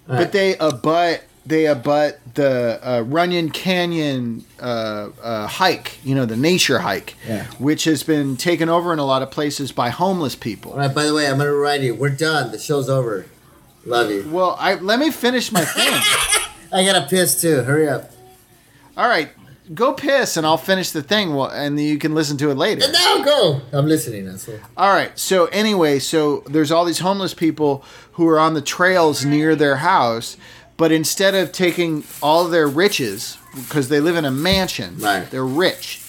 But 0.06 0.32
they 0.32 0.56
abut 0.58 1.22
they 1.44 1.66
abut 1.66 2.20
the 2.34 2.78
uh, 2.82 3.00
Runyon 3.02 3.50
Canyon 3.50 4.44
uh, 4.60 5.08
uh, 5.22 5.46
hike. 5.48 5.98
You 6.04 6.14
know, 6.14 6.24
the 6.24 6.36
nature 6.36 6.78
hike, 6.78 7.16
Yeah. 7.26 7.46
which 7.58 7.84
has 7.84 8.02
been 8.04 8.36
taken 8.36 8.68
over 8.68 8.92
in 8.92 8.98
a 9.00 9.04
lot 9.04 9.22
of 9.22 9.30
places 9.32 9.72
by 9.72 9.88
homeless 9.90 10.36
people. 10.36 10.72
All 10.72 10.78
right. 10.78 10.94
By 10.94 11.04
the 11.04 11.14
way, 11.14 11.26
I'm 11.26 11.38
gonna 11.38 11.52
write 11.52 11.80
you. 11.80 11.94
We're 11.94 12.10
done. 12.10 12.52
The 12.52 12.58
show's 12.58 12.88
over. 12.88 13.26
Love 13.84 14.10
you. 14.10 14.28
Well, 14.30 14.56
I 14.60 14.74
let 14.76 14.98
me 15.00 15.10
finish 15.10 15.50
my 15.50 15.64
thing. 15.64 15.92
I 16.72 16.84
gotta 16.84 17.06
piss 17.08 17.40
too. 17.40 17.62
Hurry 17.62 17.88
up. 17.88 18.10
All 18.96 19.08
right. 19.08 19.30
Go 19.74 19.92
piss, 19.92 20.36
and 20.36 20.46
I'll 20.46 20.56
finish 20.58 20.90
the 20.90 21.02
thing, 21.02 21.34
while- 21.34 21.50
and 21.50 21.80
you 21.80 21.98
can 21.98 22.14
listen 22.14 22.36
to 22.38 22.50
it 22.50 22.56
later. 22.56 22.86
Now 22.92 23.22
go. 23.24 23.60
I'm 23.72 23.86
listening. 23.86 24.26
That's 24.26 24.48
all. 24.48 24.54
All 24.76 24.90
right. 24.92 25.16
So 25.18 25.46
anyway, 25.46 25.98
so 25.98 26.42
there's 26.48 26.70
all 26.72 26.84
these 26.84 26.98
homeless 27.00 27.34
people 27.34 27.84
who 28.12 28.28
are 28.28 28.38
on 28.38 28.54
the 28.54 28.60
trails 28.60 29.24
near 29.24 29.54
their 29.56 29.76
house, 29.76 30.36
but 30.76 30.92
instead 30.92 31.34
of 31.34 31.52
taking 31.52 32.04
all 32.22 32.44
their 32.44 32.66
riches 32.66 33.38
because 33.54 33.88
they 33.88 34.00
live 34.00 34.16
in 34.16 34.24
a 34.24 34.30
mansion, 34.30 34.96
Right. 34.98 35.30
they're 35.30 35.44
rich. 35.44 36.00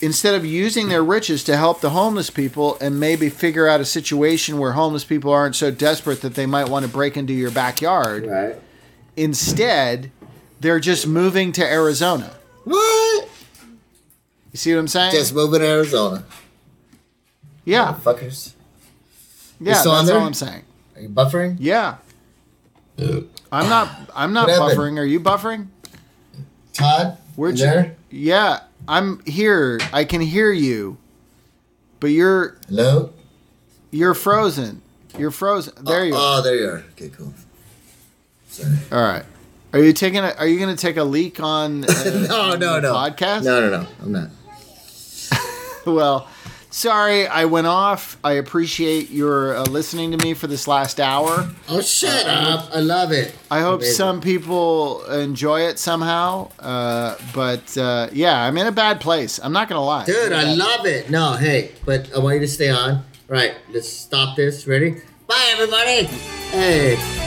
Instead 0.00 0.34
of 0.34 0.44
using 0.44 0.88
their 0.88 1.02
riches 1.04 1.44
to 1.44 1.56
help 1.56 1.80
the 1.80 1.90
homeless 1.90 2.28
people 2.28 2.76
and 2.80 2.98
maybe 2.98 3.28
figure 3.28 3.68
out 3.68 3.80
a 3.80 3.84
situation 3.84 4.58
where 4.58 4.72
homeless 4.72 5.04
people 5.04 5.30
aren't 5.32 5.54
so 5.54 5.70
desperate 5.70 6.22
that 6.22 6.34
they 6.34 6.44
might 6.46 6.68
want 6.68 6.84
to 6.84 6.90
break 6.90 7.16
into 7.16 7.32
your 7.32 7.52
backyard, 7.52 8.26
Right. 8.26 8.56
instead 9.16 10.10
they're 10.60 10.80
just 10.80 11.06
moving 11.06 11.52
to 11.52 11.64
Arizona. 11.64 12.32
What? 12.64 13.28
You 14.52 14.56
see 14.58 14.72
what 14.74 14.80
I'm 14.80 14.88
saying? 14.88 15.12
Just 15.12 15.34
moving 15.34 15.60
to 15.60 15.66
Arizona. 15.66 16.24
yeah. 17.64 17.98
Fuckers. 18.02 18.52
Yeah, 19.60 19.74
that's 19.74 19.86
all 19.86 19.94
I'm 20.26 20.34
saying. 20.34 20.62
Are 20.96 21.00
you 21.02 21.08
buffering? 21.08 21.56
Yeah. 21.58 21.96
I'm 22.98 23.68
not. 23.68 23.88
I'm 24.14 24.32
not 24.32 24.48
What 24.48 24.58
happened? 24.60 24.78
buffering. 24.78 24.98
Are 24.98 25.04
you 25.04 25.20
buffering? 25.20 25.66
Todd? 26.72 27.18
Where'd 27.36 27.58
you 27.58 27.64
you? 27.64 27.70
there? 27.70 27.96
Yeah, 28.10 28.60
I'm 28.86 29.22
here. 29.24 29.80
I 29.92 30.04
can 30.04 30.20
hear 30.20 30.52
you, 30.52 30.98
but 32.00 32.08
you're 32.08 32.58
Hello? 32.68 33.12
you're 33.90 34.14
frozen. 34.14 34.82
You're 35.18 35.30
frozen. 35.30 35.74
There 35.84 36.04
you. 36.04 36.14
are. 36.14 36.38
Oh, 36.38 36.42
there 36.42 36.56
you 36.56 36.66
are. 36.68 36.84
Okay, 36.92 37.08
cool. 37.10 37.32
Sorry. 38.48 38.76
All 38.90 39.02
right. 39.02 39.24
Are 39.72 39.80
you 39.82 39.92
taking 39.92 40.18
a? 40.20 40.34
Are 40.38 40.46
you 40.46 40.58
going 40.58 40.74
to 40.74 40.80
take 40.80 40.96
a 40.96 41.04
leak 41.04 41.40
on? 41.40 41.84
Uh, 41.88 42.26
No, 42.28 42.54
no, 42.56 42.80
no. 42.80 42.92
Podcast? 42.94 43.44
No, 43.44 43.60
no, 43.60 43.82
no. 43.82 43.86
I'm 44.02 44.12
not. 44.12 44.28
Well, 45.84 46.28
sorry, 46.70 47.26
I 47.26 47.46
went 47.46 47.66
off. 47.66 48.16
I 48.22 48.34
appreciate 48.34 49.10
your 49.10 49.56
uh, 49.56 49.64
listening 49.64 50.12
to 50.12 50.16
me 50.24 50.34
for 50.34 50.46
this 50.46 50.68
last 50.68 51.00
hour. 51.00 51.50
Oh, 51.68 51.80
shut 51.80 52.24
up. 52.28 52.70
I 52.72 52.78
love 52.78 53.10
it. 53.10 53.34
I 53.50 53.60
hope 53.62 53.80
Amazing. 53.80 53.96
some 53.96 54.20
people 54.20 55.04
enjoy 55.06 55.62
it 55.62 55.80
somehow. 55.80 56.52
Uh, 56.60 57.16
but 57.34 57.76
uh, 57.76 58.10
yeah, 58.12 58.40
I'm 58.44 58.56
in 58.58 58.68
a 58.68 58.72
bad 58.72 59.00
place. 59.00 59.40
I'm 59.42 59.52
not 59.52 59.68
gonna 59.68 59.84
lie. 59.84 60.04
Dude, 60.04 60.30
I 60.32 60.54
love 60.54 60.86
it. 60.86 61.10
No, 61.10 61.32
hey, 61.32 61.72
but 61.84 62.08
I 62.14 62.20
want 62.20 62.34
you 62.34 62.40
to 62.42 62.48
stay 62.48 62.70
on. 62.70 63.02
Right, 63.26 63.54
let's 63.72 63.88
stop 63.88 64.36
this. 64.36 64.68
Ready? 64.68 65.00
Bye, 65.26 65.48
everybody. 65.54 66.04
Hey. 66.52 67.21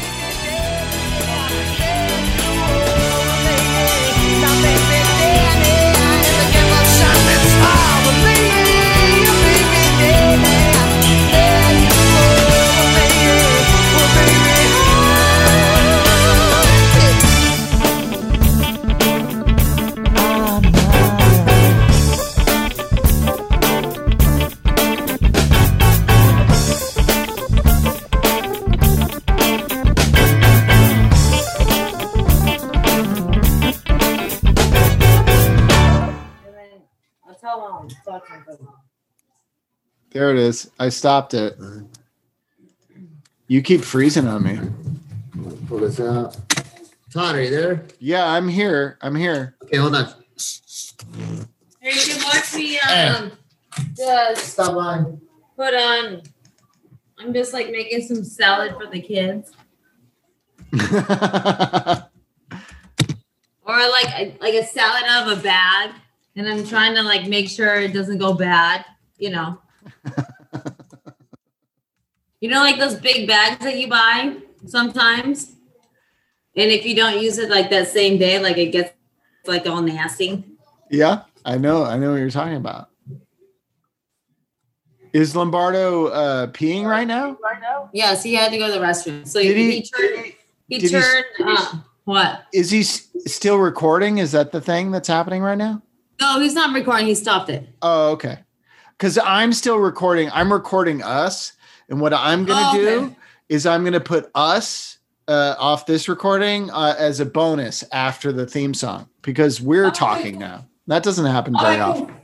There 40.16 40.32
it 40.32 40.38
is. 40.38 40.72
I 40.80 40.88
stopped 40.88 41.34
it. 41.34 41.58
You 43.50 43.62
keep 43.62 43.82
freezing 43.82 44.30
on 44.30 44.44
me. 44.44 44.58
Pull 45.68 45.80
this 45.80 46.00
out. 46.00 46.38
Todd, 47.12 47.36
are 47.36 47.44
you 47.44 47.50
there? 47.50 47.84
Yeah, 48.00 48.26
I'm 48.26 48.48
here. 48.48 48.98
I'm 49.02 49.14
here. 49.14 49.58
Okay, 49.64 49.76
hold 49.76 49.94
on. 49.94 50.06
Hey, 51.82 51.92
you 51.92 52.14
can 52.14 52.24
watch 52.24 52.56
me 52.56 52.80
um 52.80 53.34
just 53.94 54.54
Stop 54.54 54.78
on. 54.78 55.20
put 55.58 55.74
on 55.74 56.22
I'm 57.20 57.34
just 57.34 57.52
like 57.52 57.70
making 57.70 58.08
some 58.08 58.24
salad 58.24 58.74
for 58.80 58.88
the 58.88 59.02
kids. 59.02 59.52
Or 63.68 63.76
like 63.76 64.14
a, 64.14 64.38
like 64.40 64.54
a 64.54 64.64
salad 64.64 65.04
out 65.08 65.28
of 65.28 65.40
a 65.40 65.42
bag. 65.42 65.90
And 66.38 66.48
I'm 66.48 66.66
trying 66.66 66.94
to 66.96 67.02
like 67.02 67.28
make 67.28 67.50
sure 67.50 67.82
it 67.82 67.94
doesn't 67.94 68.20
go 68.20 68.34
bad, 68.34 68.86
you 69.18 69.32
know. 69.32 69.60
You 72.42 72.50
know, 72.50 72.60
like 72.60 72.78
those 72.80 72.96
big 72.96 73.28
bags 73.28 73.64
that 73.64 73.78
you 73.78 73.88
buy 73.88 74.38
sometimes? 74.66 75.54
And 76.56 76.72
if 76.72 76.86
you 76.86 76.96
don't 76.96 77.22
use 77.22 77.38
it 77.38 77.50
like 77.50 77.70
that 77.70 77.88
same 77.90 78.18
day, 78.18 78.40
like 78.40 78.58
it 78.58 78.72
gets 78.72 78.94
like 79.46 79.66
all 79.68 79.82
nasty. 79.82 80.44
yeah, 80.90 81.24
I 81.44 81.58
know. 81.58 81.84
I 81.84 81.98
know 81.98 82.12
what 82.12 82.18
you're 82.18 82.30
talking 82.30 82.56
about. 82.56 82.90
Is 85.14 85.36
Lombardo 85.36 86.08
uh, 86.08 86.48
peeing 86.48 86.86
right 86.86 87.08
now? 87.08 87.38
Yes, 87.94 88.24
he 88.24 88.34
had 88.34 88.52
to 88.52 88.58
go 88.58 88.68
to 88.68 88.74
the 88.74 88.80
restroom. 88.80 89.26
So 89.28 89.40
he, 89.40 89.54
he- 89.54 89.72
he 89.72 89.84
turned. 89.84 90.34
He 90.68 90.80
he- 90.80 90.90
turned. 90.90 91.26
uh, 91.44 91.78
what? 92.06 92.44
Is 92.54 92.70
he 92.72 92.82
s- 92.82 93.08
still 93.26 93.58
recording? 93.58 94.18
Is 94.18 94.32
that 94.34 94.52
the 94.52 94.60
thing 94.62 94.92
that's 94.92 95.08
happening 95.08 95.42
right 95.42 95.58
now? 95.58 95.82
No, 96.20 96.40
he's 96.40 96.54
not 96.54 96.74
recording. 96.74 97.08
He 97.08 97.16
stopped 97.16 97.50
it. 97.50 97.68
Oh, 97.82 98.12
okay. 98.12 98.40
Because 98.98 99.18
I'm 99.18 99.52
still 99.54 99.78
recording. 99.78 100.30
I'm 100.32 100.52
recording 100.52 101.04
us, 101.04 101.54
and 101.90 102.00
what 102.00 102.14
I'm 102.14 102.46
gonna 102.46 102.70
Oh, 102.70 102.74
do 102.74 102.90
okay. 103.06 103.16
is 103.50 103.66
I'm 103.66 103.84
gonna 103.84 104.00
put 104.00 104.30
us 104.36 105.00
uh, 105.28 105.56
off 105.60 105.86
this 105.86 106.08
recording 106.08 106.70
uh, 106.72 106.96
as 106.98 107.20
a 107.20 107.26
bonus 107.26 107.84
after 107.92 108.32
the 108.32 108.46
theme 108.46 108.74
song 108.74 109.10
because 109.22 109.60
we're 109.62 109.88
Okay, 109.88 109.96
talking 110.00 110.40
now. 110.40 110.66
That 110.88 111.04
doesn't 111.04 111.26
happen 111.26 111.56
very 111.60 111.78
Oh, 111.82 111.90
often. 111.92 112.16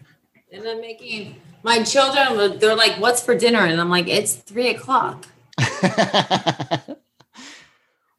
And 0.54 0.68
I'm 0.68 0.80
making 0.82 1.36
my 1.64 1.84
children. 1.84 2.58
They're 2.60 2.76
like, 2.76 3.00
"What's 3.02 3.22
for 3.24 3.38
dinner?" 3.38 3.60
And 3.60 3.82
I'm 3.82 3.90
like, 3.90 4.08
"It's 4.08 4.34
three 4.36 4.70
o'clock." 4.70 5.26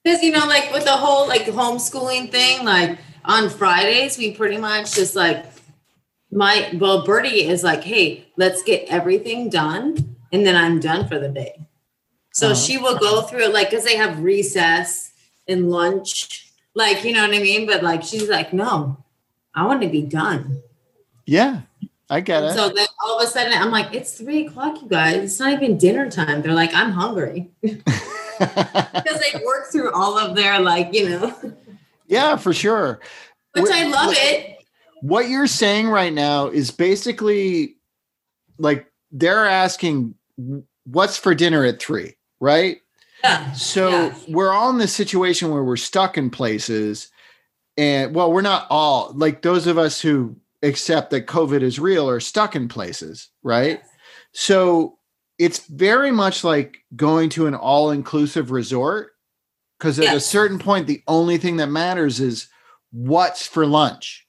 Because 0.05 0.21
you 0.21 0.33
know, 0.33 0.45
like 0.47 0.73
with 0.73 0.85
the 0.85 0.91
whole 0.91 1.29
like 1.29 1.43
homeschooling 1.43 2.33
thing, 2.33 2.65
like 2.65 2.99
on 3.25 3.49
Fridays, 3.49 4.19
we 4.19 4.33
pretty 4.33 4.57
much 4.57 4.95
just 4.97 5.15
like 5.15 5.47
my 6.33 6.71
well, 6.81 7.05
Bertie 7.05 7.47
is 7.47 7.63
like, 7.63 7.85
"Hey, 7.85 8.25
let's 8.37 8.63
get 8.63 8.87
everything 8.89 9.51
done, 9.51 10.17
and 10.33 10.45
then 10.47 10.57
I'm 10.57 10.81
done 10.81 11.07
for 11.07 11.19
the 11.19 11.29
day." 11.29 11.55
So 12.33 12.47
Uh-huh. 12.47 12.55
she 12.55 12.79
will 12.79 12.97
go 12.99 13.23
through 13.23 13.45
it 13.45 13.53
like 13.53 13.71
because 13.71 13.85
they 13.85 13.97
have 13.97 14.19
recess 14.21 15.13
and 15.47 15.71
lunch, 15.71 16.51
like 16.75 17.05
you 17.05 17.13
know 17.13 17.23
what 17.27 17.35
I 17.37 17.41
mean. 17.41 17.67
But 17.67 17.83
like 17.83 18.03
she's 18.03 18.29
like, 18.29 18.53
"No, 18.53 18.97
I 19.55 19.67
want 19.67 19.83
to 19.83 19.89
be 19.89 20.03
done." 20.03 20.63
yeah, 21.27 21.61
I 22.11 22.21
get 22.21 22.43
it. 22.45 22.55
So 22.55 22.69
then 22.71 22.87
all 23.05 23.19
of 23.21 23.27
a 23.27 23.31
sudden, 23.31 23.53
I'm 23.53 23.71
like, 23.71 23.95
"It's 23.95 24.15
three 24.15 24.47
o'clock, 24.47 24.81
you 24.83 24.89
guys. 24.89 25.17
It's 25.23 25.39
not 25.39 25.53
even 25.53 25.77
dinner 25.79 26.11
time." 26.11 26.41
They're 26.43 26.55
like, 26.55 26.75
"I'm 26.75 26.93
hungry." 26.93 27.51
because 27.63 29.21
they 29.21 29.39
work 29.45 29.67
through 29.71 29.93
all 29.93 30.19
of 30.19 30.35
their 30.35 30.59
like 30.59 30.93
you 30.93 31.09
know 31.09 31.35
yeah, 32.09 32.35
for 32.37 32.53
sure. 32.53 32.99
which 33.53 33.69
Wh- 33.69 33.75
i 33.77 33.85
love 33.87 34.13
it 34.17 34.52
What 35.03 35.29
you're 35.29 35.47
saying 35.49 35.89
right 35.89 36.13
now 36.13 36.49
is 36.49 36.71
basically 36.71 37.77
like 38.59 38.87
they're 39.11 39.47
asking 39.47 40.15
what's 40.85 41.17
for 41.17 41.35
dinner 41.35 41.65
at 41.65 41.81
three, 41.81 42.15
right? 42.41 42.79
yeah 43.23 43.53
So 43.53 43.91
Yeah. 43.91 44.15
we're 44.29 44.51
all 44.53 44.71
in 44.71 44.79
this 44.79 44.95
situation 44.95 45.51
where 45.51 45.63
we're 45.65 45.77
stuck 45.77 46.17
in 46.17 46.31
places. 46.31 47.09
And 47.77 48.15
well, 48.15 48.33
we're 48.33 48.43
not 48.43 48.67
all 48.71 49.13
like 49.15 49.43
those 49.43 49.67
of 49.67 49.79
us 49.79 50.01
who 50.01 50.37
accept 50.63 51.11
that 51.11 51.27
COVID 51.27 51.63
is 51.63 51.79
real 51.79 52.09
are 52.09 52.21
stuck 52.21 52.55
in 52.55 52.69
places, 52.69 53.29
right? 53.43 53.81
So 54.33 54.99
it's 55.39 55.67
very 55.67 56.11
much 56.13 56.45
like 56.45 56.79
going 56.95 57.29
to 57.31 57.47
an 57.47 57.55
all 57.55 57.91
inclusive 57.91 58.51
resort 58.51 59.13
because 59.79 59.99
at 59.99 60.15
a 60.15 60.21
certain 60.21 60.59
point, 60.61 60.87
the 60.87 61.03
only 61.09 61.39
thing 61.39 61.57
that 61.57 61.67
matters 61.69 62.21
is 62.21 62.47
what's 62.93 63.47
for 63.47 63.67
lunch, 63.67 64.22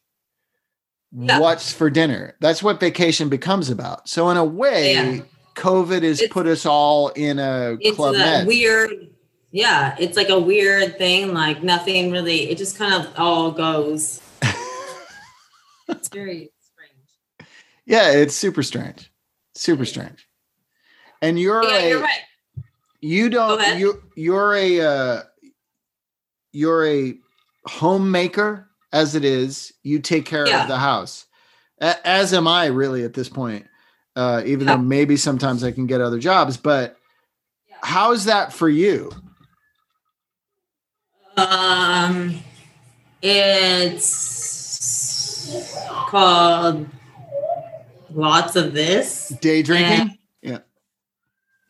Yeah. 1.15 1.39
what's 1.39 1.71
for 1.71 1.89
dinner. 1.89 2.35
That's 2.39 2.63
what 2.63 2.79
vacation 2.79 3.29
becomes 3.29 3.69
about. 3.69 4.09
So, 4.09 4.29
in 4.29 4.37
a 4.37 4.43
way, 4.45 4.93
Yeah. 4.93 5.19
COVID 5.55 6.01
has 6.03 6.19
It's- 6.19 6.33
put 6.33 6.47
us 6.47 6.65
all 6.65 7.09
in 7.09 7.37
a 7.37 7.77
it's 7.79 7.95
club 7.95 8.15
a 8.15 8.43
weird 8.45 9.09
yeah 9.51 9.95
it's 9.99 10.17
like 10.17 10.29
a 10.29 10.39
weird 10.39 10.97
thing 10.97 11.31
like 11.31 11.61
nothing 11.61 12.09
really 12.11 12.49
it 12.49 12.57
just 12.57 12.75
kind 12.75 12.91
of 12.91 13.07
all 13.19 13.51
goes 13.51 14.19
it's 15.89 16.07
very 16.09 16.49
strange 16.59 17.49
Yeah, 17.85 18.11
it's 18.13 18.33
super 18.33 18.63
strange. 18.63 19.11
Super 19.53 19.85
strange. 19.85 20.27
And 21.21 21.39
you're 21.39 21.63
yeah 21.63 21.77
a 21.77 21.89
you're 21.89 22.01
right 22.01 22.21
you 23.01 23.29
don't 23.29 23.77
you 23.79 24.01
you're 24.15 24.55
a 24.55 24.81
uh, 24.81 25.21
you're 26.51 26.87
a 26.87 27.13
homemaker 27.67 28.69
as 28.93 29.15
it 29.15 29.25
is. 29.25 29.73
You 29.83 29.99
take 29.99 30.25
care 30.25 30.47
Yeah. 30.47 30.61
of 30.61 30.67
the 30.69 30.77
house, 30.77 31.25
A- 31.81 32.07
as 32.07 32.33
am 32.33 32.47
I 32.47 32.67
really 32.67 33.03
at 33.03 33.13
this 33.13 33.27
point. 33.27 33.67
Uh, 34.15 34.43
even 34.45 34.67
Yeah. 34.67 34.75
though 34.75 34.81
maybe 34.83 35.17
sometimes 35.17 35.63
I 35.63 35.71
can 35.71 35.87
get 35.87 35.99
other 35.99 36.19
jobs, 36.19 36.55
but 36.55 36.95
how's 37.81 38.25
that 38.25 38.53
for 38.53 38.69
you? 38.69 39.11
Um, 41.35 42.39
it's 43.23 44.29
called 46.07 46.87
lots 48.13 48.55
of 48.55 48.73
this. 48.73 49.29
Day 49.41 49.63
drinking? 49.63 50.15
Yeah. 50.43 50.59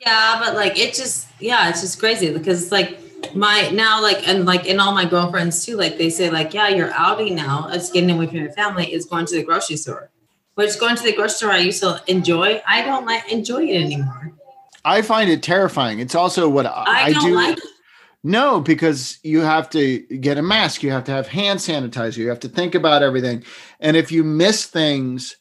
Yeah, 0.02 0.42
but 0.44 0.56
like 0.56 0.78
it 0.78 0.94
just 0.94 1.28
yeah, 1.40 1.70
it's 1.70 1.80
just 1.80 1.98
crazy 1.98 2.34
because 2.34 2.62
it's 2.62 2.74
like 2.74 3.00
my 3.36 3.70
now 3.70 4.02
like 4.02 4.28
and 4.28 4.46
like 4.46 4.66
in 4.66 4.80
all 4.80 4.94
my 4.94 5.06
girlfriends 5.06 5.66
too, 5.66 5.76
like 5.76 5.98
they 5.98 6.10
say 6.10 6.30
like 6.30 6.54
yeah, 6.54 6.70
your 6.70 6.92
outing 6.94 7.36
now, 7.36 7.68
us 7.70 7.92
getting 7.92 8.12
away 8.12 8.28
from 8.28 8.38
your 8.38 8.52
family 8.52 8.94
is 8.94 9.06
going 9.06 9.26
to 9.28 9.36
the 9.36 9.44
grocery 9.44 9.78
store. 9.78 10.10
Which 10.56 10.80
going 10.80 10.96
to 10.96 11.04
the 11.04 11.14
grocery 11.14 11.36
store 11.36 11.52
I 11.52 11.58
used 11.58 11.82
to 11.82 12.02
enjoy. 12.08 12.62
I 12.68 12.84
don't 12.84 13.06
like 13.06 13.32
enjoy 13.32 13.64
it 13.66 13.82
anymore. 13.84 14.34
I 14.86 15.02
find 15.02 15.30
it 15.30 15.42
terrifying. 15.42 16.00
It's 16.00 16.16
also 16.16 16.50
what 16.50 16.66
I, 16.66 16.84
I, 16.86 17.14
do. 17.14 17.34
like. 17.34 17.58
No, 18.24 18.62
because 18.62 19.20
you 19.24 19.42
have 19.42 19.70
to 19.72 20.00
get 20.00 20.38
a 20.38 20.42
mask, 20.42 20.84
you 20.84 20.92
have 20.92 21.04
to 21.06 21.12
have 21.12 21.28
hand 21.28 21.60
sanitizer, 21.60 22.18
you 22.18 22.30
have 22.30 22.40
to 22.42 22.50
think 22.50 22.74
about 22.74 23.04
everything. 23.04 23.44
And 23.80 23.98
if 23.98 24.12
you 24.12 24.24
miss 24.24 24.66
things, 24.66 25.36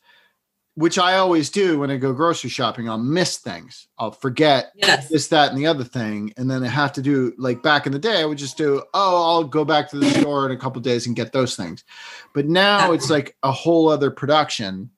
which 0.74 0.98
I 0.98 1.16
always 1.18 1.50
do 1.50 1.78
when 1.80 1.90
I 1.90 1.98
go 1.98 2.12
grocery 2.14 2.48
shopping, 2.48 2.88
I'll 2.88 2.96
miss 2.98 3.36
things. 3.38 3.88
I'll 3.98 4.10
forget 4.10 4.72
Yes. 4.74 5.08
this, 5.10 5.28
that, 5.28 5.50
and 5.50 5.58
the 5.58 5.66
other 5.66 5.84
thing. 5.84 6.32
And 6.38 6.50
then 6.50 6.64
I 6.64 6.68
have 6.68 6.92
to 6.94 7.02
do 7.02 7.34
like 7.36 7.62
back 7.62 7.84
in 7.84 7.92
the 7.92 7.98
day, 7.98 8.22
I 8.22 8.24
would 8.24 8.38
just 8.38 8.56
do, 8.56 8.82
oh, 8.94 9.30
I'll 9.30 9.44
go 9.44 9.64
back 9.66 9.90
to 9.90 9.98
the 9.98 10.08
store 10.10 10.46
in 10.46 10.52
a 10.52 10.56
couple 10.56 10.80
days 10.80 11.06
and 11.06 11.14
get 11.14 11.32
those 11.32 11.56
things. 11.56 11.84
But 12.32 12.46
now 12.46 12.88
Yeah. 12.88 12.94
it's 12.94 13.10
like 13.10 13.36
a 13.42 13.52
whole 13.52 13.88
other 13.88 14.10
production 14.10 14.90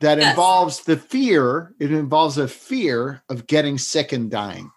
that 0.00 0.18
Yes. 0.18 0.30
involves 0.30 0.82
the 0.82 0.96
fear. 0.96 1.72
It 1.78 1.92
involves 1.92 2.36
a 2.36 2.48
fear 2.48 3.22
of 3.28 3.46
getting 3.46 3.78
sick 3.78 4.12
and 4.12 4.28
dying. 4.30 4.70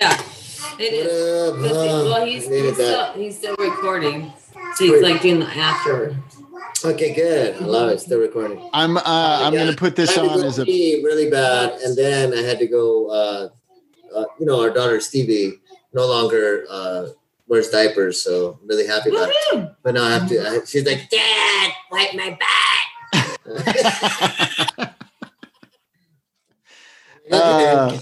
Yeah. 0.00 0.20
It 0.78 0.92
is. 0.92 1.52
What? 1.60 1.72
Well, 1.72 2.24
he's, 2.26 2.46
he's, 2.46 2.74
still, 2.74 3.12
he's 3.14 3.36
still 3.38 3.56
recording. 3.58 4.32
So 4.76 4.84
he's 4.84 5.02
like 5.02 5.22
doing 5.22 5.40
the 5.40 5.46
after. 5.46 6.14
Okay, 6.84 7.14
good. 7.14 7.56
I 7.56 7.64
love 7.64 7.90
it. 7.90 8.00
Still 8.00 8.20
recording. 8.20 8.70
I'm 8.72 8.96
uh, 8.96 9.02
I'm 9.04 9.52
yeah. 9.52 9.64
gonna 9.64 9.76
put 9.76 9.96
this 9.96 10.10
I 10.10 10.20
had 10.20 10.22
to 10.22 10.30
on 10.30 10.40
go 10.40 10.46
as 10.46 10.58
a 10.58 10.64
pee 10.64 11.02
really 11.04 11.30
bad, 11.30 11.80
and 11.80 11.96
then 11.96 12.32
I 12.32 12.42
had 12.42 12.58
to 12.60 12.66
go. 12.66 13.10
Uh, 13.10 13.48
uh, 14.14 14.24
you 14.40 14.46
know, 14.46 14.62
our 14.62 14.70
daughter 14.70 15.00
Stevie 15.00 15.60
no 15.92 16.06
longer 16.06 16.64
uh, 16.70 17.08
wears 17.46 17.68
diapers, 17.68 18.22
so 18.22 18.58
I'm 18.60 18.68
really 18.68 18.86
happy 18.86 19.10
about 19.10 19.28
it. 19.30 19.70
But 19.82 19.94
now 19.94 20.04
I 20.04 20.12
have 20.12 20.28
to. 20.28 20.48
I, 20.48 20.64
she's 20.64 20.86
like, 20.86 21.10
Dad, 21.10 21.72
wipe 21.90 22.14
my 22.14 22.38
back. 22.38 24.94
Uh, 27.30 27.98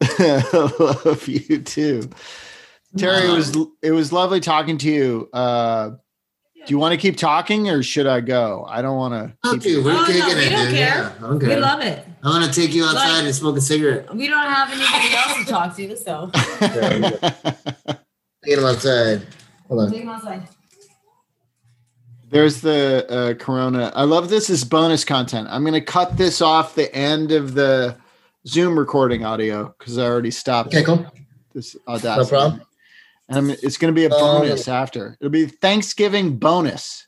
love 0.80 1.28
you 1.28 1.58
too. 1.58 2.10
Terry, 2.96 3.28
it 3.28 3.30
was 3.30 3.56
it 3.82 3.92
was 3.92 4.12
lovely 4.12 4.40
talking 4.40 4.78
to 4.78 4.90
you. 4.90 5.28
Uh, 5.32 5.90
do 6.66 6.72
you 6.72 6.78
want 6.78 6.92
to 6.92 6.96
keep 6.98 7.16
talking 7.16 7.68
or 7.68 7.82
should 7.82 8.06
I 8.06 8.20
go? 8.20 8.64
I 8.68 8.82
don't 8.82 8.96
want 8.96 9.14
to. 9.14 9.32
Fuck 9.50 9.64
you. 9.64 9.82
We're 9.84 9.92
Oh, 9.92 10.00
no, 10.00 10.06
kicking 10.06 10.24
we 10.24 10.30
it, 10.46 10.50
don't 10.50 10.66
dude. 10.66 10.74
care. 10.76 10.98
Yeah, 10.98 11.12
I 11.18 11.20
don't 11.20 11.38
We 11.42 11.56
love 11.56 11.80
it. 11.80 12.06
I 12.22 12.28
want 12.28 12.52
to 12.52 12.60
take 12.60 12.74
you 12.74 12.84
outside 12.84 13.16
Like- 13.18 13.24
and 13.24 13.34
smoke 13.34 13.56
a 13.56 13.60
cigarette. 13.60 14.14
We 14.14 14.28
don't 14.28 14.46
have 14.46 14.70
anybody 14.70 15.14
else 15.14 15.38
to 15.38 15.44
talk 15.50 15.76
to, 15.76 15.96
so 15.96 16.30
Take 18.44 18.58
him 18.58 18.64
outside. 18.64 19.26
Hold 19.68 19.80
on. 19.80 19.90
take 19.90 20.02
him 20.02 20.08
outside. 20.08 20.48
There's 22.30 22.60
the 22.60 23.06
uh, 23.08 23.34
Corona. 23.42 23.92
I 23.94 24.04
love 24.04 24.28
this 24.28 24.50
as 24.50 24.64
bonus 24.64 25.04
content. 25.04 25.48
I'm 25.50 25.62
going 25.62 25.74
to 25.74 25.80
cut 25.80 26.16
this 26.16 26.42
off 26.42 26.74
the 26.74 26.92
end 26.94 27.32
of 27.32 27.54
the 27.54 27.96
Zoom 28.46 28.78
recording 28.78 29.24
audio 29.24 29.74
because 29.78 29.98
I 29.98 30.04
already 30.04 30.30
stopped 30.30 30.74
Okay, 30.74 30.84
cool. 30.84 31.06
this 31.54 31.76
Audacity. 31.86 32.34
No 32.34 32.40
problem. 32.40 32.62
And 33.28 33.38
I'm, 33.38 33.50
it's 33.50 33.78
going 33.78 33.92
to 33.94 33.98
be 33.98 34.04
a 34.06 34.10
Um, 34.14 34.42
bonus 34.42 34.68
after. 34.68 35.16
It'll 35.20 35.30
be 35.30 35.46
Thanksgiving 35.46 36.36
bonus. 36.38 37.06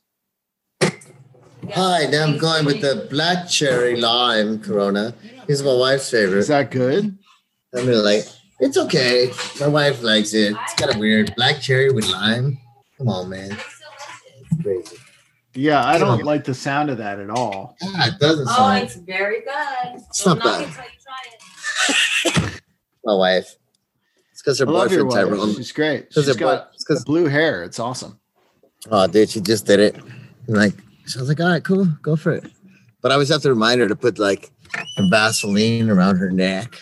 Hi, 1.73 2.07
now 2.07 2.23
I'm 2.25 2.39
going 2.39 2.65
with 2.65 2.81
the 2.81 3.07
black 3.11 3.49
cherry 3.49 3.97
lime 3.97 4.61
Corona. 4.61 5.15
This 5.47 5.59
is 5.61 5.63
my 5.65 5.75
wife's 5.75 6.09
favorite. 6.11 6.39
Is 6.39 6.49
that 6.49 6.71
good? 6.71 7.19
I'm 7.75 7.87
really 7.87 8.03
like, 8.03 8.25
it's 8.61 8.77
okay. 8.79 9.33
My 9.61 9.67
wife 9.67 10.03
likes 10.03 10.33
it. 10.33 10.55
It's 10.63 10.75
kind 10.75 10.93
of 10.93 10.99
weird. 10.99 11.35
Black 11.37 11.61
cherry 11.61 11.91
with 11.93 12.09
lime. 12.09 12.59
Come 12.99 13.09
on, 13.09 13.29
man. 13.29 13.51
It's 13.53 14.63
crazy. 14.63 14.97
Yeah, 15.55 15.85
I 15.85 15.99
don't 15.99 16.23
like 16.23 16.45
the 16.45 16.55
sound 16.55 16.91
of 16.91 16.99
that 16.99 17.19
at 17.19 17.31
all. 17.31 17.77
Ah, 17.83 18.09
it 18.09 18.19
doesn't 18.21 18.47
Oh, 18.49 18.57
sound. 18.57 18.85
it's 18.85 18.95
very 18.97 19.41
good. 19.41 19.97
It's 20.09 20.23
Don't 20.23 20.39
not 20.39 20.45
bad. 20.45 20.63
it 20.63 20.69
you 20.69 22.33
try 22.33 22.53
it. 22.55 22.63
My 23.05 23.15
wife. 23.15 23.57
Because 24.47 24.61
her 24.61 24.69
I 24.69 24.71
love 24.71 24.89
boyfriend. 24.91 25.11
Tyrone. 25.11 25.55
She's 25.57 25.73
great. 25.73 26.09
Because 26.09 26.27
She's 26.27 26.37
boy- 26.37 26.41
got 26.41 26.71
it's 26.73 26.85
'cause- 26.85 27.05
blue 27.05 27.25
hair. 27.27 27.65
It's 27.65 27.81
awesome. 27.81 28.21
Oh, 28.93 29.09
dude, 29.09 29.29
she 29.29 29.41
just 29.41 29.67
did 29.67 29.81
it. 29.81 29.97
And 30.47 30.57
like, 30.57 30.73
so 31.07 31.19
I 31.19 31.23
was 31.23 31.29
like, 31.29 31.41
all 31.41 31.49
right, 31.49 31.65
cool, 31.65 31.87
go 32.01 32.15
for 32.15 32.31
it. 32.33 32.45
But 33.03 33.11
I 33.11 33.15
always 33.15 33.29
have 33.31 33.43
to 33.43 33.49
remind 33.51 33.81
her 33.81 33.89
to 33.89 33.97
put 33.97 34.21
like 34.21 34.53
Vaseline 35.11 35.91
around 35.91 36.19
her 36.19 36.31
neck, 36.31 36.81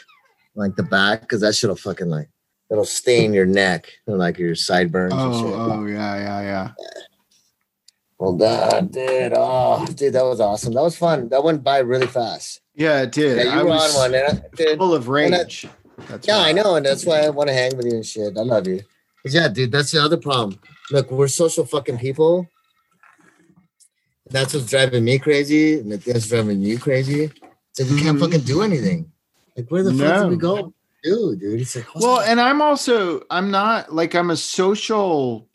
like 0.54 0.76
the 0.76 0.82
back, 0.82 1.22
because 1.22 1.40
that 1.40 1.54
shit'll 1.54 1.76
fucking 1.76 2.10
like, 2.10 2.28
it'll 2.70 2.84
stain 2.84 3.32
your 3.32 3.46
neck 3.46 3.90
and 4.06 4.18
like 4.18 4.38
your 4.38 4.54
sideburns 4.54 5.14
Oh, 5.16 5.32
shit. 5.42 5.54
oh, 5.54 5.86
yeah, 5.86 6.16
yeah, 6.18 6.40
yeah. 6.42 6.70
Well 8.18 8.36
done, 8.36 8.88
dude. 8.88 9.32
Oh, 9.34 9.86
dude, 9.86 10.12
that 10.12 10.24
was 10.24 10.40
awesome. 10.40 10.74
That 10.74 10.82
was 10.82 10.96
fun. 10.98 11.30
That 11.30 11.42
went 11.42 11.64
by 11.64 11.78
really 11.78 12.06
fast. 12.06 12.60
Yeah, 12.74 13.02
it 13.02 13.12
did. 13.12 13.38
Yeah, 13.38 13.44
you 13.44 13.50
I 13.50 13.62
were 13.62 13.70
was 13.70 13.96
on 13.96 14.12
one, 14.12 14.14
and 14.20 14.38
I, 14.38 14.56
dude. 14.56 14.78
full 14.78 14.94
of 14.94 15.08
rage. 15.08 15.66
That's 16.08 16.26
Yeah. 16.26 16.38
I 16.38 16.52
know, 16.52 16.76
and 16.76 16.84
that's 16.84 17.04
why 17.06 17.20
I 17.20 17.30
want 17.30 17.48
to 17.48 17.54
hang 17.54 17.76
with 17.76 17.86
you 17.86 17.92
and 17.94 18.06
shit. 18.06 18.36
I 18.36 18.42
love 18.42 18.66
you. 18.66 18.80
yeah, 19.26 19.48
dude, 19.48 19.72
that's 19.72 19.90
the 19.92 20.02
other 20.02 20.16
problem. 20.18 20.58
Look, 20.90 21.10
we're 21.10 21.28
social 21.28 21.64
fucking 21.64 21.98
people. 21.98 22.46
That's 24.30 24.54
what's 24.54 24.66
driving 24.70 25.04
me 25.04 25.18
crazy, 25.18 25.78
and 25.80 25.92
that's 25.92 26.28
driving 26.28 26.60
you 26.62 26.78
crazy. 26.78 27.24
It's 27.24 27.80
like 27.80 27.90
we 27.90 28.00
can't 28.02 28.16
Mhm. 28.18 28.20
fucking 28.20 28.40
do 28.40 28.62
anything. 28.62 29.10
Like, 29.56 29.70
where 29.70 29.82
the 29.82 29.92
fuck 29.94 30.22
do 30.24 30.28
we 30.28 30.36
No. 30.36 30.40
go? 30.40 30.74
Dude, 31.02 31.40
dude. 31.40 31.60
It's 31.60 31.76
like, 31.76 31.94
Well, 31.94 32.20
and 32.20 32.40
I'm 32.40 32.60
also 32.62 33.22
I'm 33.30 33.50
not 33.50 33.92
like 33.94 34.14
I'm 34.14 34.30
a 34.30 34.36
social 34.36 35.48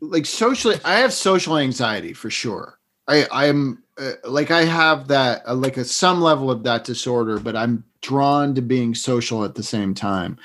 like 0.00 0.26
socially 0.26 0.76
I 0.84 0.98
have 0.98 1.12
social 1.12 1.56
anxiety 1.56 2.12
for 2.12 2.30
sure. 2.30 2.78
I 3.08 3.26
I'm 3.30 3.82
uh, 3.96 4.12
like 4.24 4.50
I 4.50 4.64
have 4.64 5.08
that 5.08 5.42
uh, 5.46 5.54
like 5.54 5.76
a 5.76 5.84
some 5.84 6.20
level 6.20 6.50
of 6.50 6.64
that 6.64 6.84
disorder, 6.84 7.38
but 7.38 7.54
I'm 7.56 7.84
drawn 8.04 8.54
to 8.54 8.60
being 8.62 8.94
social 8.94 9.44
at 9.44 9.54
the 9.54 9.62
same 9.62 9.94
time. 9.94 10.36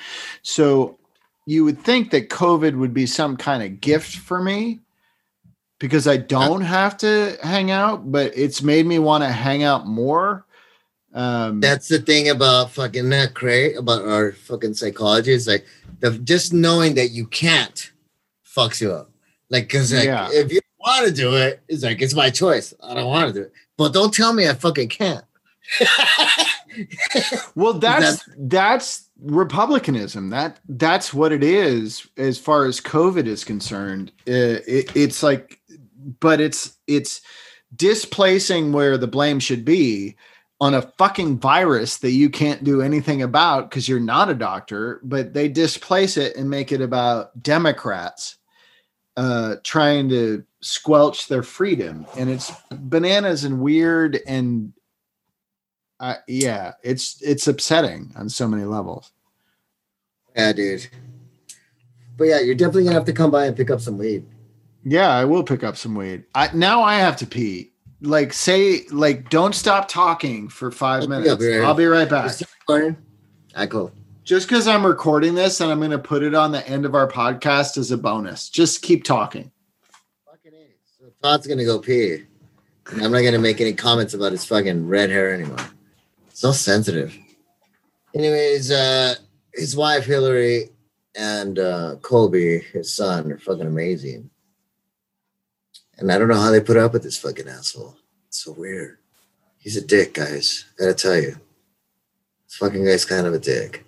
So 0.42 0.98
you 1.46 1.64
would 1.64 1.78
think 1.78 2.10
that 2.10 2.30
COVID 2.30 2.76
would 2.78 2.94
be 2.94 3.06
some 3.06 3.36
kind 3.36 3.62
of 3.62 3.80
gift 3.80 4.16
for 4.16 4.40
me 4.42 4.80
because 5.78 6.08
I 6.08 6.16
don't 6.16 6.62
have 6.62 6.96
to 6.98 7.36
hang 7.42 7.70
out, 7.70 8.10
but 8.10 8.32
it's 8.34 8.62
made 8.62 8.86
me 8.86 8.98
want 8.98 9.24
to 9.24 9.30
hang 9.30 9.62
out 9.62 9.86
more. 9.86 10.46
Um, 11.12 11.60
that's 11.60 11.88
the 11.88 11.98
thing 11.98 12.28
about 12.28 12.70
fucking 12.70 13.08
that 13.10 13.34
cray 13.34 13.74
about 13.74 14.04
our 14.06 14.32
fucking 14.32 14.74
psychology. 14.74 15.32
Is 15.32 15.46
like 15.46 15.66
the 16.00 16.12
just 16.18 16.52
knowing 16.52 16.94
that 16.94 17.08
you 17.08 17.26
can't 17.26 17.90
fucks 18.46 18.80
you 18.80 18.92
up. 18.92 19.10
Like, 19.50 19.68
cause 19.68 19.92
like, 19.92 20.04
Yeah. 20.04 20.28
if 20.30 20.52
you 20.52 20.60
want 20.78 21.06
to 21.08 21.12
do 21.12 21.34
it, 21.36 21.60
it's 21.68 21.82
like 21.82 22.00
it's 22.00 22.14
my 22.14 22.30
choice. 22.30 22.72
I 22.82 22.94
don't 22.94 23.06
want 23.08 23.26
to 23.28 23.34
do 23.34 23.42
it, 23.46 23.52
but 23.76 23.92
don't 23.92 24.14
tell 24.14 24.32
me 24.32 24.48
I 24.48 24.54
fucking 24.54 24.88
can't. 24.88 25.24
Well, 27.54 27.74
that's 27.78 28.28
that's 28.36 29.08
republicanism. 29.20 30.30
That 30.30 30.60
that's 30.68 31.12
what 31.12 31.32
it 31.32 31.42
is 31.42 32.06
as 32.16 32.38
far 32.38 32.66
as 32.66 32.80
COVID 32.80 33.26
is 33.26 33.44
concerned. 33.44 34.12
Uh, 34.28 34.60
it, 34.66 34.94
it's 34.96 35.22
like, 35.22 35.60
but 36.20 36.40
it's 36.40 36.76
it's 36.86 37.20
displacing 37.74 38.72
where 38.72 38.98
the 38.98 39.06
blame 39.06 39.38
should 39.38 39.64
be 39.64 40.16
on 40.60 40.74
a 40.74 40.82
fucking 40.82 41.38
virus 41.38 41.98
that 41.98 42.10
you 42.10 42.28
can't 42.28 42.64
do 42.64 42.82
anything 42.82 43.22
about 43.22 43.70
because 43.70 43.88
you're 43.88 44.00
not 44.00 44.28
a 44.28 44.34
doctor. 44.34 45.00
But 45.02 45.34
they 45.34 45.48
displace 45.48 46.16
it 46.16 46.36
and 46.36 46.50
make 46.50 46.72
it 46.72 46.80
about 46.80 47.42
Democrats 47.42 48.36
uh, 49.16 49.56
trying 49.64 50.08
to 50.10 50.44
squelch 50.62 51.28
their 51.28 51.42
freedom, 51.42 52.06
and 52.16 52.30
it's 52.30 52.52
bananas 52.70 53.44
and 53.44 53.60
weird 53.60 54.20
and 54.26 54.72
uh, 56.00 56.14
yeah, 56.26 56.72
it's 56.82 57.20
it's 57.22 57.46
upsetting 57.46 58.12
on 58.16 58.28
so 58.28 58.48
many 58.48 58.64
levels. 58.64 59.12
Yeah, 60.34 60.52
dude. 60.52 60.88
But 62.16 62.24
yeah, 62.24 62.40
you're 62.40 62.54
definitely 62.54 62.84
gonna 62.84 62.94
have 62.94 63.04
to 63.04 63.12
come 63.12 63.30
by 63.30 63.46
and 63.46 63.56
pick 63.56 63.70
up 63.70 63.80
some 63.80 63.98
weed. 63.98 64.26
Yeah, 64.84 65.08
I 65.10 65.24
will 65.24 65.42
pick 65.42 65.62
up 65.62 65.76
some 65.76 65.94
weed. 65.94 66.24
I 66.34 66.50
now 66.54 66.82
I 66.82 66.96
have 66.96 67.16
to 67.18 67.26
pee. 67.26 67.70
Like 68.02 68.32
say 68.32 68.86
like 68.90 69.28
don't 69.30 69.54
stop 69.54 69.88
talking 69.88 70.48
for 70.48 70.70
five 70.70 71.02
I'll 71.02 71.08
be 71.08 71.14
minutes. 71.22 71.44
right- 71.44 71.62
I'll 71.62 71.74
be 71.74 71.84
right 71.86 72.08
back. 72.08 72.32
Recording? 72.66 72.96
Ah, 73.54 73.66
cool. 73.66 73.92
Just 74.24 74.48
because 74.48 74.66
I'm 74.66 74.86
recording 74.86 75.34
this 75.34 75.60
and 75.60 75.70
I'm 75.72 75.78
going 75.80 75.90
to 75.90 75.98
put 75.98 76.22
it 76.22 76.34
on 76.36 76.52
the 76.52 76.64
end 76.68 76.84
of 76.84 76.94
our 76.94 77.08
podcast 77.08 77.76
as 77.78 77.90
a 77.90 77.98
bonus. 77.98 78.48
Just 78.48 78.80
keep 78.80 79.02
talking. 79.02 79.50
Fucking 80.24 80.52
so 80.98 81.06
Todd's 81.22 81.46
gonna 81.46 81.64
go 81.64 81.78
pee. 81.80 82.22
I'm 82.92 83.10
not 83.12 83.22
gonna 83.22 83.38
make 83.38 83.60
any 83.60 83.72
comments 83.72 84.14
about 84.14 84.32
his 84.32 84.44
fucking 84.44 84.86
red 84.86 85.10
hair 85.10 85.32
anymore. 85.34 85.58
So 86.40 86.52
sensitive. 86.52 87.14
Anyways, 88.14 88.70
uh 88.70 89.16
his 89.52 89.76
wife 89.76 90.06
Hillary 90.06 90.70
and 91.14 91.58
uh 91.58 91.96
Colby, 92.00 92.60
his 92.60 92.96
son, 92.96 93.30
are 93.30 93.36
fucking 93.36 93.66
amazing. 93.66 94.30
And 95.98 96.10
I 96.10 96.16
don't 96.16 96.28
know 96.28 96.40
how 96.40 96.50
they 96.50 96.62
put 96.62 96.78
up 96.78 96.94
with 96.94 97.02
this 97.02 97.18
fucking 97.18 97.46
asshole. 97.46 97.94
It's 98.26 98.42
so 98.42 98.52
weird. 98.52 98.96
He's 99.58 99.76
a 99.76 99.86
dick, 99.86 100.14
guys. 100.14 100.64
Gotta 100.78 100.94
tell 100.94 101.16
you. 101.16 101.36
This 102.46 102.56
fucking 102.56 102.86
guy's 102.86 103.04
kind 103.04 103.26
of 103.26 103.34
a 103.34 103.38
dick. 103.38 103.84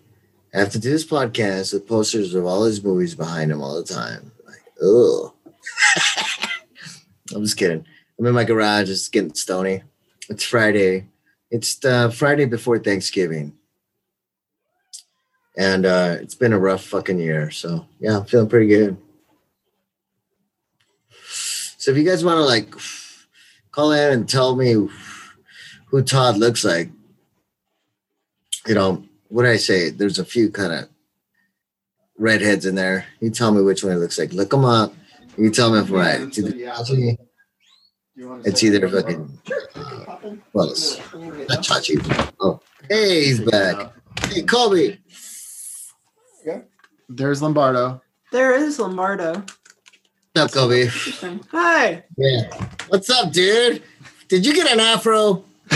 I 0.53 0.59
have 0.59 0.73
to 0.73 0.79
do 0.79 0.91
this 0.91 1.07
podcast 1.07 1.73
with 1.73 1.89
posters 1.89 2.35
of 2.35 2.45
all 2.45 2.65
his 2.65 2.85
movies 2.85 3.15
behind 3.15 3.51
him 3.51 3.62
all 3.62 3.83
the 3.83 3.95
time. 3.95 4.31
Like, 4.47 4.62
ugh. 4.85 5.33
I'm 7.35 7.45
just 7.45 7.57
kidding. 7.57 7.87
I'm 8.19 8.27
in 8.27 8.35
my 8.35 8.45
garage, 8.45 8.89
just 8.89 9.11
getting 9.11 9.33
stony. 9.33 9.85
It's 10.29 10.45
Friday. 10.45 11.07
It's 11.53 11.74
the 11.74 12.11
Friday 12.16 12.47
before 12.47 12.79
Thanksgiving. 12.79 13.53
And 15.59 15.85
uh, 15.85 16.16
it's 16.19 16.35
been 16.35 16.55
a 16.55 16.59
rough 16.59 16.83
fucking 16.83 17.19
year. 17.19 17.51
So 17.51 17.87
yeah, 18.01 18.16
I'm 18.16 18.24
feeling 18.24 18.49
pretty 18.49 18.69
good. 18.69 18.97
So 21.77 21.91
if 21.91 21.99
you 21.99 22.05
guys 22.05 22.24
want 22.24 22.39
to 22.39 22.45
like 22.45 22.74
call 23.70 23.93
in 23.93 24.12
and 24.15 24.27
tell 24.27 24.57
me 24.57 24.89
who 25.89 26.03
Todd 26.03 26.39
looks 26.39 26.65
like, 26.65 26.89
you 28.66 28.74
know, 28.74 29.05
what 29.29 29.45
I 29.45 29.57
say? 29.57 29.91
There's 29.91 30.19
a 30.19 30.24
few 30.24 30.51
kind 30.51 30.73
of 30.73 30.89
redheads 32.16 32.65
in 32.65 32.77
there. 32.77 33.05
You 33.20 33.29
tell 33.29 33.53
me 33.53 33.61
which 33.61 33.85
one 33.85 33.93
it 33.93 33.97
looks 33.97 34.19
like. 34.19 34.33
Look 34.33 34.51
them 34.51 34.65
up. 34.65 34.95
You 35.37 35.51
tell 35.51 35.70
me 35.70 35.81
if 35.81 35.89
I'm 35.89 35.95
right. 35.95 36.20
It's 36.23 36.39
either, 36.39 37.19
it's 38.16 38.62
either 38.62 38.89
fucking 38.89 39.39
well, 40.53 40.70
it's 40.70 40.99
not 41.15 41.62
Chachi. 41.62 42.35
Oh, 42.40 42.61
hey, 42.89 43.24
he's 43.24 43.40
back. 43.40 43.93
Hey, 44.28 44.43
Kobe. 44.43 44.99
Colby. 46.44 46.62
There's 47.09 47.43
Lombardo. 47.43 48.01
There 48.31 48.55
is 48.55 48.78
Lombardo. 48.78 49.32
What's 50.35 50.36
up, 50.36 50.53
Colby? 50.53 50.86
Hi. 51.51 52.03
Yeah. 52.16 52.69
What's 52.89 53.11
up, 53.11 53.32
dude? 53.32 53.82
Did 54.28 54.47
you 54.47 54.55
get 54.55 54.70
an 54.73 54.81
afro? 54.81 55.44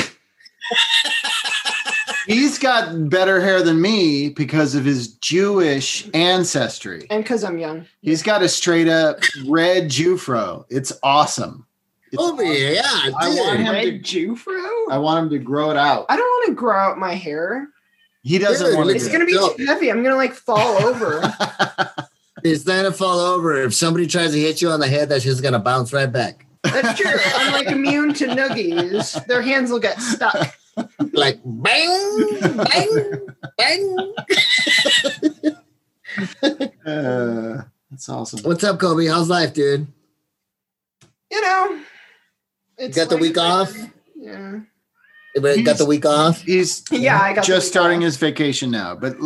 He's 2.26 2.58
got 2.58 3.10
better 3.10 3.40
hair 3.40 3.62
than 3.62 3.80
me 3.80 4.30
because 4.30 4.74
of 4.74 4.84
his 4.84 5.14
Jewish 5.16 6.08
ancestry. 6.14 7.06
And 7.10 7.22
because 7.22 7.44
I'm 7.44 7.58
young. 7.58 7.86
He's 8.00 8.22
got 8.22 8.42
a 8.42 8.48
straight 8.48 8.88
up 8.88 9.20
red 9.46 9.90
Jufro. 9.90 10.64
It's 10.70 10.92
awesome. 11.02 11.65
It's 12.18 12.22
Colby, 12.22 12.44
yeah, 12.46 12.82
I 13.18 13.28
want 13.28 13.60
him- 13.60 13.72
Red 13.72 14.02
Jufro? 14.02 14.90
I 14.90 14.98
want 14.98 15.24
him 15.24 15.30
to 15.30 15.38
grow 15.38 15.70
it 15.70 15.76
out. 15.76 16.06
I 16.08 16.16
don't 16.16 16.24
want 16.26 16.48
to 16.48 16.54
grow 16.54 16.76
out 16.76 16.98
my 16.98 17.14
hair. 17.14 17.68
He 18.22 18.38
doesn't 18.38 18.66
Dude, 18.66 18.76
want 18.76 18.90
it's 18.90 19.04
to. 19.04 19.06
It's 19.06 19.12
gonna 19.12 19.24
be 19.26 19.32
Dope. 19.34 19.56
too 19.56 19.66
heavy. 19.66 19.90
I'm 19.90 20.02
gonna 20.02 20.16
like 20.16 20.34
fall 20.34 20.82
over. 20.84 21.22
It's 22.44 22.64
not 22.66 22.82
to 22.82 22.92
fall 22.92 23.18
over. 23.18 23.60
If 23.62 23.74
somebody 23.74 24.06
tries 24.06 24.30
to 24.32 24.38
hit 24.38 24.62
you 24.62 24.70
on 24.70 24.78
the 24.78 24.86
head, 24.86 25.08
that's 25.08 25.24
just 25.24 25.42
gonna 25.42 25.58
bounce 25.58 25.92
right 25.92 26.12
back. 26.12 26.46
That's 26.62 26.96
true. 27.00 27.10
I'm 27.34 27.52
like 27.52 27.66
immune 27.68 28.12
to 28.14 28.26
noogies. 28.26 29.24
Their 29.26 29.42
hands 29.42 29.70
will 29.70 29.80
get 29.80 30.00
stuck. 30.00 30.54
Like 31.12 31.40
bang, 31.44 32.38
bang, 32.70 33.26
bang. 33.56 34.14
Uh, 36.86 37.62
that's 37.90 38.08
awesome. 38.08 38.40
What's 38.44 38.62
up, 38.62 38.78
Kobe? 38.78 39.06
How's 39.06 39.28
life, 39.28 39.52
dude? 39.54 39.86
You 41.32 41.40
know. 41.40 41.80
You 42.78 42.86
It's 42.86 42.96
got 42.96 43.08
the 43.08 43.16
week 43.16 43.38
off? 43.38 43.74
Yeah. 44.14 44.60
Everybody 45.36 45.62
got 45.62 45.78
the 45.78 45.86
week 45.86 46.04
off? 46.06 46.42
He's 46.42 46.82
Yeah, 46.90 47.20
I 47.20 47.32
got 47.34 47.44
just 47.44 47.68
starting 47.68 47.98
off. 47.98 48.04
his 48.04 48.16
vacation 48.16 48.70
now, 48.70 48.94
but 48.94 49.16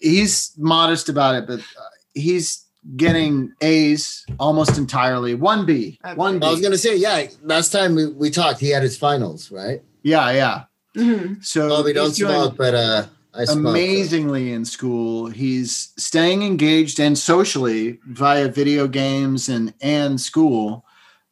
he's 0.00 0.52
modest 0.58 1.08
about 1.08 1.34
it. 1.34 1.46
But 1.46 1.60
uh, 1.60 1.82
he's 2.14 2.64
getting 2.96 3.52
A's 3.62 4.24
almost 4.38 4.76
entirely. 4.78 5.34
One 5.34 5.64
B, 5.66 5.98
Okay. 6.04 6.14
one 6.14 6.42
I 6.42 6.50
was 6.50 6.60
gonna 6.60 6.78
say, 6.78 6.96
yeah. 6.96 7.26
Last 7.42 7.72
time 7.72 7.94
we, 7.94 8.06
we 8.08 8.30
talked, 8.30 8.60
he 8.60 8.70
had 8.70 8.82
his 8.82 8.96
finals, 8.96 9.50
right? 9.50 9.82
Yeah, 10.02 10.30
yeah. 10.32 10.64
Mhm. 10.96 11.44
So 11.44 11.68
Kobe, 11.68 11.92
don't 11.92 12.08
he's 12.08 12.18
doing 12.18 12.32
smoke, 12.32 12.56
but 12.56 12.74
uh, 12.74 13.06
I 13.34 13.44
smoke. 13.44 13.70
amazingly 13.70 14.52
in 14.52 14.64
school. 14.64 15.26
He's 15.28 15.92
staying 15.96 16.42
engaged 16.42 17.00
and 17.00 17.18
socially 17.18 17.98
via 18.06 18.48
video 18.48 18.86
games 18.88 19.48
and 19.48 19.72
and 19.80 20.20
school, 20.20 20.83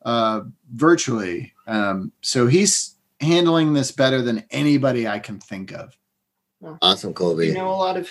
uh, 0.04 0.42
virtually. 0.72 1.52
Um, 1.66 2.12
so 2.20 2.46
he's 2.46 2.94
handling 3.20 3.72
this 3.72 3.90
better 3.92 4.20
than 4.22 4.44
anybody 4.50 5.06
I 5.06 5.18
can 5.18 5.38
think 5.38 5.72
of. 5.72 5.96
Awesome, 6.80 7.12
Kobe. 7.14 7.46
You 7.46 7.54
know 7.54 7.70
a 7.70 7.74
lot 7.74 7.96
of 7.96 8.08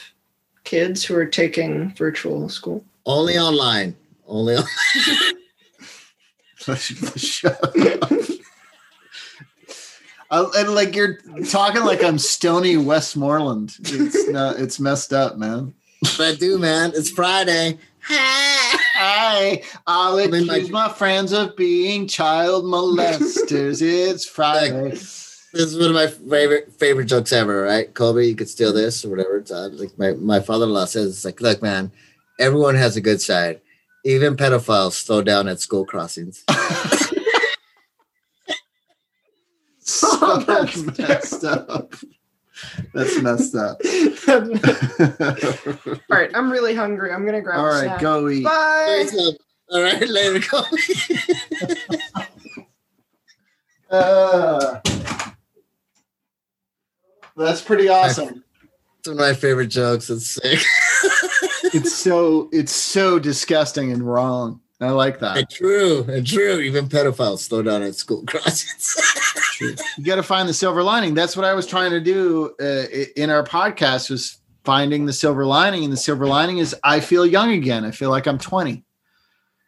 kids 0.63 1.03
who 1.03 1.15
are 1.15 1.25
taking 1.25 1.93
virtual 1.95 2.49
school. 2.49 2.83
Only 3.05 3.37
online. 3.37 3.95
Only 4.27 4.55
on- 4.57 4.63
Shut 7.17 7.63
up. 7.63 7.73
I, 10.29 10.49
and 10.57 10.73
like 10.75 10.95
you're 10.95 11.17
talking 11.49 11.83
like 11.83 12.03
I'm 12.03 12.17
Stoney 12.17 12.77
Westmoreland. 12.77 13.75
It's 13.81 14.27
not. 14.29 14.59
It's 14.59 14.79
messed 14.79 15.11
up, 15.11 15.37
man. 15.37 15.73
But 16.01 16.21
I 16.21 16.35
do, 16.35 16.57
man. 16.57 16.91
It's 16.95 17.09
Friday. 17.09 17.77
Hi, 18.07 18.79
I'll 19.87 20.17
I'm 20.17 20.33
in 20.33 20.47
my- 20.47 20.55
accuse 20.55 20.69
my 20.69 20.89
friends 20.89 21.31
of 21.31 21.55
being 21.55 22.07
child 22.07 22.65
molesters. 22.65 23.81
it's 23.81 24.25
Friday. 24.25 24.89
This 24.91 25.43
is 25.53 25.77
one 25.77 25.89
of 25.89 25.95
my 25.95 26.07
favorite 26.07 26.71
favorite 26.73 27.05
jokes 27.05 27.33
ever, 27.33 27.63
right? 27.63 27.93
Kobe, 27.93 28.25
you 28.25 28.35
could 28.35 28.49
steal 28.49 28.71
this 28.71 29.03
or 29.03 29.09
whatever. 29.09 29.37
It's 29.37 29.51
uh, 29.51 29.69
like 29.73 29.97
my, 29.97 30.11
my 30.13 30.39
father-in-law 30.39 30.85
says, 30.85 31.09
it's 31.11 31.25
like, 31.25 31.41
look, 31.41 31.61
man, 31.61 31.91
everyone 32.39 32.75
has 32.75 32.95
a 32.95 33.01
good 33.01 33.21
side. 33.21 33.59
Even 34.05 34.37
pedophiles 34.37 34.93
slow 34.93 35.21
down 35.21 35.47
at 35.47 35.59
school 35.59 35.85
crossings. 35.85 36.43
So 39.83 40.37
that's 40.37 40.97
messed 40.97 41.43
up. 41.43 41.93
That's 42.93 43.21
messed 43.21 43.55
up. 43.55 43.81
All 44.29 46.17
right, 46.17 46.29
I'm 46.33 46.51
really 46.51 46.75
hungry. 46.75 47.11
I'm 47.11 47.25
gonna 47.25 47.41
grab 47.41 47.59
All 47.59 47.65
right, 47.67 47.77
a 47.77 47.87
snack. 47.87 48.01
go 48.01 48.29
eat. 48.29 48.43
Bye. 48.43 48.85
Thanks. 49.09 49.15
All 49.69 49.81
right, 49.81 50.07
later, 50.07 50.39
Kobe. 50.39 50.67
Uh, 53.89 54.79
that's 57.35 57.61
pretty 57.61 57.89
awesome. 57.89 58.41
it's 58.99 59.07
one 59.09 59.17
of 59.17 59.19
my 59.19 59.33
favorite 59.33 59.67
jokes. 59.67 60.09
It's 60.09 60.27
sick. 60.29 60.59
It's 61.73 61.93
so 61.93 62.49
it's 62.53 62.71
so 62.71 63.19
disgusting 63.19 63.91
and 63.91 64.01
wrong. 64.03 64.61
I 64.81 64.89
like 64.89 65.19
that. 65.19 65.37
and 65.37 65.49
true, 65.49 66.03
and 66.09 66.25
true. 66.25 66.59
Even 66.59 66.89
pedophiles 66.89 67.39
slow 67.39 67.61
down 67.61 67.83
at 67.83 67.95
school 67.95 68.23
crossings. 68.25 68.97
You 69.99 70.05
got 70.05 70.15
to 70.15 70.23
find 70.23 70.49
the 70.49 70.55
silver 70.55 70.81
lining. 70.81 71.13
That's 71.13 71.37
what 71.37 71.45
I 71.45 71.53
was 71.53 71.67
trying 71.67 71.91
to 71.91 71.99
do 71.99 72.55
uh, 72.59 72.85
in 73.15 73.29
our 73.29 73.43
podcast 73.43 74.09
was 74.09 74.39
finding 74.63 75.05
the 75.05 75.13
silver 75.13 75.45
lining, 75.45 75.83
and 75.83 75.93
the 75.93 75.97
silver 75.97 76.25
lining 76.25 76.57
is 76.57 76.75
I 76.83 76.99
feel 76.99 77.27
young 77.27 77.51
again. 77.51 77.85
I 77.85 77.91
feel 77.91 78.09
like 78.09 78.25
I'm 78.25 78.39
20. 78.39 78.83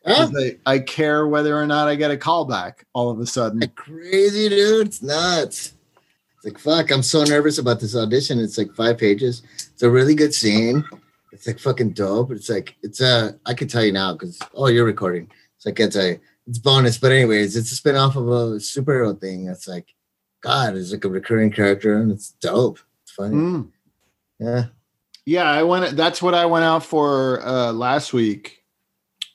Huh? 0.04 0.32
I, 0.36 0.58
I 0.66 0.80
care 0.80 1.28
whether 1.28 1.56
or 1.56 1.68
not 1.68 1.88
I 1.88 1.94
get 1.94 2.10
a 2.10 2.18
call 2.18 2.46
back 2.46 2.88
all 2.94 3.12
of 3.12 3.20
a 3.20 3.28
sudden. 3.28 3.62
Crazy, 3.76 4.50
dude. 4.50 4.88
It's 4.88 5.04
nuts. 5.04 5.74
It's 6.38 6.46
like 6.46 6.58
fuck. 6.58 6.92
I'm 6.92 7.04
so 7.04 7.24
nervous 7.24 7.60
about 7.60 7.80
this 7.80 7.96
audition. 7.96 8.40
It's 8.40 8.58
like 8.58 8.74
five 8.74 8.98
pages. 8.98 9.44
It's 9.54 9.84
a 9.84 9.90
really 9.92 10.16
good 10.16 10.34
scene. 10.34 10.84
It's 11.34 11.48
like 11.48 11.60
fucking 11.60 11.92
dope. 11.92 12.32
It's 12.32 12.50
like 12.50 12.76
it's 12.84 13.02
a. 13.02 13.38
I 13.46 13.54
can 13.54 13.68
tell 13.68 13.84
you 13.84 13.92
now 13.92 14.14
because 14.14 14.40
oh, 14.54 14.68
you're 14.68 14.86
recording. 14.86 15.30
It's 15.58 15.66
like 15.66 15.80
it's 15.80 15.96
a. 15.96 16.20
It's 16.46 16.60
bonus, 16.60 16.98
but 16.98 17.14
anyways, 17.14 17.56
it's 17.56 17.72
a 17.72 17.76
spin 17.76 17.96
off 17.96 18.18
of 18.18 18.28
a 18.28 18.58
superhero 18.58 19.18
thing. 19.20 19.48
It's 19.48 19.66
like, 19.66 19.96
God, 20.42 20.76
it's 20.76 20.92
like 20.92 21.06
a 21.06 21.10
recurring 21.10 21.52
character, 21.52 21.98
and 21.98 22.12
it's 22.12 22.32
dope. 22.42 22.80
It's 23.04 23.14
funny. 23.14 23.36
Mm. 23.36 23.70
Yeah. 24.40 24.66
Yeah, 25.26 25.50
I 25.50 25.64
went. 25.64 25.96
That's 25.96 26.22
what 26.22 26.34
I 26.34 26.46
went 26.46 26.66
out 26.66 26.84
for 26.84 27.42
uh, 27.46 27.72
last 27.72 28.12
week. 28.12 28.64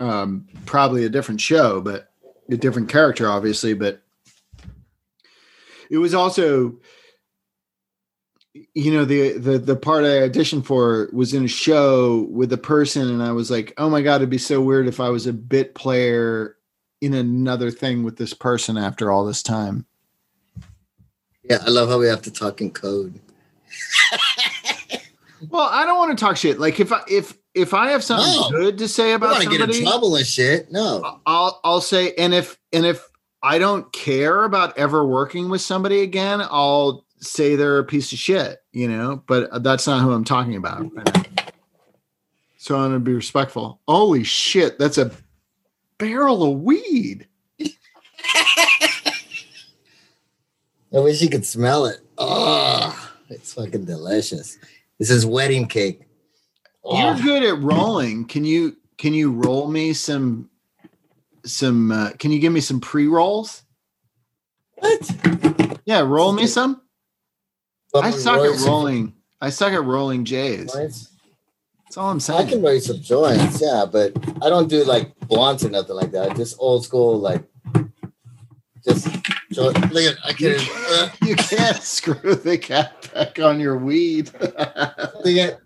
Um, 0.01 0.47
probably 0.67 1.05
a 1.07 1.09
different 1.09 1.41
show, 1.41 1.81
but 1.81 2.11
a 2.51 2.57
different 2.57 2.91
character, 2.91 3.29
obviously. 3.29 3.73
But 3.73 4.03
it 5.91 5.97
was 5.97 6.15
also, 6.15 6.79
you 8.75 8.93
know, 8.93 9.05
the 9.05 9.39
the 9.39 9.59
the 9.59 9.77
part 9.77 10.05
I 10.05 10.29
auditioned 10.29 10.65
for 10.67 11.09
was 11.13 11.35
in 11.35 11.45
a 11.45 11.49
show 11.49 12.27
with 12.31 12.53
a 12.53 12.59
person, 12.59 13.09
and 13.09 13.23
I 13.23 13.33
was 13.33 13.51
like, 13.51 13.73
oh 13.79 13.89
my 13.91 14.03
god, 14.03 14.17
it'd 14.17 14.31
be 14.31 14.39
so 14.39 14.61
weird 14.61 14.87
if 14.87 15.01
I 15.01 15.09
was 15.09 15.27
a 15.27 15.33
bit 15.33 15.75
player 15.75 16.57
in 17.01 17.15
another 17.15 17.71
thing 17.71 18.03
with 18.03 18.17
this 18.17 18.35
person 18.35 18.77
after 18.77 19.11
all 19.13 19.25
this 19.25 19.43
time. 19.43 19.87
Yeah, 21.45 21.59
I 21.65 21.71
love 21.71 21.89
how 21.89 21.99
we 21.99 22.07
have 22.09 22.23
to 22.23 22.31
talk 22.31 22.61
in 22.61 22.71
code. 22.71 23.19
Well, 25.51 25.69
I 25.71 25.87
don't 25.87 25.99
want 25.99 26.19
to 26.19 26.25
talk 26.25 26.37
shit. 26.37 26.59
Like 26.59 26.81
if 26.81 26.93
I, 26.93 27.01
if 27.09 27.37
if 27.55 27.73
I 27.73 27.91
have 27.91 28.03
something 28.03 28.27
No. 28.41 28.51
good 28.51 28.79
to 28.79 28.89
say 28.89 29.13
about 29.13 29.41
to 29.41 29.49
get 29.49 29.61
in 29.61 29.85
trouble 29.85 30.17
and 30.17 30.27
shit. 30.27 30.71
No. 30.73 31.21
I'll 31.27 31.61
I'll 31.65 31.81
say, 31.81 32.13
and 32.15 32.35
if 32.35 32.59
and 32.73 32.85
if 32.85 33.09
I 33.43 33.59
don't 33.59 33.91
care 33.93 34.45
about 34.45 34.77
ever 34.77 35.07
working 35.07 35.49
with 35.49 35.61
somebody 35.61 36.01
again, 36.01 36.41
I'll 36.41 37.05
say 37.21 37.57
they're 37.57 37.79
a 37.79 37.85
piece 37.85 38.13
of 38.13 38.19
shit, 38.19 38.59
you 38.73 38.89
know. 38.89 39.23
But 39.27 39.63
that's 39.63 39.87
not 39.87 40.03
who 40.03 40.13
I'm 40.13 40.25
talking 40.25 40.57
about. 40.57 40.87
So 42.59 42.77
I'm 42.77 42.89
gonna 42.91 43.01
be 43.01 43.15
respectful. 43.15 43.81
Holy 43.87 44.25
shit, 44.25 44.79
that's 44.79 44.99
a 44.99 45.11
barrel 45.99 46.43
of 46.53 46.61
weed. 46.61 47.27
I 47.61 47.69
wish 50.93 51.21
you 51.21 51.29
could 51.29 51.45
smell 51.45 51.87
it. 51.87 51.99
Oh, 52.17 53.11
it's 53.29 53.55
fucking 53.55 53.85
delicious. 53.85 54.59
This 54.99 55.11
is 55.11 55.27
wedding 55.27 55.67
cake. 55.69 56.03
You're 56.85 57.15
Oh, 57.15 57.23
good 57.23 57.43
at 57.43 57.61
rolling. 57.63 58.25
Can 58.27 58.45
you 58.45 58.77
can 58.97 59.15
you 59.15 59.33
roll 59.33 59.69
me 59.69 59.93
some 59.93 60.49
some? 61.45 61.93
Uh, 61.93 62.11
can 62.19 62.33
you 62.33 62.41
give 62.41 62.53
me 62.53 62.61
some 62.61 62.81
pre 62.81 63.07
rolls? 63.07 63.63
what? 64.77 65.81
Yeah, 65.85 66.01
roll 66.01 66.33
me 66.33 66.47
some. 66.47 66.83
I 68.05 68.11
suck 68.11 68.41
at 68.41 68.57
some 68.57 68.69
rolling. 68.69 69.15
I 69.41 69.51
suck 69.51 69.73
at 69.73 69.85
rolling 69.85 70.25
J's. 70.25 70.73
joints. 70.73 71.11
That's 71.85 71.97
all 71.97 72.11
I'm 72.11 72.21
saying. 72.21 72.47
I 72.47 72.51
can 72.51 72.61
roll 72.61 72.79
some 72.81 73.01
joints, 73.01 73.63
yeah, 73.63 73.87
but 73.91 74.13
I 74.43 74.51
don't 74.51 74.69
do 74.69 74.85
like 74.85 75.19
blunts 75.21 75.65
or 75.65 75.71
nothing 75.71 75.97
like 75.97 76.11
that. 76.13 76.37
Just 76.37 76.57
old 76.59 76.85
school, 76.85 77.19
like 77.19 77.43
just. 78.85 79.07
Look 79.57 79.75
at 79.75 80.17
I 80.25 80.33
can't. 80.35 80.61
Uh, 80.91 81.09
You 81.25 81.35
can't 81.35 81.83
screw 81.83 82.35
the 82.35 82.59
cap 82.59 83.13
back 83.15 83.39
on 83.41 83.59
your 83.59 83.79
weed. 83.79 84.29
think 84.29 85.41
I 85.41 85.57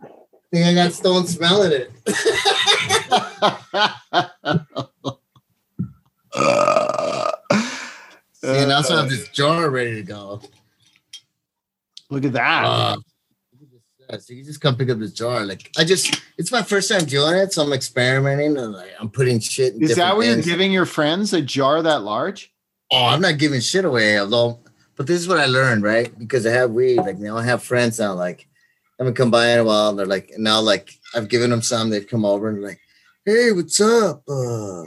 think 0.53 0.67
I 0.67 0.75
got 0.75 0.93
stone 0.93 1.27
smelling 1.27 1.73
it. 1.73 1.91
See, 8.33 8.49
and 8.49 8.73
I 8.73 8.77
also 8.77 8.97
have 8.97 9.09
this 9.11 9.29
jar 9.29 9.71
ready 9.71 9.95
to 9.97 10.03
go. 10.03 10.41
Look 12.13 12.27
at 12.27 12.35
that. 12.35 12.65
Uh, 12.65 12.97
so 14.19 14.35
you 14.35 14.45
just 14.45 14.61
come 14.61 14.77
pick 14.77 14.91
up 14.91 14.99
this 14.99 15.13
jar. 15.13 15.47
Like 15.47 15.71
I 15.79 15.85
just, 15.85 16.23
it's 16.37 16.53
my 16.53 16.63
first 16.63 16.91
time 16.91 17.07
doing 17.07 17.37
it, 17.37 17.55
so 17.55 17.63
I'm 17.63 17.73
experimenting 17.73 18.59
and 18.59 18.75
like 18.75 18.91
I'm 19.01 19.09
putting 19.09 19.41
shit. 19.41 19.77
In 19.77 19.83
Is 19.83 19.97
that 19.97 20.15
what 20.15 20.27
you're 20.27 20.43
giving 20.43 20.71
your 20.71 20.85
friends? 20.85 21.33
A 21.33 21.41
jar 21.41 21.81
that 21.81 22.03
large? 22.03 22.53
Oh, 22.91 23.07
I'm 23.07 23.23
not 23.23 23.39
giving 23.39 23.61
shit 23.61 23.87
away, 23.87 24.19
although. 24.21 24.61
But 24.95 25.07
this 25.07 25.23
is 25.23 25.27
what 25.27 25.41
I 25.41 25.47
learned, 25.47 25.85
right? 25.85 26.17
Because 26.19 26.45
I 26.45 26.51
have 26.51 26.73
weed. 26.73 26.99
Like 26.99 27.19
now, 27.19 27.39
I 27.39 27.45
have 27.45 27.63
friends 27.63 27.99
now. 27.99 28.13
Like 28.13 28.47
I 29.01 29.05
haven't 29.05 29.15
come 29.15 29.31
by 29.31 29.49
in 29.49 29.61
a 29.61 29.65
while. 29.65 29.95
They're 29.95 30.05
like, 30.05 30.33
now, 30.37 30.61
like 30.61 30.93
I've 31.15 31.31
given 31.31 31.49
them 31.49 31.63
some. 31.63 31.89
They've 31.89 32.07
come 32.07 32.27
over 32.27 32.51
and 32.51 32.63
like, 32.63 32.81
hey, 33.25 33.53
what's 33.53 33.81
up? 33.81 34.23
Uh, 34.29 34.85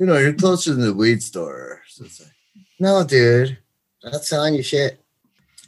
you 0.00 0.06
know, 0.06 0.18
you're 0.18 0.32
closer 0.32 0.74
than 0.74 0.82
the 0.82 0.92
weed 0.92 1.22
store. 1.22 1.82
So 1.86 2.06
it's 2.06 2.18
like, 2.18 2.32
no, 2.80 3.04
dude, 3.04 3.56
I'm 4.04 4.10
not 4.10 4.24
selling 4.24 4.54
you 4.54 4.64
shit. 4.64 5.00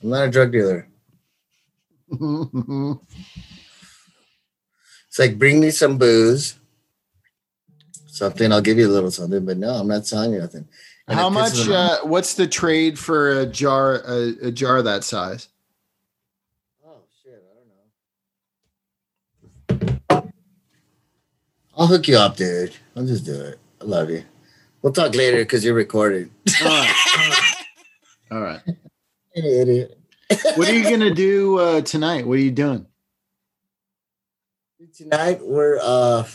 I'm 0.02 0.10
not 0.10 0.28
a 0.28 0.30
drug 0.30 0.52
dealer. 0.52 0.88
It's 5.08 5.18
like, 5.18 5.38
bring 5.38 5.58
me 5.58 5.70
some 5.70 5.96
booze, 5.98 6.58
something. 8.06 8.52
I'll 8.52 8.60
give 8.60 8.78
you 8.78 8.86
a 8.86 8.92
little 8.92 9.10
something. 9.10 9.44
But 9.44 9.56
no, 9.56 9.70
I'm 9.70 9.88
not 9.88 10.06
selling 10.06 10.32
you 10.34 10.38
nothing. 10.38 10.68
And 11.08 11.18
How 11.18 11.30
much? 11.30 11.66
Uh, 11.66 12.00
what's 12.02 12.34
the 12.34 12.46
trade 12.46 12.98
for 12.98 13.40
a 13.40 13.46
jar? 13.46 14.02
A, 14.06 14.48
a 14.48 14.50
jar 14.52 14.82
that 14.82 15.02
size? 15.04 15.48
Oh 16.86 17.00
shit, 17.22 17.42
I 19.70 20.10
don't 20.10 20.22
know. 20.22 20.30
I'll 21.76 21.86
hook 21.86 22.06
you 22.06 22.18
up, 22.18 22.36
dude. 22.36 22.76
I'll 22.94 23.06
just 23.06 23.24
do 23.24 23.34
it. 23.40 23.58
I 23.80 23.84
love 23.84 24.10
you. 24.10 24.24
We'll 24.82 24.92
talk 24.92 25.14
later 25.14 25.38
because 25.38 25.64
you're 25.64 25.74
recorded. 25.74 26.30
All 26.62 26.68
right. 26.68 27.54
All 28.30 28.40
right. 28.40 28.60
Idiot. 29.44 29.98
What 30.56 30.68
are 30.68 30.74
you 30.74 30.88
gonna 30.88 31.14
do 31.14 31.58
uh, 31.58 31.80
tonight? 31.80 32.26
What 32.26 32.34
are 32.34 32.42
you 32.42 32.50
doing? 32.50 32.86
Tonight 34.96 35.40
we're 35.44 35.78
uh 35.80 36.26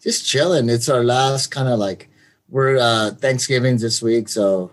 just 0.00 0.26
chilling. 0.26 0.68
It's 0.68 0.88
our 0.88 1.04
last 1.04 1.48
kind 1.48 1.68
of 1.68 1.78
like 1.78 2.08
we're 2.48 2.78
uh 2.78 3.10
Thanksgiving's 3.12 3.82
this 3.82 4.00
week, 4.00 4.28
so 4.28 4.70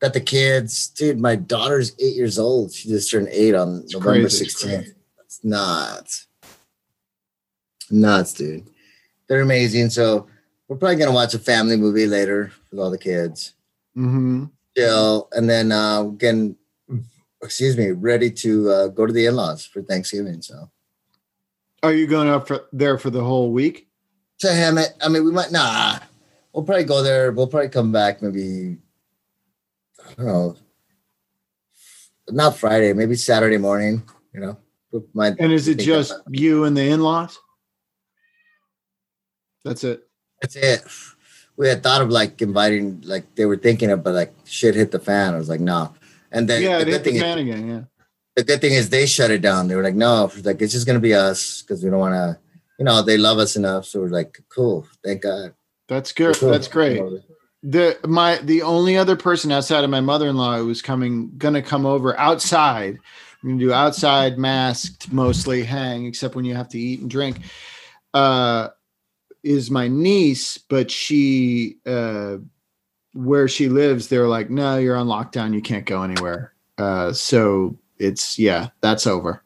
got 0.00 0.12
the 0.12 0.20
kids. 0.20 0.88
Dude, 0.88 1.20
my 1.20 1.36
daughter's 1.36 1.92
eight 1.98 2.14
years 2.14 2.38
old. 2.38 2.72
She 2.72 2.88
just 2.88 3.10
turned 3.10 3.28
eight 3.28 3.54
on 3.54 3.82
It's 3.84 3.94
November 3.94 4.28
16th. 4.28 4.94
It's 5.24 5.44
nuts. 5.44 6.26
Nuts, 7.90 8.32
dude. 8.32 8.66
They're 9.28 9.42
amazing. 9.42 9.90
So 9.90 10.26
we're 10.68 10.76
probably 10.76 10.96
gonna 10.96 11.12
watch 11.12 11.34
a 11.34 11.38
family 11.38 11.76
movie 11.76 12.06
later 12.06 12.52
with 12.70 12.80
all 12.80 12.90
the 12.90 12.98
kids. 12.98 13.54
Mm-hmm. 13.96 14.46
Chill. 14.76 15.28
And 15.32 15.48
then 15.48 15.70
uh 15.72 16.04
getting 16.04 16.56
excuse 17.44 17.76
me, 17.76 17.90
ready 17.92 18.30
to 18.30 18.70
uh 18.70 18.88
go 18.88 19.06
to 19.06 19.12
the 19.12 19.26
in-laws 19.26 19.64
for 19.64 19.82
Thanksgiving. 19.82 20.42
So 20.42 20.70
Are 21.82 21.92
you 21.92 22.06
going 22.06 22.28
up 22.28 22.48
for, 22.48 22.66
there 22.72 22.98
for 22.98 23.10
the 23.10 23.22
whole 23.22 23.52
week? 23.52 23.88
to 24.40 24.48
Hemet. 24.48 24.88
I 25.00 25.08
mean, 25.08 25.24
we 25.24 25.30
might 25.30 25.52
nah. 25.52 25.98
We'll 26.52 26.64
probably 26.64 26.84
go 26.84 27.02
there. 27.02 27.30
We'll 27.32 27.46
probably 27.46 27.68
come 27.68 27.92
back 27.92 28.20
maybe. 28.22 28.78
I 30.00 30.14
don't 30.16 30.26
know. 30.26 30.56
Not 32.30 32.56
Friday, 32.56 32.92
maybe 32.92 33.14
Saturday 33.14 33.58
morning. 33.58 34.02
You 34.32 34.40
know. 34.40 34.56
My, 35.12 35.34
And 35.38 35.52
is 35.52 35.66
it 35.68 35.78
just 35.78 36.12
about- 36.12 36.24
you 36.30 36.64
and 36.64 36.76
the 36.76 36.82
in-laws? 36.88 37.38
That's 39.64 39.82
it. 39.84 40.06
That's 40.40 40.56
it. 40.56 40.84
We 41.56 41.68
had 41.68 41.82
thought 41.82 42.02
of 42.02 42.10
like 42.10 42.40
inviting, 42.42 43.00
like 43.04 43.34
they 43.34 43.46
were 43.46 43.56
thinking 43.56 43.90
of, 43.90 44.02
but 44.04 44.14
like 44.14 44.34
shit 44.44 44.74
hit 44.74 44.90
the 44.90 44.98
fan. 44.98 45.34
I 45.34 45.38
was 45.38 45.48
like, 45.48 45.60
no. 45.60 45.94
And 46.34 46.48
then 46.48 46.62
yeah, 46.62 46.78
the 46.78 46.84
good 46.84 47.04
thing, 47.04 47.14
is, 47.14 47.22
again. 47.22 47.68
Yeah. 47.68 47.80
the 48.36 48.42
good 48.42 48.60
thing 48.60 48.72
is 48.72 48.90
they 48.90 49.06
shut 49.06 49.30
it 49.30 49.40
down. 49.40 49.68
They 49.68 49.76
were 49.76 49.82
like, 49.82 49.94
no, 49.94 50.30
like 50.42 50.60
it's 50.60 50.72
just 50.72 50.86
gonna 50.86 51.00
be 51.00 51.14
us 51.14 51.62
because 51.62 51.82
we 51.82 51.90
don't 51.90 52.00
want 52.00 52.14
to. 52.14 52.38
You 52.78 52.84
know, 52.84 53.02
they 53.02 53.16
love 53.16 53.38
us 53.38 53.54
enough, 53.54 53.86
so 53.86 54.00
we're 54.00 54.08
like, 54.08 54.40
cool. 54.48 54.84
Thank 55.04 55.22
God. 55.22 55.54
That's 55.88 56.10
good. 56.10 56.36
Cool. 56.36 56.50
That's 56.50 56.66
great. 56.66 57.00
the 57.62 57.96
my 58.06 58.38
the 58.38 58.62
only 58.62 58.96
other 58.96 59.16
person 59.16 59.50
outside 59.50 59.84
of 59.84 59.90
my 59.90 60.00
mother-in-law 60.00 60.58
who 60.58 60.66
was 60.66 60.82
coming 60.82 61.32
gonna 61.38 61.62
come 61.62 61.86
over 61.86 62.18
outside 62.18 62.98
we're 63.42 63.50
gonna 63.50 63.60
do 63.60 63.72
outside 63.72 64.36
masked 64.36 65.10
mostly 65.10 65.64
hang 65.64 66.04
except 66.04 66.34
when 66.34 66.44
you 66.44 66.54
have 66.54 66.68
to 66.68 66.78
eat 66.78 67.00
and 67.00 67.10
drink 67.10 67.38
uh 68.12 68.68
is 69.42 69.70
my 69.70 69.88
niece 69.88 70.58
but 70.58 70.90
she 70.90 71.78
uh 71.86 72.36
where 73.14 73.48
she 73.48 73.68
lives 73.68 74.08
they're 74.08 74.28
like 74.28 74.50
no 74.50 74.76
you're 74.76 74.96
on 74.96 75.06
lockdown 75.06 75.54
you 75.54 75.62
can't 75.62 75.86
go 75.86 76.02
anywhere 76.02 76.52
uh 76.78 77.12
so 77.12 77.76
it's 77.98 78.38
yeah 78.38 78.68
that's 78.80 79.06
over 79.06 79.42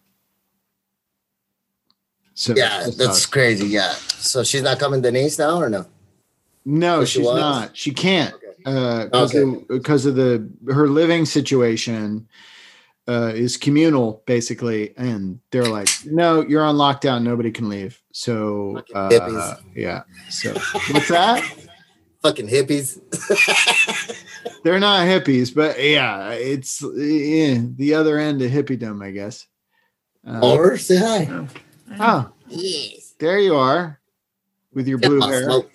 so 2.35 2.55
Yeah, 2.57 2.85
that's 2.85 2.99
not- 2.99 3.31
crazy. 3.33 3.67
Yeah. 3.67 3.93
So 3.93 4.45
she's 4.45 4.63
not 4.63 4.79
coming 4.79 5.03
Denise 5.03 5.39
now 5.41 5.61
or 5.61 5.69
no? 5.69 5.87
no 6.65 7.05
she 7.05 7.19
she's 7.19 7.27
not 7.27 7.77
she 7.77 7.91
can't 7.93 8.33
Okay. 8.67 9.05
because 9.05 9.35
Okay. 9.35 9.43
of, 9.43 9.69
because 9.69 10.07
of 10.07 10.15
the 10.15 10.49
her 10.73 10.89
living 10.89 11.25
situation 11.27 12.29
uh, 13.09 13.33
is 13.35 13.57
communal 13.57 14.23
basically, 14.27 14.93
and 14.99 15.41
they're 15.51 15.65
like, 15.65 15.89
no, 16.05 16.43
you're 16.43 16.63
on 16.63 16.77
lockdown, 16.77 17.23
nobody 17.23 17.51
can 17.51 17.69
leave. 17.69 18.01
So 18.13 18.83
uh, 18.95 19.57
yeah. 19.75 20.03
So 20.29 20.53
what's 20.93 21.09
that? 21.09 21.43
Fucking 22.23 22.49
hippies. 22.49 23.01
They're 24.65 24.81
not 24.81 25.07
hippies, 25.07 25.55
but 25.55 25.83
yeah, 25.83 26.31
it's 26.33 26.83
eh, 26.83 27.63
the 27.77 27.95
other 27.95 28.19
end 28.19 28.43
of 28.43 28.51
hippiedom, 28.51 29.05
I 29.05 29.13
guess. 29.13 29.47
Uh, 30.27 30.41
or 30.43 30.77
say 30.77 30.97
hi. 30.97 31.47
oh, 32.01 32.33
Yes. 32.49 33.15
there 33.19 33.39
you 33.39 33.55
are 33.55 34.01
with 34.75 34.89
your 34.89 34.99
blue 34.99 35.21
I'll 35.23 35.29
hair. 35.29 35.45
smoke. 35.45 35.71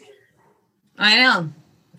I 0.99 1.17
know. 1.17 1.49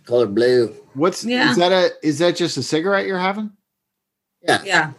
Color 0.04 0.26
blue. 0.26 0.74
What's 0.92 1.24
Yeah. 1.24 1.50
is 1.50 1.56
that 1.56 1.72
a 1.72 1.90
is 2.06 2.18
that 2.18 2.36
just 2.36 2.56
a 2.58 2.62
cigarette 2.62 3.06
you're 3.06 3.18
having? 3.18 3.50
Yeah. 4.42 4.62
Yeah. 4.64 4.92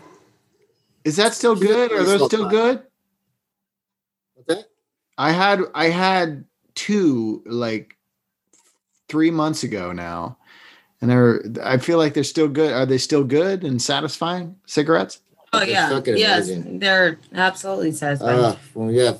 Is 1.04 1.16
that 1.18 1.34
still 1.36 1.56
good? 1.56 1.92
Are 1.92 2.04
those 2.04 2.26
still 2.26 2.50
good? 2.50 2.82
What's 4.34 4.48
that? 4.48 4.66
I 5.20 5.32
had 5.32 5.62
I 5.76 5.86
had 5.90 6.46
two 6.74 7.44
like 7.46 7.95
three 9.10 9.32
months 9.32 9.64
ago 9.64 9.92
now, 9.92 10.38
and 11.02 11.10
they're 11.10 11.44
I 11.64 11.78
feel 11.78 11.98
like 11.98 12.14
they're 12.14 12.24
still 12.24 12.48
good. 12.48 12.74
Are 12.74 12.86
they 12.86 12.98
still 12.98 13.24
good 13.24 13.64
and 13.64 13.82
satisfying 13.82 14.56
cigarettes? 14.66 15.20
Oh 15.54 15.60
They're 15.60 15.70
yeah. 15.70 16.02
Yes, 16.06 16.50
amazing. 16.50 16.80
they're 16.80 17.20
absolutely 17.34 17.92
satisfying. 17.92 18.40
Uh, 18.40 18.56
well, 18.74 18.92
yeah. 18.92 19.14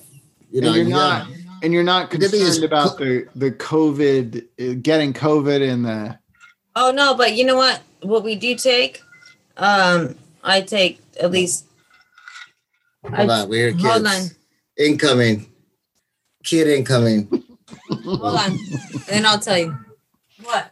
You 0.52 0.62
know, 0.62 0.68
and 0.68 0.76
you're 0.76 0.86
you 0.86 0.90
not 0.92 1.28
and 1.64 1.74
you're 1.74 1.84
not 1.84 2.12
The 2.12 2.18
good 2.18 2.32
thing 2.32 2.42
is 2.42 2.60
concerned 2.60 2.66
about 2.66 2.98
the 2.98 3.28
the 3.36 3.52
COVID 3.52 4.46
uh, 4.60 4.80
getting 4.82 5.14
COVID 5.14 5.68
and 5.68 5.86
the 5.86 6.20
oh 6.76 6.92
no, 6.92 7.16
but 7.16 7.36
you 7.36 7.46
know 7.46 7.56
what? 7.56 7.82
What 8.02 8.24
we 8.24 8.36
do 8.36 8.56
take, 8.56 9.02
um, 9.58 10.16
I 10.44 10.62
take 10.62 11.00
at 11.22 11.32
least. 11.32 11.66
Hold 13.04 13.30
I- 13.30 13.42
on, 13.42 13.50
we're 13.50 13.72
kids. 13.72 13.84
Hold 13.84 14.06
on. 14.08 14.22
Incoming. 14.78 15.50
Kid 16.44 16.68
incoming. 16.68 17.44
Hold 17.90 18.36
on. 18.36 18.58
then 19.08 19.26
I'll 19.26 19.40
tell 19.40 19.58
you. 19.58 19.78
What? 20.44 20.72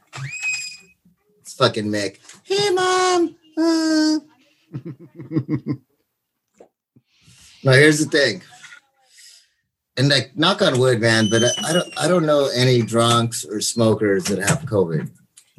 It's 1.41 1.53
fucking 1.53 1.85
Mick. 1.85 2.18
Hey, 2.44 2.69
mom. 2.72 3.35
Uh. 3.57 4.19
no, 7.64 7.72
here's 7.72 7.99
the 7.99 8.10
thing. 8.10 8.41
And 9.95 10.10
like, 10.10 10.35
knock 10.35 10.61
on 10.61 10.80
wood, 10.80 10.99
man. 10.99 11.30
But 11.30 11.44
I, 11.44 11.49
I 11.69 11.73
don't, 11.73 11.99
I 11.99 12.07
don't 12.07 12.26
know 12.26 12.49
any 12.53 12.81
drunks 12.81 13.45
or 13.45 13.61
smokers 13.61 14.26
that 14.26 14.40
have 14.40 14.61
COVID. 14.61 15.10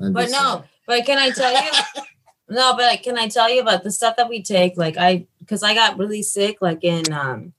I'm 0.02 0.12
But 0.12 0.31
no, 0.31 0.64
but 0.86 1.06
can 1.06 1.18
I 1.18 1.31
tell 1.31 1.52
you? 1.52 1.70
no, 2.48 2.74
but 2.76 3.02
can 3.02 3.16
I 3.16 3.28
tell 3.28 3.48
you 3.48 3.60
about 3.60 3.85
the 3.85 3.93
stuff 3.93 4.16
that 4.16 4.28
we 4.28 4.43
take? 4.43 4.76
Like 4.76 4.97
I, 4.97 5.26
because 5.39 5.62
I 5.62 5.74
got 5.74 5.98
really 5.98 6.22
sick, 6.22 6.59
like 6.60 6.82
in 6.82 7.12
um 7.12 7.52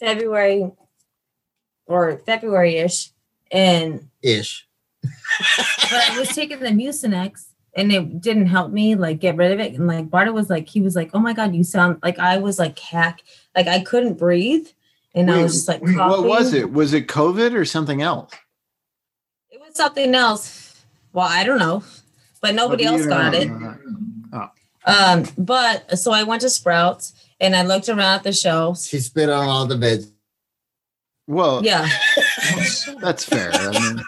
February 0.00 0.68
or 1.86 2.18
February 2.26 2.78
ish, 2.78 3.11
and 3.52 4.08
ish. 4.22 4.66
but 5.02 6.10
I 6.10 6.18
was 6.18 6.28
taking 6.30 6.60
the 6.60 6.68
Mucinex 6.70 7.46
and 7.74 7.92
it 7.92 8.20
didn't 8.20 8.46
help 8.46 8.70
me 8.72 8.94
like 8.94 9.18
get 9.20 9.36
rid 9.36 9.52
of 9.52 9.60
it. 9.60 9.74
And 9.74 9.86
like 9.86 10.08
Barta 10.10 10.32
was 10.32 10.50
like, 10.50 10.68
he 10.68 10.80
was 10.80 10.94
like, 10.96 11.10
"Oh 11.14 11.18
my 11.20 11.32
god, 11.32 11.54
you 11.54 11.62
sound 11.64 11.98
like 12.02 12.18
I 12.18 12.38
was 12.38 12.58
like 12.58 12.78
hack, 12.78 13.22
like 13.56 13.66
I 13.66 13.80
couldn't 13.80 14.14
breathe." 14.18 14.66
And 15.14 15.30
I 15.30 15.42
was 15.42 15.52
just 15.52 15.68
like, 15.68 15.82
wait, 15.82 15.96
what 15.96 16.24
was 16.24 16.54
it? 16.54 16.72
Was 16.72 16.94
it 16.94 17.06
COVID 17.06 17.54
or 17.54 17.66
something 17.66 18.00
else? 18.00 18.32
It 19.50 19.60
was 19.60 19.74
something 19.76 20.14
else. 20.14 20.82
Well, 21.12 21.28
I 21.28 21.44
don't 21.44 21.58
know, 21.58 21.84
but 22.40 22.54
nobody 22.54 22.86
Oh, 22.86 22.94
else 22.94 23.04
got 23.06 23.34
it. 23.34 23.50
know. 23.50 23.76
Um, 24.86 25.24
but 25.36 25.98
so 25.98 26.12
I 26.12 26.22
went 26.22 26.40
to 26.42 26.50
Sprouts 26.50 27.12
and 27.40 27.54
I 27.54 27.62
looked 27.62 27.88
around 27.90 28.00
at 28.00 28.22
the 28.22 28.32
shelves. 28.32 28.88
She 28.88 28.98
spit 29.00 29.28
on 29.28 29.46
all 29.48 29.66
the 29.66 29.76
beds. 29.76 30.10
Well, 31.26 31.64
Yeah. 31.64 31.88
that's 33.00 33.24
fair. 33.24 33.50
I 33.52 33.70
mean, 33.78 34.02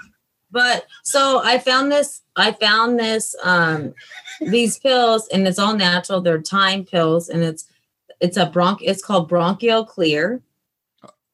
But 0.50 0.86
so 1.02 1.40
I 1.42 1.58
found 1.58 1.90
this, 1.90 2.22
I 2.36 2.52
found 2.52 2.98
this 2.98 3.34
um 3.42 3.94
these 4.40 4.78
pills 4.78 5.28
and 5.28 5.46
it's 5.46 5.58
all 5.58 5.74
natural. 5.76 6.20
They're 6.20 6.42
thyme 6.42 6.84
pills 6.84 7.28
and 7.28 7.42
it's 7.42 7.66
it's 8.20 8.36
a 8.36 8.46
bronch 8.46 8.78
it's 8.80 9.04
called 9.04 9.28
bronchial 9.28 9.84
clear. 9.84 10.42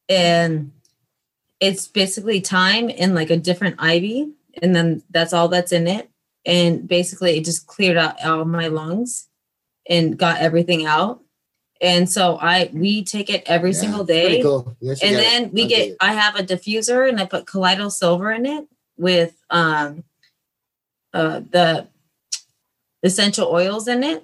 And 0.09 0.73
it's 1.61 1.87
basically 1.87 2.41
thyme 2.41 2.89
in 2.89 3.15
like 3.15 3.31
a 3.31 3.37
different 3.37 3.77
ivy, 3.79 4.33
and 4.63 4.75
then 4.75 5.03
that's 5.11 5.33
all 5.33 5.49
that's 5.49 5.73
in 5.73 5.87
it. 5.87 6.11
And 6.47 6.89
basically 6.89 7.37
it 7.37 7.45
just 7.45 7.67
cleared 7.67 7.99
out 7.99 8.25
all 8.25 8.45
my 8.47 8.69
lungs 8.69 9.29
and 9.89 10.19
got 10.19 10.41
everything 10.41 10.87
out. 10.87 11.21
And 11.83 12.11
so 12.11 12.37
I 12.41 12.71
we 12.75 13.03
take 13.05 13.31
it 13.31 13.43
every 13.47 13.71
Yeah, 13.73 13.79
single 13.81 14.05
day. 14.05 14.43
cool. 14.43 14.77
You 14.81 14.95
should 14.95 15.09
and 15.09 15.17
get 15.17 15.21
it. 15.21 15.31
then 15.31 15.51
we 15.53 15.63
I'll 15.63 15.69
get 15.69 15.97
i 16.01 16.13
have 16.13 16.37
a 16.37 16.43
diffuser 16.43 17.09
and 17.09 17.19
i 17.21 17.25
put 17.25 17.47
colloidal 17.47 17.91
silver 17.91 18.31
in 18.33 18.45
it 18.47 18.67
with 18.99 19.35
um 19.51 20.05
uh 21.15 21.41
the 21.51 21.87
essential 23.03 23.49
oils 23.49 23.89
in 23.89 24.03
it 24.05 24.23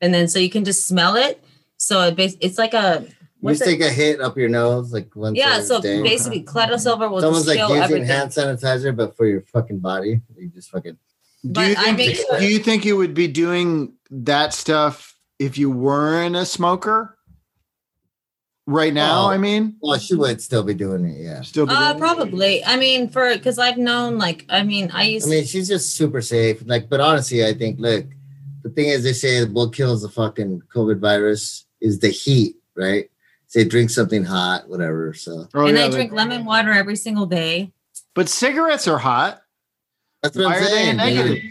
and 0.00 0.14
then 0.14 0.26
so 0.28 0.38
you 0.38 0.48
can 0.50 0.64
just 0.64 0.86
smell 0.86 1.14
it 1.16 1.42
so 1.76 2.00
it 2.04 2.16
bas- 2.16 2.36
it's 2.40 2.56
like 2.56 2.72
a 2.74 3.02
You 3.02 3.08
what's 3.40 3.58
just 3.58 3.68
it? 3.70 3.78
take 3.78 3.82
a 3.86 3.90
hit 3.90 4.20
up 4.20 4.36
your 4.38 4.48
nose 4.48 4.92
like 4.94 5.14
once 5.14 5.36
yeah 5.36 5.60
so 5.60 5.80
day. 5.80 6.02
basically 6.02 6.40
colloidal 6.42 6.78
silver 6.78 7.08
will 7.08 7.18
It's 7.18 7.24
almost 7.26 7.44
just 7.46 7.48
like 7.48 7.58
kill 7.58 7.76
using 7.76 7.82
everything 7.82 8.08
hand 8.08 8.30
sanitizer, 8.30 8.96
but 8.96 9.14
for 9.16 9.26
your 9.26 9.42
fucking 9.42 9.80
body. 9.80 10.20
You 10.38 10.48
just 10.48 10.70
fucking 10.70 10.96
do 11.50 11.60
you, 11.60 11.74
think, 11.74 11.98
make 11.98 12.16
sure- 12.16 12.38
do 12.38 12.46
you 12.46 12.58
think 12.60 12.84
you 12.86 12.96
would 12.96 13.12
be 13.14 13.28
doing 13.28 13.92
that 14.10 14.54
stuff 14.54 15.11
if 15.44 15.58
you 15.58 15.70
weren't 15.70 16.36
a 16.36 16.44
smoker? 16.46 17.16
Right 18.66 18.94
now, 18.94 19.24
Oh. 19.24 19.28
I 19.30 19.38
mean, 19.38 19.76
well, 19.82 19.98
she 19.98 20.14
would 20.14 20.40
still 20.40 20.62
be 20.62 20.72
doing 20.74 21.04
it, 21.04 21.20
yeah. 21.20 21.42
still 21.42 21.66
be 21.66 21.72
uh 21.74 21.92
doing 21.92 21.96
it? 21.96 21.98
probably 21.98 22.64
i 22.64 22.76
mean 22.76 23.08
for 23.08 23.34
because 23.34 23.58
i've 23.58 23.76
known 23.76 24.18
like 24.18 24.46
i 24.48 24.62
mean 24.62 24.88
i 24.94 25.02
used 25.02 25.26
I 25.26 25.30
mean, 25.30 25.44
she's 25.44 25.66
just 25.66 25.96
super 25.96 26.20
safe. 26.22 26.62
Like, 26.64 26.88
but 26.88 27.00
honestly, 27.00 27.44
I 27.44 27.54
think 27.54 27.80
look, 27.80 28.06
the 28.62 28.70
thing 28.70 28.86
is, 28.88 29.02
they 29.02 29.14
say 29.14 29.44
what 29.46 29.74
kills 29.74 30.02
the 30.02 30.08
fucking 30.08 30.62
COVID 30.72 31.00
virus 31.00 31.66
is 31.80 31.98
the 31.98 32.10
heat, 32.10 32.54
right? 32.76 33.10
Say 33.48 33.64
drink 33.64 33.90
something 33.90 34.22
hot, 34.24 34.68
whatever. 34.68 35.12
So 35.12 35.48
Oh, 35.54 35.66
and 35.66 35.76
yeah, 35.76 35.84
i 35.86 35.88
they- 35.88 35.94
drink 35.96 36.12
lemon 36.12 36.44
water 36.44 36.70
every 36.72 36.96
single 36.96 37.26
day 37.26 37.72
But 38.14 38.28
cigarettes 38.28 38.86
are 38.86 38.98
hot. 38.98 39.42
that's 40.22 40.36
what 40.36 40.44
Why 40.46 40.52
I'm 40.54 40.62
are 40.62 40.64
they 40.64 40.70
saying. 40.70 40.96
negative? 40.98 41.42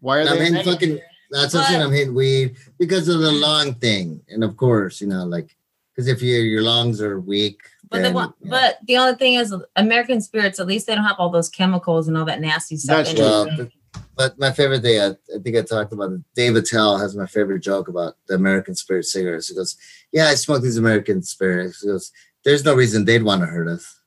Why 0.00 0.18
are 0.18 0.20
I'm 0.20 0.26
they 0.26 0.38
hitting 0.38 0.52
negative? 0.54 0.74
fucking. 0.74 1.00
That's 1.30 1.54
what 1.54 1.64
I'm 1.64 1.66
saying. 1.66 1.82
I'm 1.82 1.92
hitting 1.92 2.14
weed 2.14 2.56
because 2.78 3.08
of 3.08 3.20
the 3.20 3.32
lung 3.32 3.74
thing, 3.74 4.22
and 4.28 4.42
of 4.42 4.56
course, 4.56 5.00
you 5.00 5.06
know, 5.06 5.24
like 5.24 5.54
because 5.94 6.08
if 6.08 6.22
your 6.22 6.40
your 6.40 6.62
lungs 6.62 7.02
are 7.02 7.20
weak, 7.20 7.60
but 7.90 8.02
the 8.02 8.12
one 8.12 8.32
yeah. 8.40 8.50
but 8.50 8.78
the 8.86 8.96
only 8.96 9.14
thing 9.14 9.34
is 9.34 9.54
american 9.76 10.20
spirits 10.20 10.60
at 10.60 10.66
least 10.66 10.86
they 10.86 10.94
don't 10.94 11.04
have 11.04 11.16
all 11.18 11.30
those 11.30 11.48
chemicals 11.48 12.06
and 12.06 12.16
all 12.16 12.24
that 12.24 12.40
nasty 12.40 12.76
stuff 12.76 13.04
That's 13.04 13.14
true. 13.14 13.24
Well, 13.24 13.70
but 14.16 14.38
my 14.38 14.50
favorite 14.50 14.82
thing, 14.82 15.00
I, 15.00 15.10
I 15.34 15.38
think 15.42 15.56
I 15.56 15.62
talked 15.62 15.92
about 15.92 16.12
it. 16.12 16.20
Dave 16.34 16.56
Attell 16.56 16.98
has 16.98 17.16
my 17.16 17.26
favorite 17.26 17.60
joke 17.60 17.86
about 17.86 18.16
the 18.26 18.34
American 18.34 18.74
Spirit 18.74 19.04
cigarettes. 19.04 19.48
He 19.48 19.54
goes, 19.54 19.76
Yeah, 20.12 20.26
I 20.26 20.34
smoke 20.34 20.60
these 20.60 20.76
American 20.76 21.22
Spirits. 21.22 21.80
He 21.80 21.88
goes, 21.88 22.12
There's 22.44 22.64
no 22.64 22.74
reason 22.74 23.04
they'd 23.04 23.22
want 23.22 23.42
to 23.42 23.46
hurt 23.46 23.68
us. 23.68 24.00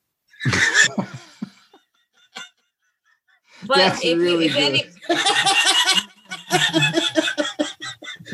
But 3.68 3.78
That's 3.78 4.04
if, 4.04 4.18
really 4.18 4.48
if 4.48 4.56
any, 4.56 4.80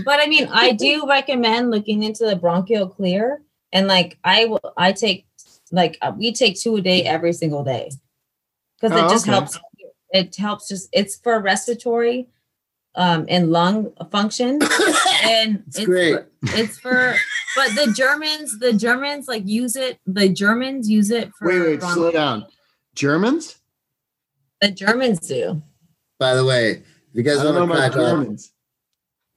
but 0.07 0.21
I 0.21 0.27
mean, 0.27 0.47
I 0.51 0.71
do 0.87 1.05
recommend 1.07 1.69
looking 1.69 2.01
into 2.03 2.25
the 2.25 2.37
bronchial 2.37 2.87
clear, 2.87 3.41
and 3.73 3.87
like 3.87 4.17
I 4.23 4.45
will, 4.45 4.73
I 4.77 4.93
take 4.93 5.27
like 5.71 5.97
uh, 6.01 6.13
we 6.17 6.31
take 6.31 6.57
two 6.57 6.77
a 6.77 6.81
day 6.81 7.03
every 7.03 7.33
single 7.33 7.63
day 7.65 7.91
because 8.79 8.97
it 8.97 9.03
Oh, 9.03 9.09
just 9.09 9.25
okay. 9.27 9.31
helps. 9.33 9.59
It 10.11 10.33
helps 10.37 10.69
just 10.69 10.87
it's 10.93 11.17
for 11.17 11.37
respiratory, 11.41 12.29
um, 12.95 13.25
and 13.27 13.51
lung 13.51 13.91
function, 14.09 14.61
and 15.23 15.63
It's 15.67 15.83
great. 15.83 16.13
For, 16.13 16.27
it's 16.55 16.79
for. 16.79 17.15
But 17.57 17.75
the 17.75 17.91
Germans, 17.91 18.59
the 18.59 18.71
Germans 18.71 19.27
like 19.27 19.45
use 19.45 19.75
it. 19.75 19.99
The 20.05 20.29
Germans 20.29 20.89
use 20.89 21.11
it 21.11 21.31
for. 21.37 21.49
Wait, 21.49 21.59
wait, 21.59 21.79
bronch- 21.81 21.93
slow 21.95 22.11
down. 22.11 22.45
Germans? 22.95 23.59
The 24.61 24.71
Germans 24.71 25.19
do. 25.19 25.61
By 26.17 26.33
the 26.33 26.45
way, 26.45 26.69
if 26.71 26.83
you 27.13 27.23
guys 27.23 27.39
I 27.39 27.43
don't 27.43 27.55
know 27.55 27.65
want 27.65 27.71
to 27.73 27.77
about 27.77 27.91
crack 27.91 28.01
up, 28.01 28.11
Germans. 28.21 28.53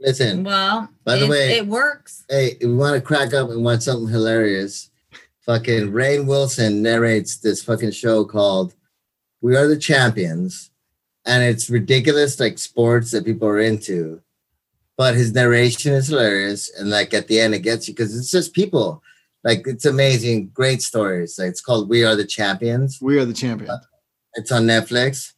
Listen. 0.01 0.45
Well, 0.45 0.89
By 1.05 1.17
the 1.17 1.27
it, 1.27 1.29
way- 1.29 1.57
it 1.59 1.67
works. 1.67 2.25
Hey, 2.29 2.53
if 2.53 2.63
you 2.63 2.77
want 2.77 2.95
to 2.95 3.01
crack 3.01 3.35
up 3.35 3.51
and 3.51 3.63
watch 3.63 3.83
something 3.83 4.09
hilarious, 4.09 4.91
fucking 5.41 5.93
Rainn 5.93 6.27
Wilson 6.27 6.83
narrates 6.83 7.37
this 7.39 7.63
fucking 7.63 7.91
show 7.91 8.25
called 8.25 8.75
We 9.41 9.57
Are 9.57 9.67
the 9.67 9.77
Champions. 9.79 10.71
And 11.27 11.43
it's 11.45 11.69
ridiculous, 11.69 12.41
like 12.41 12.59
sports 12.59 13.11
that 13.11 13.27
people 13.27 13.47
are 13.47 13.61
into. 13.61 14.23
But 14.97 15.15
his 15.15 15.33
narration 15.35 15.93
is 15.93 16.09
hilarious. 16.09 16.71
And 16.79 16.89
like 16.91 17.13
at 17.13 17.29
the 17.29 17.39
end, 17.41 17.55
it 17.55 17.61
gets 17.61 17.87
you 17.89 17.95
because 17.95 18.17
it's 18.19 18.31
just 18.31 18.55
people. 18.55 19.03
Like 19.45 19.67
it's 19.67 19.85
amazing, 19.87 20.49
great 20.49 20.83
stories. 20.83 21.39
Like 21.39 21.49
it's 21.49 21.61
called 21.61 21.89
We 21.91 22.05
Are 22.05 22.17
the 22.17 22.27
Champions. 22.27 22.99
We 23.03 23.19
are 23.19 23.25
the 23.25 23.33
champions. 23.35 23.81
It's 24.35 24.53
on 24.53 24.65
Netflix. 24.65 25.33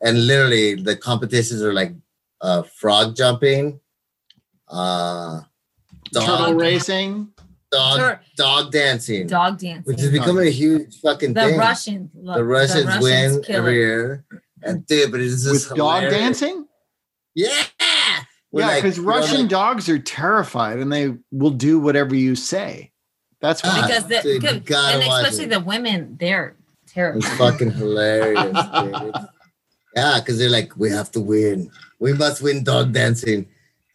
And 0.00 0.26
literally 0.26 0.74
the 0.76 0.96
competitions 0.96 1.62
are 1.62 1.72
like 1.72 1.92
uh 2.40 2.62
frog 2.62 3.16
jumping, 3.16 3.80
uh 4.70 5.40
Turtle 6.14 6.36
dog, 6.36 6.60
racing. 6.60 7.28
dog 7.70 7.98
Sure. 7.98 8.20
dog 8.36 8.72
dancing, 8.72 9.26
Dog 9.26 9.58
dancing. 9.58 9.82
which 9.84 10.00
is 10.02 10.10
becoming 10.10 10.46
a 10.46 10.50
huge 10.50 11.00
fucking 11.00 11.34
the 11.34 11.40
thing. 11.42 11.58
Russians. 11.58 12.10
the 12.14 12.44
Russians, 12.44 12.98
win 13.00 13.44
every 13.48 13.72
it. 13.74 13.76
year. 13.76 14.24
And 14.62 14.86
dude, 14.86 15.10
but 15.12 15.20
it's 15.20 15.44
just 15.44 15.70
With 15.70 15.78
dog 15.78 16.02
dancing? 16.10 16.66
Yeah. 17.34 17.50
We're 18.50 18.62
yeah, 18.62 18.76
because 18.76 18.96
you 18.96 19.02
know, 19.04 19.10
Russian 19.10 19.40
like- 19.42 19.48
dogs 19.50 19.88
are 19.90 19.98
terrified 19.98 20.78
and 20.78 20.90
they 20.90 21.14
will 21.30 21.50
do 21.50 21.78
whatever 21.78 22.14
you 22.14 22.34
say. 22.34 22.92
That's 23.42 23.62
why. 23.62 23.70
Ah, 23.74 23.86
Because 23.86 24.06
the, 24.06 24.20
dude, 24.22 24.42
you 24.42 24.60
gotta 24.60 24.96
and 24.98 25.06
watch 25.06 25.22
especially 25.26 25.44
it. 25.44 25.50
the 25.50 25.60
women, 25.60 26.16
they're 26.18 26.56
It's 26.96 27.28
fucking 27.36 27.72
hilarious. 27.72 28.42
dude. 28.52 29.14
Yeah, 29.96 30.20
because 30.20 30.38
they're 30.38 30.50
like, 30.50 30.76
we 30.76 30.90
have 30.90 31.10
to 31.12 31.20
win. 31.20 31.70
We 31.98 32.12
must 32.12 32.40
win 32.40 32.62
dog 32.62 32.92
dancing. 32.92 33.48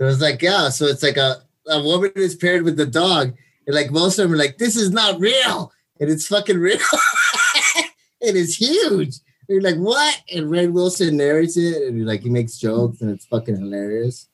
So 0.03 0.07
was 0.07 0.21
like, 0.21 0.41
yeah. 0.41 0.69
So 0.69 0.85
it's 0.85 1.03
like 1.03 1.17
a, 1.17 1.41
a 1.67 1.81
woman 1.81 2.11
is 2.15 2.35
paired 2.35 2.63
with 2.63 2.77
the 2.77 2.85
dog. 2.85 3.35
And 3.65 3.75
like 3.75 3.91
most 3.91 4.19
of 4.19 4.23
them 4.23 4.33
are 4.33 4.37
like, 4.37 4.57
this 4.57 4.75
is 4.75 4.91
not 4.91 5.19
real. 5.19 5.71
And 5.99 6.09
it's 6.09 6.27
fucking 6.27 6.57
real. 6.57 6.77
it 8.21 8.35
is 8.35 8.57
huge. 8.57 9.15
And 9.47 9.49
you're 9.49 9.61
like, 9.61 9.77
what? 9.77 10.21
And 10.33 10.49
Red 10.49 10.73
Wilson 10.73 11.17
narrates 11.17 11.57
it 11.57 11.83
and 11.83 12.05
like 12.05 12.21
he 12.21 12.29
makes 12.29 12.57
jokes 12.57 13.01
and 13.01 13.11
it's 13.11 13.25
fucking 13.25 13.55
hilarious. 13.55 14.27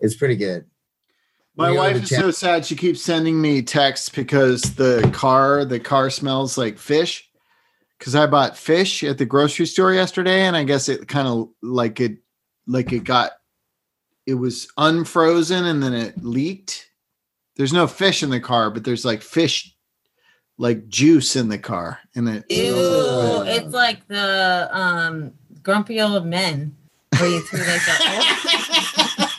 It's 0.00 0.14
pretty 0.14 0.36
good. 0.36 0.66
My 1.56 1.72
wife 1.72 2.04
is 2.04 2.10
so 2.10 2.30
sad. 2.30 2.64
She 2.64 2.76
keeps 2.76 3.02
sending 3.02 3.40
me 3.40 3.62
texts 3.62 4.08
because 4.08 4.62
the 4.76 5.10
car, 5.12 5.64
the 5.64 5.80
car 5.80 6.08
smells 6.08 6.56
like 6.56 6.78
fish. 6.78 7.28
Because 7.98 8.14
I 8.14 8.26
bought 8.26 8.56
fish 8.56 9.02
at 9.02 9.18
the 9.18 9.24
grocery 9.24 9.66
store 9.66 9.92
yesterday, 9.92 10.42
and 10.42 10.56
I 10.56 10.62
guess 10.62 10.88
it 10.88 11.08
kind 11.08 11.26
of 11.26 11.48
like 11.62 11.98
it, 11.98 12.18
like 12.68 12.92
it 12.92 13.02
got, 13.02 13.32
it 14.28 14.34
was 14.34 14.68
unfrozen 14.76 15.64
and 15.64 15.82
then 15.82 15.94
it 15.94 16.22
leaked. 16.22 16.90
There's 17.56 17.72
no 17.72 17.86
fish 17.86 18.22
in 18.22 18.28
the 18.30 18.40
car, 18.40 18.70
but 18.70 18.84
there's 18.84 19.04
like 19.04 19.22
fish, 19.22 19.74
like 20.58 20.86
juice 20.88 21.34
in 21.34 21.48
the 21.48 21.58
car, 21.58 21.98
and 22.14 22.28
it. 22.28 22.44
Ew, 22.50 22.72
Oh. 22.76 23.42
it's 23.46 23.72
like 23.74 24.06
the 24.08 24.68
um 24.72 25.32
grumpy 25.62 26.00
old 26.00 26.26
men 26.26 26.76
where 27.18 27.28
you 27.30 27.40
threw 27.40 27.58
like 27.60 27.84
that. 27.86 28.04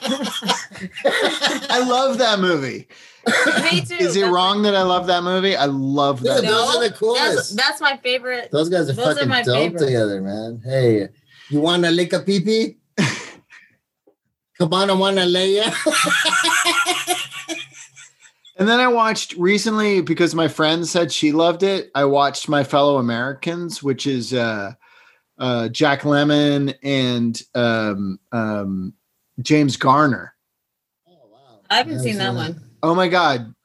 I 1.70 1.80
love 1.88 2.18
that 2.18 2.40
movie. 2.40 2.88
Me 3.72 3.82
too. 3.82 3.96
Is 3.96 4.16
it 4.16 4.22
That's- 4.22 4.34
wrong 4.34 4.64
that 4.64 4.76
I 4.76 4.82
love 4.84 5.08
that 5.08 5.24
movie? 5.24 5.56
I 5.56 5.66
love 5.66 6.22
that. 6.24 6.42
Dude, 6.42 6.46
movie. 6.46 6.56
those 6.56 6.76
are 6.76 6.80
the 6.84 6.88
That's, 6.90 7.00
coolest. 7.00 7.56
that's 7.58 7.80
my 7.82 7.98
favorite. 7.98 8.50
Those 8.52 8.70
guys 8.70 8.90
are 8.90 8.94
Those 8.94 9.06
are 9.06 9.14
fucking 9.16 9.30
my 9.30 9.44
dope 9.44 9.56
favorite. 9.56 9.86
together, 9.86 10.22
man. 10.22 10.62
Hey, 10.64 11.10
you 11.50 11.62
want 11.62 11.84
to 11.84 11.92
lick 11.92 12.14
a 12.14 12.20
pee 12.22 12.40
pee? 12.40 12.78
Come 14.60 14.74
on, 14.74 14.90
I 14.90 14.94
want 14.94 15.18
to 15.18 15.26
lay 15.26 15.56
ya. 15.56 15.72
And 18.60 18.68
then 18.68 18.82
I 18.82 18.90
watched 18.90 19.34
recently 19.38 20.02
because 20.02 20.36
my 20.36 20.50
friend 20.50 20.86
said 20.86 21.14
she 21.14 21.32
loved 21.32 21.64
it. 21.64 21.90
I 21.96 22.04
watched 22.04 22.50
My 22.50 22.66
Fellow 22.66 22.98
Americans, 22.98 23.82
which 23.82 24.06
is 24.06 24.34
uh, 24.34 24.74
uh, 25.38 25.70
Jack 25.70 26.02
Lemmon 26.02 26.76
and 26.84 27.42
um, 27.56 28.20
um, 28.34 28.94
James 29.42 29.78
Garner. 29.78 30.36
Oh, 31.08 31.30
wow. 31.32 31.60
I 31.70 31.78
haven't 31.78 32.02
seen 32.02 32.18
that 32.18 32.32
Absolutely. 32.32 32.60
one. 32.60 32.70
Oh 32.84 32.94
my 32.94 33.08
God. 33.08 33.56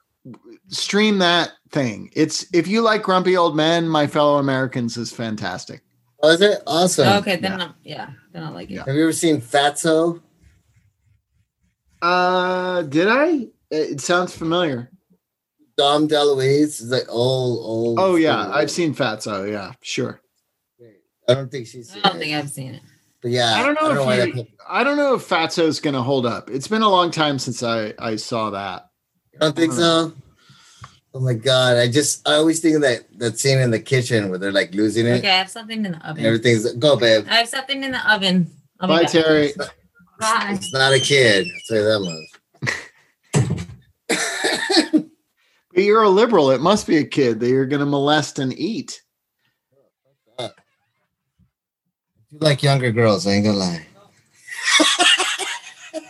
Stream 0.69 1.19
that 1.19 1.55
thing. 1.71 2.11
It's 2.15 2.47
if 2.55 2.69
you 2.69 2.81
like 2.81 3.03
grumpy 3.03 3.37
old 3.37 3.57
men, 3.57 3.89
My 3.89 4.07
Fellow 4.07 4.39
Americans 4.39 4.97
is 4.97 5.13
fantastic. 5.13 5.83
Oh, 6.23 6.29
is 6.29 6.41
it 6.41 6.63
awesome? 6.69 7.09
okay, 7.19 7.35
then 7.35 7.59
yeah. 7.59 7.65
I'm, 7.65 7.75
yeah, 7.83 8.11
then 8.33 8.45
I 8.45 8.49
like 8.51 8.71
it. 8.71 8.75
Yeah. 8.75 8.85
Have 8.87 8.95
you 8.95 9.03
ever 9.03 9.13
seen 9.13 9.41
Fatso? 9.41 10.23
Uh 12.05 12.83
did 12.83 13.09
I? 13.09 13.29
It 13.71 13.93
it 13.93 14.01
sounds 14.01 14.37
familiar. 14.37 14.91
Dom 15.79 16.07
DeLuise 16.07 16.81
is 16.83 16.91
like 16.91 17.07
old, 17.09 17.59
old. 17.65 17.99
Oh 17.99 18.17
yeah, 18.17 18.43
school. 18.43 18.55
I've 18.55 18.71
seen 18.71 18.95
Fatso. 18.95 19.51
Yeah, 19.51 19.73
sure. 19.81 20.21
I 21.29 21.33
don't 21.35 21.51
think 21.51 21.67
she's. 21.67 21.97
I 21.97 22.01
don't 22.11 22.19
think 22.19 22.35
I've 22.35 22.51
seen 22.51 22.75
it. 22.75 22.83
But 23.23 23.31
yeah, 23.31 23.55
I 23.55 23.63
don't 23.63 23.75
know 23.95 24.05
why 24.05 24.17
if 24.17 24.35
that- 24.35 24.37
you, 24.37 24.47
I 24.69 24.85
don't 24.85 24.99
know 24.99 25.15
if 25.15 25.27
Fatso's 25.27 25.81
gonna 25.81 26.03
hold 26.03 26.27
up. 26.27 26.51
It's 26.51 26.69
been 26.69 26.83
a 26.83 26.89
long 26.91 27.11
time 27.11 27.39
since 27.39 27.63
I 27.63 27.95
I 27.99 28.17
saw 28.17 28.51
that. 28.51 28.91
I 29.41 29.47
don't 29.47 29.57
think 29.57 29.73
so. 29.73 30.13
Oh 31.15 31.21
my 31.21 31.33
god! 31.33 31.79
I 31.79 31.89
just 31.89 32.29
I 32.29 32.35
always 32.35 32.61
think 32.61 32.77
of 32.77 32.83
that 32.83 33.05
that 33.19 33.39
scene 33.39 33.59
in 33.59 33.71
the 33.71 33.81
kitchen 33.81 34.29
where 34.29 34.39
they're 34.39 34.53
like 34.53 34.75
losing 34.75 35.07
it. 35.07 35.19
Okay, 35.21 35.31
I 35.31 35.39
have 35.39 35.51
something 35.51 35.79
in 35.87 35.93
the 35.93 35.99
And 35.99 36.03
oven. 36.05 36.27
everything's 36.27 36.71
go, 36.75 36.97
babe. 36.97 37.25
I 37.31 37.37
have 37.37 37.49
something 37.49 37.83
in 37.83 37.93
the 37.93 38.13
oven. 38.13 38.51
I'll 38.81 38.89
Bye, 38.89 39.03
back. 39.05 39.13
Terry. 39.13 39.53
Bye. 40.19 40.53
It's 40.55 40.73
not 40.73 40.93
a 40.93 41.01
kid. 41.01 41.47
I'll 41.47 41.61
tell 41.69 41.79
you 41.79 41.85
that 41.85 42.01
much. 42.01 42.31
But 45.75 45.83
you're 45.83 46.05
a 46.05 46.09
liberal. 46.09 46.53
It 46.53 46.61
must 46.61 46.87
be 46.87 46.99
a 46.99 47.05
kid 47.05 47.41
that 47.41 47.49
you're 47.49 47.67
gonna 47.67 47.85
molest 47.85 48.39
and 48.39 48.57
eat. 48.57 49.03
You 50.39 50.49
like 52.41 52.63
younger 52.63 52.91
girls, 52.91 53.27
I 53.27 53.33
ain't 53.33 53.45
gonna 53.45 53.59
lie. 53.59 53.87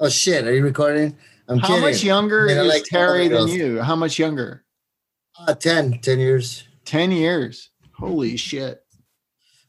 oh 0.00 0.08
shit, 0.08 0.46
are 0.46 0.54
you 0.54 0.62
recording? 0.62 1.16
I'm 1.48 1.58
How 1.58 1.68
kidding. 1.68 1.82
much 1.82 2.02
younger 2.02 2.44
I 2.44 2.54
mean, 2.54 2.58
is 2.58 2.68
like 2.68 2.84
Terry 2.84 3.28
than 3.28 3.48
you? 3.48 3.82
How 3.82 3.96
much 3.96 4.18
younger? 4.18 4.64
Uh, 5.38 5.54
10, 5.54 6.00
10 6.00 6.18
years. 6.18 6.64
Ten 6.86 7.12
years. 7.12 7.70
Holy 7.92 8.36
shit. 8.36 8.82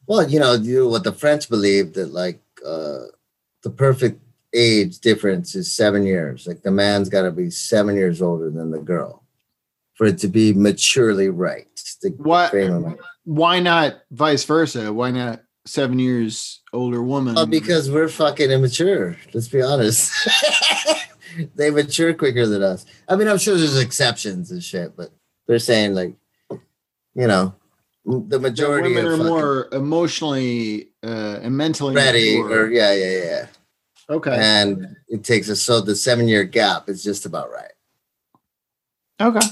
Well, 0.06 0.28
you 0.28 0.38
know, 0.38 0.54
you 0.54 0.88
what 0.88 1.04
the 1.04 1.12
French 1.12 1.50
believe 1.50 1.94
that 1.94 2.12
like 2.12 2.40
uh 2.64 3.00
the 3.66 3.70
perfect 3.72 4.22
age 4.54 5.00
difference 5.00 5.56
is 5.56 5.74
seven 5.74 6.06
years. 6.06 6.46
Like 6.46 6.62
the 6.62 6.70
man's 6.70 7.08
gotta 7.08 7.32
be 7.32 7.50
seven 7.50 7.96
years 7.96 8.22
older 8.22 8.48
than 8.48 8.70
the 8.70 8.78
girl 8.78 9.24
for 9.94 10.06
it 10.06 10.18
to 10.18 10.28
be 10.28 10.52
maturely 10.52 11.30
right. 11.30 11.66
The 12.00 12.10
What? 12.10 12.52
frame 12.52 12.74
of 12.74 12.82
mind. 12.82 12.98
Why 13.24 13.58
not 13.58 14.02
vice 14.12 14.44
versa? 14.44 14.92
Why 14.92 15.10
not 15.10 15.42
seven 15.64 15.98
years 15.98 16.62
older 16.72 17.02
woman? 17.02 17.36
Oh, 17.36 17.44
because 17.44 17.90
we're 17.90 18.06
fucking 18.06 18.52
immature. 18.52 19.16
Let's 19.34 19.48
be 19.48 19.62
honest. 19.62 20.12
they 21.56 21.70
mature 21.70 22.14
quicker 22.14 22.46
than 22.46 22.62
us. 22.62 22.86
I 23.08 23.16
mean, 23.16 23.26
I'm 23.26 23.38
sure 23.38 23.56
there's 23.56 23.76
exceptions 23.76 24.52
and 24.52 24.62
shit, 24.62 24.96
but 24.96 25.10
they're 25.48 25.58
saying 25.58 25.94
like, 25.94 26.14
you 27.16 27.26
know, 27.26 27.52
the 28.04 28.22
the 28.28 28.38
majority 28.38 28.94
women 28.94 29.06
of 29.06 29.12
are 29.14 29.16
fucking 29.16 29.32
more 29.32 29.68
emotionally 29.72 30.90
uh, 31.06 31.40
and 31.42 31.56
mentally 31.56 31.94
ready, 31.94 32.42
mature. 32.42 32.64
or 32.64 32.70
yeah, 32.70 32.92
yeah, 32.92 33.24
yeah. 33.24 33.46
okay. 34.10 34.36
And 34.38 34.96
it 35.08 35.24
takes 35.24 35.48
us 35.48 35.62
so 35.62 35.80
the 35.80 35.94
seven 35.94 36.28
year 36.28 36.44
gap 36.44 36.88
is 36.88 37.04
just 37.04 37.26
about 37.26 37.50
right. 37.50 37.72
Okay. 39.20 39.46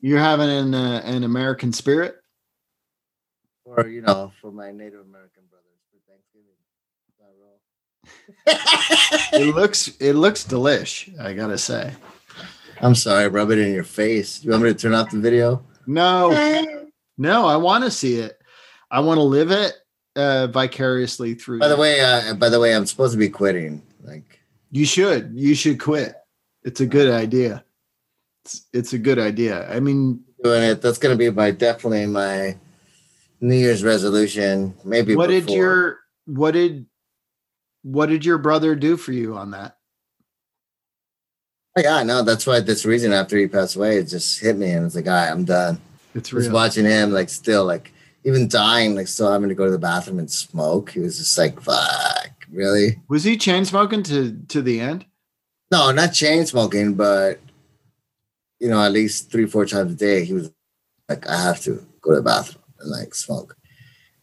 You're 0.00 0.18
having 0.18 0.50
an 0.50 0.74
uh, 0.74 1.02
an 1.04 1.24
American 1.24 1.72
spirit. 1.72 2.16
Or 3.64 3.86
you 3.86 4.02
know, 4.02 4.32
for 4.40 4.52
my 4.52 4.70
Native 4.70 5.00
American 5.00 5.44
brothers 5.48 5.80
for 5.90 5.98
Thanksgiving. 6.10 6.56
It 9.32 9.54
looks 9.54 9.88
it 9.98 10.12
looks 10.14 10.44
delish. 10.44 11.18
I 11.18 11.32
gotta 11.32 11.56
say. 11.56 11.92
I'm 12.82 12.94
sorry, 12.94 13.28
rub 13.28 13.50
it 13.50 13.58
in 13.58 13.72
your 13.72 13.84
face. 13.84 14.44
You 14.44 14.50
want 14.50 14.64
me 14.64 14.72
to 14.72 14.78
turn 14.78 14.92
off 14.92 15.10
the 15.10 15.20
video? 15.20 15.64
No, 15.86 16.30
no, 17.16 17.46
I 17.46 17.56
want 17.56 17.84
to 17.84 17.90
see 17.90 18.16
it. 18.16 18.41
I 18.92 19.00
want 19.00 19.16
to 19.16 19.22
live 19.22 19.50
it 19.50 19.72
uh, 20.16 20.48
vicariously 20.48 21.32
through. 21.34 21.60
By 21.60 21.68
the 21.68 21.78
way, 21.78 22.00
uh, 22.00 22.34
by 22.34 22.50
the 22.50 22.60
way, 22.60 22.76
I'm 22.76 22.84
supposed 22.84 23.12
to 23.12 23.18
be 23.18 23.30
quitting. 23.30 23.82
Like, 24.04 24.40
you 24.70 24.84
should 24.84 25.32
you 25.34 25.54
should 25.54 25.80
quit. 25.80 26.14
It's 26.62 26.80
a 26.80 26.86
good 26.86 27.10
idea. 27.10 27.64
It's, 28.44 28.66
it's 28.72 28.92
a 28.92 28.98
good 28.98 29.18
idea. 29.18 29.68
I 29.74 29.80
mean, 29.80 30.22
doing 30.44 30.62
it. 30.62 30.82
That's 30.82 30.98
gonna 30.98 31.16
be 31.16 31.30
my 31.30 31.50
definitely 31.50 32.06
my 32.06 32.58
New 33.40 33.56
Year's 33.56 33.82
resolution. 33.82 34.74
Maybe 34.84 35.16
what 35.16 35.30
did 35.30 35.48
your 35.48 36.00
what 36.26 36.50
did 36.52 36.84
what 37.82 38.10
did 38.10 38.26
your 38.26 38.38
brother 38.38 38.76
do 38.76 38.98
for 38.98 39.12
you 39.12 39.36
on 39.36 39.52
that? 39.52 39.78
Oh, 41.78 41.80
yeah, 41.80 42.02
no, 42.02 42.22
that's 42.22 42.46
why 42.46 42.60
this 42.60 42.84
reason 42.84 43.14
after 43.14 43.38
he 43.38 43.46
passed 43.46 43.76
away, 43.76 43.96
it 43.96 44.04
just 44.04 44.38
hit 44.40 44.58
me 44.58 44.70
and 44.72 44.84
it's 44.84 44.94
like, 44.94 45.06
all 45.06 45.14
right, 45.14 45.30
I'm 45.30 45.44
done. 45.44 45.80
It's 46.14 46.30
real. 46.30 46.42
Just 46.42 46.52
watching 46.52 46.84
him 46.84 47.12
like 47.12 47.30
still 47.30 47.64
like 47.64 47.94
even 48.24 48.48
dying, 48.48 48.94
like 48.94 49.08
still 49.08 49.30
having 49.32 49.48
to 49.48 49.54
go 49.54 49.64
to 49.64 49.70
the 49.70 49.78
bathroom 49.78 50.18
and 50.18 50.30
smoke. 50.30 50.90
He 50.90 51.00
was 51.00 51.18
just 51.18 51.36
like, 51.36 51.60
fuck, 51.60 52.30
really? 52.50 53.00
Was 53.08 53.24
he 53.24 53.36
chain 53.36 53.64
smoking 53.64 54.02
to 54.04 54.36
to 54.48 54.62
the 54.62 54.80
end? 54.80 55.04
No, 55.70 55.90
not 55.90 56.12
chain 56.12 56.44
smoking, 56.46 56.94
but 56.94 57.40
you 58.60 58.68
know, 58.68 58.80
at 58.82 58.92
least 58.92 59.30
three, 59.32 59.46
four 59.46 59.66
times 59.66 59.92
a 59.92 59.96
day, 59.96 60.24
he 60.24 60.32
was 60.34 60.50
like, 61.08 61.28
I 61.28 61.40
have 61.42 61.60
to 61.62 61.84
go 62.00 62.10
to 62.10 62.16
the 62.16 62.22
bathroom 62.22 62.62
and 62.78 62.90
like 62.90 63.14
smoke. 63.14 63.56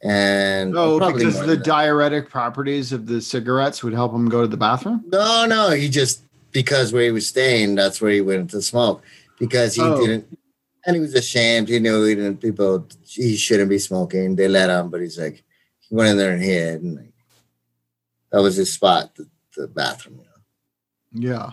And 0.01 0.77
Oh, 0.77 0.97
because 1.11 1.45
the 1.45 1.57
diuretic 1.57 2.29
properties 2.29 2.93
of 2.93 3.05
the 3.05 3.19
cigarettes 3.19 3.83
would 3.83 3.91
help 3.93 4.13
him 4.13 4.29
go 4.29 4.41
to 4.41 4.47
the 4.47 4.55
bathroom. 4.55 5.03
No, 5.07 5.45
no, 5.45 5.71
he 5.71 5.89
just 5.89 6.21
because 6.51 6.93
where 6.93 7.03
he 7.03 7.11
was 7.11 7.27
staying, 7.27 7.75
that's 7.75 7.99
where 7.99 8.11
he 8.11 8.21
went 8.21 8.49
to 8.51 8.61
smoke 8.61 9.03
because 9.37 9.75
he 9.75 9.81
Oh. 9.81 9.99
didn't, 10.05 10.39
and 10.85 10.95
he 10.95 10.99
was 10.99 11.15
ashamed. 11.15 11.69
He 11.69 11.79
knew 11.79 12.03
he 12.05 12.15
didn't. 12.15 12.41
People, 12.41 12.87
he 13.05 13.35
shouldn't 13.35 13.69
be 13.69 13.79
smoking. 13.79 14.35
They 14.35 14.47
let 14.47 14.69
him, 14.69 14.89
but 14.89 15.01
he's 15.01 15.19
like, 15.19 15.43
he 15.79 15.95
went 15.95 16.11
in 16.11 16.17
there 16.17 16.33
and 16.33 16.43
hid, 16.43 16.81
and 16.81 16.95
like, 16.97 17.13
that 18.31 18.41
was 18.41 18.55
his 18.55 18.71
spot, 18.71 19.15
the, 19.15 19.27
the 19.55 19.67
bathroom. 19.67 20.21
You 21.13 21.29
know? 21.29 21.33
Yeah. 21.33 21.51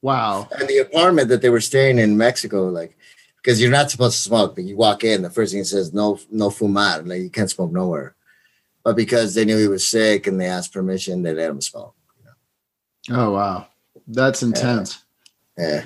Wow. 0.00 0.48
And 0.56 0.68
the 0.68 0.78
apartment 0.78 1.28
that 1.28 1.42
they 1.42 1.50
were 1.50 1.60
staying 1.60 1.98
in 1.98 2.16
Mexico, 2.16 2.68
like, 2.68 2.96
because 3.36 3.60
you're 3.60 3.70
not 3.70 3.90
supposed 3.90 4.16
to 4.16 4.22
smoke, 4.22 4.54
but 4.54 4.64
you 4.64 4.76
walk 4.76 5.02
in, 5.04 5.22
the 5.22 5.30
first 5.30 5.52
thing 5.52 5.60
it 5.60 5.66
says, 5.66 5.92
no, 5.92 6.18
no 6.30 6.50
fumar, 6.50 7.06
like 7.06 7.20
you 7.20 7.30
can't 7.30 7.50
smoke 7.50 7.72
nowhere. 7.72 8.14
But 8.84 8.94
because 8.94 9.34
they 9.34 9.44
knew 9.44 9.58
he 9.58 9.68
was 9.68 9.86
sick 9.86 10.26
and 10.26 10.40
they 10.40 10.46
asked 10.46 10.72
permission, 10.72 11.22
they 11.22 11.34
let 11.34 11.50
him 11.50 11.60
smoke. 11.60 11.94
Oh 13.10 13.32
wow. 13.32 13.66
That's 14.06 14.42
intense. 14.42 15.04
Yeah. 15.56 15.64
Yeah, 15.64 15.84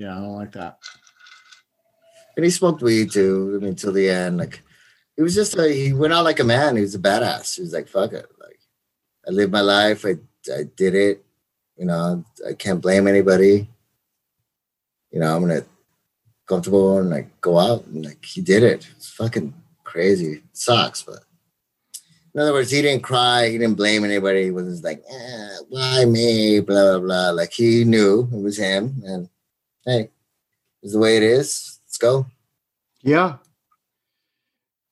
I 0.00 0.20
don't 0.20 0.36
like 0.36 0.52
that. 0.52 0.78
And 2.36 2.44
he 2.44 2.50
smoked 2.50 2.82
weed 2.82 3.10
too. 3.10 3.58
I 3.60 3.64
mean, 3.64 3.74
till 3.74 3.92
the 3.92 4.08
end, 4.08 4.38
like 4.38 4.62
he 5.16 5.22
was 5.22 5.34
just 5.34 5.56
like 5.56 5.72
he 5.72 5.92
went 5.92 6.12
out 6.12 6.24
like 6.24 6.38
a 6.38 6.44
man. 6.44 6.76
He 6.76 6.82
was 6.82 6.94
a 6.94 7.00
badass. 7.00 7.56
He 7.56 7.62
was 7.62 7.72
like, 7.72 7.88
"Fuck 7.88 8.12
it, 8.12 8.26
like 8.40 8.60
I 9.26 9.32
lived 9.32 9.52
my 9.52 9.60
life. 9.60 10.04
I 10.06 10.16
I 10.52 10.62
did 10.76 10.94
it. 10.94 11.24
You 11.76 11.86
know, 11.86 12.24
I 12.48 12.52
can't 12.52 12.80
blame 12.80 13.08
anybody. 13.08 13.68
You 15.10 15.20
know, 15.20 15.34
I'm 15.34 15.42
gonna 15.42 15.64
comfortable 16.46 16.98
and 16.98 17.10
like 17.10 17.40
go 17.40 17.58
out 17.58 17.84
and 17.86 18.04
like 18.06 18.24
he 18.24 18.40
did 18.40 18.62
it. 18.62 18.88
It's 18.96 19.10
fucking 19.10 19.52
crazy. 19.84 20.34
It 20.34 20.42
sucks, 20.52 21.02
but 21.02 21.24
in 22.34 22.40
other 22.40 22.52
words, 22.52 22.70
he 22.70 22.82
didn't 22.82 23.02
cry. 23.02 23.48
He 23.48 23.58
didn't 23.58 23.76
blame 23.76 24.04
anybody. 24.04 24.44
He 24.44 24.50
was 24.52 24.66
just 24.66 24.84
like, 24.84 25.02
eh, 25.10 25.56
why 25.68 26.04
me? 26.04 26.60
Blah 26.60 26.98
blah 26.98 27.00
blah. 27.00 27.30
Like 27.30 27.52
he 27.52 27.84
knew 27.84 28.28
it 28.32 28.42
was 28.42 28.58
him, 28.58 29.02
and 29.04 29.28
hey, 29.88 30.10
is 30.82 30.92
the 30.92 30.98
way 30.98 31.16
it 31.16 31.22
is. 31.22 31.80
Let's 31.86 31.98
go. 31.98 32.26
Yeah. 33.02 33.36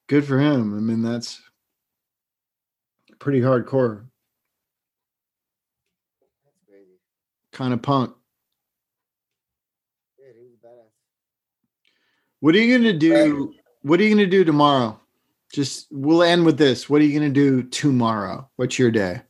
Good 0.09 0.25
for 0.25 0.39
him. 0.39 0.75
I 0.77 0.81
mean, 0.81 1.03
that's 1.03 1.43
pretty 3.19 3.41
hardcore. 3.41 4.07
Kind 7.53 7.73
of 7.73 7.83
punk. 7.83 8.15
Yeah, 10.19 10.27
What 12.41 12.55
are 12.55 12.59
you 12.59 12.77
gonna 12.77 12.93
do? 12.93 13.55
What 13.83 13.99
are 13.99 14.03
you 14.03 14.11
gonna 14.11 14.27
do 14.27 14.45
tomorrow? 14.45 15.01
Just 15.53 15.89
we'll 15.91 16.23
end 16.23 16.45
with 16.45 16.59
this. 16.59 16.89
What 16.89 17.01
are 17.01 17.05
you 17.05 17.19
gonna 17.19 17.33
do 17.33 17.63
tomorrow? 17.63 18.49
What's 18.57 18.79
your 18.79 18.91
day? 18.91 19.23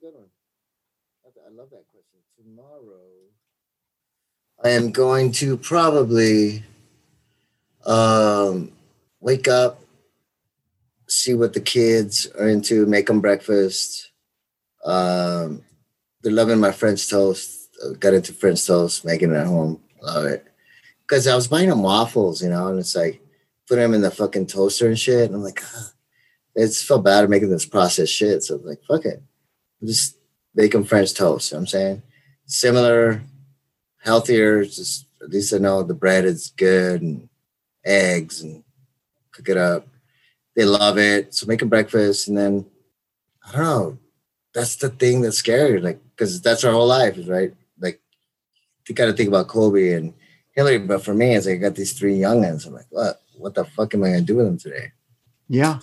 Good 0.00 0.14
one. 0.14 0.26
I 1.24 1.50
love 1.50 1.70
that 1.70 1.84
question. 1.90 2.20
Tomorrow, 2.36 3.00
I 4.64 4.70
am 4.70 4.92
going 4.92 5.32
to 5.32 5.56
probably 5.56 6.62
um, 7.84 8.70
wake 9.20 9.48
up, 9.48 9.80
see 11.08 11.34
what 11.34 11.52
the 11.52 11.60
kids 11.60 12.28
are 12.38 12.48
into, 12.48 12.86
make 12.86 13.06
them 13.06 13.20
breakfast. 13.20 14.12
Um, 14.84 15.62
they're 16.22 16.32
loving 16.32 16.60
my 16.60 16.70
French 16.70 17.08
toast. 17.10 17.70
I 17.84 17.94
got 17.94 18.14
into 18.14 18.32
French 18.32 18.64
toast, 18.64 19.04
making 19.04 19.32
it 19.32 19.36
at 19.36 19.48
home. 19.48 19.80
Love 20.00 20.26
it. 20.26 20.46
Because 21.00 21.26
I 21.26 21.34
was 21.34 21.48
buying 21.48 21.68
them 21.68 21.82
waffles, 21.82 22.40
you 22.40 22.48
know, 22.48 22.68
and 22.68 22.78
it's 22.78 22.94
like 22.94 23.20
put 23.68 23.76
them 23.76 23.94
in 23.94 24.02
the 24.02 24.10
fucking 24.12 24.46
toaster 24.46 24.86
and 24.86 24.98
shit. 24.98 25.26
And 25.26 25.34
I'm 25.34 25.42
like, 25.42 25.60
ah, 25.74 25.90
it's 26.54 26.82
felt 26.84 27.04
bad 27.04 27.28
making 27.28 27.50
this 27.50 27.66
processed 27.66 28.12
shit. 28.12 28.44
So 28.44 28.56
I'm 28.56 28.64
like, 28.64 28.82
fuck 28.84 29.04
it. 29.06 29.22
Just 29.82 30.16
make 30.54 30.70
them 30.70 30.84
French 30.84 31.14
toast. 31.14 31.50
You 31.50 31.56
know 31.56 31.58
what 31.58 31.62
I'm 31.62 31.66
saying? 31.66 32.02
Similar, 32.46 33.22
healthier, 34.02 34.64
just 34.64 35.06
at 35.22 35.30
least 35.30 35.54
I 35.54 35.58
know 35.58 35.82
the 35.82 35.94
bread 35.94 36.24
is 36.24 36.52
good 36.56 37.02
and 37.02 37.28
eggs 37.84 38.42
and 38.42 38.64
cook 39.30 39.48
it 39.48 39.56
up. 39.56 39.86
They 40.54 40.64
love 40.64 40.98
it. 40.98 41.34
So 41.34 41.46
make 41.46 41.60
them 41.60 41.68
breakfast 41.68 42.28
and 42.28 42.36
then 42.36 42.66
I 43.46 43.52
don't 43.52 43.62
know. 43.62 43.98
That's 44.54 44.76
the 44.76 44.90
thing 44.90 45.22
that's 45.22 45.38
scary, 45.38 45.80
like 45.80 46.00
because 46.10 46.42
that's 46.42 46.64
our 46.64 46.72
whole 46.72 46.86
life, 46.86 47.18
right? 47.26 47.54
Like 47.80 48.00
you 48.88 48.94
gotta 48.94 49.14
think 49.14 49.28
about 49.28 49.48
Kobe 49.48 49.94
and 49.94 50.12
Hillary, 50.54 50.78
but 50.78 51.02
for 51.02 51.14
me, 51.14 51.34
it's 51.34 51.46
like 51.46 51.56
I 51.56 51.58
got 51.58 51.74
these 51.74 51.94
three 51.94 52.18
youngins. 52.18 52.66
I'm 52.66 52.74
like, 52.74 52.86
what? 52.90 53.22
What 53.38 53.54
the 53.54 53.64
fuck 53.64 53.94
am 53.94 54.04
I 54.04 54.08
gonna 54.08 54.20
do 54.20 54.36
with 54.36 54.46
them 54.46 54.58
today? 54.58 54.92
Yeah, 55.48 55.80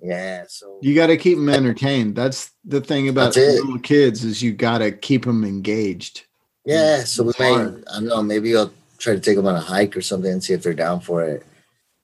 Yeah, 0.00 0.44
so 0.48 0.78
you 0.82 0.94
got 0.94 1.08
to 1.08 1.16
keep 1.16 1.38
them 1.38 1.48
entertained. 1.48 2.16
That's 2.16 2.50
the 2.64 2.80
thing 2.80 3.08
about 3.08 3.36
little 3.36 3.78
kids 3.78 4.24
is 4.24 4.42
you 4.42 4.52
got 4.52 4.78
to 4.78 4.90
keep 4.92 5.24
them 5.24 5.44
engaged. 5.44 6.24
Yeah, 6.64 7.04
so 7.04 7.24
we 7.24 7.32
may, 7.38 7.52
hard. 7.52 7.84
I 7.90 7.94
don't 7.94 8.06
know, 8.06 8.22
maybe 8.22 8.56
I'll 8.56 8.72
try 8.98 9.14
to 9.14 9.20
take 9.20 9.36
them 9.36 9.46
on 9.46 9.56
a 9.56 9.60
hike 9.60 9.96
or 9.96 10.00
something 10.00 10.30
and 10.30 10.42
see 10.42 10.52
if 10.52 10.62
they're 10.62 10.74
down 10.74 11.00
for 11.00 11.24
it. 11.24 11.44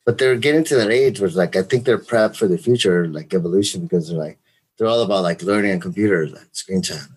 But 0.05 0.19
they're 0.19 0.37
getting 0.37 0.65
to 0.65 0.77
that 0.77 0.91
age 0.91 1.21
where 1.21 1.29
it's 1.29 1.37
like 1.37 1.55
I 1.55 1.63
think 1.63 1.85
they're 1.85 1.99
prepped 1.99 2.37
for 2.37 2.49
the 2.49 2.59
future, 2.59 3.07
like 3.07 3.35
evolution, 3.35 3.83
because 3.83 4.09
they're 4.09 4.19
like 4.19 4.39
they're 4.77 4.87
all 4.89 5.03
about 5.03 5.23
like 5.23 5.43
learning 5.43 5.73
on 5.73 5.81
computers, 5.81 6.33
like 6.33 6.47
screen 6.53 6.83
time, 6.83 7.17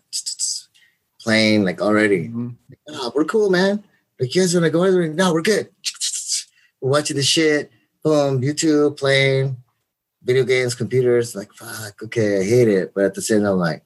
playing 1.21 1.63
like 1.63 1.81
already. 1.81 2.27
Mhm. 2.27 2.55
Oh, 2.89 3.11
we're 3.15 3.25
cool, 3.25 3.49
man. 3.49 3.83
Like 4.19 4.35
you 4.35 4.41
guys 4.41 4.53
wanna 4.53 4.69
go 4.69 4.83
anywhere? 4.83 5.07
No, 5.07 5.33
we're 5.33 5.41
good. 5.41 5.69
We're 6.81 6.91
watching 6.91 7.15
the 7.17 7.23
shit. 7.23 7.71
Boom, 8.03 8.41
YouTube, 8.41 8.97
playing 8.97 9.55
video 10.23 10.43
games, 10.43 10.75
computers. 10.75 11.33
Like 11.35 11.53
fuck, 11.53 12.03
okay, 12.03 12.41
I 12.41 12.43
hate 12.43 12.67
it, 12.67 12.93
but 12.93 13.05
at 13.05 13.13
the 13.15 13.21
same 13.21 13.39
time, 13.41 13.53
I'm 13.53 13.57
like, 13.59 13.83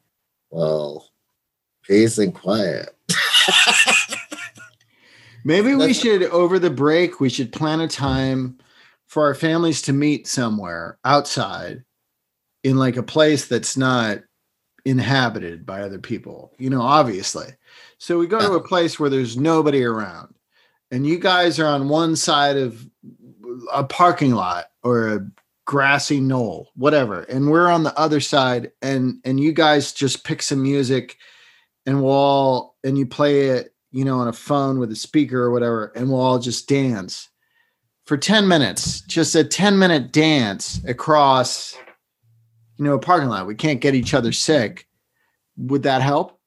well, 0.50 1.10
peace 1.84 2.18
and 2.18 2.34
quiet. 2.34 2.90
Maybe 5.44 5.76
we 5.76 5.88
That's- 5.88 6.00
should 6.00 6.24
over 6.24 6.58
the 6.60 6.70
break 6.70 7.20
we 7.20 7.30
should 7.30 7.52
plan 7.52 7.80
a 7.82 7.88
time 7.88 8.58
for 9.08 9.26
our 9.26 9.36
families 9.36 9.82
to 9.84 9.94
meet 9.94 10.28
somewhere 10.28 10.98
outside 11.06 11.84
in 12.64 12.78
like 12.78 12.98
a 12.98 13.04
place 13.04 13.48
that's 13.48 13.78
not 13.78 14.20
inhabited 14.86 15.66
by 15.66 15.82
other 15.82 16.00
people. 16.00 16.52
You 16.58 16.70
know, 16.70 16.82
obviously. 16.82 17.48
So 17.98 18.18
we 18.18 18.28
go 18.28 18.40
to 18.40 18.54
a 18.54 18.64
place 18.64 19.00
where 19.00 19.10
there's 19.10 19.38
nobody 19.38 19.84
around. 19.84 20.34
And 20.92 21.06
you 21.06 21.20
guys 21.20 21.60
are 21.60 21.68
on 21.68 21.90
one 21.90 22.16
side 22.16 22.58
of 22.58 22.88
a 23.74 23.84
parking 23.84 24.34
lot 24.34 24.66
or 24.84 25.08
a 25.08 25.28
grassy 25.66 26.20
knoll, 26.20 26.70
whatever. 26.76 27.22
And 27.22 27.50
we're 27.50 27.70
on 27.70 27.84
the 27.84 27.98
other 27.98 28.20
side 28.20 28.72
and 28.82 29.20
and 29.24 29.40
you 29.40 29.52
guys 29.52 29.94
just 29.94 30.24
pick 30.24 30.42
some 30.42 30.62
music 30.62 31.18
and 31.86 32.02
we'll 32.04 32.14
all 32.14 32.75
and 32.86 32.98
you 32.98 33.06
play 33.06 33.50
it 33.50 33.74
you 33.92 34.06
know 34.06 34.20
on 34.20 34.28
a 34.28 34.34
phone 34.34 34.80
with 34.80 34.92
a 34.92 34.96
speaker 34.96 35.42
or 35.42 35.52
whatever 35.52 35.92
and 35.96 36.10
we'll 36.10 36.22
all 36.22 36.40
just 36.40 36.70
dance 36.70 37.30
for 38.06 38.16
10 38.16 38.48
minutes 38.48 39.02
just 39.02 39.36
a 39.36 39.44
10 39.44 39.78
minute 39.78 40.14
dance 40.14 40.82
across 40.86 41.76
you 42.78 42.86
know 42.86 42.94
a 42.94 43.00
parking 43.00 43.30
lot. 43.30 43.48
We 43.48 43.56
can't 43.56 43.82
get 43.82 43.96
each 43.96 44.14
other 44.14 44.32
sick. 44.32 44.88
Would 45.58 45.84
that 45.84 46.02
help? 46.02 46.40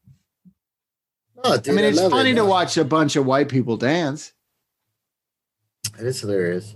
Oh, 1.45 1.57
dude, 1.57 1.73
i 1.73 1.77
mean 1.77 1.85
it's 1.85 1.99
love 1.99 2.11
funny 2.11 2.31
it, 2.31 2.35
to 2.35 2.45
watch 2.45 2.77
a 2.77 2.85
bunch 2.85 3.17
of 3.17 3.25
white 3.25 3.49
people 3.49 3.77
dance. 3.77 4.33
It 5.99 6.07
is 6.07 6.21
hilarious. 6.21 6.75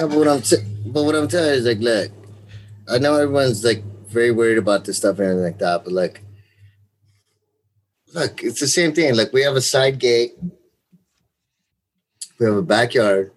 No, 0.00 0.08
but 0.08 0.18
what 0.18 0.28
I'm 0.28 0.42
but 0.86 1.04
what 1.04 1.14
I'm 1.14 1.28
telling 1.28 1.50
you 1.50 1.56
is 1.56 1.66
like, 1.66 1.78
look, 1.78 2.10
I 2.88 2.98
know 2.98 3.14
everyone's 3.14 3.64
like 3.64 3.82
very 4.06 4.30
worried 4.30 4.58
about 4.58 4.84
this 4.84 4.98
stuff 4.98 5.18
and 5.18 5.28
everything 5.28 5.44
like 5.44 5.58
that, 5.58 5.84
but 5.84 5.92
like, 5.92 6.22
look, 8.14 8.42
it's 8.42 8.60
the 8.60 8.66
same 8.66 8.92
thing. 8.92 9.14
Like 9.16 9.32
we 9.32 9.42
have 9.42 9.56
a 9.56 9.60
side 9.60 9.98
gate, 9.98 10.32
we 12.38 12.46
have 12.46 12.56
a 12.56 12.62
backyard. 12.62 13.32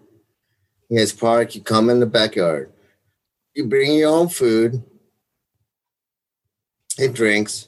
You 0.90 1.00
guys 1.00 1.12
park. 1.12 1.56
You 1.56 1.62
come 1.62 1.90
in 1.90 2.00
the 2.00 2.06
backyard. 2.06 2.72
You 3.54 3.66
bring 3.66 3.94
your 3.96 4.10
own 4.10 4.30
food 4.30 4.84
and 7.00 7.16
drinks, 7.16 7.68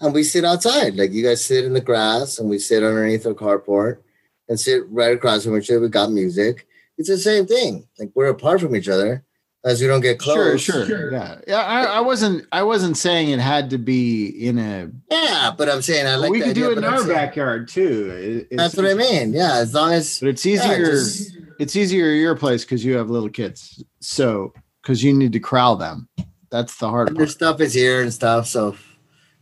and 0.00 0.12
we 0.12 0.22
sit 0.22 0.44
outside. 0.44 0.96
Like 0.96 1.12
you 1.12 1.22
guys 1.22 1.44
sit 1.44 1.64
in 1.64 1.72
the 1.72 1.80
grass, 1.80 2.38
and 2.38 2.48
we 2.48 2.58
sit 2.58 2.82
underneath 2.82 3.26
our 3.26 3.34
carport 3.34 3.98
and 4.48 4.58
sit 4.58 4.82
right 4.88 5.16
across 5.16 5.44
from 5.44 5.56
each 5.56 5.70
other. 5.70 5.80
We 5.80 5.88
got 5.88 6.10
music. 6.10 6.66
It's 6.98 7.08
the 7.08 7.18
same 7.18 7.46
thing. 7.46 7.86
Like 7.98 8.10
we're 8.14 8.28
apart 8.28 8.60
from 8.60 8.74
each 8.74 8.88
other 8.88 9.24
as 9.66 9.80
we 9.82 9.86
don't 9.86 10.00
get 10.00 10.18
close. 10.18 10.60
sure 10.62 10.86
sure 10.86 11.12
yeah 11.12 11.38
yeah 11.46 11.58
I, 11.60 11.84
I 11.98 12.00
wasn't 12.00 12.46
i 12.52 12.62
wasn't 12.62 12.96
saying 12.96 13.30
it 13.30 13.40
had 13.40 13.68
to 13.70 13.78
be 13.78 14.26
in 14.28 14.58
a 14.58 14.90
Yeah, 15.10 15.52
but 15.58 15.68
I'm 15.68 15.82
saying 15.82 16.06
I 16.06 16.14
like. 16.16 16.30
we 16.30 16.38
the 16.40 16.46
could 16.46 16.54
do 16.54 16.70
it 16.70 16.78
in 16.78 16.84
I'm 16.84 16.92
our 16.94 16.98
saying- 17.00 17.08
backyard 17.12 17.68
too 17.68 18.46
It- 18.50 18.56
That's 18.56 18.76
what 18.76 18.86
I 18.86 18.94
mean. 18.94 19.32
Yeah, 19.34 19.56
as 19.56 19.74
long 19.74 19.92
as 19.92 20.20
but 20.20 20.28
it's 20.30 20.46
yeah, 20.46 20.54
easier 20.54 20.86
just- 20.86 21.36
it's 21.58 21.74
easier 21.76 22.06
at 22.10 22.16
your 22.16 22.36
place 22.36 22.64
because 22.64 22.84
you 22.84 22.96
have 22.96 23.10
little 23.10 23.28
kids 23.30 23.82
so 24.00 24.52
because 24.82 25.02
you 25.02 25.12
need 25.12 25.32
to 25.32 25.40
corral 25.40 25.76
them 25.76 26.08
that's 26.50 26.76
the 26.78 26.88
hard 26.88 27.16
their 27.16 27.26
stuff 27.26 27.60
is 27.60 27.74
here 27.74 28.00
and 28.02 28.12
stuff. 28.14 28.46
So 28.46 28.76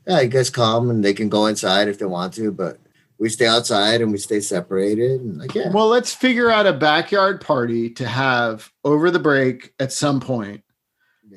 yeah, 0.07 0.21
you 0.21 0.29
guys 0.29 0.49
come 0.51 0.91
and 0.91 1.05
they 1.05 1.13
can 1.15 1.29
go 1.29 1.47
inside 1.47 1.89
if 1.89 1.99
they 1.99 2.07
want 2.07 2.33
to, 2.35 2.51
but 2.51 2.79
we 3.25 3.31
stay 3.31 3.47
outside 3.47 4.03
and 4.03 4.13
we 4.13 4.19
stay 4.19 4.39
separated. 4.39 5.23
And 5.23 5.39
like 5.39 5.55
yeah, 5.55 5.71
well 5.71 5.89
let's 5.89 6.13
figure 6.13 6.51
out 6.51 6.67
a 6.67 6.75
backyard 6.75 7.41
party 7.41 7.89
to 7.95 8.07
have 8.07 8.71
over 8.85 9.11
the 9.11 9.19
break 9.19 9.73
at 9.81 9.93
some 9.93 10.21
point 10.21 10.63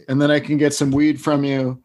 and 0.10 0.22
then 0.22 0.30
i 0.30 0.40
can 0.40 0.58
get 0.58 0.74
some 0.74 0.92
weed 0.92 1.20
from 1.20 1.46
you 1.46 1.82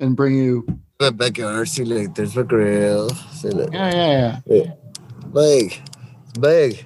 and 0.00 0.14
bring 0.16 0.36
you 0.36 0.66
the 0.98 1.12
backyard. 1.12 1.68
See, 1.68 1.84
like 1.84 2.14
there's 2.14 2.36
my 2.36 2.42
grill. 2.42 3.08
See, 3.10 3.48
look, 3.48 3.72
yeah 3.72 3.94
yeah 3.94 4.40
yeah 4.46 4.72
big, 5.32 5.80
it's 6.24 6.38
big. 6.38 6.84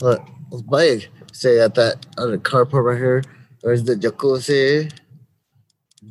Look, 0.00 0.22
it's 0.52 0.62
big. 0.62 1.08
Say 1.32 1.58
at 1.58 1.74
that 1.74 2.06
other 2.18 2.38
carport 2.38 2.84
right 2.84 2.98
here. 2.98 3.24
There's 3.62 3.82
the 3.84 3.96
jacuzzi. 3.96 4.92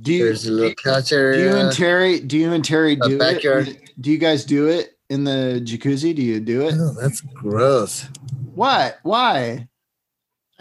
do 0.01 0.13
you 0.13 0.25
There's 0.25 0.45
a 0.45 0.51
little 0.51 0.73
couch 0.75 1.09
do 1.09 1.39
you 1.39 1.55
and 1.55 1.71
terry 1.71 2.19
do 2.19 2.37
you 2.37 2.51
and 2.51 2.65
terry 2.65 2.93
A 2.93 3.07
do 3.07 3.17
backyard. 3.17 3.69
it 3.69 3.91
do 4.01 4.11
you 4.11 4.17
guys 4.17 4.43
do 4.43 4.67
it 4.67 4.98
in 5.09 5.23
the 5.23 5.61
jacuzzi 5.63 6.15
do 6.15 6.21
you 6.21 6.39
do 6.39 6.61
it 6.67 6.75
Oh, 6.77 6.93
that's 6.99 7.21
gross. 7.21 8.07
what 8.55 8.99
why 9.03 9.67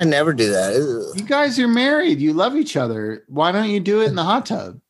I 0.01 0.05
never 0.05 0.33
do 0.33 0.49
that. 0.53 0.75
Ew. 0.75 1.13
You 1.17 1.25
guys 1.25 1.59
are 1.59 1.67
married. 1.67 2.21
You 2.21 2.33
love 2.33 2.55
each 2.55 2.77
other. 2.77 3.25
Why 3.27 3.51
don't 3.51 3.69
you 3.69 3.81
do 3.81 4.01
it 4.01 4.07
in 4.07 4.15
the 4.15 4.23
hot 4.23 4.47
tub? 4.47 4.81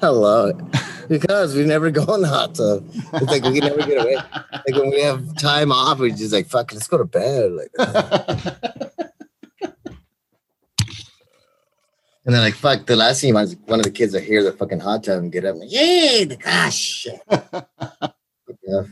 I 0.00 0.06
love 0.06 0.50
it 0.50 1.08
because 1.08 1.56
we 1.56 1.64
never 1.64 1.90
go 1.90 2.14
in 2.14 2.22
the 2.22 2.28
hot 2.28 2.54
tub. 2.54 2.88
It's 2.94 3.26
like 3.26 3.42
we 3.42 3.58
can 3.58 3.68
never 3.68 3.84
get 3.84 4.00
away. 4.02 4.16
Like 4.52 4.80
when 4.80 4.90
we 4.90 5.00
have 5.02 5.36
time 5.36 5.70
off, 5.72 5.98
we 5.98 6.10
just 6.12 6.32
like 6.32 6.46
fuck. 6.46 6.72
Let's 6.72 6.86
go 6.88 6.98
to 6.98 7.04
bed. 7.04 7.52
Like, 7.52 7.70
and 12.26 12.34
then 12.34 12.42
like 12.42 12.54
fuck. 12.54 12.84
The 12.86 12.96
last 12.96 13.20
thing 13.20 13.32
was 13.34 13.56
one 13.66 13.78
of 13.78 13.84
the 13.84 13.90
kids 13.90 14.12
that 14.12 14.24
hear 14.24 14.42
the 14.42 14.52
fucking 14.52 14.80
hot 14.80 15.04
tub 15.04 15.22
and 15.22 15.32
get 15.32 15.44
up 15.44 15.52
and 15.52 15.60
like, 15.60 15.72
yay, 15.72 16.24
the 16.24 16.36
gosh, 16.36 17.06
yeah. 17.30 18.82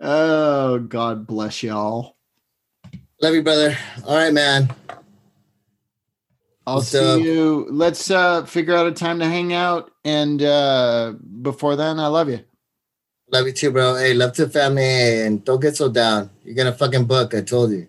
oh, 0.00 0.78
God 0.80 1.26
bless 1.26 1.62
y'all. 1.62 2.16
Love 3.22 3.34
you, 3.34 3.42
brother. 3.42 3.78
All 4.04 4.16
right, 4.16 4.32
man. 4.32 4.68
I'll 6.66 6.76
What's 6.76 6.88
see 6.88 6.98
up? 6.98 7.20
you. 7.20 7.66
Let's 7.70 8.10
uh 8.10 8.44
figure 8.44 8.74
out 8.74 8.88
a 8.88 8.92
time 8.92 9.20
to 9.20 9.26
hang 9.26 9.52
out. 9.52 9.92
And 10.04 10.42
uh 10.42 11.14
before 11.40 11.76
then, 11.76 12.00
I 12.00 12.08
love 12.08 12.28
you. 12.28 12.40
Love 13.32 13.46
you 13.46 13.52
too, 13.52 13.70
bro. 13.70 13.94
Hey, 13.94 14.12
love 14.12 14.32
to 14.34 14.48
family 14.48 15.22
and 15.22 15.44
don't 15.44 15.60
get 15.60 15.76
so 15.76 15.88
down. 15.88 16.30
You're 16.44 16.56
gonna 16.56 16.72
fucking 16.72 17.04
book. 17.04 17.32
I 17.34 17.42
told 17.42 17.70
you. 17.70 17.86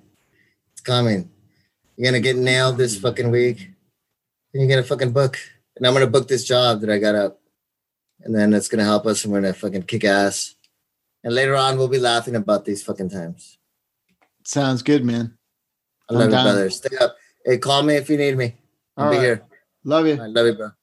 It's 0.71 0.81
coming. 0.81 1.32
You're 1.95 2.05
gonna 2.11 2.19
get 2.21 2.35
nailed 2.35 2.77
this 2.77 2.97
fucking 2.99 3.29
week. 3.31 3.69
And 4.53 4.61
you're 4.61 4.69
gonna 4.69 4.83
fucking 4.83 5.11
book. 5.11 5.37
And 5.75 5.85
I'm 5.85 5.93
gonna 5.93 6.07
book 6.07 6.27
this 6.27 6.43
job 6.43 6.81
that 6.81 6.89
I 6.89 6.97
got 6.99 7.15
up. 7.15 7.39
And 8.21 8.33
then 8.35 8.53
it's 8.53 8.67
gonna 8.67 8.83
help 8.83 9.05
us 9.05 9.23
and 9.23 9.33
we're 9.33 9.41
gonna 9.41 9.53
fucking 9.53 9.83
kick 9.83 10.03
ass. 10.03 10.55
And 11.23 11.33
later 11.33 11.55
on 11.55 11.77
we'll 11.77 11.87
be 11.87 11.99
laughing 11.99 12.35
about 12.35 12.65
these 12.65 12.83
fucking 12.83 13.09
times. 13.09 13.57
Sounds 14.45 14.81
good, 14.81 15.05
man. 15.05 15.37
I 16.09 16.13
love 16.13 16.23
I'm 16.23 16.29
you, 16.29 16.31
down. 16.31 16.45
brother. 16.45 16.69
Stay 16.69 16.97
up. 16.97 17.15
Hey, 17.45 17.57
call 17.57 17.83
me 17.83 17.95
if 17.95 18.09
you 18.09 18.17
need 18.17 18.37
me. 18.37 18.55
I'll 18.97 19.05
All 19.05 19.11
be 19.11 19.17
right. 19.17 19.23
here. 19.23 19.43
Love 19.83 20.07
you. 20.07 20.13
I 20.21 20.27
love 20.27 20.45
you, 20.45 20.53
bro. 20.53 20.65
All 20.65 20.69
right, 20.69 20.71
bye-bye. 20.71 20.82